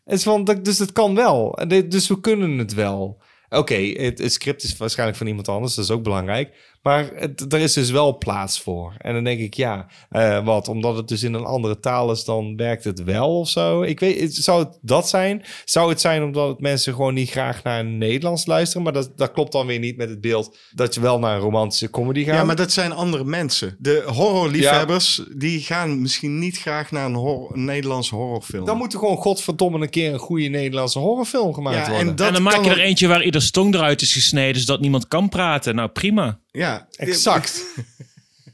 Het 0.05 0.15
is 0.19 0.23
van, 0.23 0.45
dat- 0.45 0.65
dus 0.65 0.79
het 0.79 0.93
kan 0.93 1.15
wel. 1.15 1.59
Dus 1.89 2.09
we 2.09 2.21
kunnen 2.21 2.59
het 2.59 2.75
wel. 2.75 3.21
Oké, 3.49 3.75
het, 3.75 4.19
het 4.19 4.33
script 4.33 4.63
is 4.63 4.77
waarschijnlijk 4.77 5.19
van 5.19 5.27
iemand 5.27 5.49
anders, 5.49 5.75
dat 5.75 5.85
is 5.85 5.91
ook 5.91 6.03
belangrijk. 6.03 6.55
Maar 6.89 7.11
het, 7.15 7.53
er 7.53 7.61
is 7.61 7.73
dus 7.73 7.91
wel 7.91 8.19
plaats 8.19 8.61
voor. 8.61 8.95
En 8.99 9.15
dan 9.15 9.25
denk 9.25 9.41
ik, 9.41 9.55
ja, 9.55 9.87
eh, 10.11 10.45
wat? 10.45 10.69
Omdat 10.69 10.97
het 10.97 11.09
dus 11.09 11.23
in 11.23 11.35
een 11.35 11.45
andere 11.45 11.81
taal 11.81 12.11
is, 12.11 12.25
dan 12.25 12.57
werkt 12.57 12.85
het 12.85 13.05
wel 13.05 13.39
of 13.39 13.49
zo. 13.49 13.83
Ik 13.83 14.01
weet, 14.01 14.35
zou 14.35 14.65
het 14.65 14.79
dat 14.83 15.09
zijn? 15.09 15.43
Zou 15.65 15.89
het 15.89 16.01
zijn 16.01 16.23
omdat 16.23 16.49
het 16.49 16.61
mensen 16.61 16.95
gewoon 16.95 17.15
niet 17.15 17.31
graag 17.31 17.63
naar 17.63 17.81
een 17.81 17.99
Nederlands 17.99 18.47
luisteren? 18.47 18.83
Maar 18.83 18.93
dat, 18.93 19.13
dat 19.17 19.33
klopt 19.33 19.53
dan 19.53 19.67
weer 19.67 19.79
niet 19.79 19.97
met 19.97 20.09
het 20.09 20.21
beeld 20.21 20.57
dat 20.71 20.95
je 20.95 21.01
wel 21.01 21.19
naar 21.19 21.35
een 21.35 21.41
romantische 21.41 21.91
comedy 21.91 22.25
gaat. 22.25 22.35
ja, 22.35 22.45
maar 22.45 22.57
dat 22.57 22.73
zijn 22.73 22.93
andere 22.93 23.25
mensen. 23.25 23.77
De 23.79 24.03
horrorliefhebbers, 24.07 25.23
die 25.37 25.61
gaan 25.61 26.01
misschien 26.01 26.39
niet 26.39 26.59
graag 26.59 26.91
naar 26.91 27.07
een, 27.07 27.15
horror, 27.15 27.55
een 27.55 27.65
Nederlandse 27.65 28.15
horrorfilm. 28.15 28.65
Dan 28.65 28.77
moet 28.77 28.93
er 28.93 28.99
gewoon 28.99 29.17
godverdomme 29.17 29.81
een 29.81 29.91
keer 29.91 30.13
een 30.13 30.19
goede 30.19 30.49
Nederlandse 30.49 30.99
horrorfilm 30.99 31.55
gemaakt 31.55 31.77
Ja, 31.77 31.85
en 31.85 31.91
worden. 31.91 32.17
dat 32.17 32.27
en 32.27 32.33
dan 32.33 32.43
maak 32.43 32.65
je 32.65 32.71
er 32.71 32.81
eentje 32.81 33.09
waar 33.09 33.25
ieder 33.25 33.43
stong 33.43 33.75
eruit 33.75 34.03
is 34.03 34.13
gesneden, 34.13 34.61
zodat 34.61 34.81
niemand 34.81 35.09
kan 35.09 35.29
praten. 35.29 35.75
Nou, 35.75 35.89
prima. 35.89 36.41
Ja, 36.59 36.89
Exact. 36.97 37.65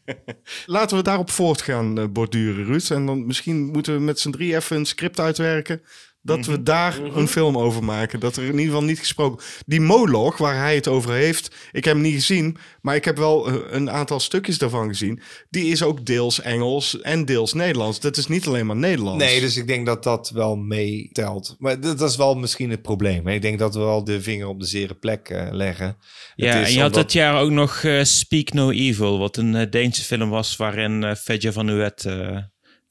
Laten 0.66 0.96
we 0.96 1.02
daarop 1.02 1.30
voortgaan 1.30 1.98
eh, 1.98 2.06
borduren, 2.06 2.64
Ruud. 2.64 2.90
En 2.90 3.06
dan 3.06 3.26
misschien 3.26 3.66
moeten 3.66 3.94
we 3.94 4.00
met 4.00 4.20
z'n 4.20 4.30
drie 4.30 4.54
even 4.54 4.76
een 4.76 4.86
script 4.86 5.20
uitwerken. 5.20 5.82
Dat 6.26 6.46
we 6.46 6.62
daar 6.62 6.98
een 6.98 7.28
film 7.28 7.58
over 7.58 7.84
maken. 7.84 8.20
Dat 8.20 8.36
er 8.36 8.42
in 8.42 8.50
ieder 8.50 8.64
geval 8.64 8.84
niet 8.84 8.98
gesproken... 8.98 9.44
Die 9.66 9.80
moloch 9.80 10.38
waar 10.38 10.56
hij 10.56 10.74
het 10.74 10.88
over 10.88 11.12
heeft... 11.12 11.54
Ik 11.72 11.84
heb 11.84 11.94
hem 11.94 12.02
niet 12.02 12.14
gezien, 12.14 12.56
maar 12.80 12.94
ik 12.94 13.04
heb 13.04 13.16
wel 13.16 13.48
eh, 13.48 13.54
een 13.70 13.90
aantal 13.90 14.20
stukjes 14.20 14.58
daarvan 14.58 14.88
gezien. 14.88 15.20
Die 15.50 15.64
is 15.64 15.82
ook 15.82 16.06
deels 16.06 16.40
Engels 16.40 17.00
en 17.00 17.24
deels 17.24 17.52
Nederlands. 17.52 18.00
Dat 18.00 18.16
is 18.16 18.26
niet 18.26 18.46
alleen 18.46 18.66
maar 18.66 18.76
Nederlands. 18.76 19.24
Nee, 19.24 19.40
dus 19.40 19.56
ik 19.56 19.66
denk 19.66 19.86
dat 19.86 20.02
dat 20.02 20.30
wel 20.30 20.56
meetelt. 20.56 21.56
Maar 21.58 21.80
dat, 21.80 22.00
is 22.00 22.16
wel 22.16 22.34
misschien 22.34 22.70
het 22.70 22.82
probleem. 22.82 23.28
Ik 23.28 23.42
denk 23.42 23.58
dat 23.58 23.74
we 23.74 23.80
wel 23.80 24.04
de 24.04 24.22
vinger 24.22 24.48
op 24.48 24.60
de 24.60 24.66
zere 24.66 24.94
plek 24.94 25.28
eh, 25.28 25.46
leggen. 25.50 25.96
Ja, 26.36 26.46
Het 26.46 26.62
is 26.62 26.68
en 26.68 26.74
je 26.74 26.80
had 26.80 26.94
dat 26.94 27.12
jaar 27.12 27.40
ook 27.40 27.50
nog 27.50 27.82
eh, 27.82 28.02
Speak 28.02 28.52
No 28.52 28.70
Evil, 28.70 29.18
wat 29.18 29.36
een 29.36 29.54
eh, 29.54 29.70
Deense 29.70 30.02
film 30.02 30.30
was 30.30 30.56
waarin 30.56 31.04
eh 31.04 31.14
Fedja 31.14 31.52
van 31.52 31.68
Uwet 31.68 32.04
eh 32.04 32.36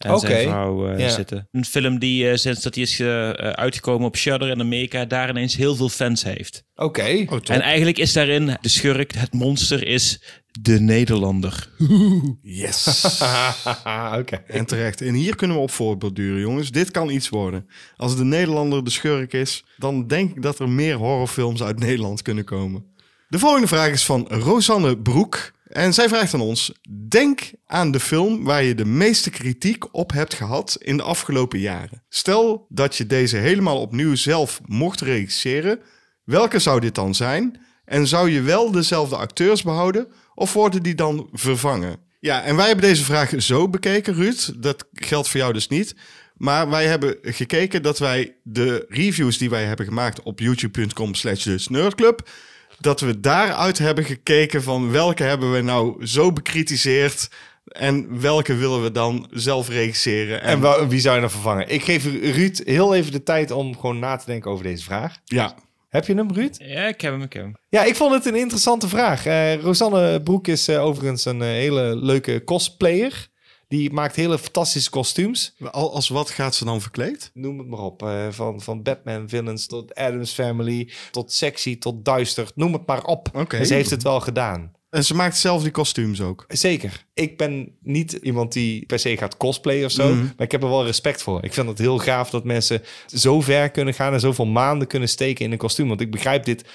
en 0.03 0.19
zijn 0.19 0.47
vrouw 0.47 0.87
eh, 0.87 0.99
ja. 0.99 1.09
zitten. 1.09 1.47
Een 1.51 1.65
film 1.65 1.99
die 1.99 2.29
eh, 2.29 2.35
sinds 2.35 2.61
dat 2.61 2.75
hij 2.75 2.83
is 2.83 2.99
eh, 2.99 3.29
uitgekomen 3.31 4.07
op 4.07 4.17
Shudder 4.17 4.49
in 4.49 4.59
Amerika 4.59 5.05
daar 5.05 5.29
ineens 5.29 5.55
heel 5.55 5.75
veel 5.75 5.89
fans 5.89 6.23
heeft. 6.23 6.63
Oké. 6.75 7.25
Oh. 7.29 7.39
En 7.43 7.61
eigenlijk 7.61 7.97
is 7.97 8.13
daarin 8.13 8.57
de 8.61 8.69
schurk, 8.69 9.13
het 9.13 9.33
monster 9.33 9.87
is 9.87 10.21
de 10.61 10.79
Nederlander. 10.79 11.67
Yes. 12.41 13.05
Oké. 14.19 14.43
en 14.47 14.65
terecht. 14.65 15.01
En 15.01 15.13
hier 15.13 15.35
kunnen 15.35 15.57
we 15.57 15.63
op 15.63 15.71
voortborduren, 15.71 16.41
jongens. 16.41 16.71
Dit 16.71 16.91
kan 16.91 17.09
iets 17.09 17.29
worden. 17.29 17.67
Als 17.95 18.17
de 18.17 18.23
Nederlander 18.23 18.83
de 18.83 18.89
schurk 18.89 19.33
is, 19.33 19.63
dan 19.77 20.07
denk 20.07 20.35
ik 20.35 20.41
dat 20.41 20.59
er 20.59 20.69
meer 20.69 20.95
horrorfilms 20.95 21.63
uit 21.63 21.79
Nederland 21.79 22.21
kunnen 22.21 22.43
komen. 22.43 22.85
De 23.27 23.39
volgende 23.39 23.67
vraag 23.67 23.91
is 23.91 24.05
van 24.05 24.27
Rosanne 24.29 24.97
Broek. 24.97 25.51
En 25.73 25.93
zij 25.93 26.07
vraagt 26.07 26.33
aan 26.33 26.41
ons: 26.41 26.71
Denk 27.07 27.51
aan 27.65 27.91
de 27.91 27.99
film 27.99 28.43
waar 28.43 28.63
je 28.63 28.75
de 28.75 28.85
meeste 28.85 29.29
kritiek 29.29 29.93
op 29.95 30.11
hebt 30.11 30.33
gehad 30.33 30.77
in 30.79 30.97
de 30.97 31.03
afgelopen 31.03 31.59
jaren. 31.59 32.03
Stel 32.09 32.65
dat 32.69 32.95
je 32.95 33.07
deze 33.07 33.37
helemaal 33.37 33.81
opnieuw 33.81 34.15
zelf 34.15 34.61
mocht 34.65 35.01
regisseren. 35.01 35.79
Welke 36.23 36.59
zou 36.59 36.79
dit 36.79 36.95
dan 36.95 37.15
zijn? 37.15 37.61
En 37.85 38.07
zou 38.07 38.29
je 38.29 38.41
wel 38.41 38.71
dezelfde 38.71 39.15
acteurs 39.15 39.63
behouden 39.63 40.07
of 40.35 40.53
worden 40.53 40.83
die 40.83 40.95
dan 40.95 41.29
vervangen? 41.31 41.97
Ja, 42.19 42.43
en 42.43 42.55
wij 42.55 42.67
hebben 42.67 42.85
deze 42.85 43.03
vraag 43.03 43.33
zo 43.37 43.69
bekeken, 43.69 44.13
Ruud. 44.13 44.51
Dat 44.55 44.87
geldt 44.93 45.27
voor 45.29 45.39
jou 45.39 45.53
dus 45.53 45.67
niet. 45.67 45.95
Maar 46.35 46.69
wij 46.69 46.85
hebben 46.85 47.17
gekeken 47.21 47.83
dat 47.83 47.99
wij 47.99 48.35
de 48.43 48.85
reviews 48.89 49.37
die 49.37 49.49
wij 49.49 49.63
hebben 49.65 49.85
gemaakt 49.85 50.23
op 50.23 50.39
youtube.com 50.39 51.15
slash. 51.15 51.67
Dat 52.83 52.99
we 52.99 53.19
daaruit 53.19 53.77
hebben 53.77 54.03
gekeken 54.03 54.63
van 54.63 54.91
welke 54.91 55.23
hebben 55.23 55.51
we 55.51 55.61
nou 55.61 56.05
zo 56.05 56.31
bekritiseerd... 56.33 57.29
en 57.65 58.21
welke 58.21 58.55
willen 58.55 58.83
we 58.83 58.91
dan 58.91 59.27
zelf 59.31 59.69
regisseren. 59.69 60.41
En 60.41 60.87
wie 60.89 60.99
zou 60.99 61.15
je 61.15 61.21
dan 61.21 61.31
vervangen? 61.31 61.69
Ik 61.69 61.83
geef 61.83 62.05
Ruud 62.35 62.61
heel 62.65 62.95
even 62.95 63.11
de 63.11 63.23
tijd 63.23 63.51
om 63.51 63.75
gewoon 63.75 63.99
na 63.99 64.15
te 64.15 64.25
denken 64.25 64.51
over 64.51 64.63
deze 64.63 64.83
vraag. 64.83 65.17
ja, 65.25 65.55
Heb 65.89 66.05
je 66.05 66.15
hem, 66.15 66.31
Ruud? 66.31 66.55
Ja, 66.57 66.87
ik 66.87 67.01
heb 67.01 67.11
hem, 67.11 67.21
ik 67.21 67.33
heb 67.33 67.43
hem. 67.43 67.55
Ja, 67.69 67.83
ik 67.83 67.95
vond 67.95 68.13
het 68.13 68.25
een 68.25 68.35
interessante 68.35 68.87
vraag. 68.87 69.25
Eh, 69.25 69.55
Rosanne 69.55 70.21
Broek 70.21 70.47
is 70.47 70.67
eh, 70.67 70.83
overigens 70.85 71.25
een 71.25 71.41
eh, 71.41 71.47
hele 71.47 71.95
leuke 71.95 72.43
cosplayer. 72.43 73.27
Die 73.73 73.91
maakt 73.93 74.15
hele 74.15 74.39
fantastische 74.39 74.89
kostuums. 74.89 75.55
Al- 75.71 75.93
als 75.93 76.09
wat 76.09 76.29
gaat 76.29 76.55
ze 76.55 76.65
dan 76.65 76.81
verkleed? 76.81 77.31
Noem 77.33 77.57
het 77.57 77.67
maar 77.67 77.79
op. 77.79 78.03
eh, 78.03 78.27
van, 78.29 78.61
van 78.61 78.83
Batman 78.83 79.29
villains 79.29 79.67
tot 79.67 79.95
Adams 79.95 80.31
Family, 80.31 80.89
tot 81.11 81.31
sexy, 81.31 81.77
tot 81.77 82.05
duister. 82.05 82.47
Noem 82.55 82.73
het 82.73 82.85
maar 82.87 83.03
op. 83.03 83.29
Oké. 83.33 83.57
En 83.57 83.65
ze 83.65 83.73
heeft 83.73 83.89
het 83.89 84.03
wel 84.03 84.19
gedaan. 84.19 84.71
En 84.89 85.05
ze 85.05 85.15
maakt 85.15 85.37
zelf 85.37 85.61
die 85.61 85.71
kostuums 85.71 86.21
ook. 86.21 86.45
Zeker. 86.47 87.05
Ik 87.13 87.37
ben 87.37 87.77
niet 87.81 88.11
iemand 88.11 88.53
die 88.53 88.85
per 88.85 88.99
se 88.99 89.17
gaat 89.17 89.37
cosplayen 89.37 89.85
of 89.85 89.91
zo. 89.91 90.09
Mhm. 90.09 90.23
Maar 90.23 90.45
ik 90.45 90.51
heb 90.51 90.63
er 90.63 90.69
wel 90.69 90.85
respect 90.85 91.21
voor. 91.21 91.43
Ik 91.43 91.53
vind 91.53 91.67
het 91.67 91.77
heel 91.77 91.97
gaaf 91.97 92.29
dat 92.29 92.43
mensen 92.43 92.81
zo 93.05 93.41
ver 93.41 93.69
kunnen 93.69 93.93
gaan 93.93 94.13
en 94.13 94.19
zoveel 94.19 94.45
maanden 94.45 94.87
kunnen 94.87 95.09
steken 95.09 95.45
in 95.45 95.51
een 95.51 95.57
kostuum. 95.57 95.87
Want 95.87 96.01
ik 96.01 96.11
begrijp 96.11 96.45
dit. 96.45 96.65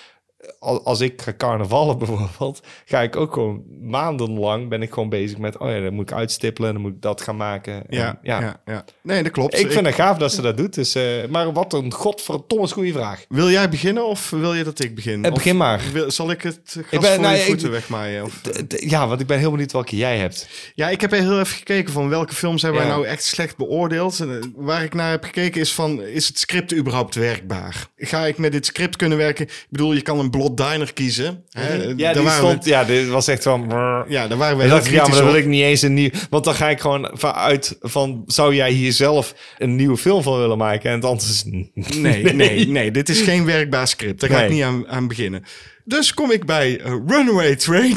Al- 0.58 0.84
Als 0.84 1.00
ik 1.00 1.22
ga 1.22 1.32
carnavallen 1.36 1.98
bijvoorbeeld, 2.02 2.60
ga 2.84 3.00
ik 3.02 3.16
ook 3.16 3.32
gewoon 3.32 3.62
maandenlang 3.80 4.68
ben 4.68 4.82
ik 4.82 4.92
gewoon 4.92 5.08
bezig 5.08 5.38
met, 5.38 5.58
oh 5.58 5.68
ja, 5.70 5.80
dan 5.80 5.94
moet 5.94 6.10
ik 6.10 6.16
uitstippelen, 6.16 6.72
dan 6.72 6.82
moet 6.82 6.92
ik 6.94 7.02
dat 7.02 7.20
gaan 7.20 7.36
maken. 7.36 7.72
En 7.88 7.96
Ja, 7.98 8.18
ja. 8.22 8.60
ja. 8.66 8.84
Nee, 9.02 9.22
dat 9.22 9.32
klopt. 9.32 9.58
Ik 9.58 9.72
vind 9.72 9.86
het 9.86 9.94
gaaf 9.94 10.18
dat 10.18 10.32
ze 10.32 10.42
dat 10.42 10.56
doet. 10.56 10.74
Dus, 10.74 10.94
eh, 10.94 11.04
maar 11.30 11.52
wat 11.52 11.72
een 11.72 11.92
godverdomme 11.92 12.68
goede 12.68 12.92
vraag. 12.92 13.24
Wil 13.28 13.50
jij 13.50 13.68
beginnen 13.68 14.06
of 14.06 14.30
wil 14.30 14.54
je 14.54 14.64
dat 14.64 14.80
ik 14.84 14.94
begin? 14.94 15.24
Eh, 15.24 15.32
begin 15.32 15.56
maar. 15.56 15.80
wil- 15.92 16.10
zal 16.10 16.30
ik 16.30 16.42
het 16.42 16.60
gas 16.64 16.82
Ik 16.90 17.00
ben- 17.00 17.12
voor 17.12 17.20
nou, 17.22 17.34
je 17.34 17.40
ik- 17.40 17.46
voeten 17.46 17.70
wegmaaien? 17.70 18.24
Of? 18.24 18.40
Ja, 18.68 19.08
want 19.08 19.20
ik 19.20 19.26
ben 19.26 19.38
heel 19.38 19.50
benieuwd 19.50 19.72
welke 19.72 19.96
jij 19.96 20.18
hebt. 20.18 20.48
Ja, 20.74 20.88
ik 20.88 21.00
heb 21.00 21.10
heel 21.10 21.40
even 21.40 21.56
gekeken 21.56 21.92
van 21.92 22.08
welke 22.08 22.34
films 22.34 22.62
hebben 22.62 22.80
wij 22.80 22.90
nou 22.90 23.06
echt 23.06 23.24
slecht 23.24 23.56
beoordeeld. 23.56 24.20
En, 24.20 24.30
eh, 24.40 24.46
Waar 24.56 24.82
ik 24.84 24.94
naar 24.94 25.10
heb 25.10 25.24
gekeken 25.24 25.60
is 25.60 25.72
van, 25.74 26.02
is 26.02 26.26
het 26.28 26.38
script 26.38 26.74
überhaupt 26.74 27.14
werkbaar? 27.14 27.86
Ga 27.96 28.26
ik 28.26 28.38
met 28.38 28.52
dit 28.52 28.66
script 28.66 28.96
kunnen 28.96 29.18
werken? 29.18 29.44
Ik 29.44 29.66
bedoel, 29.70 29.92
je 29.92 30.02
kan 30.02 30.18
een 30.18 30.30
Blood 30.38 30.56
Diner 30.56 30.92
kiezen. 30.92 31.44
Hè? 31.50 31.74
Ja, 31.74 32.12
Daar 32.12 32.22
die 32.22 32.30
stond, 32.30 32.64
we, 32.64 32.70
ja, 32.70 32.84
dit 32.84 33.08
was 33.08 33.28
echt 33.28 33.42
van... 33.42 33.64
ja, 34.08 34.28
daar 34.28 34.38
waren 34.38 34.56
we 34.58 34.68
dacht 34.68 34.88
ja, 34.88 35.06
maar 35.06 35.16
dan 35.16 35.24
wil 35.24 35.36
ik 35.36 35.46
niet 35.46 35.62
eens 35.62 35.82
een 35.82 35.94
nieuw... 35.94 36.10
Want 36.30 36.44
dan 36.44 36.54
ga 36.54 36.68
ik 36.68 36.80
gewoon 36.80 37.10
vanuit 37.12 37.76
van... 37.80 38.22
Zou 38.26 38.54
jij 38.54 38.70
hier 38.70 38.92
zelf 38.92 39.34
een 39.58 39.76
nieuwe 39.76 39.96
film 39.96 40.22
van 40.22 40.38
willen 40.38 40.58
maken? 40.58 40.90
En 40.90 40.96
het 40.96 41.04
antwoord 41.04 41.32
is... 41.32 41.44
Nee, 41.98 42.22
nee, 42.22 42.68
nee, 42.68 42.90
dit 42.90 43.08
is 43.08 43.20
geen 43.20 43.44
werkbaar 43.44 43.88
script. 43.88 44.20
Daar 44.20 44.30
ga 44.30 44.36
ik 44.42 44.48
Nee. 44.48 44.56
niet 44.56 44.64
aan, 44.64 44.88
aan 44.88 45.08
beginnen. 45.08 45.44
Dus 45.84 46.14
kom 46.14 46.30
ik 46.30 46.46
bij 46.46 46.80
eh, 46.80 46.92
Runaway 47.06 47.56
Train. 47.56 47.96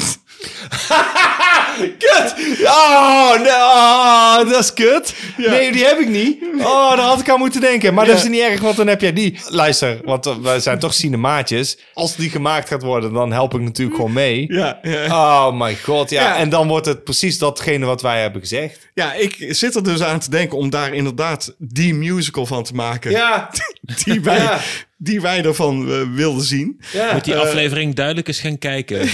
Kut! 1.78 2.34
Oh, 2.64 3.38
nee, 3.38 3.52
oh, 3.52 4.36
dat 4.50 4.58
is 4.60 4.72
kut. 4.72 5.14
Nee, 5.36 5.72
die 5.72 5.84
heb 5.84 5.98
ik 5.98 6.08
niet. 6.08 6.42
Oh, 6.58 6.90
daar 6.96 7.06
had 7.06 7.20
ik 7.20 7.30
aan 7.30 7.38
moeten 7.38 7.60
denken. 7.60 7.94
Maar 7.94 8.06
dat 8.06 8.16
is 8.16 8.28
niet 8.28 8.40
erg, 8.40 8.60
want 8.60 8.76
dan 8.76 8.86
heb 8.86 9.00
jij 9.00 9.12
die. 9.12 9.38
Luister, 9.48 10.00
want 10.04 10.26
uh, 10.26 10.36
wij 10.36 10.60
zijn 10.60 10.78
toch 10.78 10.94
cinemaatjes. 10.94 11.78
Als 11.94 12.16
die 12.16 12.30
gemaakt 12.30 12.68
gaat 12.68 12.82
worden, 12.82 13.12
dan 13.12 13.32
help 13.32 13.54
ik 13.54 13.60
natuurlijk 13.60 13.96
gewoon 13.96 14.12
mee. 14.12 14.44
Ja, 14.52 14.78
ja. 14.82 15.04
Oh 15.06 15.60
my 15.60 15.76
god, 15.76 16.10
ja. 16.10 16.36
En 16.36 16.48
dan 16.48 16.68
wordt 16.68 16.86
het 16.86 17.04
precies 17.04 17.38
datgene 17.38 17.86
wat 17.86 18.02
wij 18.02 18.20
hebben 18.20 18.40
gezegd. 18.40 18.88
ja, 18.94 19.12
ik 19.14 19.36
zit 19.48 19.74
er 19.74 19.84
dus 19.84 20.02
aan 20.02 20.18
te 20.20 20.30
denken 20.30 20.58
om 20.58 20.70
daar 20.70 20.94
inderdaad 20.94 21.54
die 21.58 21.94
musical 21.94 22.46
van 22.46 22.62
te 22.64 22.74
maken. 22.74 23.10
Ja, 23.10 23.50
Die 24.04 24.20
wij. 24.20 24.58
Die 25.02 25.20
wij 25.20 25.44
ervan 25.44 25.90
eh, 25.90 26.00
wilden 26.14 26.44
zien. 26.44 26.80
ja. 26.92 27.12
Moet 27.12 27.24
die 27.24 27.36
aflevering 27.36 27.94
duidelijk 27.94 28.28
eens 28.28 28.40
gaan 28.40 28.58
kijken. 28.58 28.98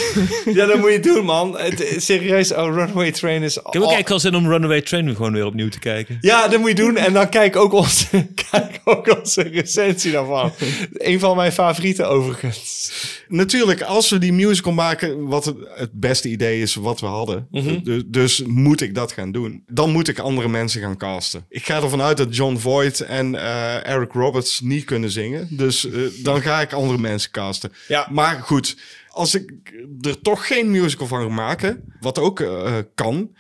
ja 0.59 0.67
dat 0.67 0.79
moet 0.79 0.93
je 0.93 1.01
doen, 1.01 1.25
man. 1.25 1.59
Het, 1.59 1.95
serieus, 1.97 2.53
oh, 2.53 2.75
Runaway 2.75 3.13
Train 3.13 3.43
is... 3.43 3.57
Ik 3.57 3.63
heb 3.63 3.75
ook 3.75 3.75
eigenlijk 3.75 4.09
wel 4.09 4.19
zin 4.19 4.35
om 4.35 4.49
Runaway 4.49 4.81
Train 4.81 5.17
gewoon 5.17 5.33
weer 5.33 5.47
opnieuw 5.47 5.69
te 5.69 5.79
kijken. 5.79 6.19
Ja, 6.21 6.49
dat 6.49 6.61
moet 6.61 6.69
je 6.69 6.75
doen. 6.75 6.97
En 6.97 7.13
dan 7.13 7.29
kijk 7.29 7.57
ook 7.57 7.73
onze, 7.73 8.07
kijk 8.51 8.81
ook 8.85 9.19
onze 9.21 9.43
recensie 9.43 10.13
daarvan. 10.13 10.53
Een 10.93 11.21
van 11.21 11.37
mijn 11.37 11.53
favorieten 11.53 12.09
overigens. 12.09 12.93
Natuurlijk, 13.29 13.83
als 13.83 14.11
we 14.11 14.19
die 14.19 14.33
musical 14.33 14.73
maken, 14.73 15.27
wat 15.27 15.45
het, 15.45 15.91
beste 15.93 16.29
idee 16.29 16.61
is 16.61 16.75
wat 16.75 17.01
we 17.01 17.07
hadden. 17.07 17.49
dus, 17.83 18.03
dus 18.07 18.43
moet 18.43 18.81
ik 18.81 18.95
dat 18.95 19.13
gaan 19.13 19.33
doen. 19.33 19.63
Dan 19.67 19.91
moet 19.91 20.09
ik 20.09 20.19
andere 20.19 20.49
mensen 20.49 20.81
gaan 20.81 20.97
casten. 20.97 21.45
Ik 21.49 21.65
ga 21.65 21.83
ervan 21.83 22.03
uit 22.03 22.17
dat 22.17 22.37
John 22.37 22.57
Voight 22.57 23.01
en 23.01 23.35
eh, 23.35 23.89
Eric 23.89 24.13
Roberts 24.13 24.61
niet 24.61 24.85
kunnen 24.85 25.11
zingen. 25.11 25.49
Dus 25.51 25.91
eh, 25.91 26.01
dan 26.23 26.41
ga 26.41 26.61
ik 26.61 26.73
andere 26.73 26.99
mensen 26.99 27.31
casten. 27.31 27.73
Ja. 27.89 28.09
Maar 28.11 28.41
goed, 28.43 28.77
als 29.09 29.35
ik 29.35 29.53
er 30.01 30.21
toch 30.21 30.47
geen 30.47 30.71
musical 30.71 31.07
van 31.07 31.23
ga 31.23 31.29
maken, 31.29 31.85
wat 32.01 32.19
ook 32.19 32.41
eh, 32.41 32.77
kan, 32.95 33.31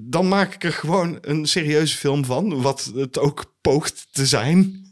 dan 0.00 0.28
maak 0.28 0.54
ik 0.54 0.64
er 0.64 0.72
gewoon 0.72 1.18
een 1.20 1.46
serieuze 1.46 1.96
film 1.96 2.24
van, 2.24 2.62
wat 2.62 2.92
het 2.94 3.18
ook 3.18 3.54
poogt 3.60 4.06
te 4.10 4.26
zijn. 4.26 4.83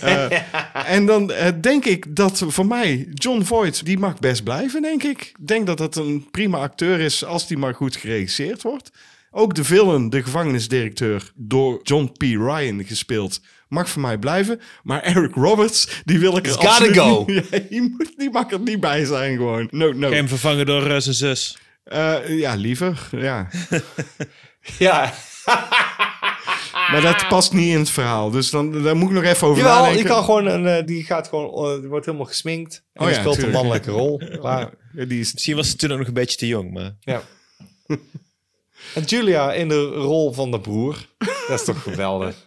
Eh, 0.00 0.26
en 0.96 1.06
dan 1.06 1.32
eh, 1.32 1.48
denk 1.60 1.84
ik 1.84 2.16
dat 2.16 2.42
voor 2.46 2.66
mij 2.66 3.08
John 3.14 3.42
Voight, 3.42 3.84
die 3.84 3.98
mag 3.98 4.18
best 4.18 4.44
blijven, 4.44 4.82
denk 4.82 5.02
ik. 5.02 5.20
Ik 5.20 5.46
denk 5.46 5.66
dat 5.66 5.78
dat 5.78 5.96
een 5.96 6.28
prima 6.30 6.58
acteur 6.58 7.00
is 7.00 7.24
als 7.24 7.46
die 7.46 7.56
maar 7.58 7.74
goed 7.74 7.96
geregisseerd 7.96 8.62
wordt. 8.62 8.90
Ook 9.30 9.54
de 9.54 9.64
villain, 9.64 10.10
de 10.10 10.22
gevangenisdirecteur, 10.22 11.30
door 11.34 11.80
John 11.82 12.12
P. 12.16 12.22
Ryan 12.22 12.84
gespeeld, 12.84 13.40
mag 13.68 13.88
voor 13.88 14.02
mij 14.02 14.18
blijven. 14.18 14.60
Maar 14.82 15.00
Eric 15.02 15.34
Roberts, 15.34 16.02
die 16.04 16.18
wil 16.18 16.36
ik 16.36 16.46
er 16.46 16.52
It's 16.52 16.56
gotta 16.66 16.70
absoluut 16.70 16.96
go. 16.98 17.24
niet- 17.26 17.48
Ja, 17.50 17.58
die, 17.70 17.80
moet, 17.82 18.12
die 18.16 18.30
mag 18.30 18.50
er 18.50 18.60
niet 18.60 18.80
bij 18.80 19.04
zijn 19.04 19.36
gewoon. 19.36 19.68
No, 19.70 19.92
no. 19.92 20.10
Hem 20.12 20.28
vervangen 20.28 20.66
door 20.66 20.86
eh, 20.90 21.00
zijn 21.00 21.14
zus. 21.14 21.58
Eh, 21.84 22.16
ja, 22.38 22.54
liever. 22.54 23.08
Ja. 23.10 23.48
Ja. 24.78 25.14
Maar 26.90 27.00
dat 27.00 27.28
past 27.28 27.52
niet 27.52 27.72
in 27.72 27.78
het 27.78 27.90
verhaal. 27.90 28.30
Dus 28.30 28.50
dan, 28.50 28.82
daar 28.82 28.96
moet 28.96 29.08
ik 29.08 29.14
nog 29.14 29.24
even 29.24 29.46
over 29.46 29.62
Jawel, 29.62 29.76
nadenken. 29.76 30.02
je 30.02 30.08
kan 30.08 30.24
gewoon 30.24 30.46
een, 30.46 30.66
eh, 30.66 30.86
die 30.86 31.04
gaat 31.04 31.28
gewoon, 31.28 31.74
eh, 31.74 31.80
die 31.80 31.88
wordt 31.88 32.06
helemaal 32.06 32.26
gesminkt. 32.26 32.84
En 32.92 33.04
Oh 33.04 33.10
ja, 33.10 33.18
speelt 33.18 33.42
een 33.42 33.50
mannelijke 33.50 33.90
rol. 33.90 34.18
Klaar. 34.40 34.70
Ja, 34.92 35.04
die 35.04 35.20
is 35.20 35.32
Misschien 35.32 35.56
was 35.56 35.70
ze 35.70 35.76
toen 35.76 35.92
ook 35.92 35.98
nog 35.98 36.06
een 36.06 36.14
beetje 36.14 36.36
te 36.36 36.46
jong, 36.46 36.72
maar... 36.72 36.96
Ja. 37.00 37.22
En 38.94 39.02
Julia 39.02 39.52
in 39.52 39.68
de 39.68 39.84
rol 39.84 40.32
van 40.32 40.50
de 40.50 40.60
broer. 40.60 41.06
Dat 41.18 41.58
is 41.60 41.64
toch 41.64 41.82
geweldig. 41.82 42.44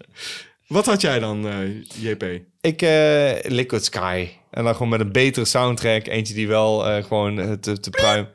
Wat 0.68 0.86
had 0.86 1.02
jij 1.02 1.20
dan, 1.20 1.48
eh, 1.48 1.84
JP? 2.04 2.24
Ik, 2.62 2.82
eh, 2.82 3.32
Liquid 3.42 3.86
Sky. 3.86 4.28
En 4.52 4.64
dan 4.64 4.74
gewoon 4.74 4.90
met 4.90 5.00
een 5.00 5.12
betere 5.12 5.46
soundtrack. 5.46 6.08
Eentje 6.08 6.34
die 6.34 6.48
wel 6.48 6.88
eh, 6.88 7.04
gewoon 7.04 7.60
te, 7.60 7.80
te 7.80 7.90
pruim... 7.90 8.28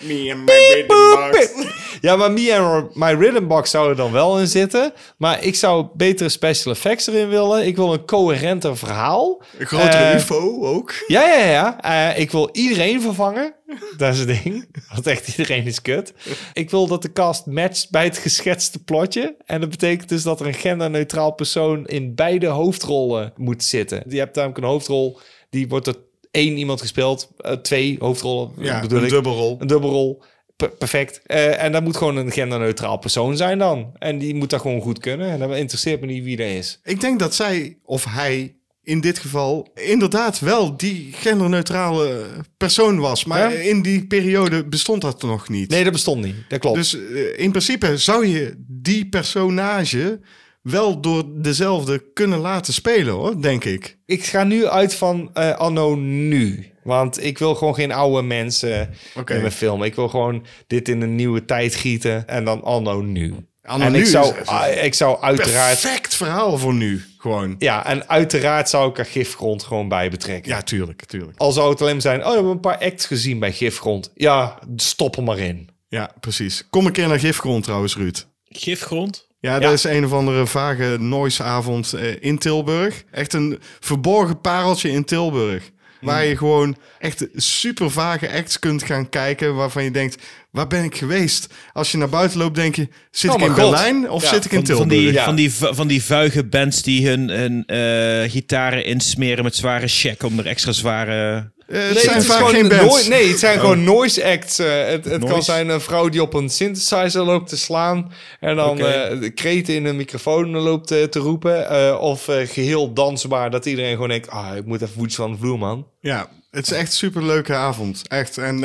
Me 0.00 0.32
and 0.32 0.44
my 0.44 1.83
Ja, 2.04 2.16
maar 2.16 2.32
Me 2.32 2.56
and 2.58 2.94
My 2.94 3.12
Rhythm 3.12 3.46
Box 3.46 3.70
zou 3.70 3.88
er 3.90 3.96
dan 3.96 4.12
wel 4.12 4.38
in 4.40 4.46
zitten. 4.46 4.92
Maar 5.16 5.44
ik 5.44 5.54
zou 5.54 5.86
betere 5.94 6.28
special 6.28 6.72
effects 6.72 7.06
erin 7.06 7.28
willen. 7.28 7.66
Ik 7.66 7.76
wil 7.76 7.92
een 7.92 8.04
coherenter 8.04 8.76
verhaal. 8.76 9.42
Een 9.58 9.66
grotere 9.66 10.12
info 10.12 10.64
ook. 10.64 10.94
Ja, 11.06 11.28
ja, 11.28 11.44
ja. 11.44 11.80
Eh, 12.12 12.18
ik 12.20 12.30
wil 12.30 12.48
iedereen 12.52 13.00
vervangen. 13.00 13.54
Dat 13.96 14.12
is 14.12 14.18
het 14.18 14.28
ding. 14.28 14.68
Want 14.92 15.06
echt 15.06 15.28
iedereen 15.28 15.66
is 15.66 15.82
kut. 15.82 16.12
Ik 16.52 16.70
wil 16.70 16.86
dat 16.86 17.02
de 17.02 17.12
cast 17.12 17.46
matcht 17.46 17.90
bij 17.90 18.04
het 18.04 18.18
geschetste 18.18 18.82
plotje. 18.82 19.36
En 19.44 19.60
dat 19.60 19.70
betekent 19.70 20.08
dus 20.08 20.22
dat 20.22 20.40
er 20.40 20.46
een 20.46 20.54
genderneutraal 20.54 21.30
persoon 21.32 21.86
in 21.86 22.14
beide 22.14 22.46
hoofdrollen 22.46 23.32
moet 23.36 23.64
zitten. 23.64 24.02
Je 24.08 24.18
hebt 24.18 24.34
namelijk 24.36 24.58
een 24.60 24.64
hoofdrol, 24.70 25.18
die 25.50 25.68
wordt 25.68 25.84
door 25.84 25.98
één 26.30 26.56
iemand 26.56 26.80
gespeeld. 26.80 27.28
Eh, 27.36 27.52
twee 27.52 27.96
hoofdrollen, 27.98 28.50
Ja, 28.58 28.80
bedoel 28.80 28.98
een 28.98 29.04
ik. 29.04 29.10
dubbelrol. 29.10 29.56
Een 29.60 29.66
dubbelrol. 29.66 30.22
Per- 30.68 30.76
perfect. 30.76 31.20
Eh, 31.26 31.62
en 31.62 31.72
dat 31.72 31.82
moet 31.82 31.96
gewoon 31.96 32.16
een 32.16 32.32
genderneutraal 32.32 32.96
persoon 32.96 33.36
zijn 33.36 33.58
dan. 33.58 33.90
En 33.98 34.18
die 34.18 34.34
moet 34.34 34.50
dat 34.50 34.60
gewoon 34.60 34.80
goed 34.80 34.98
kunnen. 34.98 35.30
En 35.30 35.38
dan 35.38 35.54
interesseert 35.54 36.00
me 36.00 36.06
niet 36.06 36.24
wie 36.24 36.36
dat 36.36 36.46
is. 36.46 36.80
Ik 36.84 37.00
denk 37.00 37.18
dat 37.18 37.34
zij 37.34 37.78
of 37.84 38.04
hij 38.08 38.54
in 38.82 39.00
dit 39.00 39.18
geval 39.18 39.68
inderdaad 39.74 40.38
wel 40.40 40.76
die 40.76 41.12
genderneutrale 41.12 42.26
persoon 42.56 42.98
was. 42.98 43.24
Maar 43.24 43.52
Ja? 43.52 43.58
in 43.58 43.82
die 43.82 44.06
periode 44.06 44.64
bestond 44.64 45.00
dat 45.02 45.22
nog 45.22 45.48
niet. 45.48 45.70
Nee, 45.70 45.84
dat 45.84 45.92
bestond 45.92 46.24
niet. 46.24 46.34
Dat 46.48 46.58
klopt. 46.58 46.76
Dus 46.76 46.94
eh, 46.94 47.38
in 47.38 47.50
principe 47.50 47.96
zou 47.98 48.26
je 48.26 48.54
die 48.66 49.08
personage 49.08 50.20
wel 50.64 51.00
door 51.00 51.22
dezelfde 51.42 52.04
kunnen 52.12 52.38
laten 52.38 52.72
spelen, 52.72 53.12
hoor, 53.14 53.42
denk 53.42 53.64
ik. 53.64 53.98
Ik 54.06 54.24
ga 54.24 54.44
nu 54.44 54.66
uit 54.66 54.94
van 54.94 55.30
eh, 55.34 55.50
anno 55.56 55.94
nu. 55.94 56.72
Want 56.82 57.24
ik 57.24 57.38
wil 57.38 57.54
gewoon 57.54 57.74
geen 57.74 57.92
oude 57.92 58.22
mensen 58.22 58.80
in 59.14 59.40
mijn 59.40 59.52
film. 59.52 59.82
Ik 59.82 59.94
wil 59.94 60.08
gewoon 60.08 60.46
dit 60.66 60.88
in 60.88 61.00
een 61.00 61.14
nieuwe 61.14 61.44
tijd 61.44 61.74
gieten. 61.74 62.28
En 62.28 62.44
dan 62.44 62.62
anno 62.62 63.00
nu. 63.00 63.34
Anno 63.62 63.84
en 63.84 63.92
nu 63.92 63.98
ik 63.98 64.06
zou, 64.06 64.34
is- 64.40 64.46
ah, 64.46 64.84
ik 64.84 64.94
zou 64.94 65.20
uiteraard... 65.22 65.80
Perfect 65.80 66.14
verhaal 66.14 66.58
voor 66.58 66.74
nu, 66.74 67.04
gewoon. 67.18 67.54
Ja, 67.58 67.86
en 67.86 68.08
uiteraard 68.08 68.68
zou 68.68 68.90
ik 68.90 68.98
er 68.98 69.04
Gifgrond 69.04 69.62
gewoon 69.62 69.88
bij 69.88 70.10
betrekken. 70.10 70.52
Ja, 70.52 70.62
tuurlijk, 70.62 71.04
tuurlijk. 71.04 71.38
Al 71.38 71.52
zou 71.52 71.70
het 71.70 71.80
alleen 71.80 72.00
zijn... 72.00 72.20
Oh, 72.20 72.26
we 72.28 72.34
hebben 72.34 72.52
een 72.52 72.60
paar 72.60 72.78
acts 72.78 73.06
gezien 73.06 73.38
bij 73.38 73.52
Gifgrond. 73.52 74.10
Ja, 74.14 74.58
stop 74.76 75.16
er 75.16 75.22
maar 75.22 75.38
in. 75.38 75.68
Ja, 75.88 76.10
precies. 76.20 76.66
Kom 76.70 76.86
een 76.86 76.92
keer 76.92 77.08
naar 77.08 77.18
Gifgrond 77.20 77.64
trouwens, 77.64 77.96
Ruud. 77.96 78.26
Gifgrond? 78.44 79.26
Ja, 79.44 79.58
dat 79.58 79.72
is 79.72 79.84
een 79.84 80.04
of 80.04 80.12
andere 80.12 80.46
vage 80.46 80.96
noiseavond 81.00 81.92
eh, 81.92 82.02
in 82.20 82.38
Tilburg. 82.38 83.02
Echt 83.10 83.32
een 83.32 83.58
verborgen 83.80 84.40
pareltje 84.40 84.90
in 84.90 85.04
Tilburg. 85.04 85.70
Waar 86.00 86.24
je 86.24 86.36
gewoon 86.36 86.76
echt 86.98 87.26
super 87.34 87.90
vage 87.90 88.32
acts 88.32 88.58
kunt 88.58 88.82
gaan 88.82 89.08
kijken. 89.08 89.54
Waarvan 89.54 89.84
je 89.84 89.90
denkt, 89.90 90.22
waar 90.50 90.66
ben 90.66 90.84
ik 90.84 90.96
geweest? 90.96 91.54
Als 91.72 91.90
je 91.92 91.98
naar 91.98 92.08
buiten 92.08 92.38
loopt, 92.38 92.54
denk 92.54 92.76
je, 92.76 92.88
zit 93.10 93.30
Oh 93.30 93.36
ik 93.36 93.42
in 93.42 93.48
God. 93.48 93.56
Berlijn 93.56 94.10
of 94.10 94.22
Ja, 94.22 94.28
zit 94.28 94.44
ik 94.44 94.50
in 94.52 94.56
Van, 94.56 94.64
Tilburg? 94.66 94.88
van, 94.88 94.98
die, 94.98 95.12
Ja. 95.12 95.24
van, 95.24 95.34
die, 95.34 95.52
van 95.52 95.86
die 95.86 96.02
vuige 96.04 96.44
bands 96.44 96.82
die 96.82 97.08
hun, 97.08 97.28
hun 97.28 97.64
eh, 97.66 98.30
gitaren 98.30 98.84
insmeren 98.84 99.44
met 99.44 99.56
zware 99.56 99.88
check 99.88 100.22
om 100.22 100.38
er 100.38 100.46
extra 100.46 100.72
zware... 100.72 101.52
Eh, 101.74 101.80
het 101.82 101.92
Nee, 101.94 102.02
zijn 102.02 102.16
het 102.16 102.26
vaak 102.26 102.36
gewoon 102.36 102.52
geen 102.54 102.68
bands. 102.68 103.08
nee, 103.08 103.28
het 103.28 103.38
zijn 103.38 103.60
gewoon 103.60 103.84
noise 103.84 104.24
acts. 104.24 104.58
eh, 104.58 104.86
het 104.86 105.04
het 105.04 105.24
kan 105.24 105.42
zijn 105.42 105.68
een 105.68 105.80
vrouw 105.80 106.08
die 106.08 106.22
op 106.22 106.34
een 106.34 106.48
synthesizer 106.50 107.22
loopt 107.22 107.48
te 107.48 107.56
slaan. 107.56 108.12
En 108.40 108.56
dan 108.56 108.70
Oké. 108.70 108.84
eh, 108.86 109.30
kreten 109.34 109.74
in 109.74 109.84
een 109.84 109.96
microfoon 109.96 110.50
loopt 110.50 110.86
te 110.86 111.08
roepen. 111.12 112.00
of 112.00 112.28
eh, 112.28 112.48
geheel 112.48 112.92
dansbaar, 112.92 113.50
dat 113.50 113.66
iedereen 113.66 113.92
gewoon 113.92 114.08
denkt... 114.08 114.30
Ah, 114.30 114.56
ik 114.56 114.64
moet 114.64 114.82
even 114.82 114.94
voetjes 114.94 115.14
van 115.14 115.32
de 115.32 115.38
vloer, 115.38 115.58
man. 115.58 115.86
Ja, 116.00 116.28
het 116.50 116.66
is 116.66 116.72
echt 116.72 116.86
een 116.86 116.92
superleuke 116.96 117.54
avond. 117.54 118.02
Echt. 118.08 118.38
En 118.38 118.60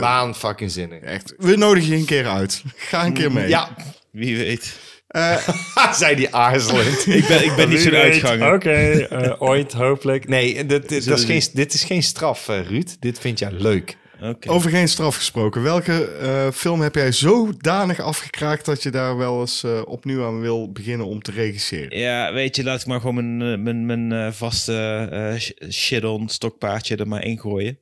Baan 0.00 0.34
fucking 0.34 0.70
zinnen. 0.70 1.02
echt, 1.02 1.34
we 1.38 1.56
nodigen 1.56 1.90
je 1.90 1.96
een 1.96 2.04
keer 2.04 2.26
uit. 2.28 2.62
Ga 2.76 3.04
een 3.06 3.12
keer 3.12 3.32
mee. 3.32 3.48
Ja, 3.48 3.68
Wie 4.10 4.36
weet. 4.36 4.72
Eh, 5.08 5.48
zei 6.00 6.16
die 6.16 6.34
aarzelend. 6.34 7.06
Ik 7.20 7.26
ben, 7.26 7.44
ik 7.44 7.56
ben 7.56 7.68
niet 7.68 7.80
zo'n 7.80 7.94
uitganger. 7.94 8.54
Oké, 8.54 8.70
eh, 8.70 9.42
ooit 9.42 9.72
hopelijk. 9.72 10.28
Nee, 10.28 10.66
dit, 10.66 10.88
dit, 10.88 11.04
dat 11.08 11.18
is 11.18 11.24
geen, 11.24 11.42
dit 11.52 11.74
is 11.74 11.84
geen 11.84 12.02
straf, 12.02 12.48
eh, 12.48 12.60
Ruud. 12.66 12.96
Dit 13.00 13.18
vind 13.18 13.38
jij 13.38 13.50
leuk. 13.52 13.96
Oké. 14.22 14.50
over 14.50 14.70
geen 14.70 14.88
straf 14.88 15.16
gesproken. 15.16 15.62
Welke 15.62 16.04
eh, 16.08 16.50
film 16.50 16.80
heb 16.80 16.94
jij 16.94 17.12
zodanig 17.12 18.00
afgekraakt 18.00 18.64
dat 18.64 18.82
je 18.82 18.90
daar 18.90 19.16
wel 19.16 19.40
eens 19.40 19.64
eh, 19.64 19.80
opnieuw 19.84 20.24
aan 20.26 20.40
wil 20.40 20.72
beginnen 20.72 21.06
om 21.06 21.22
te 21.22 21.30
regisseren? 21.30 21.98
Ja, 21.98 22.32
weet 22.32 22.56
je, 22.56 22.64
laat 22.64 22.80
ik 22.80 22.86
maar 22.86 23.00
gewoon 23.00 23.36
mijn, 23.36 23.62
mijn, 23.62 23.86
mijn 23.86 24.12
eh, 24.12 24.32
vaste 24.32 25.08
eh, 25.10 25.40
sh- 25.40 25.50
shit-on 25.70 26.28
stokpaardje 26.28 26.96
er 26.96 27.08
maar 27.08 27.24
ingooien. 27.24 27.78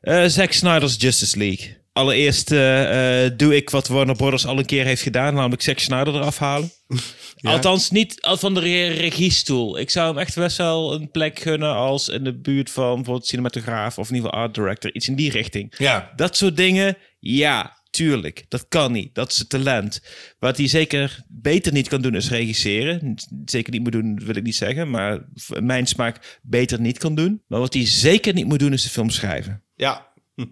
Eh 0.00 0.24
Zack 0.26 0.52
Snyder's 0.52 0.96
Justice 0.98 1.38
League. 1.38 1.76
Allereerst 1.92 2.50
eh, 2.50 3.24
eh, 3.24 3.32
doe 3.36 3.56
ik 3.56 3.70
wat 3.70 3.88
Warner 3.88 4.16
Brothers 4.16 4.46
al 4.46 4.58
een 4.58 4.64
keer 4.66 4.84
heeft 4.84 5.02
gedaan, 5.02 5.34
namelijk 5.34 5.62
Zack 5.62 5.78
Snyder 5.78 6.14
eraf 6.14 6.38
halen. 6.38 6.70
Althans, 7.40 7.90
niet 7.90 8.14
van 8.20 8.54
de 8.54 8.60
re- 8.60 8.86
regiestoel. 8.88 9.78
Ik 9.78 9.90
zou 9.90 10.08
hem 10.08 10.18
echt 10.18 10.34
best 10.34 10.56
wel 10.56 10.94
een 10.94 11.10
plek 11.10 11.38
gunnen 11.38 11.74
als 11.74 12.08
in 12.08 12.24
de 12.24 12.38
buurt 12.40 12.70
van 12.70 12.94
bijvoorbeeld 12.94 13.26
cinematograaf 13.26 13.98
of 13.98 14.08
in 14.08 14.14
ieder 14.14 14.30
geval 14.30 14.44
art 14.44 14.54
director. 14.54 14.94
Iets 14.94 15.08
in 15.08 15.14
die 15.14 15.30
richting. 15.30 15.74
Ja. 15.78 16.12
Dat 16.16 16.36
soort 16.36 16.56
dingen, 16.56 16.96
ja, 17.18 17.76
tuurlijk. 17.90 18.44
Dat 18.48 18.68
kan 18.68 18.92
niet. 18.92 19.14
Dat 19.14 19.30
is 19.30 19.38
het 19.38 19.48
talent. 19.48 20.02
Wat 20.38 20.56
hij 20.56 20.68
zeker 20.68 21.22
beter 21.28 21.72
niet 21.72 21.88
kan 21.88 22.02
doen 22.02 22.14
is 22.14 22.28
regisseren. 22.30 23.14
Zeker 23.44 23.72
niet 23.72 23.82
moet 23.82 23.92
doen, 23.92 24.20
wil 24.24 24.36
ik 24.36 24.42
niet 24.42 24.56
zeggen. 24.56 24.90
Maar 24.90 25.18
mijn 25.60 25.86
smaak 25.86 26.38
beter 26.42 26.80
niet 26.80 26.98
kan 26.98 27.14
doen. 27.14 27.42
Maar 27.46 27.60
wat 27.60 27.74
hij 27.74 27.86
zeker 27.86 28.34
niet 28.34 28.46
moet 28.46 28.58
doen 28.58 28.72
is 28.72 28.82
de 28.82 28.88
film 28.88 29.10
schrijven. 29.10 29.62
Ja. 29.74 30.06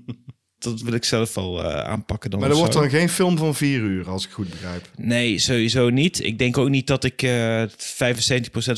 Dat 0.61 0.81
wil 0.81 0.93
ik 0.93 1.05
zelf 1.05 1.35
wel 1.35 1.65
eh, 1.65 1.85
aanpakken 1.91 2.31
dan. 2.31 2.41
Maar 2.41 2.51
er 2.51 2.57
wordt 2.57 2.73
dan 2.73 2.91
geen 2.91 3.09
film 3.09 3.39
van 3.39 3.55
vier 3.55 3.81
uur, 3.81 4.09
als 4.09 4.24
ik 4.24 4.31
goed 4.31 4.51
begrijp. 4.51 4.91
Nee, 4.97 5.39
sowieso 5.39 5.89
niet. 5.91 6.24
Ik 6.24 6.39
denk 6.39 6.59
ook 6.59 6.69
niet 6.69 6.87
dat 6.87 7.05
ik 7.05 7.23
eh 7.23 7.62
75% 7.62 7.66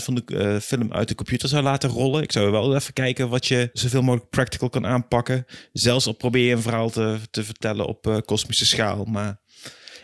van 0.02 0.14
de 0.14 0.22
eh, 0.26 0.56
film 0.58 0.92
uit 0.92 1.08
de 1.08 1.14
computer 1.14 1.48
zou 1.48 1.62
laten 1.62 1.90
rollen. 1.90 2.22
Ik 2.22 2.32
zou 2.32 2.50
wel 2.50 2.74
even 2.74 2.92
kijken 2.92 3.28
wat 3.28 3.46
je 3.46 3.70
zoveel 3.72 4.02
mogelijk 4.02 4.30
practical 4.30 4.68
kan 4.68 4.86
aanpakken. 4.86 5.46
Zelfs 5.72 6.06
al 6.06 6.12
probeer 6.12 6.44
je 6.46 6.52
een 6.54 6.62
verhaal 6.62 6.90
te, 6.90 7.16
te 7.30 7.44
vertellen 7.44 7.86
op 7.86 8.22
kosmische 8.24 8.66
schaal. 8.66 9.04
Maar 9.04 9.40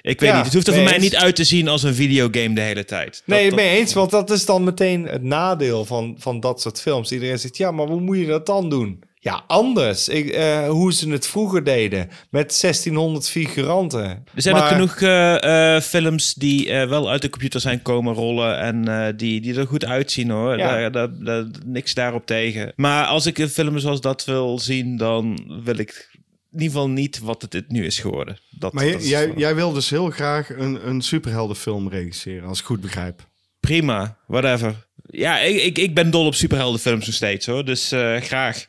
ik 0.03 0.21
weet 0.21 0.31
Ja, 0.31 0.37
niet. 0.37 0.45
Het 0.45 0.55
hoeft 0.55 0.67
er 0.67 0.75
voor 0.75 0.83
mij 0.83 0.93
eens. 0.95 1.03
niet 1.03 1.17
uit 1.17 1.37
te 1.37 1.45
zien 1.45 1.69
als 1.69 1.83
een 1.83 1.95
videogame 1.95 2.55
de 2.55 2.61
hele 2.61 2.85
tijd. 2.85 3.11
Dat- 3.13 3.23
Nee, 3.27 3.47
dat- 3.49 3.59
mee 3.59 3.79
eens, 3.79 3.93
want 3.93 4.11
dat 4.11 4.31
is 4.31 4.45
dan 4.45 4.65
meteen 4.65 5.05
het 5.05 5.23
nadeel 5.23 5.85
van, 5.85 6.17
van 6.19 6.41
dat 6.41 6.61
soort 6.61 6.81
films. 6.81 7.13
Iedereen 7.13 7.39
zegt, 7.39 7.57
ja, 7.57 7.71
maar 7.71 7.87
hoe 7.87 8.01
moet 8.01 8.19
je 8.19 8.27
dat 8.27 8.47
dan 8.47 8.71
doen? 8.71 9.03
Ja, 9.31 9.43
anders. 9.47 10.09
Ik, 10.09 10.29
eh, 10.31 10.69
hoe 10.69 10.93
ze 10.93 11.11
het 11.11 11.27
vroeger 11.27 11.65
deden, 11.65 12.09
met 12.31 12.59
1600 12.61 13.29
figuranten. 13.29 14.01
Er 14.35 14.43
zijn 14.43 14.55
Maar- 14.55 14.65
ook 14.65 14.69
genoeg 14.71 15.01
eh, 15.01 15.75
eh, 15.77 15.83
films 15.83 16.35
die 16.35 16.71
eh, 16.71 16.89
wel 16.89 17.11
uit 17.11 17.23
de 17.23 17.31
computer 17.31 17.61
zijn 17.61 17.83
komen 17.83 18.15
rollen 18.15 18.59
en 18.59 18.89
eh, 18.89 19.13
die, 19.17 19.41
die 19.41 19.55
er 19.59 19.67
goed 19.67 19.85
uitzien 19.85 20.31
hoor. 20.31 20.59
Ja. 20.59 20.69
Daar, 20.69 20.93
daar, 20.93 21.09
daar- 21.25 21.47
niks 21.67 21.95
daarop 21.95 22.27
tegen. 22.27 22.73
Maar 22.77 23.07
als 23.07 23.27
ik 23.27 23.39
een 23.39 23.49
film 23.49 23.79
zoals 23.79 24.01
dat 24.01 24.25
wil 24.25 24.59
zien, 24.59 24.97
dan 24.97 25.39
wil 25.65 25.79
ik 25.79 26.09
in 26.53 26.59
ieder 26.65 26.73
geval 26.75 26.89
niet 26.91 27.19
wat 27.19 27.43
het 27.43 27.51
dit 27.51 27.71
nu 27.71 27.85
is 27.87 27.99
geworden. 27.99 28.39
Dat, 28.51 28.73
Maar 28.73 28.93
dat 28.93 29.09
jij, 29.09 29.33
jij 29.37 29.55
wil 29.55 29.73
dus 29.73 29.91
heel 29.91 30.11
graag 30.11 30.51
een, 30.57 30.89
een 30.89 31.01
superheldenfilm 31.03 31.89
regisseren, 31.89 32.49
als 32.49 32.59
ik 32.61 32.65
goed 32.65 32.81
begrijp. 32.81 33.27
Prima, 33.61 34.17
whatever. 34.27 34.87
Ja, 35.11 35.39
ik, 35.41 35.63
ik, 35.63 35.79
ik 35.79 35.95
ben 35.95 36.11
dol 36.11 36.27
op 36.27 36.35
superheldenfilms 36.35 37.07
nog 37.07 37.15
steeds 37.15 37.47
hoor, 37.47 37.65
dus 37.65 37.93
eh, 37.93 38.17
graag. 38.21 38.67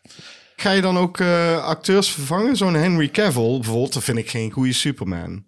Ga 0.60 0.72
je 0.72 0.81
dan 0.81 0.98
ook 0.98 1.19
eh, 1.19 1.64
acteurs 1.64 2.10
vervangen? 2.10 2.56
Zo'n 2.56 2.73
Henry 2.73 3.10
Cavill 3.10 3.56
bijvoorbeeld, 3.60 3.94
dat 3.94 4.03
vind 4.03 4.18
ik 4.18 4.30
geen 4.30 4.52
goede 4.52 4.73
Superman. 4.73 5.44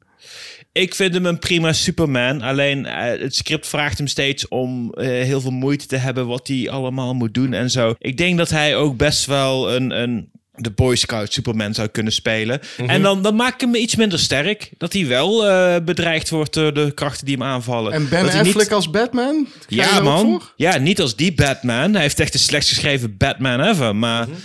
Ik 0.71 0.95
vind 0.95 1.13
hem 1.13 1.25
een 1.25 1.39
prima 1.39 1.73
Superman. 1.73 2.41
Alleen 2.41 2.85
eh, 2.85 3.19
het 3.21 3.35
script 3.35 3.67
vraagt 3.67 3.97
hem 3.97 4.07
steeds 4.07 4.47
om 4.47 4.93
eh, 4.93 5.07
heel 5.07 5.41
veel 5.41 5.51
moeite 5.51 5.85
te 5.85 5.95
hebben 5.95 6.27
wat 6.27 6.47
hij 6.47 6.69
allemaal 6.69 7.13
moet 7.13 7.33
doen 7.33 7.53
en 7.53 7.69
zo. 7.71 7.93
Ik 7.97 8.17
denk 8.17 8.37
dat 8.37 8.49
hij 8.49 8.75
ook 8.75 8.97
best 8.97 9.25
wel 9.25 9.71
een, 9.73 10.01
een 10.01 10.29
de 10.55 10.71
Boy 10.71 10.95
Scout 10.95 11.33
Superman 11.33 11.73
zou 11.73 11.87
kunnen 11.87 12.13
spelen. 12.13 12.59
Mhm. 12.77 12.89
En 12.89 13.01
dan, 13.01 13.21
dan 13.21 13.35
maak 13.35 13.53
ik 13.53 13.61
hem 13.61 13.75
iets 13.75 13.95
minder 13.95 14.19
sterk. 14.19 14.69
Dat 14.77 14.93
hij 14.93 15.07
wel 15.07 15.47
eh, 15.47 15.75
bedreigd 15.83 16.29
wordt 16.29 16.53
door 16.53 16.73
de 16.73 16.91
krachten 16.93 17.25
die 17.25 17.35
hem 17.37 17.45
aanvallen. 17.45 17.93
En 17.93 18.09
Ben 18.09 18.23
Dat 18.23 18.31
hij 18.33 18.41
niet- 18.43 18.55
Affleck 18.55 18.71
als 18.71 18.89
Batman? 18.89 19.47
Ga 19.67 19.75
ja, 19.75 20.01
man. 20.01 20.19
voor? 20.25 20.53
Ja, 20.55 20.77
niet 20.77 21.01
als 21.01 21.15
die 21.15 21.33
Batman. 21.33 21.93
Hij 21.93 22.01
heeft 22.01 22.19
echt 22.19 22.31
de 22.31 22.37
slechtst 22.39 22.69
geschreven 22.69 23.17
Batman 23.17 23.61
ever. 23.61 23.95
Maar 23.95 24.27
Mhm. 24.27 24.37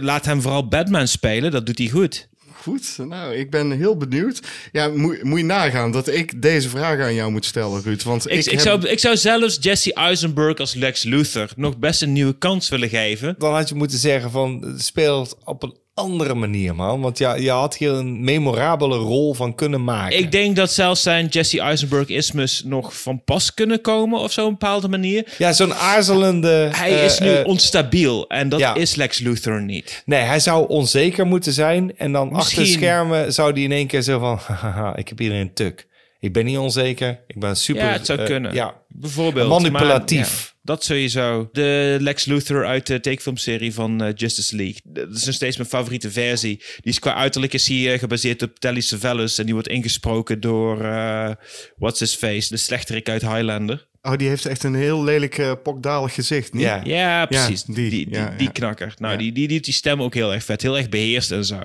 Laat 0.00 0.24
hem 0.24 0.40
vooral 0.42 0.68
Batman 0.68 1.08
spelen. 1.08 1.50
Dat 1.50 1.66
doet 1.66 1.78
hij 1.78 1.88
goed. 1.88 2.28
Goed, 2.62 2.98
nou, 2.98 3.34
ik 3.34 3.50
ben 3.50 3.70
heel 3.70 3.96
benieuwd. 3.96 4.40
Ja, 4.72 4.88
moet, 4.88 5.22
moet 5.22 5.38
je 5.38 5.44
nagaan 5.44 5.92
dat 5.92 6.08
ik 6.08 6.42
deze 6.42 6.68
vraag 6.68 7.00
aan 7.00 7.14
jou 7.14 7.30
moet 7.30 7.44
stellen, 7.44 7.82
Ruud. 7.82 8.02
Want 8.02 8.26
Ik, 8.26 8.32
ik, 8.32 8.44
ik, 8.44 8.50
heb- 8.50 8.60
zou, 8.60 8.86
ik 8.88 8.98
zou 8.98 9.16
zelfs 9.16 9.58
Jesse 9.60 9.94
Eisenberg 9.94 10.58
als 10.58 10.74
Lex 10.74 11.02
Luthor 11.02 11.48
nog 11.56 11.78
best 11.78 12.02
een 12.02 12.12
nieuwe 12.12 12.38
kans 12.38 12.68
willen 12.68 12.88
geven. 12.88 13.34
Dan 13.38 13.54
had 13.54 13.68
je 13.68 13.74
moeten 13.74 13.98
zeggen 13.98 14.30
van, 14.30 14.74
speel 14.78 15.20
het 15.20 15.34
op 15.44 15.62
een 15.62 15.76
andere 16.00 16.34
manier, 16.34 16.74
man. 16.74 17.00
Want 17.00 17.18
ja, 17.18 17.34
je 17.34 17.50
had 17.50 17.76
hier 17.76 17.90
een 17.90 18.24
memorabele 18.24 18.96
rol 18.96 19.34
van 19.34 19.54
kunnen 19.54 19.84
maken. 19.84 20.18
Ik 20.18 20.32
denk 20.32 20.56
dat 20.56 20.72
zelfs 20.72 21.02
zijn 21.02 21.26
Jesse 21.26 21.60
Eisenberg-ismus 21.60 22.62
nog 22.64 23.00
van 23.00 23.24
pas 23.24 23.54
kunnen 23.54 23.80
komen 23.80 24.20
of 24.20 24.32
zo 24.32 24.40
op 24.40 24.46
een 24.46 24.58
bepaalde 24.58 24.88
manier. 24.88 25.34
Ja, 25.38 25.52
zo'n 25.52 25.74
aarzelende... 25.74 26.68
Hij 26.72 26.98
eh, 26.98 27.04
is 27.04 27.18
nu 27.18 27.34
eh, 27.34 27.46
onstabiel 27.46 28.28
en 28.28 28.48
dat 28.48 28.60
ja. 28.60 28.74
is 28.74 28.94
Lex 28.94 29.18
Luthor 29.18 29.62
niet. 29.62 30.02
Nee, 30.04 30.20
hij 30.20 30.40
zou 30.40 30.68
onzeker 30.68 31.26
moeten 31.26 31.52
zijn. 31.52 31.96
En 31.96 32.12
dan 32.12 32.32
achter 32.32 32.58
Misschien. 32.58 32.66
schermen 32.66 33.32
zou 33.32 33.52
hij 33.52 33.62
in 33.62 33.72
één 33.72 33.86
keer 33.86 34.02
zo 34.02 34.18
van... 34.18 34.38
Haha, 34.60 34.96
ik 34.96 35.08
heb 35.08 35.18
hier 35.18 35.32
een 35.32 35.54
tuk. 35.54 35.88
Ik 36.20 36.32
ben 36.32 36.44
niet 36.44 36.58
onzeker. 36.58 37.20
Ik 37.26 37.38
ben 37.40 37.56
super... 37.56 37.84
Ja, 37.84 37.92
het 37.92 38.06
zou 38.06 38.18
eh, 38.18 38.26
kunnen. 38.26 38.54
ja, 38.54 38.74
Bijvoorbeeld. 38.88 39.48
Manipulatief. 39.48 40.18
Maar, 40.20 40.52
ja, 40.54 40.58
dat 40.62 40.84
sowieso. 40.84 41.48
De 41.52 41.96
Lex 42.00 42.24
Luthor 42.24 42.66
uit 42.66 42.86
de 42.86 43.00
tekenfilmserie 43.00 43.74
van 43.74 44.02
eh, 44.02 44.12
Justice 44.14 44.56
League. 44.56 44.80
Dat 44.84 45.16
is 45.16 45.24
nog 45.24 45.34
steeds 45.34 45.56
mijn 45.56 45.68
favoriete 45.68 46.10
versie. 46.10 46.56
Die 46.56 46.92
is 46.92 46.98
qua 46.98 47.14
uiterlijk 47.14 47.52
is 47.54 47.68
hij 47.68 47.92
eh, 47.92 47.98
gebaseerd 47.98 48.42
op 48.42 48.58
Telly 48.58 48.80
Savalas. 48.80 49.38
En 49.38 49.44
die 49.44 49.54
wordt 49.54 49.68
ingesproken 49.68 50.40
door... 50.40 50.84
eh, 50.84 51.30
what's 51.76 52.00
his 52.00 52.14
face? 52.14 52.48
De 52.48 52.56
slechterik 52.56 53.08
uit 53.08 53.22
Highlander. 53.22 53.88
Oh, 54.02 54.16
die 54.16 54.28
heeft 54.28 54.46
echt 54.46 54.62
een 54.62 54.74
heel 54.74 55.04
lelijk 55.04 55.56
pokdalig 55.62 56.14
gezicht, 56.14 56.52
niet? 56.52 56.62
ja. 56.62 56.80
Ja, 56.84 57.26
precies. 57.26 57.62
die, 57.62 57.74
die, 57.74 57.90
die, 57.90 58.14
ja, 58.14 58.34
die 58.36 58.46
ja. 58.46 58.52
knakker. 58.52 58.94
Nou, 58.98 59.12
Ja. 59.12 59.18
die, 59.18 59.32
die, 59.32 59.48
die 59.48 59.56
doet 59.56 59.64
die 59.64 59.74
stem 59.74 60.02
ook 60.02 60.14
heel 60.14 60.32
erg 60.32 60.44
vet. 60.44 60.62
Heel 60.62 60.76
erg 60.76 60.88
beheerst 60.88 61.30
en 61.30 61.44
zo. 61.44 61.58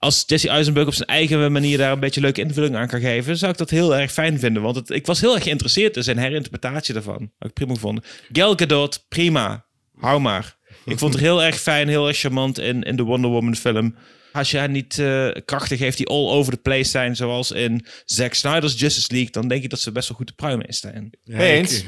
Als 0.00 0.24
Jesse 0.26 0.48
Eisenberg 0.48 0.86
op 0.86 0.94
zijn 0.94 1.08
eigen 1.08 1.52
manier 1.52 1.78
daar 1.78 1.92
een 1.92 2.00
beetje 2.00 2.20
leuke 2.20 2.40
invulling 2.40 2.76
aan 2.76 2.88
kan 2.88 3.00
geven, 3.00 3.36
zou 3.36 3.52
ik 3.52 3.58
dat 3.58 3.70
heel 3.70 3.96
erg 3.96 4.12
fijn 4.12 4.38
vinden. 4.38 4.62
Want 4.62 4.76
het, 4.76 4.90
ik 4.90 5.06
was 5.06 5.20
heel 5.20 5.34
erg 5.34 5.42
geïnteresseerd 5.42 5.96
in 5.96 6.02
zijn 6.02 6.18
herinterpretatie 6.18 6.94
daarvan. 6.94 7.30
Had 7.38 7.48
ik 7.48 7.54
prima 7.54 7.74
gevonden. 7.74 8.04
Gal 8.32 8.54
Gadot, 8.56 9.04
prima. 9.08 9.64
Hou 9.96 10.20
maar. 10.20 10.56
Ik 10.84 10.98
vond 10.98 11.12
het 11.12 11.22
heel 11.22 11.42
erg 11.42 11.60
fijn, 11.60 11.88
heel 11.88 12.08
erg 12.08 12.18
charmant 12.18 12.58
in, 12.58 12.82
in 12.82 12.96
de 12.96 13.02
Wonder 13.02 13.30
Woman 13.30 13.56
film. 13.56 13.94
Als 14.32 14.50
je 14.50 14.58
haar 14.58 14.68
niet 14.68 14.98
eh, 14.98 15.28
krachten 15.44 15.76
geeft 15.76 15.96
die 15.96 16.06
all 16.06 16.28
over 16.28 16.52
the 16.52 16.58
place 16.58 16.90
zijn, 16.90 17.16
zoals 17.16 17.50
in 17.50 17.86
Zack 18.04 18.34
Snyder's 18.34 18.80
Justice 18.80 19.12
League, 19.12 19.30
dan 19.30 19.48
denk 19.48 19.62
ik 19.62 19.70
dat 19.70 19.80
ze 19.80 19.92
best 19.92 20.08
wel 20.08 20.16
goed 20.16 20.26
te 20.26 20.34
pruimen 20.34 20.66
is 20.66 20.76
staan. 20.76 21.10
Ja, 21.24 21.38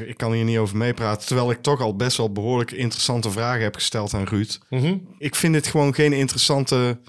ik 0.06 0.16
kan 0.16 0.32
hier 0.32 0.44
niet 0.44 0.58
over 0.58 0.76
meepraten. 0.76 1.26
Terwijl 1.26 1.50
ik 1.50 1.62
toch 1.62 1.80
al 1.80 1.96
best 1.96 2.16
wel 2.16 2.32
behoorlijk 2.32 2.70
interessante 2.70 3.30
vragen 3.30 3.62
heb 3.62 3.74
gesteld 3.74 4.14
aan 4.14 4.24
Ruud. 4.24 4.58
Mhm. 4.70 4.96
Ik 5.18 5.34
vind 5.34 5.52
dit 5.52 5.66
gewoon 5.66 5.94
geen 5.94 6.12
interessante... 6.12 7.00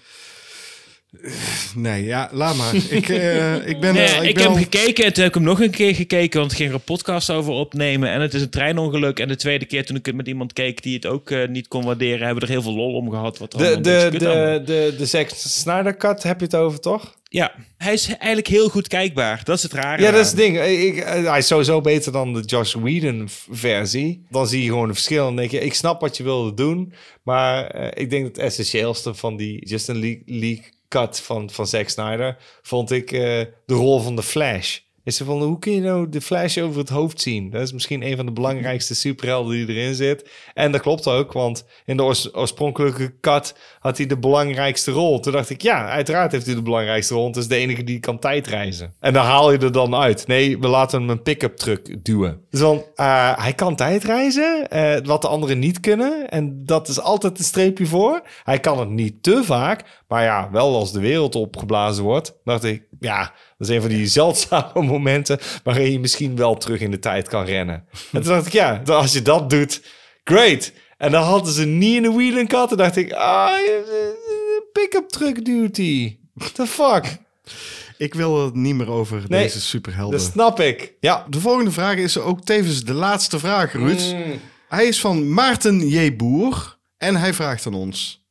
Nee, 1.76 2.04
ja, 2.04 2.30
laat 2.32 2.56
maar. 2.56 2.76
ik, 2.90 3.10
eh, 3.10 3.56
ik 3.72 3.80
ben... 3.80 3.94
Nee, 3.94 4.04
eh, 4.06 4.24
ik 4.28 4.34
ben 4.36 4.44
heb 4.44 4.52
al- 4.52 4.58
gekeken 4.58 5.06
en 5.06 5.14
toen 5.14 5.24
heb 5.24 5.32
ik 5.34 5.40
hem 5.40 5.48
nog 5.50 5.62
een 5.62 5.70
keer 5.72 5.96
gekeken, 5.96 6.40
want 6.40 6.52
ik 6.52 6.58
ging 6.58 6.70
er 6.70 6.76
een 6.76 6.82
podcast 6.82 7.30
over 7.30 7.54
opnemen. 7.54 8.10
En 8.10 8.22
het 8.22 8.34
is 8.34 8.42
een 8.42 8.50
treinongeluk. 8.50 9.20
En 9.20 9.28
de 9.28 9.36
tweede 9.36 9.66
keer 9.66 9.86
toen 9.86 9.96
ik 9.96 10.06
het 10.06 10.16
met 10.16 10.28
iemand 10.28 10.54
keek 10.54 10.82
die 10.84 10.96
het 10.96 11.06
ook 11.06 11.30
eh, 11.32 11.48
niet 11.48 11.68
kon 11.68 11.86
waarderen, 11.86 12.26
hebben 12.26 12.36
we 12.36 12.42
er 12.46 12.54
heel 12.54 12.62
veel 12.62 12.76
lol 12.76 12.94
om 12.96 13.10
gehad. 13.10 13.38
Wat 13.38 13.52
De, 13.52 13.58
de, 13.58 14.08
de, 14.12 14.62
de, 14.66 14.96
de 14.98 15.06
Zack 15.06 15.30
Snyder 15.36 15.98
cut 15.98 16.24
heb 16.24 16.40
je 16.40 16.46
het 16.46 16.56
over, 16.56 16.80
toch? 16.80 17.16
Ja, 17.30 17.52
hij 17.78 17.94
is 17.94 18.08
eigenlijk 18.08 18.48
heel 18.48 18.70
goed 18.70 18.88
kijkbaar. 18.88 19.42
Dat 19.44 19.58
is 19.58 19.64
het 19.64 19.74
rare. 19.74 20.02
Ja, 20.02 20.12
dat 20.12 20.20
is 20.22 20.28
het 20.28 20.38
ding. 20.38 20.60
Ik, 20.62 21.04
hij 21.04 21.38
is 21.38 21.48
sowieso 21.48 21.82
beter 21.82 22.12
dan 22.12 22.34
de 22.34 22.42
Josh 22.42 22.74
Whedon 22.74 23.30
v- 23.30 23.46
versie. 23.50 24.26
Dan 24.30 24.48
zie 24.48 24.62
je 24.64 24.68
gewoon 24.70 24.88
een 24.88 24.94
verschil 24.94 25.28
en 25.28 25.36
denk 25.36 25.52
je, 25.52 25.60
ik 25.60 25.74
snap 25.74 26.02
wat 26.02 26.18
je 26.18 26.24
wilde 26.24 26.54
doen. 26.54 26.94
Maar 27.24 27.68
eh, 27.68 28.04
ik 28.04 28.10
denk 28.10 28.24
dat 28.26 28.36
het 28.36 28.46
essentieelste 28.46 29.14
van 29.14 29.38
die 29.38 29.66
Justin 29.68 30.00
League, 30.00 30.22
League 30.26 30.64
cut 31.00 31.20
van, 31.20 31.50
van 31.50 31.68
Zack 31.68 31.90
Snyder... 31.90 32.38
vond 32.62 32.92
ik 32.92 33.12
eh, 33.12 33.20
de 33.66 33.74
rol 33.74 34.00
van 34.00 34.16
de 34.16 34.24
Flash 34.24 34.80
Is 35.04 35.16
ze 35.16 35.26
van, 35.26 35.42
hoe 35.42 35.60
kun 35.60 35.72
je 35.72 35.82
nou 35.82 36.10
de 36.10 36.22
Flash 36.22 36.58
over 36.58 36.80
het 36.80 36.90
hoofd 36.90 37.22
zien? 37.22 37.50
Dat 37.50 37.62
is 37.62 37.74
misschien 37.74 38.06
een 38.06 38.16
van 38.16 38.26
de 38.26 38.32
belangrijkste 38.32 38.96
superhelden 38.96 39.52
die 39.66 39.76
erin 39.76 39.96
zit. 39.96 40.30
En 40.54 40.72
dat 40.72 40.82
klopt 40.82 41.08
ook, 41.08 41.32
want 41.32 41.66
in 41.86 41.98
de 41.98 42.04
oors- 42.04 42.34
oorspronkelijke 42.34 43.20
cut 43.20 43.56
had 43.80 43.98
hij 43.98 44.06
de 44.06 44.18
belangrijkste 44.18 44.92
rol. 44.92 45.20
Toen 45.20 45.32
dacht 45.34 45.50
ik, 45.50 45.62
ja, 45.62 45.90
uiteraard 45.90 46.32
heeft 46.32 46.46
hij 46.46 46.56
de 46.56 46.62
belangrijkste 46.62 47.14
rol. 47.14 47.28
Het 47.28 47.36
is 47.36 47.48
de 47.48 47.56
enige 47.56 47.84
die 47.84 48.00
kan 48.00 48.20
tijdreizen. 48.20 48.94
En 49.00 49.14
dan 49.14 49.26
haal 49.26 49.52
je 49.52 49.58
er 49.58 49.72
dan 49.72 49.96
uit. 49.96 50.28
Nee, 50.28 50.60
we 50.60 50.68
laten 50.68 51.00
hem 51.00 51.10
een 51.10 51.22
pick-up 51.22 51.58
truck 51.58 52.04
duwen. 52.06 52.42
Dus 52.50 52.60
dan, 52.60 52.84
eh, 52.96 53.38
hij 53.38 53.54
kan 53.54 53.76
tijdreizen, 53.76 54.70
eh, 54.70 54.98
wat 55.04 55.22
de 55.22 55.28
anderen 55.28 55.60
niet 55.60 55.80
kunnen. 55.80 56.30
En 56.30 56.66
dat 56.66 56.88
is 56.88 57.00
altijd 57.00 57.38
een 57.38 57.44
streepje 57.46 57.86
voor. 57.86 58.22
Hij 58.44 58.60
kan 58.60 58.80
het 58.80 58.90
niet 58.90 59.24
te 59.24 59.44
vaak, 59.44 60.03
maar 60.14 60.24
ja, 60.24 60.50
wel 60.52 60.76
als 60.76 60.92
de 60.92 61.00
wereld 61.00 61.36
opgeblazen 61.36 62.04
wordt. 62.04 62.34
dacht 62.44 62.64
ik, 62.64 62.84
ja, 63.00 63.34
dat 63.58 63.68
is 63.68 63.76
een 63.76 63.82
van 63.82 63.90
die 63.90 64.08
zeldzame 64.08 64.82
momenten 64.94 65.40
waarin 65.64 65.92
je 65.92 66.00
misschien 66.00 66.36
wel 66.36 66.58
terug 66.58 66.80
in 66.80 66.92
de 66.92 67.00
tijd 67.00 67.28
kan 67.28 67.46
rennen. 67.46 67.88
En 68.12 68.22
toen 68.22 68.34
dacht 68.34 68.46
ik, 68.46 68.54
ja, 68.54 68.82
als 68.86 69.14
je 69.14 69.22
dat 69.22 69.50
doet, 69.50 69.82
great. 70.24 70.72
En 70.98 71.12
dan 71.12 71.24
hadden 71.24 71.54
ze 71.54 71.66
niet 71.66 71.96
in 71.96 72.02
de 72.02 72.12
wheeling 72.12 72.50
cut. 72.50 72.72
En 72.72 72.78
dacht 72.78 72.96
ik, 72.96 73.14
ah, 73.14 73.52
pick-up 74.74 75.10
truck 75.10 75.46
duty. 75.46 76.18
What 76.34 76.56
the 76.56 76.68
fuck? 76.68 77.18
Ik 77.98 78.14
wil 78.14 78.46
het 78.46 78.56
niet 78.56 78.76
meer 78.76 78.90
over 78.90 79.24
Nee, 79.28 79.44
deze 79.44 79.62
superhelden. 79.62 80.20
Dat 80.20 80.28
snap 80.32 80.60
ik. 80.60 80.94
Ja. 81.00 81.26
De 81.30 81.40
volgende 81.40 81.72
vraag 81.72 81.96
is 81.96 82.18
ook 82.18 82.42
tevens 82.42 82.84
de 82.84 82.94
laatste 82.94 83.40
vraag, 83.40 83.74
Ruud. 83.74 84.14
Mm. 84.14 84.40
Hij 84.68 84.86
is 84.86 85.00
van 85.00 85.34
Maarten 85.34 85.88
J. 85.88 86.16
Boer 86.16 86.78
en 86.98 87.16
hij 87.16 87.34
vraagt 87.34 87.66
aan 87.66 87.74
ons. 87.74 88.23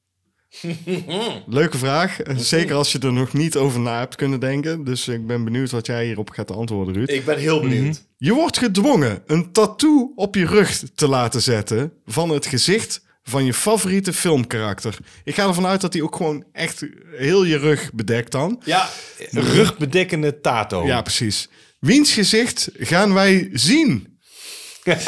Leuke 1.46 1.78
vraag, 1.78 2.16
zeker 2.36 2.74
als 2.74 2.92
je 2.92 2.98
er 2.98 3.12
nog 3.12 3.32
niet 3.32 3.56
over 3.56 3.80
na 3.80 3.98
hebt 3.98 4.14
kunnen 4.14 4.40
denken. 4.40 4.84
Dus 4.84 5.08
ik 5.08 5.26
ben 5.26 5.44
benieuwd 5.44 5.70
wat 5.70 5.86
jij 5.86 6.04
hierop 6.04 6.30
gaat 6.30 6.50
antwoorden, 6.50 6.94
Ruud. 6.94 7.10
Ik 7.10 7.24
ben 7.24 7.38
heel 7.38 7.60
benieuwd. 7.60 8.04
Je 8.16 8.32
wordt 8.32 8.58
gedwongen 8.58 9.22
een 9.26 9.52
tattoo 9.52 10.12
op 10.14 10.34
je 10.34 10.46
rug 10.46 10.82
te 10.94 11.08
laten 11.08 11.42
zetten 11.42 11.92
van 12.06 12.30
het 12.30 12.46
gezicht 12.46 13.02
van 13.22 13.44
je 13.44 13.54
favoriete 13.54 14.12
filmkarakter. 14.12 14.96
Ik 15.24 15.34
ga 15.34 15.46
ervan 15.46 15.66
uit 15.66 15.80
dat 15.80 15.92
hij 15.92 16.02
ook 16.02 16.16
gewoon 16.16 16.44
echt 16.52 16.86
heel 17.16 17.44
je 17.44 17.58
rug 17.58 17.92
bedekt 17.92 18.32
dan. 18.32 18.62
Ja, 18.64 18.88
rugbedekkende 19.30 20.40
tato. 20.40 20.86
Ja, 20.86 21.02
precies. 21.02 21.48
Wiens 21.78 22.12
gezicht 22.12 22.70
gaan 22.74 23.14
wij 23.14 23.48
zien? 23.52 24.18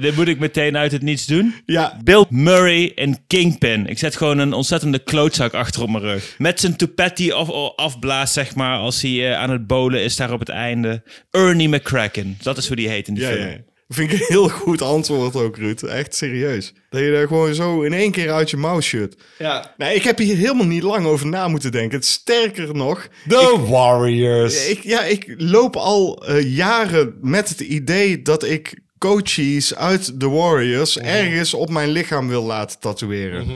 Dit 0.00 0.16
moet 0.16 0.28
ik 0.28 0.38
meteen 0.38 0.76
uit 0.76 0.92
het 0.92 1.02
niets 1.02 1.26
doen. 1.26 1.54
Ja, 1.66 2.00
Bill 2.04 2.24
Murray 2.28 2.92
en 2.94 3.26
Kingpin. 3.26 3.86
Ik 3.86 3.98
zet 3.98 4.16
gewoon 4.16 4.38
een 4.38 4.52
ontzettende 4.52 4.98
klootzak 4.98 5.52
achter 5.54 5.82
op 5.82 5.90
mijn 5.90 6.04
rug. 6.04 6.34
Met 6.38 6.60
zijn 6.60 6.76
toupet 6.76 7.16
die 7.16 7.34
af, 7.34 7.50
afblaast, 7.76 8.32
zeg 8.32 8.54
maar, 8.54 8.78
als 8.78 9.02
hij 9.02 9.30
eh, 9.30 9.38
aan 9.38 9.50
het 9.50 9.66
bolen 9.66 10.02
is 10.02 10.16
daar 10.16 10.32
op 10.32 10.40
het 10.40 10.48
einde. 10.48 11.02
Ernie 11.30 11.68
McCracken. 11.68 12.38
Dat 12.42 12.56
is 12.56 12.66
hoe 12.66 12.76
die 12.76 12.88
heet 12.88 13.08
in 13.08 13.14
die 13.14 13.22
ja, 13.22 13.30
film. 13.30 13.46
ja. 13.46 13.56
Vind 13.88 14.12
ik 14.12 14.20
een 14.20 14.26
heel 14.28 14.48
goed 14.48 14.82
antwoord 14.82 15.36
ook, 15.36 15.56
Ruud. 15.56 15.82
Echt 15.82 16.14
serieus. 16.14 16.72
Dat 16.90 17.00
je 17.00 17.10
daar 17.12 17.26
gewoon 17.26 17.54
zo 17.54 17.82
in 17.82 17.92
één 17.92 18.10
keer 18.10 18.32
uit 18.32 18.50
je 18.50 18.56
mouw 18.56 18.80
shut. 18.80 19.16
ja. 19.38 19.74
Nee, 19.76 19.94
ik 19.94 20.02
heb 20.02 20.18
hier 20.18 20.36
helemaal 20.36 20.66
niet 20.66 20.82
lang 20.82 21.06
over 21.06 21.26
na 21.26 21.48
moeten 21.48 21.72
denken. 21.72 21.96
Het 21.96 22.06
sterker 22.06 22.74
nog, 22.74 23.08
The 23.28 23.64
Warriors. 23.68 24.68
ik, 24.68 24.82
ja, 24.82 25.04
ik 25.04 25.34
loop 25.36 25.76
al 25.76 26.26
eh, 26.26 26.56
jaren 26.56 27.14
met 27.20 27.48
het 27.48 27.60
idee 27.60 28.22
dat 28.22 28.44
ik 28.44 28.82
coaches 29.04 29.74
uit 29.74 30.20
The 30.20 30.28
Warriors 30.28 30.98
ergens 30.98 31.54
op 31.54 31.70
mijn 31.70 31.88
lichaam 31.88 32.28
wil 32.28 32.42
laten 32.42 32.78
tatoeëren. 32.78 33.46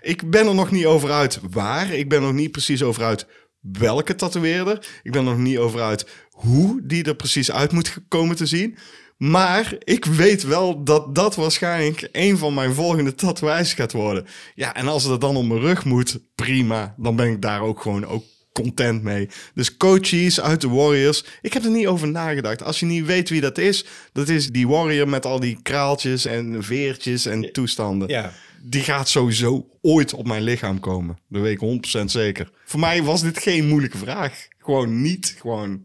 Ik 0.00 0.30
ben 0.30 0.46
er 0.46 0.54
nog 0.54 0.70
niet 0.70 0.86
over 0.86 1.10
uit 1.10 1.40
waar. 1.50 1.92
Ik 1.92 2.08
ben 2.08 2.18
er 2.18 2.24
nog 2.24 2.34
niet 2.34 2.52
precies 2.52 2.82
over 2.82 3.04
uit 3.04 3.26
welke 3.60 4.14
tatoeëerder. 4.14 4.86
Ik 5.02 5.12
ben 5.12 5.26
er 5.26 5.30
nog 5.30 5.38
niet 5.38 5.58
over 5.58 5.80
uit 5.80 6.06
hoe 6.30 6.80
die 6.82 7.04
er 7.04 7.14
precies 7.14 7.52
uit 7.52 7.72
moet 7.72 7.98
komen 8.08 8.36
te 8.36 8.46
zien. 8.46 8.76
Maar 9.16 9.76
ik 9.84 10.04
weet 10.04 10.42
wel 10.42 10.84
dat 10.84 11.14
dat 11.14 11.36
waarschijnlijk 11.36 12.08
een 12.12 12.38
van 12.38 12.54
mijn 12.54 12.74
volgende 12.74 13.14
tatoeages 13.14 13.74
gaat 13.74 13.92
worden. 13.92 14.26
Ja, 14.54 14.74
en 14.74 14.88
als 14.88 15.04
het 15.04 15.20
dan 15.20 15.36
op 15.36 15.46
mijn 15.46 15.60
rug 15.60 15.84
moet, 15.84 16.20
prima. 16.34 16.94
Dan 16.96 17.16
ben 17.16 17.30
ik 17.30 17.42
daar 17.42 17.60
ook 17.60 17.80
gewoon 17.80 18.06
ook 18.06 18.24
content 18.52 19.02
mee. 19.02 19.28
Dus 19.54 19.76
coaches 19.76 20.40
uit 20.40 20.60
de 20.60 20.68
Warriors. 20.68 21.24
Ik 21.42 21.52
heb 21.52 21.64
er 21.64 21.70
niet 21.70 21.86
over 21.86 22.08
nagedacht. 22.08 22.62
Als 22.62 22.80
je 22.80 22.86
niet 22.86 23.06
weet 23.06 23.28
wie 23.28 23.40
dat 23.40 23.58
is, 23.58 23.84
dat 24.12 24.28
is 24.28 24.48
die 24.48 24.68
Warrior 24.68 25.08
met 25.08 25.26
al 25.26 25.40
die 25.40 25.58
kraaltjes 25.62 26.24
en 26.24 26.64
veertjes 26.64 27.26
en 27.26 27.52
toestanden. 27.52 28.08
Ja. 28.08 28.32
Die 28.62 28.82
gaat 28.82 29.08
sowieso 29.08 29.68
ooit 29.80 30.14
op 30.14 30.26
mijn 30.26 30.42
lichaam 30.42 30.80
komen. 30.80 31.18
Dat 31.28 31.42
weet 31.42 31.62
ik 31.62 32.00
100% 32.00 32.04
zeker. 32.04 32.50
Voor 32.64 32.80
mij 32.80 33.02
was 33.02 33.22
dit 33.22 33.38
geen 33.38 33.68
moeilijke 33.68 33.98
vraag. 33.98 34.48
Gewoon 34.58 35.00
niet. 35.00 35.36
Gewoon. 35.40 35.82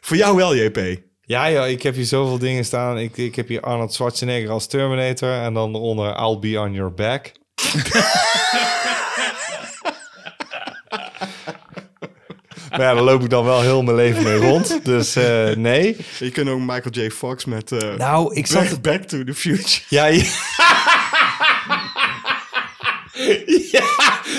Voor 0.00 0.16
jou 0.16 0.36
wel, 0.36 0.56
JP. 0.56 1.00
Ja, 1.24 1.46
ja, 1.46 1.66
ik 1.66 1.82
heb 1.82 1.94
hier 1.94 2.04
zoveel 2.04 2.38
dingen 2.38 2.64
staan. 2.64 2.98
Ik, 2.98 3.16
ik 3.16 3.34
heb 3.34 3.48
hier 3.48 3.60
Arnold 3.60 3.92
Schwarzenegger 3.92 4.50
als 4.50 4.66
Terminator. 4.66 5.32
En 5.32 5.54
dan 5.54 5.74
eronder 5.74 6.16
I'll 6.16 6.38
be 6.38 6.60
on 6.60 6.72
your 6.72 6.94
back. 6.94 7.32
maar 12.72 12.80
ja, 12.80 12.94
daar 12.94 13.02
loop 13.02 13.22
ik 13.22 13.30
dan 13.30 13.44
wel 13.44 13.60
heel 13.60 13.82
mijn 13.82 13.96
leven 13.96 14.22
mee 14.22 14.36
rond. 14.36 14.84
Dus 14.84 15.16
eh, 15.16 15.50
nee. 15.56 15.96
Je 16.18 16.30
kunt 16.30 16.48
ook 16.48 16.60
Michael 16.60 16.90
J. 16.90 17.10
Fox 17.10 17.44
met 17.44 17.72
eh, 17.72 17.94
Nou, 17.96 18.34
ik 18.34 18.46
zat... 18.46 18.68
Back, 18.68 18.82
Back 18.82 19.02
to 19.02 19.24
the 19.24 19.34
Future. 19.34 19.80
Ja, 19.88 20.06
ja. 20.06 20.22
ja. 23.72 23.84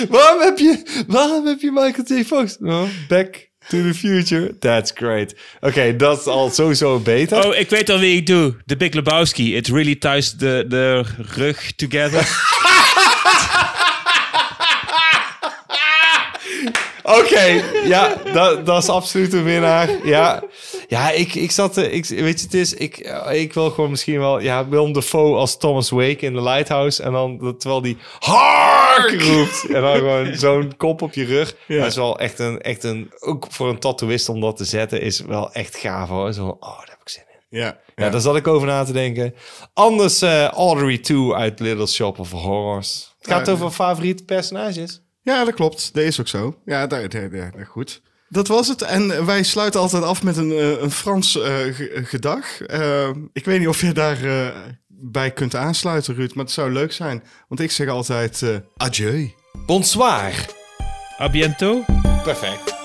Waarom 0.08 0.40
heb 0.40 0.58
je, 0.58 1.04
waarom 1.06 1.46
heb 1.46 1.60
je 1.60 1.70
Michael 1.72 2.20
J. 2.20 2.24
Fox? 2.24 2.56
Oh, 2.60 2.82
back 3.08 3.48
to 3.68 3.82
the 3.82 3.94
future. 3.94 4.58
That's 4.58 4.92
great. 4.94 5.34
Oké, 5.60 5.96
dat 5.96 6.20
is 6.20 6.26
al 6.26 6.50
sowieso 6.50 6.98
beter. 6.98 7.46
Oh, 7.46 7.56
ik 7.56 7.70
weet 7.70 7.90
al 7.90 7.98
wie 7.98 8.16
ik 8.16 8.26
doe. 8.26 8.56
The 8.66 8.76
Big 8.76 8.94
Lebowski. 8.94 9.56
It 9.56 9.68
really 9.68 9.96
ties 9.96 10.36
the, 10.36 10.64
the 10.68 11.04
rug 11.36 11.72
together. 11.76 12.28
Oké, 17.06 17.62
ja, 17.84 18.14
dat, 18.32 18.66
dat 18.66 18.82
is 18.82 18.88
absoluut 18.88 19.32
een 19.32 19.44
winnaar. 19.44 20.06
Ja, 20.06 20.42
ja 20.88 21.10
ik, 21.10 21.34
ik 21.34 21.50
zat... 21.50 21.76
Ik, 21.76 22.06
weet 22.06 22.40
je, 22.40 22.44
het 22.44 22.54
is... 22.54 22.74
Ik, 22.74 22.96
eh, 22.96 23.40
ik 23.40 23.52
wil 23.52 23.70
gewoon 23.70 23.90
misschien 23.90 24.18
wel... 24.18 24.40
Ja, 24.40 24.68
Willem 24.68 24.92
Dafoe 24.92 25.36
als 25.36 25.56
Thomas 25.56 25.90
Wake 25.90 26.16
in 26.16 26.34
The 26.34 26.42
Lighthouse. 26.42 27.02
En 27.02 27.12
dan 27.12 27.54
terwijl 27.58 27.82
die 27.82 27.96
hark 28.18 29.22
roept. 29.22 29.66
En 29.68 29.80
dan 29.80 29.96
gewoon 29.96 30.34
zo'n 30.44 30.76
kop 30.76 31.02
op 31.02 31.14
je 31.14 31.24
rug. 31.24 31.56
Ja. 31.66 31.78
Dat 31.78 31.86
is 31.86 31.96
wel 31.96 32.18
echt 32.18 32.38
een, 32.38 32.60
echt 32.60 32.84
een... 32.84 33.12
Ook 33.18 33.46
voor 33.50 33.68
een 33.68 33.78
tattooist 33.78 34.28
om 34.28 34.40
dat 34.40 34.56
te 34.56 34.64
zetten 34.64 35.00
is 35.00 35.20
wel 35.20 35.52
echt 35.52 35.76
gaaf 35.76 36.08
hoor. 36.08 36.32
Zo, 36.32 36.46
oh, 36.46 36.78
daar 36.78 36.88
heb 36.88 37.00
ik 37.00 37.08
zin 37.08 37.24
in. 37.28 37.58
Ja. 37.58 37.78
Ja, 37.96 38.10
daar 38.10 38.20
zat 38.20 38.36
ik 38.36 38.46
over 38.46 38.66
na 38.66 38.84
te 38.84 38.92
denken. 38.92 39.34
Anders 39.72 40.22
eh 40.22 40.48
Audrey 40.48 40.98
2 40.98 41.34
uit 41.34 41.60
Little 41.60 41.86
Shop 41.86 42.18
of 42.18 42.30
Horrors. 42.30 43.14
Het 43.18 43.32
gaat 43.32 43.50
over 43.50 43.70
favoriete 43.70 44.24
personages. 44.24 45.03
Ja, 45.24 45.44
dat 45.44 45.54
klopt. 45.54 45.94
Dat 45.94 46.02
is 46.04 46.20
ook 46.20 46.28
zo. 46.28 46.60
Ja, 46.64 46.86
daar, 46.86 47.08
daar, 47.08 47.30
daar, 47.30 47.66
goed. 47.68 48.02
Dat 48.28 48.48
was 48.48 48.68
het. 48.68 48.82
En 48.82 49.26
wij 49.26 49.42
sluiten 49.42 49.80
altijd 49.80 50.02
af 50.02 50.22
met 50.22 50.36
een, 50.36 50.50
eh, 50.52 50.80
een 50.80 50.90
Frans 50.90 51.40
eh, 51.40 51.44
ge- 51.56 52.00
gedag. 52.04 52.60
Eh, 52.60 53.10
ik 53.32 53.44
weet 53.44 53.58
niet 53.58 53.68
of 53.68 53.80
je 53.80 53.92
daar 53.92 54.24
eh, 54.24 54.48
bij 54.88 55.30
kunt 55.30 55.54
aansluiten, 55.56 56.14
Ruud, 56.14 56.34
maar 56.34 56.44
het 56.44 56.52
zou 56.54 56.72
leuk 56.72 56.92
zijn. 56.92 57.22
Want 57.48 57.60
ik 57.60 57.70
zeg 57.70 57.88
altijd 57.88 58.42
adieu. 58.76 59.32
Bonsoir. 59.66 60.46
A 61.20 61.30
biento. 61.30 61.84
Perfect. 62.24 62.83